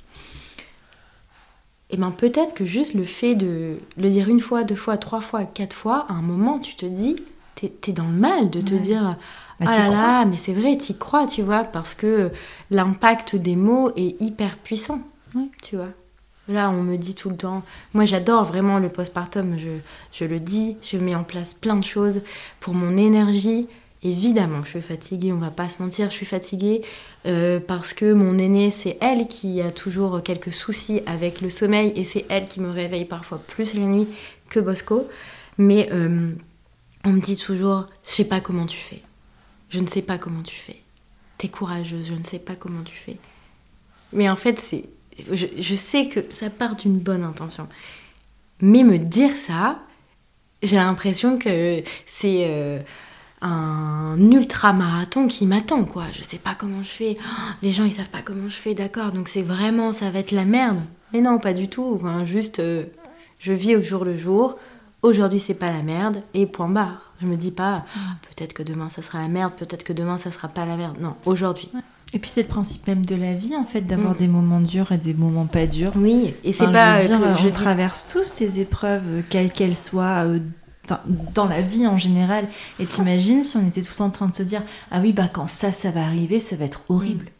Et 1.91 1.97
bien 1.97 2.11
peut-être 2.11 2.53
que 2.53 2.65
juste 2.65 2.93
le 2.93 3.03
fait 3.03 3.35
de 3.35 3.77
le 3.97 4.09
dire 4.09 4.27
une 4.29 4.39
fois, 4.39 4.63
deux 4.63 4.75
fois, 4.75 4.97
trois 4.97 5.21
fois, 5.21 5.43
quatre 5.43 5.75
fois, 5.75 6.05
à 6.09 6.13
un 6.13 6.21
moment, 6.21 6.59
tu 6.59 6.75
te 6.75 6.85
dis, 6.85 7.17
t'es 7.55 7.71
es 7.87 7.91
dans 7.91 8.05
le 8.05 8.09
mal 8.09 8.49
de 8.49 8.59
te 8.59 8.73
dire 8.73 9.17
bah, 9.59 9.67
ah 9.69 9.77
là 9.77 9.89
là, 9.89 10.25
mais 10.25 10.37
c'est 10.37 10.53
vrai, 10.53 10.75
t'y 10.77 10.97
crois, 10.97 11.27
tu 11.27 11.41
vois, 11.41 11.63
parce 11.63 11.93
que 11.93 12.31
l'impact 12.71 13.35
des 13.35 13.55
mots 13.55 13.91
est 13.95 14.19
hyper 14.21 14.57
puissant, 14.57 15.01
tu 15.61 15.75
vois. 15.75 15.89
Là, 16.47 16.69
on 16.69 16.83
me 16.83 16.97
dit 16.97 17.15
tout 17.15 17.29
le 17.29 17.37
temps, 17.37 17.63
moi 17.93 18.05
j'adore 18.05 18.43
vraiment 18.43 18.77
le 18.77 18.89
postpartum, 18.89 19.57
je, 19.57 19.69
je 20.11 20.25
le 20.25 20.39
dis, 20.39 20.77
je 20.83 20.97
mets 20.97 21.15
en 21.15 21.23
place 21.23 21.53
plein 21.53 21.75
de 21.75 21.83
choses 21.83 22.21
pour 22.59 22.73
mon 22.73 22.97
énergie. 22.97 23.67
Évidemment, 24.05 24.63
je 24.63 24.69
suis 24.69 24.81
fatiguée, 24.83 25.33
on 25.33 25.39
va 25.39 25.49
pas 25.49 25.67
se 25.67 25.81
mentir, 25.81 26.11
je 26.11 26.15
suis 26.15 26.27
fatiguée 26.27 26.83
euh, 27.25 27.59
parce 27.59 27.95
que 27.95 28.13
mon 28.13 28.37
aînée, 28.37 28.69
c'est 28.69 28.99
elle 29.01 29.27
qui 29.27 29.63
a 29.63 29.71
toujours 29.71 30.21
quelques 30.21 30.53
soucis 30.53 31.01
avec 31.07 31.41
le 31.41 31.49
sommeil 31.49 31.91
et 31.95 32.05
c'est 32.05 32.23
elle 32.29 32.47
qui 32.47 32.59
me 32.59 32.69
réveille 32.69 33.05
parfois 33.05 33.39
plus 33.39 33.73
la 33.73 33.85
nuit 33.85 34.07
que 34.47 34.59
Bosco. 34.59 35.07
Mais 35.57 35.89
euh, 35.91 36.29
on 37.03 37.13
me 37.13 37.19
dit 37.19 37.35
toujours, 37.35 37.87
je 38.03 38.11
sais 38.11 38.25
pas 38.25 38.41
comment 38.41 38.67
tu 38.67 38.77
fais. 38.77 39.01
Je 39.69 39.79
ne 39.79 39.87
sais 39.87 40.03
pas 40.03 40.19
comment 40.19 40.43
tu 40.43 40.55
fais. 40.55 40.83
T'es 41.39 41.47
courageuse, 41.47 42.05
je 42.05 42.13
ne 42.13 42.23
sais 42.23 42.37
pas 42.37 42.53
comment 42.53 42.83
tu 42.83 42.93
fais. 42.95 43.17
Mais 44.13 44.29
en 44.29 44.35
fait, 44.35 44.59
c'est, 44.59 44.83
je, 45.31 45.75
sais 45.75 46.09
que 46.09 46.19
ça 46.39 46.51
part 46.51 46.75
d'une 46.75 46.99
bonne 46.99 47.23
intention. 47.23 47.67
Mais 48.61 48.83
me 48.83 48.99
dire 48.99 49.35
ça, 49.35 49.79
j'ai 50.61 50.75
l'impression 50.75 51.39
que 51.39 51.81
c'est 52.05 52.45
euh, 52.47 52.79
un 53.47 54.17
ultra 54.31 54.73
marathon 54.73 55.27
qui 55.27 55.45
m'attend, 55.45 55.85
quoi. 55.85 56.05
Je 56.13 56.23
sais 56.23 56.37
pas 56.37 56.55
comment 56.57 56.83
je 56.83 56.89
fais. 56.89 57.17
Oh, 57.19 57.51
les 57.61 57.71
gens, 57.71 57.83
ils 57.83 57.91
savent 57.91 58.09
pas 58.09 58.21
comment 58.23 58.49
je 58.49 58.55
fais, 58.55 58.73
d'accord. 58.73 59.11
Donc 59.11 59.27
c'est 59.27 59.41
vraiment, 59.41 59.91
ça 59.91 60.09
va 60.09 60.19
être 60.19 60.31
la 60.31 60.45
merde. 60.45 60.79
Mais 61.13 61.21
non, 61.21 61.37
pas 61.37 61.53
du 61.53 61.67
tout. 61.67 62.01
juste, 62.25 62.59
euh, 62.59 62.85
je 63.39 63.53
vis 63.53 63.75
au 63.75 63.81
jour 63.81 64.05
le 64.05 64.17
jour 64.17 64.57
aujourd'hui 65.05 65.39
c'est 65.39 65.53
pas 65.53 65.71
la 65.71 65.81
merde 65.81 66.21
et 66.33 66.45
point 66.45 66.67
barre. 66.67 67.13
Je 67.21 67.27
me 67.27 67.37
dis 67.37 67.51
pas 67.51 67.85
peut-être 68.29 68.53
que 68.53 68.63
demain 68.63 68.89
ça 68.89 69.01
sera 69.01 69.21
la 69.21 69.27
merde, 69.27 69.53
peut-être 69.53 69.83
que 69.83 69.93
demain 69.93 70.17
ça 70.17 70.31
sera 70.31 70.47
pas 70.47 70.65
la 70.65 70.75
merde. 70.75 70.97
Non, 70.99 71.15
aujourd'hui. 71.25 71.69
Et 72.13 72.19
puis 72.19 72.29
c'est 72.29 72.43
le 72.43 72.47
principe 72.47 72.85
même 72.87 73.05
de 73.05 73.15
la 73.15 73.33
vie 73.33 73.55
en 73.55 73.65
fait 73.65 73.81
d'avoir 73.81 74.13
mm. 74.13 74.17
des 74.17 74.27
moments 74.27 74.59
durs 74.59 74.91
et 74.91 74.97
des 74.97 75.13
moments 75.13 75.45
pas 75.45 75.67
durs. 75.67 75.93
Oui, 75.95 76.33
et 76.43 76.51
c'est 76.51 76.71
pas 76.71 77.01
je, 77.01 77.07
dire, 77.07 77.37
je 77.37 77.49
traverse 77.49 78.07
tous 78.11 78.23
ces 78.23 78.59
épreuves 78.59 79.23
quelles 79.29 79.51
qu'elles 79.51 79.77
soient 79.77 80.25
euh, 80.91 80.95
dans 81.33 81.47
la 81.47 81.61
vie 81.61 81.87
en 81.87 81.97
général 81.97 82.47
et 82.79 82.85
t'imagines 82.85 83.43
si 83.43 83.57
on 83.57 83.67
était 83.67 83.81
tous 83.81 84.01
en 84.01 84.09
train 84.09 84.27
de 84.27 84.33
se 84.33 84.43
dire 84.43 84.63
ah 84.91 84.99
oui 84.99 85.13
bah 85.13 85.29
quand 85.31 85.47
ça 85.47 85.71
ça 85.71 85.91
va 85.91 86.03
arriver, 86.03 86.39
ça 86.39 86.55
va 86.55 86.65
être 86.65 86.85
horrible. 86.89 87.31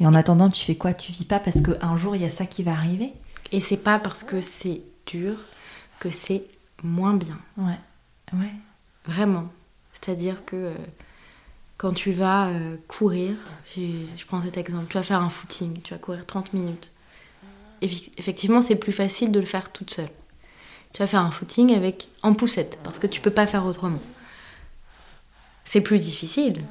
Et 0.00 0.06
en 0.06 0.14
attendant, 0.14 0.50
tu 0.50 0.64
fais 0.64 0.74
quoi? 0.74 0.94
Tu 0.94 1.12
vis 1.12 1.24
pas 1.24 1.38
parce 1.38 1.60
qu'un 1.60 1.96
jour 1.96 2.16
il 2.16 2.22
y 2.22 2.24
a 2.24 2.30
ça 2.30 2.46
qui 2.46 2.62
va 2.62 2.72
arriver? 2.72 3.12
Et 3.52 3.60
c'est 3.60 3.76
pas 3.76 3.98
parce 3.98 4.24
que 4.24 4.40
c'est 4.40 4.82
dur 5.06 5.36
que 6.00 6.10
c'est 6.10 6.44
moins 6.82 7.14
bien. 7.14 7.38
Ouais, 7.56 7.78
ouais. 8.32 8.52
Vraiment. 9.06 9.46
C'est-à-dire 9.92 10.44
que 10.44 10.56
euh, 10.56 10.74
quand 11.76 11.92
tu 11.92 12.12
vas 12.12 12.48
euh, 12.48 12.76
courir, 12.88 13.34
je 13.76 14.26
prends 14.26 14.42
cet 14.42 14.56
exemple, 14.56 14.86
tu 14.88 14.94
vas 14.94 15.02
faire 15.02 15.20
un 15.20 15.28
footing, 15.28 15.80
tu 15.82 15.94
vas 15.94 15.98
courir 15.98 16.26
30 16.26 16.52
minutes. 16.54 16.90
effectivement, 17.80 18.62
c'est 18.62 18.76
plus 18.76 18.92
facile 18.92 19.32
de 19.32 19.40
le 19.40 19.46
faire 19.46 19.70
toute 19.72 19.90
seule. 19.90 20.10
Tu 20.92 21.00
vas 21.00 21.06
faire 21.06 21.20
un 21.20 21.30
footing 21.30 21.74
avec 21.74 22.08
en 22.22 22.34
poussette, 22.34 22.78
parce 22.82 22.98
que 22.98 23.06
tu 23.06 23.20
peux 23.20 23.30
pas 23.30 23.46
faire 23.46 23.64
autrement. 23.64 24.00
C'est 25.64 25.80
plus 25.80 25.98
difficile, 25.98 26.62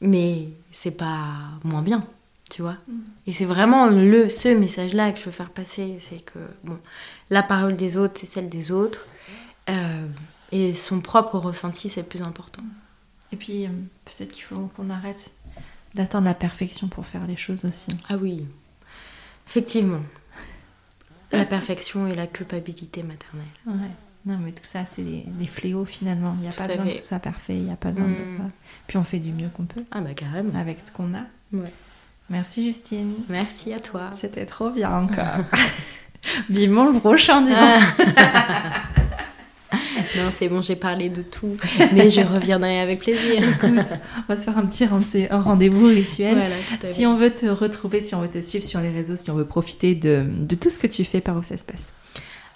mais 0.00 0.48
c'est 0.70 0.92
pas 0.92 1.26
moins 1.64 1.82
bien, 1.82 2.06
tu 2.50 2.62
vois. 2.62 2.76
Mm. 2.86 2.98
Et 3.26 3.32
c'est 3.32 3.44
vraiment 3.44 3.86
le, 3.88 4.28
ce 4.28 4.48
message-là 4.48 5.12
que 5.12 5.18
je 5.18 5.24
veux 5.24 5.32
faire 5.32 5.50
passer, 5.50 5.98
c'est 6.00 6.24
que 6.24 6.38
bon, 6.64 6.78
la 7.30 7.42
parole 7.42 7.76
des 7.76 7.96
autres, 7.96 8.14
c'est 8.20 8.26
celle 8.26 8.48
des 8.48 8.70
autres. 8.70 9.06
Euh, 9.68 10.06
et 10.52 10.74
son 10.74 11.00
propre 11.00 11.38
ressenti, 11.38 11.88
c'est 11.88 12.02
le 12.02 12.06
plus 12.06 12.22
important. 12.22 12.62
Et 13.32 13.36
puis, 13.36 13.66
euh, 13.66 13.70
peut-être 14.04 14.32
qu'il 14.32 14.44
faut 14.44 14.70
qu'on 14.76 14.90
arrête 14.90 15.32
d'attendre 15.94 16.26
la 16.26 16.34
perfection 16.34 16.88
pour 16.88 17.06
faire 17.06 17.26
les 17.26 17.36
choses 17.36 17.64
aussi. 17.64 17.90
Ah 18.08 18.16
oui, 18.16 18.46
effectivement. 19.46 20.02
La 21.32 21.44
perfection 21.44 22.06
et 22.06 22.14
la 22.14 22.26
culpabilité 22.26 23.02
maternelle. 23.02 23.46
Ouais. 23.66 23.90
Non, 24.26 24.38
mais 24.38 24.52
tout 24.52 24.64
ça, 24.64 24.84
c'est 24.84 25.02
des, 25.02 25.46
fléaux 25.46 25.84
finalement. 25.84 26.36
Il 26.38 26.42
n'y 26.42 26.48
a 26.48 26.52
pas 26.52 26.66
besoin 26.66 26.86
que 26.86 26.96
ce 26.96 27.02
soit 27.02 27.20
parfait. 27.20 27.56
Il 27.56 27.70
a 27.70 27.76
pas 27.76 27.90
besoin 27.90 28.08
de... 28.08 28.14
Mm. 28.14 28.50
Puis 28.86 28.98
on 28.98 29.04
fait 29.04 29.18
du 29.18 29.32
mieux 29.32 29.48
qu'on 29.48 29.64
peut. 29.64 29.82
Ah 29.90 30.00
bah 30.00 30.12
carrément. 30.14 30.58
Avec 30.58 30.78
ce 30.84 30.92
qu'on 30.92 31.14
a. 31.14 31.22
Ouais. 31.52 31.72
Merci 32.28 32.64
Justine. 32.64 33.14
Merci 33.28 33.72
à 33.72 33.80
toi. 33.80 34.10
C'était 34.12 34.46
trop 34.46 34.70
bien 34.70 34.92
encore. 35.02 35.44
Vivement 36.50 36.90
le 36.90 36.98
prochain, 36.98 37.40
dis 37.42 37.52
donc. 37.52 38.06
non, 40.16 40.30
c'est 40.30 40.48
bon, 40.48 40.62
j'ai 40.62 40.76
parlé 40.76 41.08
de 41.08 41.22
tout, 41.22 41.56
mais 41.92 42.10
je 42.10 42.20
reviendrai 42.34 42.78
avec 42.80 43.00
plaisir. 43.00 43.42
on 43.62 43.72
va 44.28 44.36
se 44.36 44.44
faire 44.44 44.58
un 44.58 44.66
petit 44.66 44.86
rendez-vous 45.30 45.86
rituel. 45.86 46.50
si 46.84 47.06
on 47.06 47.16
veut 47.16 47.32
te 47.32 47.46
retrouver, 47.46 48.02
si 48.02 48.14
on 48.14 48.20
veut 48.20 48.28
te 48.28 48.40
suivre 48.40 48.64
sur 48.64 48.80
les 48.80 48.90
réseaux, 48.90 49.16
si 49.16 49.30
on 49.30 49.34
veut 49.34 49.44
profiter 49.44 49.94
de, 49.94 50.26
tout 50.60 50.70
ce 50.70 50.78
que 50.78 50.86
tu 50.86 51.04
fais, 51.04 51.20
par 51.20 51.36
où 51.36 51.42
ça 51.42 51.56
se 51.56 51.64
passe? 51.64 51.94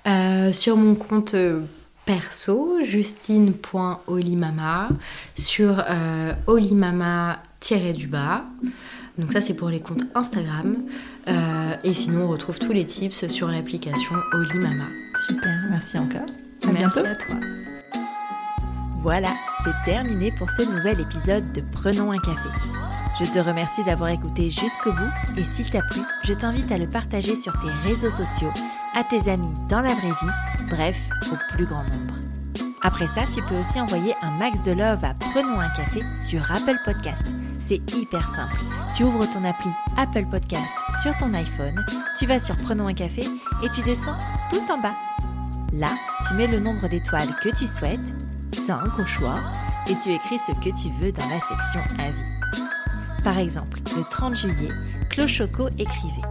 Euh, 0.06 0.52
Sur 0.52 0.76
mon 0.76 0.94
compte 0.94 1.34
euh, 1.34 1.62
perso, 2.04 2.78
justine.olimama, 2.82 4.90
sur 5.34 5.82
euh, 5.88 6.34
olimama-du-bas. 6.46 8.44
Donc 9.18 9.32
ça 9.32 9.40
c'est 9.40 9.54
pour 9.54 9.70
les 9.70 9.80
comptes 9.80 10.04
Instagram. 10.14 10.76
Euh, 11.28 11.74
et 11.84 11.94
sinon 11.94 12.24
on 12.24 12.28
retrouve 12.28 12.58
tous 12.58 12.72
les 12.72 12.84
tips 12.84 13.28
sur 13.28 13.48
l'application 13.48 14.16
Olimama. 14.32 14.88
Super, 15.26 15.66
merci 15.70 15.98
encore. 15.98 16.26
À 16.66 16.72
merci 16.72 16.98
à 17.00 17.14
toi. 17.14 17.36
Voilà, 19.00 19.28
c'est 19.62 19.74
terminé 19.84 20.32
pour 20.32 20.48
ce 20.50 20.62
nouvel 20.62 21.00
épisode 21.00 21.52
de 21.52 21.60
Prenons 21.72 22.10
un 22.10 22.18
café. 22.18 22.48
Je 23.20 23.24
te 23.24 23.38
remercie 23.38 23.84
d'avoir 23.84 24.10
écouté 24.10 24.50
jusqu'au 24.50 24.90
bout 24.90 25.10
et 25.36 25.44
s'il 25.44 25.70
t'a 25.70 25.82
plu, 25.82 26.00
je 26.24 26.32
t'invite 26.32 26.72
à 26.72 26.78
le 26.78 26.88
partager 26.88 27.36
sur 27.36 27.52
tes 27.60 27.70
réseaux 27.88 28.10
sociaux, 28.10 28.52
à 28.94 29.04
tes 29.04 29.30
amis 29.30 29.52
dans 29.68 29.80
la 29.80 29.94
vraie 29.94 30.08
vie, 30.08 30.68
bref, 30.70 30.98
au 31.30 31.54
plus 31.54 31.66
grand 31.66 31.84
nombre. 31.84 32.14
Après 32.82 33.06
ça, 33.06 33.22
tu 33.32 33.42
peux 33.42 33.58
aussi 33.58 33.80
envoyer 33.80 34.14
un 34.22 34.30
max 34.32 34.62
de 34.62 34.72
love 34.72 35.04
à 35.04 35.14
Prenons 35.14 35.60
un 35.60 35.70
café 35.70 36.02
sur 36.16 36.50
Apple 36.50 36.78
Podcast. 36.84 37.26
C'est 37.60 37.80
hyper 37.94 38.26
simple. 38.28 38.60
Tu 38.96 39.04
ouvres 39.04 39.30
ton 39.30 39.44
appli 39.44 39.70
Apple 39.96 40.26
Podcast 40.30 40.76
sur 41.02 41.16
ton 41.18 41.32
iPhone, 41.34 41.84
tu 42.18 42.26
vas 42.26 42.40
sur 42.40 42.56
Prenons 42.60 42.88
un 42.88 42.94
café 42.94 43.22
et 43.62 43.68
tu 43.70 43.82
descends 43.82 44.18
tout 44.50 44.64
en 44.70 44.78
bas. 44.78 44.94
Là, 45.76 45.88
tu 46.28 46.34
mets 46.34 46.46
le 46.46 46.60
nombre 46.60 46.88
d'étoiles 46.88 47.34
que 47.42 47.48
tu 47.48 47.66
souhaites, 47.66 48.12
5 48.52 48.96
au 48.96 49.04
choix, 49.04 49.40
et 49.88 49.96
tu 49.96 50.12
écris 50.12 50.38
ce 50.38 50.52
que 50.52 50.70
tu 50.70 50.88
veux 51.00 51.10
dans 51.10 51.28
la 51.28 51.40
section 51.40 51.80
Avis. 51.98 52.22
Par 53.24 53.38
exemple, 53.38 53.80
le 53.96 54.04
30 54.04 54.36
juillet, 54.36 54.70
Clochoco 55.10 55.68
écrivait 55.76 56.28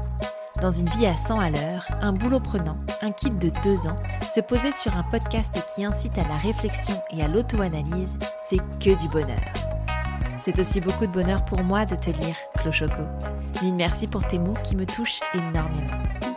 Dans 0.61 0.71
une 0.71 0.87
vie 0.91 1.07
à 1.07 1.17
100 1.17 1.39
à 1.41 1.49
l'heure, 1.49 1.85
un 2.01 2.13
boulot 2.13 2.39
prenant, 2.39 2.77
un 3.01 3.11
kit 3.11 3.31
de 3.31 3.51
2 3.63 3.87
ans, 3.87 4.01
se 4.33 4.39
poser 4.39 4.71
sur 4.71 4.95
un 4.95 5.03
podcast 5.03 5.61
qui 5.75 5.83
incite 5.83 6.17
à 6.17 6.27
la 6.29 6.37
réflexion 6.37 6.95
et 7.11 7.21
à 7.21 7.27
l'auto-analyse, 7.27 8.17
c'est 8.47 8.61
que 8.79 8.97
du 8.97 9.09
bonheur. 9.09 9.43
C'est 10.41 10.57
aussi 10.57 10.79
beaucoup 10.79 11.05
de 11.05 11.11
bonheur 11.11 11.43
pour 11.45 11.61
moi 11.63 11.83
de 11.83 11.97
te 11.97 12.11
lire, 12.11 12.35
Clochoco. 12.61 13.03
Mille 13.61 13.75
merci 13.75 14.07
pour 14.07 14.25
tes 14.25 14.39
mots 14.39 14.55
qui 14.63 14.77
me 14.77 14.85
touchent 14.85 15.19
énormément. 15.33 16.32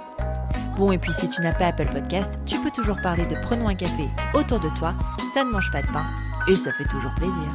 Bon, 0.77 0.93
et 0.93 0.99
puis 0.99 1.13
si 1.15 1.29
tu 1.31 1.41
n'as 1.41 1.55
pas 1.55 1.69
Apple 1.69 1.89
Podcast, 1.91 2.39
tu 2.45 2.61
peux 2.61 2.71
toujours 2.71 3.01
parler 3.01 3.25
de 3.25 3.35
Prenons 3.41 3.69
un 3.69 3.75
café 3.75 4.09
autour 4.35 4.61
de 4.61 4.69
toi, 4.79 4.93
ça 5.33 5.43
ne 5.43 5.51
mange 5.51 5.71
pas 5.73 5.81
de 5.81 5.87
pain, 5.87 6.05
et 6.49 6.53
ça 6.53 6.71
fait 6.73 6.85
toujours 6.85 7.15
plaisir. 7.15 7.49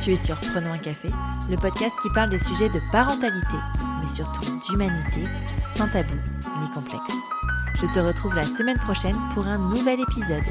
Tu 0.00 0.12
es 0.12 0.16
sur 0.16 0.40
Prenons 0.40 0.72
un 0.72 0.78
café, 0.78 1.10
le 1.50 1.56
podcast 1.58 1.94
qui 2.00 2.08
parle 2.14 2.30
des 2.30 2.38
sujets 2.38 2.70
de 2.70 2.80
parentalité, 2.90 3.56
mais 4.00 4.08
surtout 4.08 4.60
d'humanité, 4.66 5.28
sans 5.66 5.88
tabou 5.88 6.14
ni 6.62 6.70
complexe. 6.70 7.14
Je 7.74 7.86
te 7.86 8.00
retrouve 8.00 8.34
la 8.34 8.44
semaine 8.44 8.78
prochaine 8.78 9.16
pour 9.34 9.46
un 9.46 9.58
nouvel 9.58 10.00
épisode. 10.00 10.44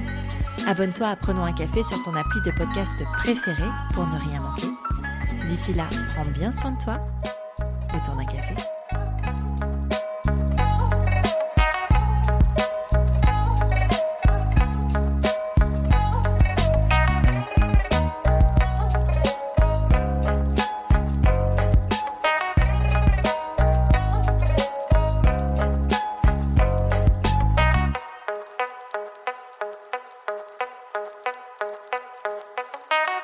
Abonne-toi 0.67 1.07
à 1.07 1.15
Prenons 1.15 1.45
un 1.45 1.53
café 1.53 1.83
sur 1.83 2.01
ton 2.03 2.15
appli 2.15 2.41
de 2.45 2.51
podcast 2.51 2.93
préféré 3.17 3.65
pour 3.93 4.05
ne 4.05 4.19
rien 4.19 4.39
manquer. 4.41 4.67
D'ici 5.47 5.73
là, 5.73 5.85
prends 6.13 6.29
bien 6.29 6.51
soin 6.51 6.71
de 6.71 6.83
toi. 6.83 6.99
Autour 7.95 8.15
d'un 8.15 8.23
café. 8.23 8.55